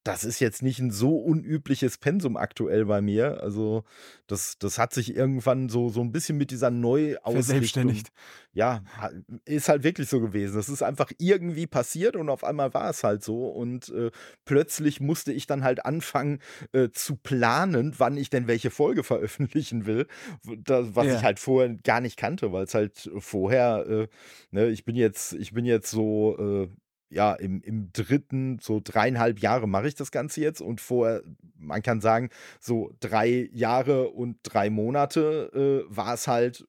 das 0.09 0.25
ist 0.25 0.41
jetzt 0.41 0.63
nicht 0.63 0.79
ein 0.79 0.91
so 0.91 1.17
unübliches 1.17 1.99
Pensum 1.99 2.37
aktuell 2.37 2.87
bei 2.87 3.03
mir. 3.03 3.43
Also, 3.43 3.85
das, 4.27 4.59
das 4.59 4.79
hat 4.79 4.95
sich 4.95 5.15
irgendwann 5.15 5.69
so, 5.69 5.91
so 5.91 6.01
ein 6.01 6.13
bisschen 6.13 6.39
mit 6.39 6.51
dieser 6.51 6.71
Neuausrichtung. 6.71 7.95
Ja, 8.55 8.83
ist 9.45 9.69
halt 9.69 9.85
wirklich 9.85 10.09
so 10.09 10.21
gewesen. 10.21 10.57
Das 10.57 10.71
ist 10.71 10.83
einfach 10.83 11.13
irgendwie 11.19 11.67
passiert 11.67 12.17
und 12.17 12.31
auf 12.31 12.43
einmal 12.43 12.73
war 12.73 12.89
es 12.89 13.05
halt 13.05 13.23
so. 13.23 13.49
Und 13.49 13.91
äh, 13.91 14.11
plötzlich 14.47 15.01
musste 15.01 15.33
ich 15.33 15.47
dann 15.47 15.63
halt 15.63 15.85
anfangen 15.85 16.41
äh, 16.73 16.89
zu 16.91 17.17
planen, 17.17 17.95
wann 17.99 18.17
ich 18.17 18.31
denn 18.31 18.47
welche 18.47 18.71
Folge 18.71 19.05
veröffentlichen 19.05 19.85
will. 19.85 20.07
Das, 20.65 20.97
was 20.97 21.07
ja. 21.07 21.17
ich 21.17 21.23
halt 21.23 21.39
vorher 21.39 21.75
gar 21.85 22.01
nicht 22.01 22.17
kannte, 22.17 22.51
weil 22.51 22.65
es 22.65 22.75
halt 22.75 23.11
vorher, 23.19 23.87
äh, 23.87 24.09
ne, 24.53 24.69
ich 24.69 24.85
bin 24.87 24.97
jetzt, 24.97 25.35
ich 25.35 25.53
bin 25.53 25.67
jetzt 25.67 25.91
so 25.91 26.37
äh, 26.39 26.69
ja, 27.11 27.35
im, 27.35 27.63
im 27.63 27.91
dritten, 27.93 28.59
so 28.61 28.81
dreieinhalb 28.83 29.41
Jahre 29.41 29.67
mache 29.67 29.89
ich 29.89 29.95
das 29.95 30.11
Ganze 30.11 30.41
jetzt 30.41 30.61
und 30.61 30.81
vorher, 30.81 31.23
man 31.57 31.83
kann 31.83 32.01
sagen, 32.01 32.31
so 32.61 32.93
drei 33.01 33.49
Jahre 33.53 34.11
und 34.11 34.39
drei 34.43 34.71
Monate 34.71 35.87
äh, 35.89 35.97
war 35.97 36.15
es 36.15 36.29
halt 36.29 36.67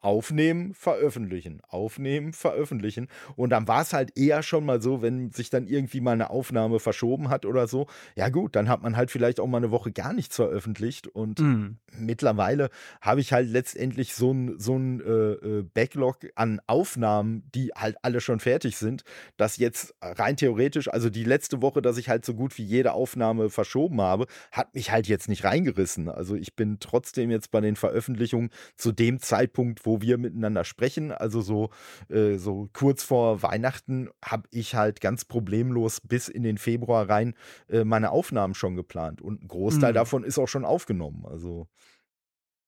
aufnehmen, 0.00 0.74
veröffentlichen, 0.74 1.60
aufnehmen, 1.68 2.32
veröffentlichen. 2.32 3.08
Und 3.36 3.50
dann 3.50 3.66
war 3.66 3.82
es 3.82 3.92
halt 3.92 4.16
eher 4.16 4.42
schon 4.42 4.64
mal 4.64 4.80
so, 4.80 5.02
wenn 5.02 5.32
sich 5.32 5.50
dann 5.50 5.66
irgendwie 5.66 6.00
mal 6.00 6.12
eine 6.12 6.30
Aufnahme 6.30 6.78
verschoben 6.78 7.30
hat 7.30 7.44
oder 7.44 7.66
so. 7.66 7.86
Ja 8.14 8.28
gut, 8.28 8.54
dann 8.54 8.68
hat 8.68 8.82
man 8.82 8.96
halt 8.96 9.10
vielleicht 9.10 9.40
auch 9.40 9.46
mal 9.46 9.58
eine 9.58 9.70
Woche 9.70 9.90
gar 9.90 10.12
nichts 10.12 10.36
veröffentlicht. 10.36 11.08
Und 11.08 11.40
mm. 11.40 11.78
mittlerweile 11.98 12.70
habe 13.00 13.20
ich 13.20 13.32
halt 13.32 13.48
letztendlich 13.48 14.14
so 14.14 14.32
ein, 14.32 14.58
so 14.58 14.76
ein 14.76 15.00
äh, 15.00 15.32
äh, 15.32 15.62
Backlog 15.62 16.18
an 16.36 16.60
Aufnahmen, 16.66 17.42
die 17.54 17.72
halt 17.74 17.96
alle 18.02 18.20
schon 18.20 18.38
fertig 18.38 18.76
sind, 18.76 19.02
dass 19.36 19.56
jetzt 19.56 19.94
rein 20.00 20.36
theoretisch, 20.36 20.88
also 20.88 21.10
die 21.10 21.24
letzte 21.24 21.60
Woche, 21.60 21.82
dass 21.82 21.98
ich 21.98 22.08
halt 22.08 22.24
so 22.24 22.34
gut 22.34 22.56
wie 22.56 22.64
jede 22.64 22.92
Aufnahme 22.92 23.50
verschoben 23.50 24.00
habe, 24.00 24.26
hat 24.52 24.74
mich 24.74 24.92
halt 24.92 25.08
jetzt 25.08 25.28
nicht 25.28 25.42
reingerissen. 25.42 26.08
Also 26.08 26.36
ich 26.36 26.54
bin 26.54 26.78
trotzdem 26.78 27.30
jetzt 27.30 27.50
bei 27.50 27.60
den 27.60 27.74
Veröffentlichungen 27.74 28.50
zu 28.76 28.92
dem 28.92 29.18
Zeitpunkt, 29.20 29.84
wo 29.84 29.87
wir 30.00 30.18
miteinander 30.18 30.64
sprechen. 30.64 31.12
Also 31.12 31.40
so, 31.40 31.70
äh, 32.08 32.36
so 32.36 32.68
kurz 32.72 33.02
vor 33.02 33.42
Weihnachten 33.42 34.08
habe 34.24 34.48
ich 34.50 34.74
halt 34.74 35.00
ganz 35.00 35.24
problemlos 35.24 36.00
bis 36.00 36.28
in 36.28 36.42
den 36.42 36.58
Februar 36.58 37.08
rein 37.08 37.34
äh, 37.68 37.84
meine 37.84 38.10
Aufnahmen 38.10 38.54
schon 38.54 38.76
geplant. 38.76 39.22
Und 39.22 39.42
ein 39.42 39.48
Großteil 39.48 39.92
mhm. 39.92 39.96
davon 39.96 40.24
ist 40.24 40.38
auch 40.38 40.48
schon 40.48 40.64
aufgenommen. 40.64 41.24
Also. 41.26 41.66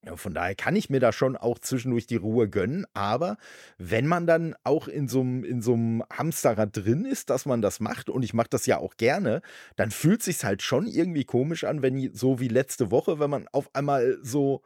Ja, 0.02 0.16
von 0.16 0.32
daher 0.32 0.54
kann 0.54 0.76
ich 0.76 0.88
mir 0.88 0.98
da 0.98 1.12
schon 1.12 1.36
auch 1.36 1.58
zwischendurch 1.58 2.06
die 2.06 2.16
Ruhe 2.16 2.48
gönnen, 2.48 2.86
aber 2.94 3.36
wenn 3.76 4.06
man 4.06 4.26
dann 4.26 4.54
auch 4.64 4.88
in 4.88 5.08
so 5.08 5.20
einem 5.20 6.02
Hamsterrad 6.10 6.74
drin 6.74 7.04
ist, 7.04 7.28
dass 7.28 7.44
man 7.44 7.60
das 7.60 7.80
macht, 7.80 8.08
und 8.08 8.22
ich 8.22 8.32
mache 8.32 8.48
das 8.48 8.64
ja 8.64 8.78
auch 8.78 8.96
gerne, 8.96 9.42
dann 9.76 9.90
fühlt 9.90 10.22
sich 10.22 10.42
halt 10.42 10.62
schon 10.62 10.86
irgendwie 10.86 11.24
komisch 11.24 11.64
an, 11.64 11.82
wenn 11.82 12.14
so 12.14 12.40
wie 12.40 12.48
letzte 12.48 12.90
Woche, 12.90 13.20
wenn 13.20 13.28
man 13.28 13.46
auf 13.48 13.74
einmal 13.74 14.16
so 14.22 14.62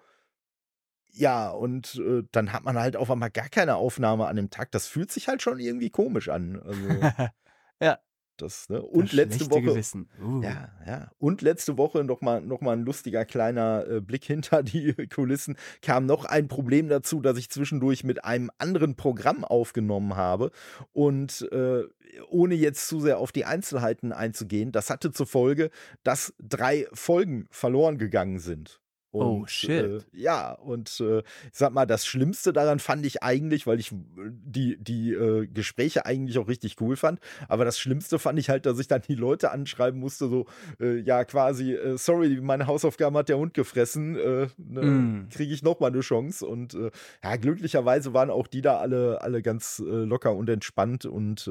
ja, 1.17 1.51
und 1.51 1.95
äh, 1.97 2.25
dann 2.33 2.53
hat 2.53 2.65
man 2.65 2.79
halt 2.79 2.97
auf 2.97 3.11
einmal 3.11 3.31
gar 3.31 3.49
keine 3.49 3.77
Aufnahme 3.77 4.27
an 4.27 4.37
dem 4.37 4.51
Tag. 4.51 4.73
Das 4.73 4.87
fühlt 4.87 5.13
sich 5.13 5.29
halt 5.29 5.43
schon 5.43 5.61
irgendwie 5.61 5.91
komisch 5.91 6.29
an. 6.29 6.61
Also, 6.61 6.89
ja. 7.81 7.99
Das, 8.37 8.69
ne? 8.69 8.83
Und 8.83 9.05
das 9.05 9.13
letzte 9.13 9.49
Woche. 9.49 9.81
Uh. 10.21 10.43
Ja, 10.43 10.69
ja. 10.85 11.11
Und 11.19 11.41
letzte 11.41 11.79
Woche 11.79 12.03
nochmal 12.03 12.41
noch 12.41 12.61
mal 12.61 12.73
ein 12.73 12.85
lustiger 12.85 13.25
kleiner 13.25 13.87
äh, 13.87 14.01
Blick 14.01 14.25
hinter 14.27 14.65
die 14.65 14.93
Kulissen. 15.07 15.57
Kam 15.83 16.07
noch 16.07 16.25
ein 16.25 16.49
Problem 16.49 16.89
dazu, 16.89 17.21
dass 17.21 17.39
ich 17.39 17.49
zwischendurch 17.49 18.03
mit 18.03 18.25
einem 18.25 18.51
anderen 18.59 18.97
Programm 18.97 19.45
aufgenommen 19.45 20.17
habe. 20.17 20.51
Und 20.93 21.49
äh, 21.53 21.85
ohne 22.29 22.57
jetzt 22.57 22.89
zu 22.89 22.99
sehr 22.99 23.19
auf 23.19 23.31
die 23.31 23.45
Einzelheiten 23.45 24.13
einzugehen, 24.13 24.73
das 24.73 24.91
hatte 24.91 25.13
zur 25.13 25.27
Folge, 25.27 25.71
dass 26.03 26.35
drei 26.41 26.89
Folgen 26.93 27.47
verloren 27.51 27.99
gegangen 27.99 28.41
sind. 28.41 28.81
Oh, 29.15 29.21
und, 29.21 29.43
oh 29.43 29.47
shit. 29.47 29.71
Äh, 29.71 30.01
ja, 30.13 30.53
und 30.53 31.01
äh, 31.01 31.19
ich 31.19 31.25
sag 31.53 31.73
mal, 31.73 31.87
das 31.87 32.05
Schlimmste 32.05 32.53
daran 32.53 32.81
fand 32.81 33.07
ich 33.07 33.23
eigentlich, 33.23 33.65
weil 33.65 33.79
ich 33.79 33.93
äh, 33.93 33.97
die, 34.27 34.77
die 34.77 35.13
äh, 35.13 35.47
Gespräche 35.47 36.05
eigentlich 36.05 36.37
auch 36.37 36.49
richtig 36.49 36.81
cool 36.81 36.97
fand, 36.97 37.21
aber 37.49 37.65
das 37.65 37.79
Schlimmste 37.79 38.19
fand 38.19 38.41
ich 38.41 38.51
halt, 38.51 38.67
dass 38.67 38.81
ich 38.81 38.89
dann 38.89 39.03
die 39.03 39.15
Leute 39.15 39.53
anschreiben 39.53 40.01
musste, 40.01 40.29
so, 40.29 40.47
äh, 40.81 40.99
ja, 40.99 41.25
quasi, 41.25 41.75
äh, 41.75 41.97
sorry, 41.97 42.41
meine 42.43 42.67
Hausaufgaben 42.67 43.17
hat 43.17 43.29
der 43.29 43.39
Hund 43.39 43.55
gefressen, 43.55 44.15
ne, 44.15 44.51
mm. 44.59 45.29
kriege 45.31 45.55
ich 45.55 45.63
nochmal 45.63 45.93
eine 45.93 46.01
Chance. 46.01 46.45
Und 46.45 46.77
ja, 47.23 47.37
glücklicherweise 47.37 48.15
waren 48.15 48.31
auch 48.31 48.49
die 48.49 48.63
da 48.63 48.79
alle, 48.79 49.23
alle 49.23 49.43
ganz 49.43 49.83
locker 49.85 50.35
und 50.35 50.49
entspannt 50.49 51.07
und 51.07 51.49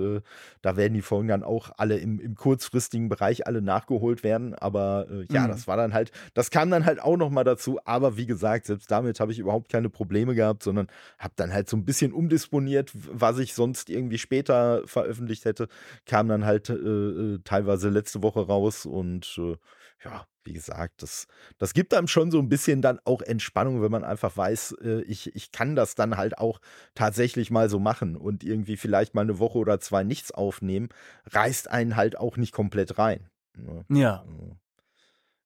da 0.62 0.76
werden 0.76 0.94
die 0.94 1.02
Folgen 1.02 1.30
dann 1.30 1.44
auch 1.44 1.72
alle 1.78 1.98
im, 1.98 2.20
im 2.20 2.36
kurzfristigen 2.36 3.10
Bereich 3.10 3.48
alle 3.48 3.62
nachgeholt 3.62 4.24
werden. 4.24 4.54
Aber 4.54 5.08
ja, 5.32 5.48
mm. 5.48 5.50
das 5.50 5.68
war 5.68 5.78
dann 5.78 5.94
halt, 5.94 6.12
das 6.34 6.52
kam 6.52 6.70
dann 6.70 6.86
halt 6.86 7.02
auch 7.02 7.18
nochmal 7.18 7.44
dazu 7.44 7.53
dazu. 7.54 7.80
Aber 7.86 8.18
wie 8.18 8.26
gesagt, 8.26 8.66
selbst 8.66 8.90
damit 8.92 9.20
habe 9.20 9.32
ich 9.32 9.40
überhaupt 9.40 9.70
keine 9.70 9.90
Probleme 9.90 10.36
gehabt, 10.36 10.64
sondern 10.64 10.88
habe 11.18 11.34
dann 11.36 11.54
halt 11.54 11.70
so 11.70 11.78
ein 11.78 11.86
bisschen 11.86 12.14
umdisponiert, 12.14 12.92
was 12.94 13.40
ich 13.40 13.54
sonst 13.54 13.90
irgendwie 13.90 14.18
später 14.18 14.82
veröffentlicht 14.86 15.46
hätte. 15.46 15.68
Kam 16.06 16.28
dann 16.28 16.46
halt 16.46 16.70
äh, 16.70 16.74
äh, 16.74 17.40
teilweise 17.44 17.90
letzte 17.90 18.24
Woche 18.24 18.46
raus 18.46 18.86
und 18.86 19.38
äh, 19.38 19.56
ja, 20.04 20.28
wie 20.44 20.54
gesagt, 20.54 21.02
das, 21.02 21.28
das 21.58 21.74
gibt 21.74 21.94
einem 21.94 22.08
schon 22.08 22.30
so 22.30 22.40
ein 22.40 22.50
bisschen 22.50 22.82
dann 22.82 23.00
auch 23.06 23.22
Entspannung, 23.22 23.82
wenn 23.82 23.92
man 23.92 24.04
einfach 24.04 24.36
weiß, 24.36 24.76
äh, 24.84 25.02
ich, 25.04 25.36
ich 25.36 25.52
kann 25.52 25.76
das 25.76 25.96
dann 25.96 26.18
halt 26.18 26.38
auch 26.38 26.60
tatsächlich 26.96 27.52
mal 27.52 27.70
so 27.70 27.80
machen 27.80 28.18
und 28.18 28.44
irgendwie 28.44 28.78
vielleicht 28.78 29.16
mal 29.16 29.22
eine 29.22 29.40
Woche 29.40 29.58
oder 29.58 29.80
zwei 29.80 30.04
nichts 30.04 30.32
aufnehmen, 30.32 30.90
reißt 31.32 31.70
einen 31.70 31.96
halt 31.96 32.18
auch 32.18 32.38
nicht 32.38 32.52
komplett 32.52 32.98
rein. 32.98 33.30
Ne? 33.56 33.86
Ja. 33.90 34.26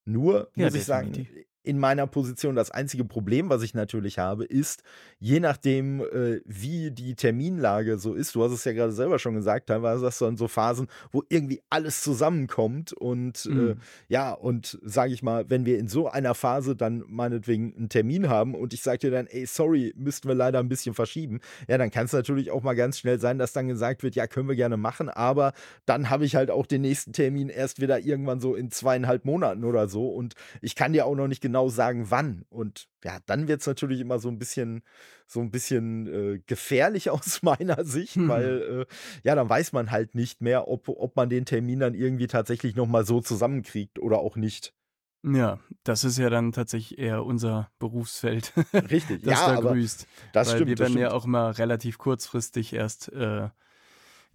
Nur, 0.04 0.50
ja, 0.56 0.64
muss 0.66 0.74
ich 0.74 0.84
sagen, 0.84 1.28
in 1.68 1.78
meiner 1.78 2.06
Position. 2.06 2.56
Das 2.56 2.70
einzige 2.70 3.04
Problem, 3.04 3.50
was 3.50 3.62
ich 3.62 3.74
natürlich 3.74 4.18
habe, 4.18 4.46
ist, 4.46 4.82
je 5.20 5.38
nachdem, 5.38 6.00
äh, 6.00 6.40
wie 6.46 6.90
die 6.90 7.14
Terminlage 7.14 7.98
so 7.98 8.14
ist, 8.14 8.34
du 8.34 8.42
hast 8.42 8.52
es 8.52 8.64
ja 8.64 8.72
gerade 8.72 8.92
selber 8.92 9.18
schon 9.18 9.34
gesagt, 9.34 9.66
teilweise 9.66 10.06
hast 10.06 10.18
du 10.22 10.24
dann 10.24 10.38
so 10.38 10.48
Phasen, 10.48 10.88
wo 11.12 11.24
irgendwie 11.28 11.60
alles 11.68 12.00
zusammenkommt 12.00 12.94
und 12.94 13.44
äh, 13.44 13.50
mhm. 13.50 13.70
äh, 13.70 13.74
ja, 14.08 14.32
und 14.32 14.78
sage 14.82 15.12
ich 15.12 15.22
mal, 15.22 15.50
wenn 15.50 15.66
wir 15.66 15.78
in 15.78 15.88
so 15.88 16.08
einer 16.08 16.34
Phase 16.34 16.74
dann 16.74 17.04
meinetwegen 17.06 17.74
einen 17.76 17.90
Termin 17.90 18.30
haben 18.30 18.54
und 18.54 18.72
ich 18.72 18.82
sage 18.82 18.98
dir 19.00 19.10
dann, 19.10 19.26
ey, 19.26 19.44
sorry, 19.44 19.92
müssten 19.94 20.26
wir 20.26 20.34
leider 20.34 20.60
ein 20.60 20.70
bisschen 20.70 20.94
verschieben, 20.94 21.40
ja, 21.68 21.76
dann 21.76 21.90
kann 21.90 22.06
es 22.06 22.14
natürlich 22.14 22.50
auch 22.50 22.62
mal 22.62 22.76
ganz 22.76 22.98
schnell 22.98 23.20
sein, 23.20 23.38
dass 23.38 23.52
dann 23.52 23.68
gesagt 23.68 24.02
wird, 24.02 24.14
ja, 24.14 24.26
können 24.26 24.48
wir 24.48 24.56
gerne 24.56 24.78
machen, 24.78 25.10
aber 25.10 25.52
dann 25.84 26.08
habe 26.08 26.24
ich 26.24 26.34
halt 26.34 26.50
auch 26.50 26.64
den 26.64 26.80
nächsten 26.80 27.12
Termin 27.12 27.50
erst 27.50 27.78
wieder 27.78 28.00
irgendwann 28.00 28.40
so 28.40 28.54
in 28.54 28.70
zweieinhalb 28.70 29.26
Monaten 29.26 29.64
oder 29.64 29.86
so 29.86 30.08
und 30.08 30.32
ich 30.62 30.74
kann 30.74 30.94
dir 30.94 31.04
auch 31.04 31.14
noch 31.14 31.28
nicht 31.28 31.42
genau 31.42 31.57
sagen, 31.66 32.10
wann. 32.10 32.44
Und 32.48 32.88
ja, 33.02 33.18
dann 33.26 33.48
wird 33.48 33.60
es 33.62 33.66
natürlich 33.66 34.00
immer 34.00 34.20
so 34.20 34.28
ein 34.28 34.38
bisschen, 34.38 34.82
so 35.26 35.40
ein 35.40 35.50
bisschen 35.50 36.06
äh, 36.06 36.38
gefährlich 36.46 37.10
aus 37.10 37.42
meiner 37.42 37.84
Sicht, 37.84 38.16
mhm. 38.16 38.28
weil 38.28 38.86
äh, 38.90 38.94
ja, 39.24 39.34
dann 39.34 39.48
weiß 39.48 39.72
man 39.72 39.90
halt 39.90 40.14
nicht 40.14 40.40
mehr, 40.40 40.68
ob, 40.68 40.88
ob 40.88 41.16
man 41.16 41.28
den 41.28 41.44
Termin 41.44 41.80
dann 41.80 41.94
irgendwie 41.94 42.28
tatsächlich 42.28 42.76
nochmal 42.76 43.04
so 43.04 43.20
zusammenkriegt 43.20 43.98
oder 43.98 44.18
auch 44.18 44.36
nicht. 44.36 44.72
Ja, 45.24 45.58
das 45.82 46.04
ist 46.04 46.16
ja 46.18 46.30
dann 46.30 46.52
tatsächlich 46.52 46.98
eher 46.98 47.24
unser 47.24 47.70
Berufsfeld. 47.80 48.52
Richtig, 48.72 49.22
das 49.24 49.40
ja, 49.40 49.54
da 49.54 49.60
grüßt. 49.60 50.06
Das 50.32 50.48
weil 50.48 50.54
stimmt. 50.56 50.70
Wir 50.70 50.78
werden 50.78 50.98
ja 50.98 51.10
auch 51.10 51.24
immer 51.24 51.58
relativ 51.58 51.98
kurzfristig 51.98 52.72
erst 52.72 53.12
äh, 53.12 53.48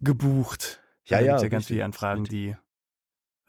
gebucht. 0.01 0.81
Ja, 1.05 1.19
da 1.19 1.25
ja. 1.25 1.41
ja 1.41 1.47
ganz 1.47 1.67
viele 1.67 1.85
Anfragen, 1.85 2.25
die 2.25 2.55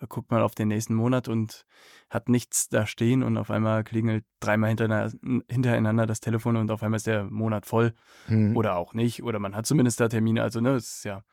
guckt 0.09 0.31
man 0.31 0.43
auf 0.43 0.55
den 0.55 0.69
nächsten 0.69 0.95
Monat 0.95 1.29
und 1.29 1.65
hat 2.11 2.29
nichts 2.29 2.69
da 2.69 2.87
stehen 2.87 3.23
und 3.23 3.37
auf 3.37 3.51
einmal 3.51 3.85
klingelt 3.85 4.25
dreimal 4.41 4.71
hintereinander 4.71 6.07
das 6.07 6.21
Telefon 6.21 6.57
und 6.57 6.71
auf 6.71 6.83
einmal 6.83 6.97
ist 6.97 7.07
der 7.07 7.25
Monat 7.25 7.67
voll 7.67 7.95
mhm. 8.29 8.57
oder 8.57 8.77
auch 8.77 8.95
nicht 8.95 9.23
oder 9.23 9.39
man 9.39 9.55
hat 9.57 9.67
zumindest 9.67 10.01
da 10.01 10.09
Termine. 10.09 10.43
Also 10.43 10.61
ne, 10.61 10.75
es 10.75 10.97
ist 10.97 11.05
ja 11.05 11.25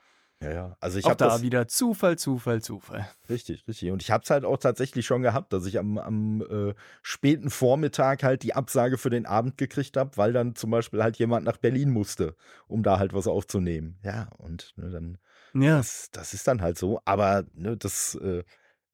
ja, 0.41 0.52
ja. 0.52 0.77
Also 0.80 0.98
ich 0.98 1.06
auch 1.06 1.15
da 1.15 1.27
das, 1.27 1.41
wieder 1.43 1.68
Zufall, 1.68 2.18
Zufall, 2.18 2.61
Zufall. 2.61 3.07
Richtig, 3.30 3.68
richtig. 3.68 3.91
Und 3.91 4.02
ich 4.02 4.10
habe 4.10 4.23
es 4.23 4.30
halt 4.30 4.43
auch 4.43 4.57
tatsächlich 4.57 5.06
schon 5.06 5.22
gehabt, 5.22 5.53
dass 5.53 5.65
ich 5.68 5.77
am, 5.77 5.99
am 5.99 6.41
äh, 6.41 6.73
späten 7.03 7.52
Vormittag 7.52 8.23
halt 8.23 8.41
die 8.41 8.56
Absage 8.56 8.98
für 8.98 9.11
den 9.11 9.27
Abend 9.27 9.57
gekriegt 9.57 9.98
habe, 9.98 10.18
weil 10.18 10.34
dann 10.34 10.56
zum 10.56 10.72
Beispiel 10.72 11.03
halt 11.03 11.18
jemand 11.18 11.45
nach 11.45 11.57
Berlin 11.57 11.91
musste, 11.91 12.35
um 12.68 12.81
da 12.81 12.98
halt 12.98 13.14
was 13.14 13.27
aufzunehmen. 13.27 13.99
Ja, 14.03 14.30
und 14.38 14.73
ne, 14.77 14.89
dann 14.89 15.18
ja. 15.53 15.77
Das, 15.77 16.10
das, 16.11 16.34
ist 16.34 16.48
dann 16.48 16.61
halt 16.61 16.77
so. 16.77 17.02
Aber 17.06 17.45
ne, 17.53 17.77
das, 17.77 18.15
äh, 18.15 18.43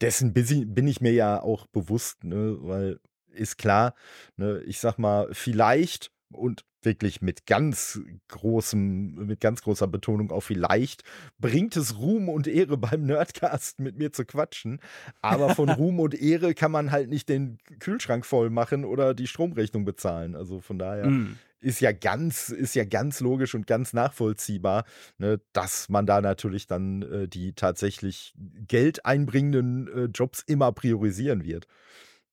dessen 0.02 0.34
bin 0.34 0.88
ich 0.88 1.02
mir 1.02 1.14
ja 1.14 1.42
auch 1.42 1.68
bewusst, 1.68 2.24
ne, 2.24 2.58
weil 2.62 3.00
ist 3.34 3.58
klar, 3.58 3.94
ne, 4.36 4.62
ich 4.66 4.80
sag 4.80 4.98
mal, 4.98 5.30
vielleicht 5.32 6.12
und 6.32 6.66
wirklich 6.82 7.22
mit 7.22 7.46
ganz 7.46 8.00
großem, 8.30 9.26
mit 9.26 9.40
ganz 9.42 9.62
großer 9.62 9.88
Betonung 9.88 10.32
auf 10.32 10.46
vielleicht, 10.46 11.04
bringt 11.40 11.76
es 11.76 11.98
Ruhm 11.98 12.30
und 12.30 12.48
Ehre 12.48 12.78
beim 12.78 13.06
Nerdcast 13.06 13.80
mit 13.80 13.98
mir 13.98 14.12
zu 14.12 14.26
quatschen. 14.26 14.80
Aber 15.22 15.56
von 15.56 15.70
Ruhm 15.70 16.00
und 16.00 16.14
Ehre 16.14 16.54
kann 16.54 16.72
man 16.72 16.92
halt 16.92 17.10
nicht 17.10 17.30
den 17.30 17.58
Kühlschrank 17.80 18.26
voll 18.26 18.50
machen 18.50 18.86
oder 18.86 19.14
die 19.14 19.28
Stromrechnung 19.28 19.86
bezahlen. 19.86 20.36
Also 20.36 20.62
von 20.62 20.80
daher 20.80 21.08
mm 21.08 21.38
ist 21.60 21.82
ja 21.82 21.92
ganz, 21.92 22.50
ist 22.50 22.76
ja 22.76 22.84
ganz 22.84 23.20
logisch 23.20 23.56
und 23.56 23.66
ganz 23.66 23.92
nachvollziehbar, 23.92 24.86
ne, 25.18 25.42
dass 25.54 25.90
man 25.90 26.06
da 26.06 26.22
natürlich 26.22 26.68
dann 26.68 27.02
äh, 27.02 27.28
die 27.28 27.54
tatsächlich 27.54 28.36
Geld 28.68 29.06
einbringenden 29.06 29.88
äh, 29.88 30.04
Jobs 30.06 30.44
immer 30.46 30.72
priorisieren 30.72 31.44
wird. 31.44 31.68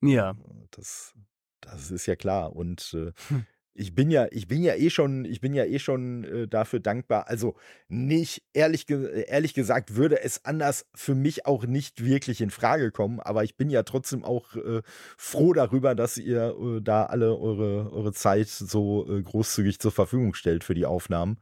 Ja. 0.02 0.36
Das, 0.72 1.14
das 1.62 1.90
ist 1.90 2.04
ja 2.06 2.16
klar. 2.16 2.54
Und 2.54 2.94
äh, 2.94 3.12
hm 3.28 3.46
ich 3.74 3.94
bin 3.94 4.10
ja, 4.10 4.28
ich 4.30 4.46
bin 4.46 4.62
ja 4.62 4.74
eh 4.74 4.88
schon, 4.88 5.24
ich 5.24 5.40
bin 5.40 5.52
ja 5.52 5.64
eh 5.64 5.80
schon 5.80 6.24
äh, 6.24 6.48
dafür 6.48 6.78
dankbar. 6.78 7.28
Also 7.28 7.56
nicht, 7.88 8.42
ehrlich, 8.52 8.88
ehrlich 8.88 9.52
gesagt, 9.52 9.96
würde 9.96 10.22
es 10.22 10.44
anders 10.44 10.86
für 10.94 11.14
mich 11.14 11.46
auch 11.46 11.66
nicht 11.66 12.04
wirklich 12.04 12.40
in 12.40 12.50
Frage 12.50 12.92
kommen, 12.92 13.18
aber 13.18 13.42
ich 13.42 13.56
bin 13.56 13.70
ja 13.70 13.82
trotzdem 13.82 14.24
auch 14.24 14.54
äh, 14.54 14.82
froh 15.16 15.52
darüber, 15.52 15.96
dass 15.96 16.16
ihr 16.16 16.56
äh, 16.56 16.80
da 16.80 17.06
alle 17.06 17.36
eure, 17.36 17.92
eure 17.92 18.12
Zeit 18.12 18.48
so 18.48 19.08
äh, 19.08 19.22
großzügig 19.22 19.80
zur 19.80 19.92
Verfügung 19.92 20.34
stellt 20.34 20.62
für 20.62 20.74
die 20.74 20.86
Aufnahmen. 20.86 21.40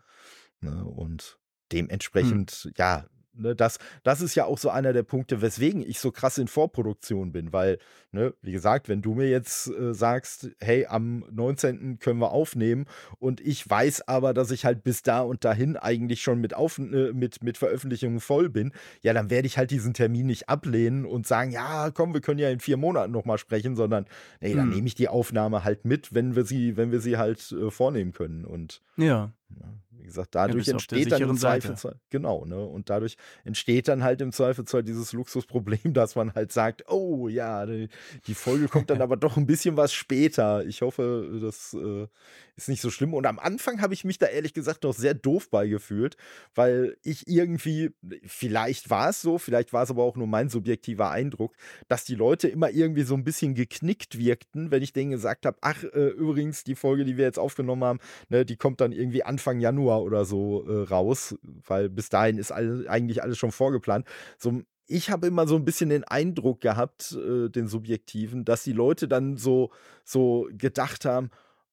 Ne? 0.61 0.85
Und 0.85 1.23
hm. 1.23 1.39
dementsprechend, 1.73 2.51
hm. 2.51 2.73
ja, 2.79 3.07
Ne, 3.35 3.57
das, 3.57 3.79
das 4.03 4.21
ist 4.21 4.35
ja 4.35 4.45
auch 4.45 4.59
so 4.59 4.69
einer 4.69 4.93
der 4.93 5.05
Punkte, 5.05 5.41
weswegen 5.41 5.81
ich 5.81 6.01
so 6.01 6.11
krass 6.11 6.37
in 6.37 6.49
Vorproduktion 6.49 7.33
bin, 7.33 7.51
weil, 7.51 7.79
ne, 8.11 8.35
wie 8.43 8.53
gesagt, 8.53 8.91
wenn 8.91 9.01
du 9.01 9.15
mir 9.15 9.31
jetzt 9.31 9.69
äh, 9.69 9.95
sagst, 9.95 10.51
hey, 10.61 10.85
am 10.85 11.25
19. 11.31 11.99
können 11.99 12.21
wir 12.21 12.33
aufnehmen 12.33 12.85
und 13.19 13.41
ich 13.41 13.69
weiß 13.69 14.07
aber, 14.07 14.35
dass 14.35 14.51
ich 14.51 14.67
halt 14.67 14.85
bis 14.85 15.03
da 15.03 15.23
und 15.23 15.47
dahin 15.47 15.79
eigentlich 15.79 16.21
schon 16.21 16.43
mit, 16.43 16.53
Auf 16.53 16.79
äh, 16.79 17.13
mit, 17.15 17.43
mit 17.43 17.57
Veröffentlichungen 17.57 18.21
voll 18.21 18.51
bin, 18.51 18.73
ja, 19.01 19.15
dann 19.15 19.31
werde 19.31 19.47
ich 19.47 19.57
halt 19.57 19.71
diesen 19.71 19.95
Termin 19.95 20.27
nicht 20.27 20.51
ablehnen 20.51 21.07
und 21.07 21.27
sagen, 21.27 21.53
ja, 21.53 21.91
komm, 21.91 22.13
wir 22.13 22.21
können 22.21 22.39
ja 22.39 22.51
in 22.51 22.61
vier 22.61 22.77
Monaten 22.77 23.13
nochmal 23.13 23.39
sprechen, 23.39 23.77
sondern, 23.77 24.05
nee, 24.43 24.55
dann 24.55 24.65
hm. 24.67 24.75
nehme 24.75 24.87
ich 24.87 24.95
die 24.95 25.09
Aufnahme 25.09 25.65
halt 25.65 25.87
mit, 25.87 26.15
wenn 26.15 26.37
wir 26.37 26.45
sie, 26.45 26.77
wenn 26.77 26.93
wir 26.93 27.01
sie 27.01 27.17
halt 27.17 27.51
äh, 27.53 27.71
vornehmen 27.71 28.13
können 28.13 28.45
und 28.45 28.83
ja. 28.99 29.33
ja 29.59 29.82
wie 30.03 30.07
gesagt, 30.07 30.35
dadurch 30.35 30.67
ja, 30.67 30.73
entsteht 30.73 31.13
dann 31.13 31.23
im 31.23 31.37
Zweifelsfall, 31.37 32.01
genau, 32.11 32.45
ne? 32.45 32.59
Und 32.61 32.91
dadurch 32.91 33.17
entsteht 33.45 33.87
dann 33.87 34.03
halt 34.03 34.21
im 34.21 34.33
Zweifelsfall 34.33 34.83
dieses 34.83 35.13
Luxusproblem, 35.13 35.79
dass 35.95 36.17
man 36.17 36.35
halt 36.35 36.53
sagt, 36.53 36.91
oh 36.91 37.29
ja, 37.29 37.65
die, 37.67 37.89
die 38.27 38.35
Folge 38.35 38.67
kommt 38.67 38.91
dann 38.91 39.01
aber 39.03 39.17
doch 39.17 39.37
ein 39.37 39.47
bisschen 39.47 39.77
was 39.77 39.93
später. 39.93 40.67
Ich 40.67 40.83
hoffe, 40.83 41.39
das 41.41 41.75
äh, 41.75 42.09
ist 42.57 42.69
nicht 42.69 42.81
so 42.81 42.91
schlimm. 42.91 43.15
Und 43.15 43.27
am 43.27 43.39
Anfang 43.39 43.81
habe 43.81 43.95
ich 43.95 44.05
mich 44.05 44.19
da 44.19 44.27
ehrlich 44.27 44.55
gesagt 44.55 44.83
noch 44.83 44.93
sehr 44.93 45.15
doof 45.15 45.51
beigefühlt, 45.51 46.17
weil 46.55 46.97
ich 47.05 47.29
irgendwie, 47.29 47.91
vielleicht 48.27 48.91
war 48.91 49.11
es 49.11 49.23
so, 49.23 49.39
vielleicht 49.39 49.73
war 49.73 49.85
es 49.85 49.91
aber 49.91 50.03
auch 50.03 50.17
nur 50.17 50.27
mein 50.27 50.49
subjektiver 50.49 51.11
Eindruck, 51.11 51.55
dass 51.87 52.05
die 52.05 52.17
Leute 52.17 52.49
immer 52.49 52.71
irgendwie 52.71 53.05
so 53.05 53.15
ein 53.15 53.23
bisschen 53.23 53.55
geknickt 53.55 54.19
wirkten, 54.19 54.73
wenn 54.73 54.83
ich 54.83 54.93
denen 54.93 55.13
gesagt 55.13 55.47
habe, 55.47 55.59
ach, 55.61 55.85
äh, 55.85 56.09
übrigens, 56.09 56.65
die 56.65 56.75
Folge, 56.75 57.05
die 57.05 57.17
wir 57.17 57.25
jetzt 57.25 57.39
aufgenommen 57.39 57.85
haben, 57.85 57.99
ne, 58.29 58.45
die 58.45 58.57
kommt 58.57 58.81
dann 58.81 58.91
irgendwie 58.91 59.23
Anfang 59.23 59.61
Januar 59.61 59.92
oder 60.01 60.25
so 60.25 60.65
äh, 60.67 60.83
raus, 60.89 61.37
weil 61.67 61.89
bis 61.89 62.09
dahin 62.09 62.39
ist 62.39 62.53
all, 62.53 62.87
eigentlich 62.89 63.23
alles 63.23 63.39
schon 63.39 63.53
vorgeplant. 63.53 64.07
So 64.39 64.63
ich 64.87 65.11
habe 65.11 65.27
immer 65.27 65.47
so 65.47 65.57
ein 65.57 65.65
bisschen 65.65 65.91
den 65.91 66.05
Eindruck 66.05 66.61
gehabt, 66.61 67.13
äh, 67.13 67.49
den 67.49 67.67
subjektiven, 67.69 68.45
dass 68.45 68.63
die 68.63 68.73
Leute 68.73 69.09
dann 69.09 69.37
so, 69.37 69.71
so 70.05 70.49
gedacht 70.53 71.05
haben, 71.05 71.31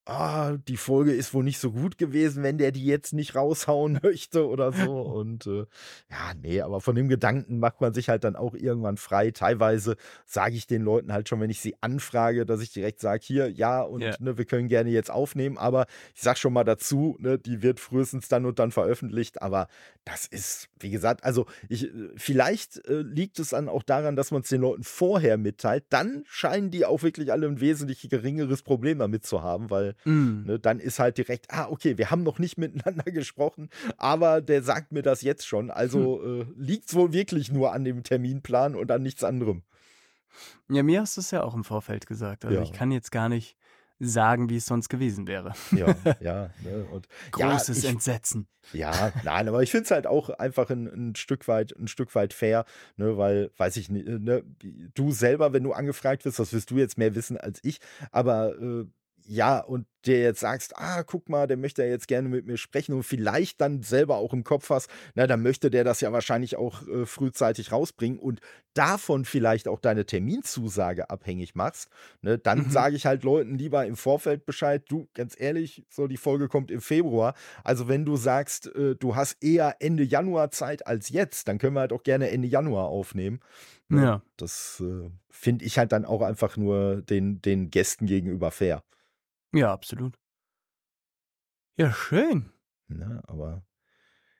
ah, 0.09 0.57
die 0.67 0.77
Folge 0.77 1.13
ist 1.13 1.33
wohl 1.33 1.43
nicht 1.43 1.59
so 1.59 1.71
gut 1.71 1.97
gewesen, 1.97 2.43
wenn 2.43 2.57
der 2.57 2.71
die 2.71 2.85
jetzt 2.85 3.13
nicht 3.13 3.35
raushauen 3.35 3.99
möchte 4.03 4.47
oder 4.47 4.71
so. 4.71 5.01
Und 5.19 5.45
äh, 5.47 5.65
ja, 6.09 6.33
nee, 6.41 6.61
aber 6.61 6.81
von 6.81 6.95
dem 6.95 7.07
Gedanken 7.07 7.59
macht 7.59 7.81
man 7.81 7.93
sich 7.93 8.09
halt 8.09 8.23
dann 8.23 8.35
auch 8.35 8.53
irgendwann 8.55 8.97
frei. 8.97 9.31
Teilweise 9.31 9.95
sage 10.25 10.55
ich 10.55 10.67
den 10.67 10.81
Leuten 10.81 11.13
halt 11.13 11.29
schon, 11.29 11.39
wenn 11.39 11.49
ich 11.49 11.61
sie 11.61 11.75
anfrage, 11.81 12.45
dass 12.45 12.61
ich 12.61 12.73
direkt 12.73 12.99
sage, 12.99 13.21
hier, 13.23 13.49
ja, 13.49 13.81
und 13.81 14.01
yeah. 14.01 14.15
ne, 14.19 14.37
wir 14.37 14.45
können 14.45 14.67
gerne 14.67 14.89
jetzt 14.89 15.11
aufnehmen, 15.11 15.57
aber 15.57 15.85
ich 16.15 16.21
sage 16.21 16.39
schon 16.39 16.53
mal 16.53 16.63
dazu, 16.63 17.15
ne, 17.19 17.37
die 17.37 17.61
wird 17.61 17.79
frühestens 17.79 18.27
dann 18.27 18.45
und 18.45 18.59
dann 18.59 18.71
veröffentlicht. 18.71 19.41
Aber 19.41 19.67
das 20.05 20.25
ist, 20.25 20.69
wie 20.79 20.89
gesagt, 20.89 21.23
also 21.23 21.45
ich, 21.67 21.85
äh, 21.85 22.09
vielleicht 22.15 22.85
äh, 22.87 23.01
liegt 23.01 23.39
es 23.39 23.49
dann 23.49 23.69
auch 23.69 23.83
daran, 23.83 24.15
dass 24.15 24.31
man 24.31 24.41
es 24.41 24.49
den 24.49 24.61
Leuten 24.61 24.83
vorher 24.83 25.37
mitteilt. 25.37 25.85
Dann 25.89 26.23
scheinen 26.27 26.71
die 26.71 26.85
auch 26.85 27.03
wirklich 27.03 27.31
alle 27.31 27.47
ein 27.47 27.61
wesentlich 27.61 28.07
geringeres 28.09 28.63
Problem 28.63 28.99
damit 28.99 29.25
zu 29.25 29.43
haben, 29.43 29.69
weil 29.69 29.95
Mm. 30.05 30.45
Ne, 30.45 30.59
dann 30.59 30.79
ist 30.79 30.99
halt 30.99 31.17
direkt, 31.17 31.47
ah, 31.49 31.67
okay, 31.69 31.97
wir 31.97 32.11
haben 32.11 32.23
noch 32.23 32.39
nicht 32.39 32.57
miteinander 32.57 33.03
gesprochen, 33.11 33.69
aber 33.97 34.41
der 34.41 34.63
sagt 34.63 34.91
mir 34.91 35.01
das 35.01 35.21
jetzt 35.21 35.47
schon. 35.47 35.71
Also 35.71 36.21
hm. 36.21 36.41
äh, 36.41 36.45
liegt 36.57 36.89
es 36.89 36.95
wohl 36.95 37.13
wirklich 37.13 37.51
nur 37.51 37.73
an 37.73 37.83
dem 37.83 38.03
Terminplan 38.03 38.75
und 38.75 38.91
an 38.91 39.03
nichts 39.03 39.23
anderem. 39.23 39.63
Ja, 40.69 40.83
mir 40.83 41.01
hast 41.01 41.17
du 41.17 41.21
es 41.21 41.31
ja 41.31 41.43
auch 41.43 41.55
im 41.55 41.63
Vorfeld 41.63 42.05
gesagt. 42.05 42.45
Also 42.45 42.57
ja. 42.57 42.63
ich 42.63 42.71
kann 42.71 42.91
jetzt 42.91 43.11
gar 43.11 43.29
nicht 43.29 43.57
sagen, 43.99 44.49
wie 44.49 44.55
es 44.55 44.65
sonst 44.65 44.89
gewesen 44.89 45.27
wäre. 45.27 45.53
Ja, 45.71 45.95
ja. 46.21 46.49
Ne, 46.63 46.85
und, 46.91 47.07
Großes 47.31 47.83
ja, 47.83 47.89
ich, 47.89 47.95
Entsetzen. 47.95 48.47
Ja, 48.71 49.11
nein, 49.23 49.47
aber 49.47 49.61
ich 49.61 49.71
finde 49.71 49.85
es 49.85 49.91
halt 49.91 50.07
auch 50.07 50.29
einfach 50.29 50.69
ein, 50.69 50.87
ein, 50.87 51.15
Stück 51.15 51.47
weit, 51.47 51.75
ein 51.77 51.87
Stück 51.87 52.15
weit 52.15 52.33
fair, 52.33 52.65
ne, 52.95 53.17
weil, 53.17 53.51
weiß 53.57 53.77
ich 53.77 53.89
nicht, 53.89 54.07
ne, 54.07 54.43
du 54.93 55.11
selber, 55.11 55.53
wenn 55.53 55.63
du 55.63 55.73
angefragt 55.73 56.23
wirst, 56.25 56.39
das 56.39 56.53
wirst 56.53 56.71
du 56.71 56.77
jetzt 56.77 56.97
mehr 56.97 57.13
wissen 57.15 57.37
als 57.37 57.59
ich, 57.63 57.79
aber 58.11 58.55
äh, 58.57 58.85
ja, 59.29 59.59
und 59.59 59.85
der 60.07 60.21
jetzt 60.21 60.39
sagst, 60.39 60.75
ah, 60.77 61.03
guck 61.03 61.29
mal, 61.29 61.45
der 61.45 61.55
möchte 61.55 61.83
ja 61.83 61.89
jetzt 61.89 62.07
gerne 62.07 62.29
mit 62.29 62.47
mir 62.47 62.57
sprechen 62.57 62.95
und 62.95 63.03
vielleicht 63.03 63.61
dann 63.61 63.83
selber 63.83 64.15
auch 64.15 64.33
im 64.33 64.43
Kopf 64.43 64.71
hast, 64.71 64.89
na, 65.13 65.27
dann 65.27 65.43
möchte 65.43 65.69
der 65.69 65.83
das 65.83 66.01
ja 66.01 66.11
wahrscheinlich 66.11 66.55
auch 66.55 66.87
äh, 66.87 67.05
frühzeitig 67.05 67.71
rausbringen 67.71 68.17
und 68.17 68.39
davon 68.73 69.25
vielleicht 69.25 69.67
auch 69.67 69.79
deine 69.79 70.07
Terminzusage 70.07 71.11
abhängig 71.11 71.53
machst, 71.53 71.89
ne, 72.23 72.39
dann 72.39 72.65
mhm. 72.65 72.71
sage 72.71 72.95
ich 72.95 73.05
halt 73.05 73.23
Leuten 73.23 73.59
lieber 73.59 73.85
im 73.85 73.97
Vorfeld 73.97 74.47
Bescheid, 74.47 74.83
du, 74.89 75.07
ganz 75.13 75.39
ehrlich, 75.39 75.85
so 75.89 76.07
die 76.07 76.17
Folge 76.17 76.47
kommt 76.47 76.71
im 76.71 76.81
Februar. 76.81 77.35
Also 77.63 77.87
wenn 77.87 78.05
du 78.05 78.15
sagst, 78.15 78.73
äh, 78.75 78.95
du 78.95 79.15
hast 79.15 79.43
eher 79.43 79.75
Ende 79.79 80.03
Januar 80.03 80.49
Zeit 80.49 80.87
als 80.87 81.09
jetzt, 81.09 81.47
dann 81.47 81.59
können 81.59 81.75
wir 81.75 81.81
halt 81.81 81.93
auch 81.93 82.03
gerne 82.03 82.31
Ende 82.31 82.47
Januar 82.47 82.85
aufnehmen. 82.85 83.41
Ne? 83.89 84.03
Ja. 84.03 84.21
Das 84.37 84.81
äh, 84.83 85.11
finde 85.29 85.65
ich 85.65 85.77
halt 85.77 85.91
dann 85.91 86.05
auch 86.05 86.23
einfach 86.23 86.57
nur 86.57 87.03
den, 87.03 87.43
den 87.43 87.69
Gästen 87.69 88.07
gegenüber 88.07 88.49
fair. 88.49 88.81
Ja, 89.53 89.73
absolut. 89.73 90.17
Ja, 91.75 91.91
schön. 91.93 92.51
Ne, 92.87 93.21
aber 93.27 93.63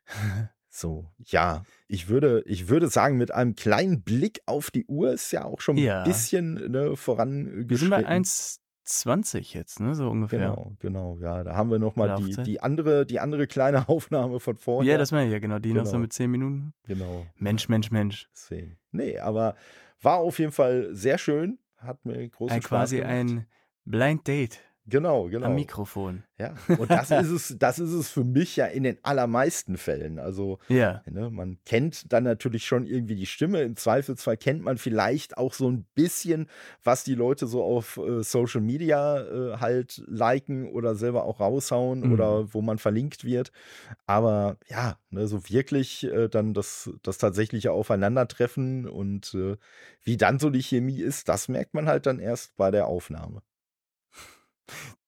so, 0.69 1.10
ja, 1.19 1.64
ich 1.88 2.10
würde, 2.10 2.44
ich 2.45 2.68
würde 2.68 2.90
sagen, 2.90 3.18
mit 3.18 3.31
einem 3.31 3.56
kleinen 3.56 4.02
Blick 4.03 4.41
auf 4.45 4.72
die 4.72 4.86
Uhr 4.86 5.14
ist 5.14 5.31
ja 5.31 5.45
auch 5.45 5.61
schon 5.61 5.77
ein 5.77 6.03
bisschen 6.03 6.56
ne, 6.56 6.91
Wir 6.91 7.77
sind 7.77 7.91
bei 7.91 8.06
1,20 8.06 9.53
jetzt, 9.53 9.80
ne, 9.80 9.95
so 9.95 10.10
ungefähr. 10.10 10.40
Genau, 10.40 10.76
genau, 10.80 11.18
ja. 11.19 11.44
Da 11.44 11.56
haben 11.56 11.72
wir 11.72 11.80
nochmal 11.80 12.15
die, 12.18 12.36
die, 12.44 12.60
andere, 12.60 13.06
die 13.06 13.19
andere 13.19 13.48
kleine 13.48 13.88
Aufnahme 13.88 14.40
von 14.40 14.57
vorher. 14.57 14.94
Ja, 14.94 14.98
das 14.98 15.11
meine 15.11 15.27
ich 15.27 15.34
ja, 15.34 15.40
genau, 15.40 15.60
die 15.60 15.73
noch 15.73 15.86
so 15.86 15.91
genau. 15.91 16.02
mit 16.02 16.14
10 16.14 16.31
Minuten. 16.31 16.73
Genau. 16.84 17.26
Mensch, 17.36 17.69
Mensch, 17.69 17.91
Mensch. 17.91 18.27
Deswegen. 18.34 18.77
Nee, 18.91 19.19
aber 19.19 19.56
war 20.02 20.18
auf 20.18 20.40
jeden 20.40 20.52
Fall 20.52 20.90
sehr 20.94 21.18
schön. 21.18 21.60
Hat 21.77 22.03
mir 22.06 22.27
großen 22.27 22.56
Ein, 22.56 22.61
Spaß 22.61 22.69
quasi 22.69 22.98
gemacht. 22.98 23.14
ein 23.14 23.48
Blind 23.86 24.27
Date. 24.27 24.60
Genau, 24.89 25.29
genau. 25.29 25.47
Am 25.47 25.55
Mikrofon. 25.55 26.23
Ja, 26.37 26.53
und 26.77 26.89
das 26.89 27.11
ist 27.11 27.29
es, 27.29 27.55
das 27.59 27.79
ist 27.79 27.91
es 27.91 28.09
für 28.09 28.23
mich 28.23 28.55
ja 28.55 28.65
in 28.65 28.83
den 28.83 28.97
allermeisten 29.03 29.77
Fällen. 29.77 30.19
Also, 30.19 30.59
ja. 30.69 31.01
ne, 31.05 31.29
man 31.29 31.57
kennt 31.65 32.11
dann 32.13 32.23
natürlich 32.23 32.65
schon 32.65 32.85
irgendwie 32.85 33.15
die 33.15 33.25
Stimme. 33.25 33.61
Im 33.61 33.75
Zweifelsfall 33.75 34.37
kennt 34.37 34.63
man 34.63 34.77
vielleicht 34.77 35.37
auch 35.37 35.53
so 35.53 35.69
ein 35.69 35.85
bisschen, 35.95 36.47
was 36.81 37.03
die 37.03 37.15
Leute 37.15 37.45
so 37.45 37.63
auf 37.63 37.97
äh, 37.97 38.23
Social 38.23 38.61
Media 38.61 39.21
äh, 39.21 39.57
halt 39.57 40.01
liken 40.07 40.69
oder 40.71 40.95
selber 40.95 41.25
auch 41.25 41.41
raushauen 41.41 42.01
mhm. 42.01 42.13
oder 42.13 42.53
wo 42.53 42.61
man 42.61 42.77
verlinkt 42.77 43.25
wird. 43.25 43.51
Aber 44.05 44.57
ja, 44.69 44.97
ne, 45.09 45.27
so 45.27 45.49
wirklich 45.49 46.05
äh, 46.05 46.29
dann 46.29 46.53
das, 46.53 46.89
das 47.03 47.17
tatsächliche 47.17 47.73
Aufeinandertreffen 47.73 48.87
und 48.87 49.33
äh, 49.33 49.57
wie 50.03 50.17
dann 50.17 50.39
so 50.39 50.49
die 50.49 50.63
Chemie 50.63 51.01
ist, 51.01 51.27
das 51.27 51.49
merkt 51.49 51.73
man 51.73 51.87
halt 51.87 52.05
dann 52.05 52.19
erst 52.19 52.55
bei 52.55 52.71
der 52.71 52.87
Aufnahme. 52.87 53.41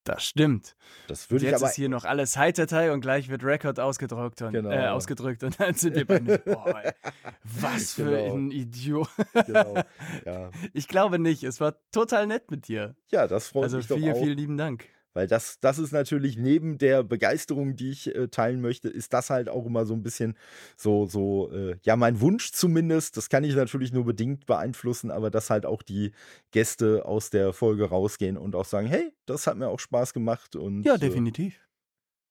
Das 0.03 0.23
stimmt. 0.23 0.75
Das 1.07 1.29
würde 1.29 1.45
ich 1.45 1.53
aber. 1.53 1.61
Jetzt 1.61 1.71
ist 1.71 1.75
hier 1.75 1.89
noch 1.89 2.05
alles 2.05 2.35
High-Datei 2.35 2.91
und 2.91 3.01
gleich 3.01 3.29
wird 3.29 3.43
Record 3.43 3.79
ausgedruckt 3.79 4.41
und, 4.41 4.53
genau. 4.53 4.71
äh, 4.71 4.88
ausgedrückt 4.88 5.43
und 5.43 5.59
dann 5.59 5.75
sind 5.75 5.95
wir 5.95 6.05
bei 6.07 6.19
boah, 6.19 6.93
was 7.43 7.93
für 7.93 8.05
genau. 8.05 8.35
ein 8.35 8.51
Idiot. 8.51 9.09
genau. 9.45 9.75
Ja. 10.25 10.49
Ich 10.73 10.88
glaube 10.88 11.19
nicht. 11.19 11.43
Es 11.43 11.59
war 11.59 11.75
total 11.91 12.25
nett 12.25 12.49
mit 12.49 12.67
dir. 12.67 12.95
Ja, 13.09 13.27
das 13.27 13.49
freut 13.49 13.63
also 13.63 13.77
mich 13.77 13.88
doch 13.88 13.97
auch. 13.97 13.99
Also 13.99 14.11
vielen, 14.13 14.23
vielen 14.23 14.38
lieben 14.38 14.57
Dank. 14.57 14.89
Weil 15.13 15.27
das, 15.27 15.59
das 15.59 15.77
ist 15.77 15.91
natürlich 15.91 16.38
neben 16.38 16.77
der 16.77 17.03
Begeisterung, 17.03 17.75
die 17.75 17.91
ich 17.91 18.15
äh, 18.15 18.29
teilen 18.29 18.61
möchte, 18.61 18.88
ist 18.88 19.13
das 19.13 19.29
halt 19.29 19.49
auch 19.49 19.65
immer 19.65 19.85
so 19.85 19.93
ein 19.93 20.03
bisschen 20.03 20.38
so, 20.77 21.05
so, 21.05 21.51
äh, 21.51 21.75
ja, 21.83 21.97
mein 21.97 22.21
Wunsch 22.21 22.51
zumindest. 22.51 23.17
Das 23.17 23.29
kann 23.29 23.43
ich 23.43 23.55
natürlich 23.55 23.91
nur 23.91 24.05
bedingt 24.05 24.45
beeinflussen, 24.45 25.11
aber 25.11 25.29
dass 25.29 25.49
halt 25.49 25.65
auch 25.65 25.81
die 25.81 26.13
Gäste 26.51 27.05
aus 27.05 27.29
der 27.29 27.51
Folge 27.51 27.89
rausgehen 27.89 28.38
und 28.38 28.55
auch 28.55 28.65
sagen, 28.65 28.88
hey, 28.88 29.11
das 29.25 29.47
hat 29.47 29.57
mir 29.57 29.67
auch 29.67 29.79
Spaß 29.79 30.13
gemacht. 30.13 30.55
Und, 30.55 30.83
ja, 30.83 30.95
äh, 30.95 30.99
definitiv. 30.99 31.55
Äh, 31.55 31.67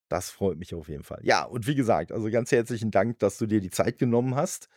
das 0.09 0.31
freut 0.31 0.59
mich 0.59 0.75
auf 0.75 0.89
jeden 0.89 1.05
Fall. 1.05 1.21
Ja, 1.23 1.45
und 1.45 1.67
wie 1.67 1.75
gesagt, 1.75 2.13
also 2.13 2.31
ganz 2.31 2.51
herzlichen 2.51 2.91
Dank, 2.91 3.19
dass 3.19 3.37
du 3.39 3.47
dir 3.47 3.61
die 3.61 3.71
Zeit 3.71 3.99
genommen 3.99 4.35
hast. 4.35 4.69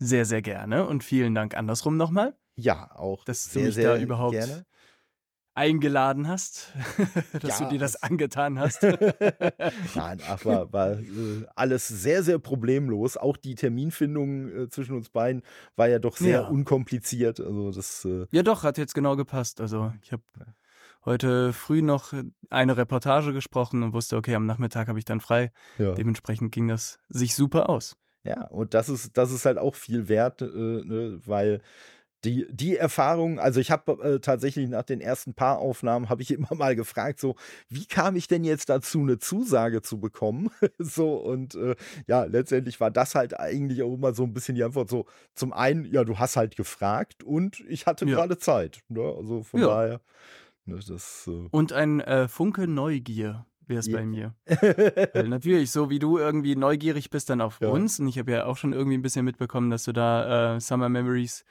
Sehr, 0.00 0.24
sehr 0.24 0.42
gerne 0.42 0.86
und 0.86 1.04
vielen 1.04 1.34
Dank 1.34 1.56
andersrum 1.56 1.96
nochmal. 1.96 2.36
Ja, 2.56 2.90
auch. 2.96 3.24
Dass 3.24 3.44
sehr, 3.44 3.62
du 3.62 3.66
mich 3.66 3.74
sehr 3.76 3.94
da 3.94 4.02
überhaupt 4.02 4.32
gerne 4.32 4.66
eingeladen 5.54 6.28
hast, 6.28 6.72
dass 7.40 7.60
ja, 7.60 7.64
du 7.64 7.72
dir 7.72 7.78
das 7.78 8.02
angetan 8.02 8.58
hast. 8.58 8.82
Nein, 9.94 10.20
ach, 10.28 10.44
war, 10.44 10.72
war 10.72 10.98
äh, 10.98 11.46
alles 11.54 11.88
sehr, 11.88 12.22
sehr 12.22 12.38
problemlos. 12.38 13.16
Auch 13.16 13.36
die 13.36 13.54
Terminfindung 13.54 14.48
äh, 14.48 14.68
zwischen 14.68 14.96
uns 14.96 15.10
beiden 15.10 15.42
war 15.76 15.88
ja 15.88 15.98
doch 15.98 16.16
sehr 16.16 16.42
ja. 16.42 16.48
unkompliziert. 16.48 17.40
Also 17.40 17.70
das, 17.70 18.04
äh 18.04 18.26
ja, 18.32 18.42
doch, 18.42 18.64
hat 18.64 18.78
jetzt 18.78 18.94
genau 18.94 19.16
gepasst. 19.16 19.60
Also 19.60 19.92
ich 20.02 20.12
habe 20.12 20.22
heute 21.04 21.52
früh 21.52 21.82
noch 21.82 22.12
eine 22.50 22.76
Reportage 22.76 23.32
gesprochen 23.32 23.82
und 23.82 23.92
wusste, 23.92 24.16
okay, 24.16 24.34
am 24.34 24.46
Nachmittag 24.46 24.88
habe 24.88 24.98
ich 24.98 25.04
dann 25.04 25.20
frei. 25.20 25.52
Ja. 25.78 25.92
Dementsprechend 25.92 26.52
ging 26.52 26.68
das 26.68 26.98
sich 27.08 27.34
super 27.34 27.68
aus. 27.68 27.96
Ja, 28.24 28.46
und 28.46 28.72
das 28.72 28.88
ist, 28.88 29.16
das 29.18 29.30
ist 29.30 29.44
halt 29.44 29.58
auch 29.58 29.74
viel 29.74 30.08
wert, 30.08 30.40
äh, 30.40 30.46
ne, 30.46 31.20
weil 31.26 31.60
die, 32.24 32.46
die 32.50 32.76
Erfahrung, 32.76 33.38
also 33.38 33.60
ich 33.60 33.70
habe 33.70 33.92
äh, 34.02 34.20
tatsächlich 34.20 34.68
nach 34.68 34.82
den 34.82 35.00
ersten 35.00 35.34
paar 35.34 35.58
Aufnahmen, 35.58 36.08
habe 36.08 36.22
ich 36.22 36.30
immer 36.32 36.54
mal 36.54 36.76
gefragt, 36.76 37.20
so, 37.20 37.36
wie 37.68 37.86
kam 37.86 38.16
ich 38.16 38.28
denn 38.28 38.44
jetzt 38.44 38.68
dazu, 38.68 39.00
eine 39.00 39.18
Zusage 39.18 39.82
zu 39.82 40.00
bekommen? 40.00 40.50
so, 40.78 41.16
und 41.16 41.54
äh, 41.54 41.76
ja, 42.06 42.24
letztendlich 42.24 42.80
war 42.80 42.90
das 42.90 43.14
halt 43.14 43.38
eigentlich 43.38 43.82
auch 43.82 43.94
immer 43.94 44.14
so 44.14 44.24
ein 44.24 44.32
bisschen 44.32 44.54
die 44.54 44.64
Antwort 44.64 44.88
so, 44.88 45.06
zum 45.34 45.52
einen, 45.52 45.84
ja, 45.84 46.04
du 46.04 46.18
hast 46.18 46.36
halt 46.36 46.56
gefragt 46.56 47.22
und 47.22 47.60
ich 47.68 47.86
hatte 47.86 48.06
ja. 48.06 48.14
gerade 48.14 48.38
Zeit. 48.38 48.80
Ne? 48.88 49.02
Also 49.02 49.42
von 49.42 49.60
ja. 49.60 49.66
daher, 49.66 50.00
ne, 50.64 50.78
das. 50.86 51.28
Äh 51.28 51.48
und 51.50 51.72
ein 51.72 52.00
äh, 52.00 52.28
Funke 52.28 52.66
Neugier 52.66 53.46
wäre 53.66 53.80
es 53.80 53.86
ja. 53.86 53.98
bei 53.98 54.04
mir. 54.04 54.34
Weil 55.14 55.28
natürlich, 55.28 55.70
so 55.70 55.90
wie 55.90 55.98
du 55.98 56.18
irgendwie 56.18 56.56
neugierig 56.56 57.10
bist 57.10 57.30
dann 57.30 57.40
auf 57.40 57.60
ja. 57.60 57.68
uns, 57.68 57.98
und 57.98 58.08
ich 58.08 58.18
habe 58.18 58.32
ja 58.32 58.46
auch 58.46 58.56
schon 58.56 58.72
irgendwie 58.72 58.96
ein 58.96 59.02
bisschen 59.02 59.24
mitbekommen, 59.24 59.70
dass 59.70 59.84
du 59.84 59.92
da 59.92 60.56
äh, 60.56 60.60
Summer 60.60 60.88
Memories 60.88 61.44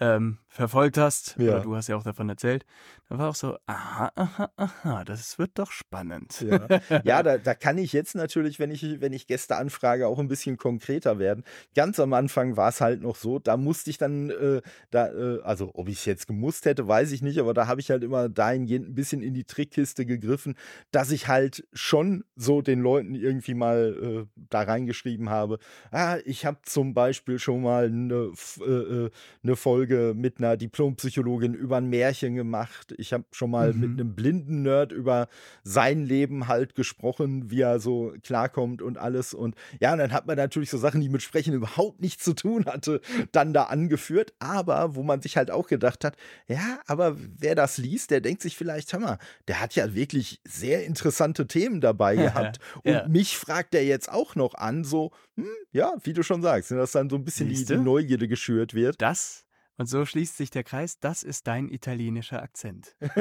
ähm, 0.00 0.38
verfolgt 0.48 0.98
hast, 0.98 1.36
ja. 1.38 1.52
oder 1.52 1.60
du 1.60 1.76
hast 1.76 1.88
ja 1.88 1.96
auch 1.96 2.02
davon 2.02 2.28
erzählt, 2.28 2.64
da 3.08 3.18
war 3.18 3.28
auch 3.28 3.34
so, 3.34 3.56
aha, 3.66 4.10
aha, 4.14 4.50
aha, 4.56 5.04
das 5.04 5.38
wird 5.38 5.52
doch 5.54 5.70
spannend. 5.70 6.40
Ja, 6.40 6.80
ja 7.04 7.22
da, 7.22 7.38
da 7.38 7.54
kann 7.54 7.78
ich 7.78 7.92
jetzt 7.92 8.14
natürlich, 8.14 8.58
wenn 8.58 8.70
ich, 8.70 9.00
wenn 9.00 9.12
ich 9.12 9.26
Gäste 9.26 9.56
anfrage, 9.56 10.08
auch 10.08 10.18
ein 10.18 10.28
bisschen 10.28 10.56
konkreter 10.56 11.18
werden. 11.18 11.44
Ganz 11.74 12.00
am 12.00 12.12
Anfang 12.14 12.56
war 12.56 12.70
es 12.70 12.80
halt 12.80 13.02
noch 13.02 13.16
so, 13.16 13.38
da 13.38 13.56
musste 13.56 13.90
ich 13.90 13.98
dann, 13.98 14.30
äh, 14.30 14.62
da, 14.90 15.08
äh, 15.12 15.40
also 15.42 15.70
ob 15.74 15.88
ich 15.88 15.98
es 15.98 16.04
jetzt 16.06 16.26
gemusst 16.26 16.64
hätte, 16.64 16.88
weiß 16.88 17.12
ich 17.12 17.20
nicht, 17.20 17.38
aber 17.38 17.52
da 17.52 17.66
habe 17.66 17.80
ich 17.80 17.90
halt 17.90 18.02
immer 18.02 18.28
dahingehend 18.28 18.88
ein 18.88 18.94
bisschen 18.94 19.22
in 19.22 19.34
die 19.34 19.44
Trickkiste 19.44 20.06
gegriffen, 20.06 20.56
dass 20.90 21.10
ich 21.10 21.28
halt 21.28 21.66
schon 21.72 22.24
so 22.36 22.62
den 22.62 22.80
Leuten 22.80 23.14
irgendwie 23.14 23.54
mal 23.54 24.26
äh, 24.26 24.40
da 24.48 24.62
reingeschrieben 24.62 25.30
habe, 25.30 25.58
ah, 25.90 26.18
ich 26.24 26.46
habe 26.46 26.58
zum 26.62 26.94
Beispiel 26.94 27.38
schon 27.38 27.62
mal 27.62 27.86
eine, 27.86 28.32
äh, 28.60 28.70
äh, 28.70 29.10
eine 29.42 29.56
Folge 29.56 29.89
mit 29.90 30.38
einer 30.38 30.56
Diplompsychologin 30.56 31.54
über 31.54 31.76
ein 31.76 31.88
Märchen 31.88 32.34
gemacht. 32.34 32.94
Ich 32.98 33.12
habe 33.12 33.24
schon 33.32 33.50
mal 33.50 33.72
mhm. 33.72 33.80
mit 33.80 33.90
einem 33.90 34.14
blinden 34.14 34.62
Nerd 34.62 34.92
über 34.92 35.28
sein 35.62 36.04
Leben 36.04 36.48
halt 36.48 36.74
gesprochen, 36.74 37.50
wie 37.50 37.60
er 37.60 37.80
so 37.80 38.14
klarkommt 38.22 38.82
und 38.82 38.98
alles. 38.98 39.34
Und 39.34 39.54
ja, 39.80 39.92
und 39.92 39.98
dann 39.98 40.12
hat 40.12 40.26
man 40.26 40.36
natürlich 40.36 40.70
so 40.70 40.78
Sachen, 40.78 41.00
die 41.00 41.08
mit 41.08 41.22
Sprechen 41.22 41.54
überhaupt 41.54 42.00
nichts 42.00 42.24
zu 42.24 42.34
tun 42.34 42.66
hatte, 42.66 43.00
dann 43.32 43.52
da 43.52 43.64
angeführt. 43.64 44.32
Aber 44.38 44.94
wo 44.94 45.02
man 45.02 45.20
sich 45.22 45.36
halt 45.36 45.50
auch 45.50 45.66
gedacht 45.66 46.04
hat, 46.04 46.16
ja, 46.46 46.80
aber 46.86 47.16
wer 47.38 47.54
das 47.54 47.78
liest, 47.78 48.10
der 48.10 48.20
denkt 48.20 48.42
sich 48.42 48.56
vielleicht, 48.56 48.92
hör 48.92 49.00
mal, 49.00 49.18
der 49.48 49.60
hat 49.60 49.74
ja 49.74 49.94
wirklich 49.94 50.40
sehr 50.46 50.84
interessante 50.84 51.46
Themen 51.46 51.80
dabei 51.80 52.16
gehabt. 52.16 52.58
und 52.84 52.92
ja. 52.92 53.08
mich 53.08 53.36
fragt 53.36 53.74
er 53.74 53.84
jetzt 53.84 54.10
auch 54.10 54.34
noch 54.34 54.54
an, 54.54 54.84
so, 54.84 55.10
hm, 55.36 55.48
ja, 55.72 55.94
wie 56.02 56.12
du 56.12 56.22
schon 56.22 56.42
sagst, 56.42 56.70
dass 56.70 56.92
dann 56.92 57.10
so 57.10 57.16
ein 57.16 57.24
bisschen 57.24 57.48
die, 57.48 57.64
die 57.64 57.76
Neugierde 57.76 58.28
geschürt 58.28 58.74
wird. 58.74 59.00
Das 59.00 59.44
und 59.80 59.86
so 59.86 60.04
schließt 60.04 60.36
sich 60.36 60.50
der 60.50 60.62
Kreis, 60.62 61.00
das 61.00 61.22
ist 61.22 61.46
dein 61.46 61.70
italienischer 61.70 62.42
Akzent. 62.42 62.94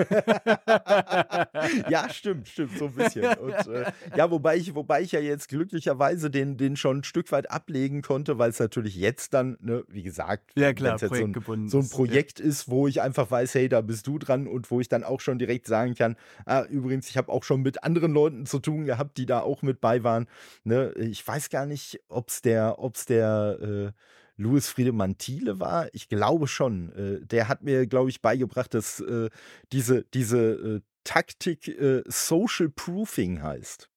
ja, 1.89 2.09
stimmt, 2.09 2.49
stimmt, 2.49 2.77
so 2.77 2.87
ein 2.87 2.95
bisschen. 2.95 3.33
Und, 3.37 3.53
äh, 3.53 3.89
ja, 4.17 4.29
wobei 4.29 4.57
ich, 4.57 4.75
wobei 4.75 5.01
ich 5.01 5.13
ja 5.13 5.21
jetzt 5.21 5.47
glücklicherweise 5.47 6.29
den, 6.29 6.57
den 6.57 6.75
schon 6.75 6.97
ein 6.97 7.03
Stück 7.05 7.31
weit 7.31 7.49
ablegen 7.49 8.01
konnte, 8.01 8.39
weil 8.39 8.49
es 8.49 8.59
natürlich 8.59 8.97
jetzt 8.97 9.33
dann, 9.33 9.57
ne, 9.61 9.85
wie 9.87 10.03
gesagt, 10.03 10.51
ja, 10.57 10.73
klar, 10.73 10.97
jetzt 10.99 11.07
so 11.07 11.53
ein, 11.53 11.69
so 11.69 11.79
ein 11.79 11.89
Projekt 11.89 12.41
ja. 12.41 12.45
ist, 12.47 12.67
wo 12.67 12.89
ich 12.89 13.01
einfach 13.01 13.31
weiß, 13.31 13.55
hey, 13.55 13.69
da 13.69 13.79
bist 13.79 14.05
du 14.05 14.19
dran 14.19 14.45
und 14.45 14.69
wo 14.69 14.81
ich 14.81 14.89
dann 14.89 15.05
auch 15.05 15.21
schon 15.21 15.39
direkt 15.39 15.65
sagen 15.65 15.95
kann, 15.95 16.17
ah, 16.45 16.63
übrigens, 16.63 17.09
ich 17.09 17.15
habe 17.15 17.31
auch 17.31 17.45
schon 17.45 17.61
mit 17.61 17.85
anderen 17.85 18.11
Leuten 18.11 18.45
zu 18.45 18.59
tun 18.59 18.83
gehabt, 18.83 19.17
die 19.17 19.25
da 19.25 19.39
auch 19.39 19.61
mit 19.61 19.79
bei 19.79 20.03
waren. 20.03 20.27
Ne? 20.65 20.91
Ich 20.97 21.25
weiß 21.25 21.51
gar 21.51 21.65
nicht, 21.65 22.01
ob 22.09 22.27
es 22.27 22.41
der, 22.41 22.79
ob's 22.79 23.05
der 23.05 23.59
äh, 23.61 23.91
Louis 24.39 24.69
Friedemann 24.69 25.17
Thiele 25.17 25.59
war? 25.59 25.93
Ich 25.93 26.07
glaube 26.07 26.47
schon. 26.47 26.93
Äh, 26.93 27.25
der 27.25 27.49
hat 27.49 27.61
mir, 27.61 27.85
glaube 27.87 28.09
ich, 28.09 28.21
beigebracht, 28.21 28.73
dass 28.73 29.01
äh, 29.01 29.29
diese, 29.73 30.05
diese 30.13 30.37
äh, 30.39 30.81
Taktik 31.03 31.67
äh, 31.67 32.03
Social 32.07 32.69
Proofing 32.69 33.41
heißt. 33.43 33.89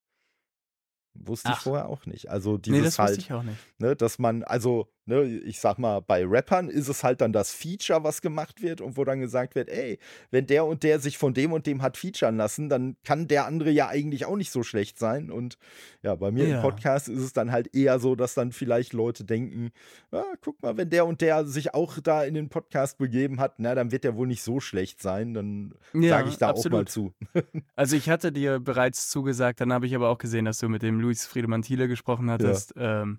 Wusste 1.15 1.51
ich 1.51 1.55
Ach. 1.57 1.63
vorher 1.63 1.89
auch 1.89 2.07
nicht. 2.07 2.29
Also 2.31 2.55
Nee, 2.55 2.61
dieses 2.73 2.97
das 2.97 2.99
wusste 2.99 3.03
halt, 3.03 3.19
ich 3.19 3.33
auch 3.33 3.43
nicht. 3.43 3.59
ne, 3.79 3.95
dass 3.95 4.19
man, 4.19 4.43
also, 4.43 4.89
ne, 5.13 5.25
ich 5.25 5.61
sag 5.61 5.79
mal, 5.79 6.01
bei 6.01 6.25
Rappern 6.25 6.69
ist 6.69 6.89
es 6.89 7.05
halt 7.05 7.21
dann 7.21 7.33
das 7.33 7.53
Feature, 7.53 8.03
was 8.05 8.23
gemacht 8.23 8.63
wird 8.63 8.81
und 8.81 8.97
wo 8.97 9.05
dann 9.05 9.21
gesagt 9.21 9.55
wird, 9.55 9.69
ey, 9.69 9.99
wenn 10.31 10.47
der 10.47 10.65
und 10.65 10.83
der 10.83 10.99
sich 11.01 11.19
von 11.19 11.35
dem 11.35 11.53
und 11.53 11.67
dem 11.67 11.83
hat 11.83 11.97
featuren 11.97 12.37
lassen, 12.37 12.69
dann 12.69 12.97
kann 13.05 13.29
der 13.29 13.47
andere 13.47 13.71
ja 13.71 13.89
eigentlich 13.89 14.25
auch 14.27 14.37
nicht 14.37 14.51
so 14.51 14.63
schlecht 14.63 14.99
sein. 14.99 15.31
Und 15.31 15.59
ja, 16.03 16.15
bei 16.15 16.31
mir 16.31 16.45
im 16.45 16.51
Ja. 16.53 16.61
Podcast 16.61 17.09
ist 17.09 17.21
es 17.23 17.33
dann 17.33 17.53
halt 17.53 17.75
eher 17.75 17.99
so, 17.99 18.15
dass 18.15 18.35
dann 18.35 18.53
vielleicht 18.53 18.93
Leute 18.93 19.25
denken, 19.25 19.71
ah, 20.11 20.23
guck 20.41 20.63
mal, 20.63 20.77
wenn 20.77 20.91
der 20.91 21.07
und 21.07 21.21
der 21.21 21.45
sich 21.45 21.75
auch 21.75 21.99
da 22.03 22.25
in 22.25 22.35
den 22.35 22.49
Podcast 22.49 22.99
begeben 22.99 23.41
hat, 23.41 23.55
na, 23.59 23.75
dann 23.75 23.93
wird 23.93 24.05
der 24.05 24.17
wohl 24.17 24.27
nicht 24.27 24.43
so 24.43 24.61
schlecht 24.61 25.03
sein. 25.03 25.35
Dann 25.35 25.75
Ja, 25.93 26.11
sage 26.11 26.29
ich 26.29 26.39
da 26.39 26.51
auch 26.51 26.71
mal 26.71 26.83
absolut. 26.83 26.89
zu. 26.89 27.13
Also 27.77 27.97
ich 27.97 28.09
hatte 28.09 28.33
dir 28.33 28.61
bereits 28.61 29.09
zugesagt, 29.11 29.61
dann 29.61 29.73
habe 29.73 29.87
ich 29.87 29.95
aber 29.95 30.09
auch 30.09 30.19
gesehen, 30.19 30.45
dass 30.45 30.59
du 30.59 30.69
mit 30.69 30.83
dem 30.83 31.01
Luis 31.01 31.27
Friedemann 31.27 31.63
Thiele 31.63 31.89
gesprochen 31.89 32.31
hattest. 32.31 32.75
Ähm, 32.77 33.19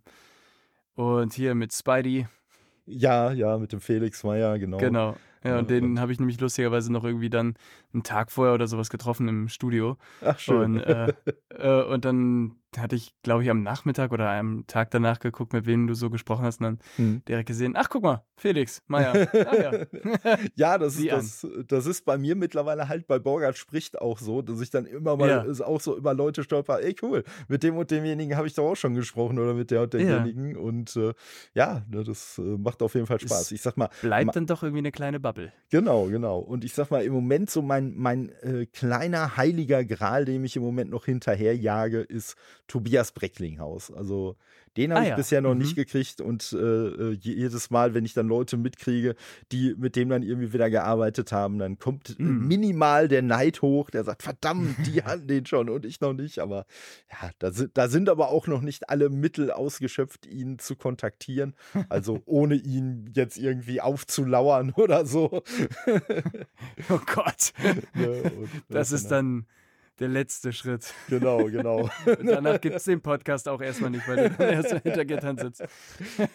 und 0.95 1.33
hier 1.33 1.55
mit 1.55 1.73
Spidey, 1.73 2.27
Ja, 2.85 3.31
ja, 3.31 3.57
mit 3.57 3.71
dem 3.71 3.81
Felix 3.81 4.23
Meyer, 4.23 4.59
genau. 4.59 4.77
genau. 4.77 5.15
Ja, 5.43 5.59
und 5.59 5.69
den 5.69 5.99
habe 5.99 6.13
ich 6.13 6.19
nämlich 6.19 6.39
lustigerweise 6.39 6.91
noch 6.91 7.03
irgendwie 7.03 7.29
dann 7.29 7.55
einen 7.93 8.03
Tag 8.03 8.31
vorher 8.31 8.53
oder 8.53 8.67
sowas 8.67 8.89
getroffen 8.89 9.27
im 9.27 9.49
Studio. 9.49 9.97
Ach, 10.21 10.39
schön. 10.39 10.75
Und, 10.75 10.79
äh, 10.79 11.13
äh, 11.49 11.83
und 11.83 12.05
dann 12.05 12.55
hatte 12.77 12.95
ich, 12.95 13.13
glaube 13.23 13.43
ich, 13.43 13.49
am 13.49 13.63
Nachmittag 13.63 14.11
oder 14.11 14.29
am 14.31 14.65
Tag 14.67 14.91
danach 14.91 15.19
geguckt, 15.19 15.53
mit 15.53 15.65
wem 15.65 15.87
du 15.87 15.93
so 15.93 16.09
gesprochen 16.09 16.45
hast 16.45 16.59
und 16.61 16.65
dann 16.65 16.79
Hm. 16.97 17.21
direkt 17.27 17.47
gesehen, 17.47 17.73
ach 17.75 17.89
guck 17.89 18.03
mal, 18.03 18.23
Felix 18.37 18.81
Meyer. 18.87 19.13
Ah, 19.47 19.55
ja. 19.55 19.71
Ja, 20.55 20.77
das, 20.77 20.95
Sieh 20.97 21.07
das, 21.09 21.45
das 21.67 21.85
ist 21.85 22.05
bei 22.05 22.17
mir 22.17 22.35
mittlerweile 22.35 22.87
halt 22.87 23.07
bei 23.07 23.19
Borgert 23.19 23.57
spricht 23.57 23.99
auch 24.01 24.19
so, 24.19 24.41
dass 24.41 24.61
ich 24.61 24.69
dann 24.69 24.85
immer 24.85 25.15
mal 25.17 25.29
Ja. 25.29 25.41
ist 25.41 25.61
auch 25.61 25.81
so 25.81 25.97
über 25.97 26.13
Leute 26.13 26.43
stolper, 26.43 26.81
ey 26.81 26.95
cool, 27.01 27.23
mit 27.47 27.63
dem 27.63 27.75
und 27.77 27.91
demjenigen 27.91 28.35
habe 28.37 28.47
ich 28.47 28.53
doch 28.53 28.71
auch 28.71 28.75
schon 28.75 28.93
gesprochen 28.95 29.39
oder 29.39 29.53
mit 29.53 29.71
der 29.71 29.81
und 29.83 29.93
Ja. 29.93 30.01
derjenigen 30.01 30.55
und 30.57 30.95
äh, 30.95 31.13
ja, 31.53 31.85
ne, 31.89 32.03
das 32.03 32.37
äh, 32.37 32.41
macht 32.41 32.81
auf 32.81 32.93
jeden 32.95 33.05
Fall 33.07 33.19
Spaß. 33.19 33.41
Es 33.43 33.51
Ich 33.51 33.61
sag 33.61 33.77
mal, 33.77 33.89
Bleibt 34.01 34.25
Ma- 34.27 34.31
dann 34.33 34.45
doch 34.47 34.63
irgendwie 34.63 34.79
eine 34.79 34.91
kleine 34.91 35.19
Bubble. 35.19 35.51
genau, 35.69 36.05
genau. 36.07 36.39
Und 36.39 36.63
ich 36.63 36.73
sag 36.73 36.89
mal, 36.91 37.03
im 37.03 37.13
Moment 37.13 37.49
so 37.49 37.61
mein, 37.61 37.93
mein 37.95 38.29
äh, 38.41 38.65
kleiner 38.65 39.37
heiliger 39.37 39.83
Gral, 39.85 40.25
dem 40.25 40.43
ich 40.45 40.55
im 40.55 40.63
Moment 40.63 40.89
noch 40.91 41.05
hinterherjage, 41.05 41.99
ist 42.01 42.35
Tobias 42.67 43.11
Brecklinghaus. 43.11 43.91
Also 43.91 44.37
den 44.77 44.91
habe 44.91 45.01
Ah 45.01 45.03
ich 45.03 45.09
ja, 45.09 45.15
bisher 45.15 45.41
noch 45.41 45.53
mhm. 45.53 45.59
nicht 45.59 45.75
gekriegt 45.75 46.19
und 46.19 46.51
äh, 46.53 46.57
äh, 46.57 47.11
je- 47.13 47.33
jedes 47.35 47.69
Mal, 47.69 47.93
wenn 47.93 48.05
ich 48.05 48.13
dann 48.13 48.27
Leute 48.27 48.57
mitkriege, 48.57 49.15
die 49.51 49.75
mit 49.77 49.95
dem 49.95 50.09
dann 50.09 50.23
irgendwie 50.23 50.51
wieder 50.53 50.69
gearbeitet 50.71 51.31
haben, 51.31 51.59
dann 51.59 51.77
kommt 51.77 52.11
äh, 52.19 52.23
Mhm. 52.23 52.47
minimal 52.47 53.07
der 53.07 53.21
Neid 53.21 53.61
hoch, 53.61 53.89
der 53.91 54.03
sagt, 54.03 54.23
verdammt, 54.23 54.75
die 54.87 55.03
hatten 55.03 55.27
den 55.27 55.45
schon 55.45 55.69
und 55.69 55.85
ich 55.85 56.01
noch 56.01 56.13
nicht. 56.13 56.39
Aber 56.39 56.65
ja, 57.11 57.29
da 57.37 57.51
sind, 57.51 57.77
da 57.77 57.87
sind 57.87 58.09
aber 58.09 58.29
auch 58.29 58.47
noch 58.47 58.61
nicht 58.61 58.89
alle 58.89 59.09
Mittel 59.09 59.51
ausgeschöpft, 59.51 60.25
ihn 60.25 60.57
zu 60.57 60.75
kontaktieren. 60.75 61.53
Also 61.89 62.21
ohne 62.25 62.55
ihn 62.55 63.11
jetzt 63.13 63.37
irgendwie 63.37 63.81
aufzulauern 63.81 64.71
oder 64.75 65.05
so. 65.05 65.43
Oh 66.89 66.99
Gott. 67.13 67.53
Ne, 67.93 68.23
und, 68.23 68.49
Das 68.69 68.91
äh, 68.91 68.95
ist 68.95 69.07
dann 69.11 69.45
der 69.99 70.07
letzte 70.07 70.53
Schritt. 70.53 70.93
Genau, 71.09 71.45
genau. 71.45 71.89
Und 72.05 72.25
danach 72.25 72.59
gibt 72.59 72.75
es 72.75 72.83
den 72.85 73.01
Podcast 73.01 73.47
auch 73.47 73.61
erstmal 73.61 73.91
nicht, 73.91 74.07
weil 74.07 74.29
du 74.29 74.35
dann 74.35 74.49
erst 74.49 74.71
hinter 74.81 75.05
Gittern 75.05 75.37
sitzt. 75.37 75.63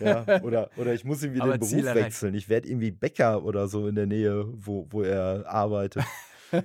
Ja, 0.01 0.43
oder, 0.43 0.70
oder 0.76 0.94
ich 0.94 1.05
muss 1.05 1.22
irgendwie 1.22 1.40
Aber 1.40 1.59
den 1.59 1.68
Beruf 1.68 1.94
wechseln. 1.94 2.35
Ich 2.35 2.48
werde 2.48 2.68
irgendwie 2.68 2.90
Bäcker 2.90 3.44
oder 3.44 3.68
so 3.68 3.89
in 3.89 3.94
der 3.94 4.06
Nähe, 4.06 4.47
wo, 4.52 4.86
wo 4.90 5.02
er 5.02 5.44
arbeitet. 5.48 6.05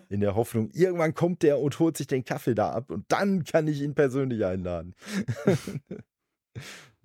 In 0.10 0.22
der 0.22 0.36
Hoffnung, 0.36 0.70
irgendwann 0.72 1.14
kommt 1.14 1.44
der 1.44 1.60
und 1.60 1.78
holt 1.78 1.98
sich 1.98 2.08
den 2.08 2.24
Kaffee 2.24 2.56
da 2.56 2.72
ab 2.72 2.90
und 2.90 3.04
dann 3.10 3.44
kann 3.44 3.68
ich 3.68 3.82
ihn 3.82 3.96
persönlich 3.96 4.46
einladen. 4.46 4.96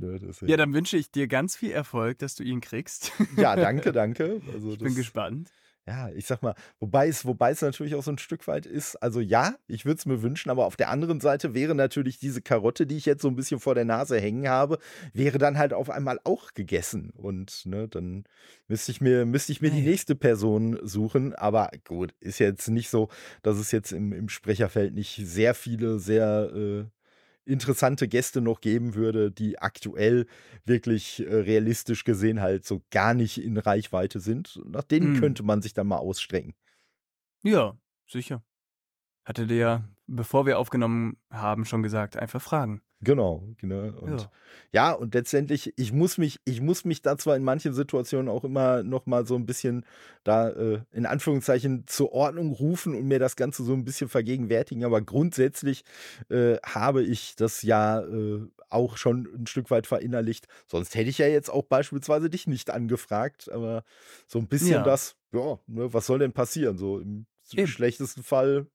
Ne, 0.01 0.17
Ja, 0.43 0.57
dann 0.57 0.73
wünsche 0.75 0.97
ich 0.97 1.11
dir 1.11 1.27
ganz 1.27 1.57
viel 1.57 1.73
Erfolg, 1.73 2.19
dass 2.19 2.37
du 2.37 2.45
ihn 2.45 2.61
kriegst. 2.61 3.11
ja, 3.37 3.57
danke, 3.57 3.91
danke. 3.91 4.41
Also 4.53 4.73
Ich 4.73 4.79
bin 4.79 4.95
gespannt. 4.95 5.51
Ja, 5.89 6.11
ich 6.11 6.27
sag 6.27 6.43
mal, 6.43 6.55
wobei 6.81 7.09
es, 7.09 7.25
wobei 7.25 7.51
es 7.51 7.63
natürlich 7.63 7.95
auch 7.95 8.03
so 8.03 8.11
ein 8.11 8.19
Stück 8.19 8.47
weit 8.47 8.67
ist, 8.67 8.97
also 8.97 9.21
ja, 9.21 9.55
ich 9.69 9.87
würde 9.87 9.97
es 9.97 10.05
mir 10.05 10.21
wünschen, 10.21 10.51
aber 10.51 10.67
auf 10.67 10.77
der 10.77 10.91
anderen 10.91 11.19
Seite 11.19 11.55
wäre 11.55 11.75
natürlich 11.75 12.19
diese 12.19 12.43
Karotte, 12.43 12.87
die 12.87 12.99
ich 12.99 13.07
jetzt 13.07 13.23
so 13.23 13.29
ein 13.29 13.37
bisschen 13.37 13.59
vor 13.59 13.75
der 13.75 13.87
Nase 13.87 14.21
hängen 14.21 14.51
habe, 14.51 14.81
wäre 15.15 15.39
dann 15.39 15.57
halt 15.57 15.73
auf 15.73 15.89
einmal 15.89 16.21
auch 16.25 16.53
gegessen. 16.53 17.09
Und 17.17 17.65
ne, 17.65 17.89
dann 17.89 18.25
müsste 18.67 18.93
ich 18.93 19.01
mir, 19.01 19.25
müsste 19.25 19.51
ich 19.53 19.63
mir 19.63 19.71
die 19.71 19.79
Naja. 19.79 19.89
nächste 19.89 20.15
Person 20.15 20.79
suchen. 20.83 21.35
Aber 21.35 21.71
gut, 21.87 22.13
ist 22.21 22.39
jetzt 22.39 22.69
nicht 22.69 22.91
so, 22.91 23.09
dass 23.43 23.57
es 23.57 23.73
jetzt 23.73 23.93
im, 23.93 24.13
im 24.13 24.29
Sprecherfeld 24.29 24.93
nicht 24.93 25.19
sehr 25.25 25.55
viele, 25.55 25.99
sehr 25.99 26.51
äh, 26.55 26.85
interessante 27.49 28.09
Gäste 28.09 28.41
noch 28.41 28.61
geben 28.61 28.95
würde, 28.95 29.33
die 29.33 29.59
aktuell 29.59 30.27
wirklich 30.65 31.21
äh, 31.27 31.35
realistisch 31.35 32.05
gesehen 32.05 32.41
halt 32.41 32.65
so 32.67 32.83
gar 32.91 33.15
nicht 33.15 33.43
in 33.43 33.57
Reichweite 33.59 34.21
sind. 34.21 34.61
Nach 34.67 34.85
denen 34.85 35.13
Mm. 35.15 35.15
könnte 35.15 35.43
man 35.43 35.63
sich 35.63 35.75
dann 35.75 35.87
mal 35.89 35.99
ausstrecken. 35.99 36.55
Ja, 37.43 37.77
sicher. 38.07 38.43
Hatte 39.25 39.45
ja, 39.55 39.85
bevor 40.09 40.47
wir 40.47 40.59
aufgenommen 40.59 41.19
haben, 41.31 41.65
schon 41.65 41.83
gesagt, 41.83 42.17
einfach 42.17 42.43
fragen. 42.43 42.83
Genau, 43.01 43.45
genau. 43.59 43.97
Und 44.01 44.23
Ja. 44.23 44.31
ja. 44.73 44.93
und 44.93 45.15
letztendlich, 45.15 45.73
ich 45.77 45.93
muss 45.93 46.19
mich, 46.19 46.41
ich 46.45 46.61
muss 46.61 46.85
mich 46.85 47.01
da 47.01 47.17
zwar 47.17 47.37
in 47.37 47.45
manchen 47.45 47.73
Situationen 47.73 48.29
auch 48.29 48.43
immer 48.43 48.83
noch 48.83 49.07
mal 49.07 49.25
so 49.25 49.37
ein 49.37 49.47
bisschen 49.47 49.85
da 50.25 50.49
äh, 50.49 50.81
in 50.91 51.07
Anführungszeichen 51.07 51.85
zur 51.87 52.11
Ordnung 52.13 52.51
rufen 52.53 52.97
und 52.97 53.07
mir 53.07 53.21
das 53.21 53.37
Ganze 53.37 53.63
so 53.63 53.73
ein 53.73 53.85
bisschen 53.85 54.09
vergegenwärtigen, 54.09 54.85
aber 54.85 55.01
grundsätzlich 55.01 55.85
äh, 56.29 56.57
habe 56.67 57.05
ich 57.05 57.37
das 57.37 57.63
ja 57.63 58.01
äh, 58.01 58.41
auch 58.69 58.97
schon 58.97 59.29
ein 59.33 59.47
Stück 59.47 59.71
weit 59.71 59.87
verinnerlicht. 59.87 60.49
Sonst 60.67 60.97
hätte 60.97 61.09
ich 61.09 61.19
ja 61.19 61.29
jetzt 61.29 61.51
auch 61.51 61.63
beispielsweise 61.63 62.29
dich 62.29 62.49
nicht 62.49 62.71
angefragt, 62.71 63.49
aber 63.53 63.85
so 64.27 64.41
ein 64.41 64.49
bisschen 64.49 64.73
Ja. 64.73 64.83
das, 64.83 65.15
ja, 65.33 65.61
ne, 65.69 65.93
was 65.93 66.07
soll 66.07 66.19
denn 66.19 66.33
passieren? 66.33 66.77
So 66.79 66.99
im 66.99 67.27
Eben. 67.53 67.69
schlechtesten 67.69 68.25
Fall. 68.25 68.67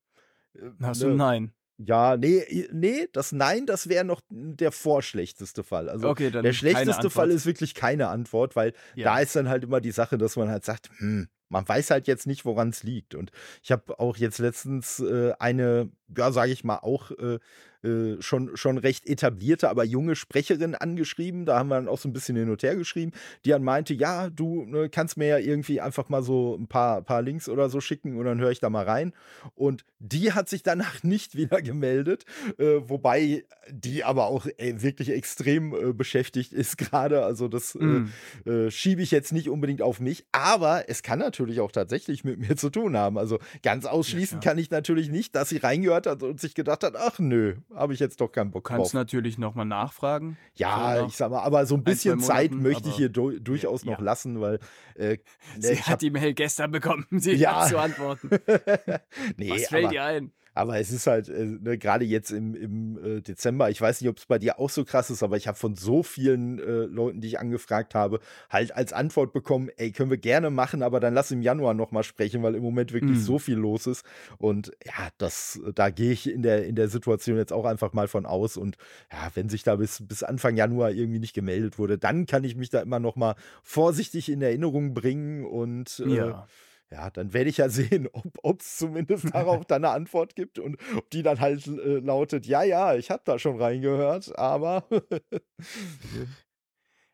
Hast 0.82 1.02
ne, 1.02 1.08
du 1.08 1.14
ein 1.14 1.18
Nein? 1.18 1.54
ja, 1.78 2.18
nee, 2.18 2.68
nee, 2.72 3.08
das 3.12 3.32
Nein, 3.32 3.66
das 3.66 3.90
wäre 3.90 4.06
noch 4.06 4.22
der 4.30 4.72
vorschlechteste 4.72 5.64
Fall. 5.64 5.90
Also 5.90 6.10
Okay, 6.10 6.30
der 6.30 6.54
schlechteste 6.54 7.10
Fall 7.10 7.32
ist 7.32 7.46
wirklich 7.46 7.74
keine 7.74 8.08
Antwort, 8.10 8.56
weil 8.56 8.74
Ja. 8.96 9.06
da 9.06 9.20
ist 9.20 9.36
dann 9.36 9.50
halt 9.50 9.64
immer 9.64 9.82
die 9.82 9.92
Sache, 9.92 10.18
dass 10.18 10.36
man 10.36 10.50
halt 10.50 10.64
sagt, 10.66 10.90
hm, 11.00 11.28
man 11.50 11.68
weiß 11.68 11.92
halt 11.92 12.08
jetzt 12.08 12.28
nicht, 12.28 12.46
woran 12.46 12.70
es 12.70 12.84
liegt. 12.84 13.16
Und 13.16 13.32
ich 13.64 13.72
habe 13.72 14.00
auch 14.00 14.18
jetzt 14.18 14.38
letztens 14.40 15.00
äh, 15.00 15.34
eine, 15.40 15.92
ja, 16.16 16.32
sage 16.32 16.52
ich 16.52 16.64
mal, 16.64 16.78
auch 16.78 17.12
äh, 17.12 17.40
äh, 17.84 18.22
schon, 18.22 18.56
schon 18.56 18.78
recht 18.78 19.08
etablierte, 19.08 19.70
aber 19.70 19.84
junge 19.84 20.16
Sprecherin 20.16 20.76
angeschrieben. 20.76 21.46
Da 21.46 21.60
haben 21.60 21.70
wir 21.70 21.76
dann 21.76 21.88
auch 21.88 22.00
so 22.00 22.10
ein 22.10 22.14
bisschen 22.14 22.36
hin 22.36 22.50
und 22.50 22.64
her 22.64 22.76
geschrieben, 22.76 23.12
die 23.46 23.50
dann 23.50 23.64
meinte, 23.64 23.94
ja, 23.94 24.30
du 24.30 24.66
ne, 24.66 24.90
kannst 24.90 25.18
mir 25.18 25.28
ja 25.28 25.38
irgendwie 25.38 25.82
einfach 25.82 26.10
mal 26.10 26.24
so 26.24 26.56
ein 26.56 26.68
paar, 26.68 27.02
paar 27.02 27.22
Links 27.22 27.50
oder 27.50 27.70
so 27.70 27.82
schicken 27.82 28.18
und 28.18 28.26
dann 28.26 28.40
höre 28.40 28.52
ich 28.52 28.60
da 28.60 28.70
mal 28.70 28.86
rein. 28.86 29.14
Und 29.56 29.86
die 30.00 30.34
hat 30.34 30.50
sich 30.50 30.64
danach 30.64 31.04
nicht 31.04 31.36
wieder 31.36 31.62
gemeldet, 31.62 32.26
äh, 32.58 32.82
wobei 32.88 33.46
die 33.70 34.04
aber 34.04 34.26
auch 34.28 34.48
ey, 34.58 34.82
wirklich 34.82 35.10
extrem 35.10 35.74
äh, 35.74 35.94
beschäftigt 35.94 36.54
ist 36.54 36.78
gerade. 36.78 37.24
Also 37.24 37.48
das 37.48 37.76
äh, 37.76 37.84
Mm. 37.84 38.10
äh, 38.46 38.72
schiebe 38.72 39.02
ich 39.02 39.12
jetzt 39.12 39.34
nicht 39.34 39.50
unbedingt 39.50 39.82
auf 39.82 40.00
mich, 40.00 40.26
aber 40.32 40.86
es 40.88 41.04
kann 41.04 41.20
natürlich 41.20 41.60
auch 41.60 41.72
tatsächlich 41.72 42.24
mit 42.24 42.40
mir 42.40 42.56
zu 42.58 42.70
tun 42.70 42.96
haben. 42.98 43.18
Also 43.18 43.40
ganz 43.62 43.86
ausschließen 43.86 44.40
klar. 44.40 44.54
kann 44.54 44.58
ich 44.60 44.72
natürlich 44.72 45.10
nicht, 45.10 45.36
dass 45.36 45.50
sie 45.50 45.58
reingehört 45.58 46.08
hat 46.08 46.24
und 46.24 46.40
sich 46.40 46.56
gedacht 46.56 46.84
hat, 46.84 46.96
ach 46.96 47.20
nö, 47.20 47.56
habe 47.76 47.94
ich 47.94 48.00
jetzt 48.00 48.20
doch 48.22 48.30
keinen 48.32 48.52
Bock 48.52 48.66
kannst 48.66 48.94
drauf. 48.94 48.94
natürlich 48.94 49.38
nochmal 49.38 49.66
nachfragen. 49.66 50.38
Ja, 50.56 51.00
so 51.00 51.06
ich 51.08 51.18
sag 51.18 51.32
mal, 51.32 51.42
aber 51.42 51.66
so 51.66 51.76
ein 51.76 51.82
ein, 51.82 51.84
bisschen 51.84 52.20
Zeit 52.20 52.52
Monaten, 52.52 52.64
möchte 52.64 52.90
ich 52.90 52.96
hier 52.96 53.10
du 53.10 53.40
durchaus 53.40 53.86
noch 53.86 54.00
Ja. 54.00 54.04
lassen, 54.04 54.40
weil 54.42 54.60
äh, 54.96 55.18
ne, 55.56 55.62
Sie 55.62 55.74
ich 55.74 55.88
hat 55.88 56.02
die 56.02 56.10
Mail 56.12 56.34
gestern 56.34 56.72
bekommen, 56.72 57.06
sie 57.12 57.34
Ja. 57.34 57.66
zu 57.68 57.78
antworten. 57.78 58.30
nee, 59.38 59.50
Was 59.52 59.68
fällt 59.68 59.86
aber, 59.86 59.92
dir 59.94 60.04
ein? 60.04 60.32
Aber 60.54 60.80
es 60.80 60.92
ist 60.92 61.08
halt, 61.08 61.30
äh, 61.30 61.46
ne, 61.46 61.78
gerade 61.78 62.06
jetzt 62.06 62.32
im, 62.32 62.56
im 62.56 63.18
äh, 63.18 63.22
Dezember, 63.22 63.70
ich 63.70 63.82
weiß 63.82 64.02
nicht, 64.02 64.10
ob 64.10 64.18
es 64.18 64.26
bei 64.26 64.40
dir 64.40 64.60
auch 64.60 64.70
so 64.70 64.86
krass 64.86 65.10
ist, 65.10 65.24
aber 65.24 65.38
ich 65.38 65.48
habe 65.48 65.58
von 65.58 65.76
so 65.76 66.04
vielen 66.04 66.60
äh, 66.60 66.86
Leuten, 66.86 67.22
die 67.22 67.28
ich 67.30 67.40
angefragt 67.40 67.96
habe, 67.96 68.20
halt 68.50 68.76
als 68.76 68.94
Antwort 68.94 69.34
bekommen, 69.34 69.70
ey, 69.78 69.92
können 69.92 70.10
wir 70.10 70.18
gerne 70.18 70.50
machen, 70.50 70.84
aber 70.84 71.00
dann 71.00 71.14
lass 71.14 71.32
im 71.32 71.42
Januar 71.42 71.74
nochmal 71.74 72.04
sprechen, 72.04 72.44
weil 72.44 72.56
im 72.56 72.64
Moment 72.64 72.94
wirklich 72.94 73.18
Mm. 73.20 73.22
so 73.22 73.40
viel 73.40 73.56
los 73.56 73.88
ist. 73.88 74.06
Und 74.38 74.72
ja, 74.86 75.10
das, 75.18 75.60
da 75.76 75.90
gehe 75.90 76.12
ich 76.12 76.30
in 76.30 76.44
der, 76.44 76.66
in 76.66 76.76
der 76.76 76.88
Situation 76.90 77.38
jetzt 77.38 77.54
auch 77.54 77.66
einfach 77.66 77.94
mal 77.94 78.08
von 78.08 78.26
aus. 78.26 78.58
Und 78.58 78.78
ja, 79.12 79.32
wenn 79.34 79.50
sich 79.50 79.64
da 79.64 79.76
bis, 79.78 80.06
bis 80.06 80.24
Anfang 80.24 80.56
Januar 80.56 80.92
irgendwie 80.92 81.20
nicht 81.20 81.34
gemeldet 81.34 81.80
wurde, 81.80 81.98
dann 81.98 82.26
kann 82.26 82.44
ich 82.44 82.56
mich 82.56 82.70
da 82.70 82.82
immer 82.82 83.00
noch 83.00 83.16
mal 83.16 83.36
vorsichtig 83.64 84.30
in 84.30 84.42
Erinnerung 84.42 84.94
bringen 84.94 85.46
und 85.46 86.00
äh, 86.06 86.16
Ja. 86.16 86.48
Ja, 86.94 87.10
dann 87.10 87.34
werde 87.34 87.50
ich 87.50 87.58
ja 87.58 87.70
sehen, 87.70 88.08
ob 88.14 88.62
es 88.62 88.78
zumindest 88.78 89.34
darauf 89.34 89.66
dann 89.68 89.84
eine 89.84 89.94
Antwort 89.94 90.36
gibt 90.36 90.60
und 90.60 90.78
ob 90.96 91.10
die 91.10 91.24
dann 91.24 91.40
halt 91.40 91.66
äh, 91.68 92.00
lautet, 92.00 92.46
ja, 92.46 92.64
ja, 92.64 92.96
ich 92.96 93.10
habe 93.10 93.24
da 93.26 93.40
schon 93.40 93.60
reingehört, 93.60 94.38
aber 94.38 94.88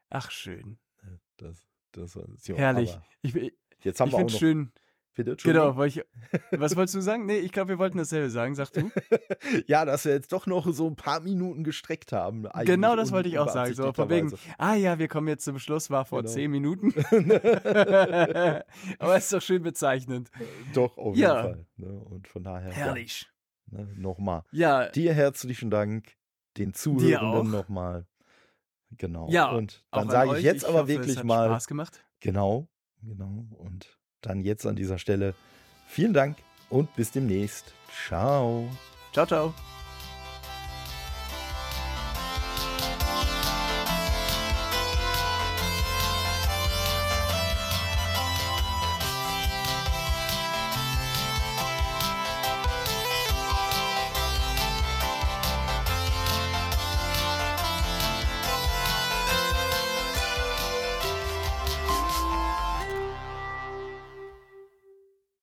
Ach, 0.09 0.31
schön. 0.31 0.77
das, 1.37 1.65
das 1.93 2.15
war 2.15 2.25
ja, 2.43 2.55
Herrlich. 2.55 2.91
aber 2.91 3.05
Ich, 3.21 3.35
ich 3.35 3.53
Jetzt 3.81 4.01
haben 4.01 4.11
wir 4.11 4.15
auch 4.15 4.19
finde 4.19 4.33
es 4.33 4.33
noch, 4.33 4.39
schön. 4.39 4.71
Bitte, 5.19 5.35
Genau, 5.35 5.75
weil 5.75 5.89
ich, 5.89 6.01
was 6.51 6.77
wolltest 6.77 6.95
du 6.95 7.01
sagen? 7.01 7.25
Nee, 7.25 7.39
ich 7.39 7.51
glaube, 7.51 7.67
wir 7.67 7.77
wollten 7.77 7.97
dasselbe 7.97 8.29
sagen, 8.29 8.55
sag 8.55 8.71
du. 8.71 8.89
ja, 9.67 9.83
dass 9.83 10.05
wir 10.05 10.13
jetzt 10.13 10.31
doch 10.31 10.47
noch 10.47 10.71
so 10.71 10.87
ein 10.87 10.95
paar 10.95 11.19
Minuten 11.19 11.65
gestreckt 11.65 12.13
haben. 12.13 12.47
Genau, 12.63 12.95
das 12.95 13.11
wollte 13.11 13.27
ich 13.27 13.37
auch 13.37 13.49
sagen. 13.49 13.73
So, 13.73 13.91
von 13.91 14.09
wegen, 14.09 14.33
ah 14.57 14.75
ja, 14.75 14.97
wir 14.97 15.09
kommen 15.09 15.27
jetzt 15.27 15.43
zum 15.43 15.59
Schluss, 15.59 15.89
war 15.89 16.05
vor 16.05 16.21
genau. 16.21 16.33
zehn 16.33 16.49
Minuten. 16.49 16.93
Aber 18.99 19.17
ist 19.17 19.33
doch 19.33 19.41
schön 19.41 19.61
bezeichnend. 19.61 20.31
Doch, 20.73 20.97
auf 20.97 21.17
jeden 21.17 21.27
ja. 21.27 21.41
Fall. 21.41 21.65
Ne? 21.75 21.89
Und 21.89 22.29
von 22.29 22.41
daher. 22.41 22.71
Herrlich. 22.71 23.29
Ja, 23.73 23.79
ne, 23.79 23.93
nochmal. 23.97 24.43
Ja. 24.53 24.87
Dir 24.87 25.13
herzlichen 25.13 25.69
Dank, 25.69 26.13
den 26.55 26.73
Zuhörenden 26.73 27.51
nochmal. 27.51 28.05
Genau. 28.91 29.27
Ja. 29.29 29.51
Und 29.51 29.83
dann 29.91 30.09
sage 30.09 30.37
ich 30.37 30.45
jetzt 30.45 30.63
ich 30.63 30.69
aber 30.69 30.79
hoffe, 30.79 30.87
wirklich 30.87 31.21
mal. 31.25 31.47
Spaß 31.47 31.67
gemacht. 31.67 32.05
Genau, 32.21 32.69
genau. 33.01 33.47
Und 33.57 33.98
dann 34.21 34.41
jetzt 34.41 34.65
an 34.65 34.75
dieser 34.75 34.97
Stelle 34.97 35.33
vielen 35.87 36.13
Dank 36.13 36.37
und 36.69 36.93
bis 36.95 37.11
demnächst. 37.11 37.73
Ciao. 38.07 38.69
Ciao, 39.13 39.25
ciao. 39.25 39.53